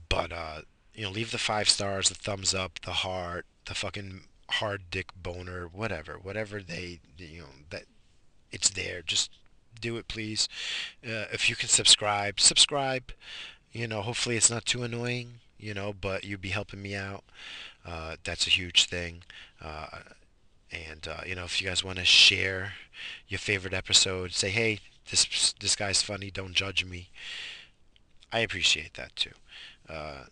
but 0.08 0.32
uh, 0.32 0.60
you 0.94 1.04
know 1.04 1.10
leave 1.10 1.30
the 1.30 1.38
five 1.38 1.68
stars 1.68 2.08
the 2.08 2.14
thumbs 2.14 2.54
up 2.54 2.80
the 2.84 2.92
heart 2.92 3.46
the 3.66 3.74
fucking 3.74 4.22
hard 4.50 4.82
dick 4.90 5.10
boner 5.16 5.66
whatever 5.72 6.18
whatever 6.22 6.60
they 6.60 7.00
you 7.16 7.40
know 7.40 7.48
that 7.70 7.84
it's 8.52 8.70
there. 8.70 9.02
Just 9.02 9.30
do 9.80 9.96
it 9.96 10.06
please. 10.06 10.48
Uh, 11.04 11.26
if 11.32 11.48
you 11.48 11.56
can 11.56 11.68
subscribe 11.68 12.38
subscribe 12.38 13.12
you 13.74 13.88
know, 13.88 14.00
hopefully 14.00 14.36
it's 14.36 14.50
not 14.50 14.64
too 14.64 14.84
annoying, 14.84 15.40
you 15.58 15.74
know, 15.74 15.92
but 15.92 16.24
you'd 16.24 16.40
be 16.40 16.50
helping 16.50 16.80
me 16.80 16.94
out. 16.94 17.24
Uh, 17.84 18.16
that's 18.24 18.46
a 18.46 18.50
huge 18.50 18.86
thing. 18.86 19.22
Uh, 19.60 19.98
and 20.72 21.06
uh, 21.06 21.20
you 21.26 21.34
know, 21.34 21.44
if 21.44 21.60
you 21.60 21.68
guys 21.68 21.84
want 21.84 21.98
to 21.98 22.04
share 22.04 22.74
your 23.28 23.38
favorite 23.38 23.74
episode, 23.74 24.32
say, 24.32 24.50
"Hey, 24.50 24.80
this 25.10 25.52
this 25.60 25.76
guy's 25.76 26.02
funny. 26.02 26.30
Don't 26.30 26.54
judge 26.54 26.84
me." 26.84 27.10
I 28.32 28.40
appreciate 28.40 28.94
that 28.94 29.14
too. 29.16 29.34
Uh, 29.88 30.24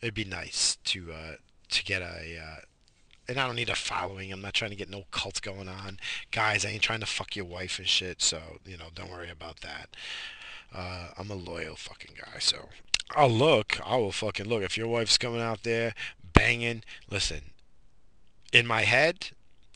it'd 0.00 0.14
be 0.14 0.24
nice 0.24 0.76
to 0.84 1.12
uh, 1.12 1.34
to 1.70 1.84
get 1.84 2.02
a 2.02 2.38
uh, 2.38 2.60
and 3.28 3.38
I 3.38 3.46
don't 3.46 3.56
need 3.56 3.68
a 3.68 3.74
following. 3.74 4.32
I'm 4.32 4.40
not 4.40 4.54
trying 4.54 4.70
to 4.70 4.76
get 4.76 4.88
no 4.88 5.04
cult 5.10 5.42
going 5.42 5.68
on. 5.68 5.98
Guys, 6.30 6.64
I 6.64 6.70
ain't 6.70 6.82
trying 6.82 7.00
to 7.00 7.06
fuck 7.06 7.36
your 7.36 7.44
wife 7.44 7.78
and 7.78 7.86
shit, 7.86 8.22
so, 8.22 8.40
you 8.64 8.78
know, 8.78 8.86
don't 8.94 9.10
worry 9.10 9.28
about 9.28 9.60
that. 9.60 9.90
Uh, 10.74 11.08
I'm 11.16 11.30
a 11.30 11.34
loyal 11.34 11.76
fucking 11.76 12.14
guy, 12.16 12.38
so 12.38 12.68
I'll 13.16 13.30
look. 13.30 13.80
I 13.84 13.96
will 13.96 14.12
fucking 14.12 14.46
look. 14.46 14.62
If 14.62 14.76
your 14.76 14.88
wife's 14.88 15.18
coming 15.18 15.40
out 15.40 15.62
there 15.62 15.94
banging, 16.32 16.84
listen. 17.10 17.52
In 18.52 18.66
my 18.66 18.82
head, 18.82 19.30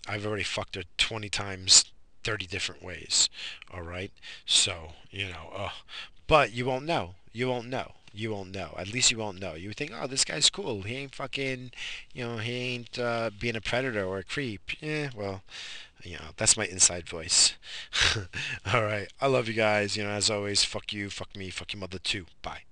I've 0.07 0.27
already 0.27 0.43
fucked 0.43 0.75
her 0.77 0.85
20 0.99 1.29
times, 1.29 1.85
30 2.25 2.47
different 2.47 2.83
ways. 2.83 3.29
All 3.73 3.83
right. 3.83 4.13
So 4.45 4.93
you 5.11 5.27
know, 5.27 5.53
uh, 5.55 5.71
but 6.27 6.53
you 6.53 6.65
won't 6.65 6.87
know. 6.87 7.15
You 7.33 7.49
won't 7.49 7.69
know. 7.69 7.93
You 8.15 8.31
won't 8.33 8.55
know. 8.55 8.75
At 8.77 8.93
least 8.93 9.11
you 9.11 9.19
won't 9.19 9.41
know. 9.41 9.55
You 9.55 9.73
think, 9.73 9.93
oh, 9.95 10.07
this 10.07 10.25
guy's 10.25 10.51
cool. 10.51 10.83
He 10.83 10.97
ain't 10.97 11.15
fucking, 11.15 11.73
you 12.13 12.25
know, 12.25 12.37
he 12.37 12.53
ain't 12.53 12.99
uh, 12.99 13.31
being 13.39 13.57
a 13.57 13.61
predator 13.61 14.05
or 14.05 14.19
a 14.19 14.25
creep. 14.25 14.83
Yeah, 14.83 15.11
well, 15.17 15.43
you 16.03 16.15
know, 16.17 16.31
that's 16.37 16.57
my 16.57 16.67
inside 16.67 17.09
voice. 17.09 17.55
All 18.73 18.83
right. 18.83 19.09
I 19.21 19.27
love 19.27 19.49
you 19.49 19.55
guys. 19.55 19.97
You 19.97 20.05
know, 20.05 20.11
as 20.11 20.31
always, 20.31 20.65
fuck 20.65 20.93
you, 20.93 21.11
fuck 21.11 21.37
me, 21.37 21.51
fuck 21.51 21.73
your 21.73 21.81
mother 21.81 21.99
too. 21.99 22.27
Bye. 22.43 22.63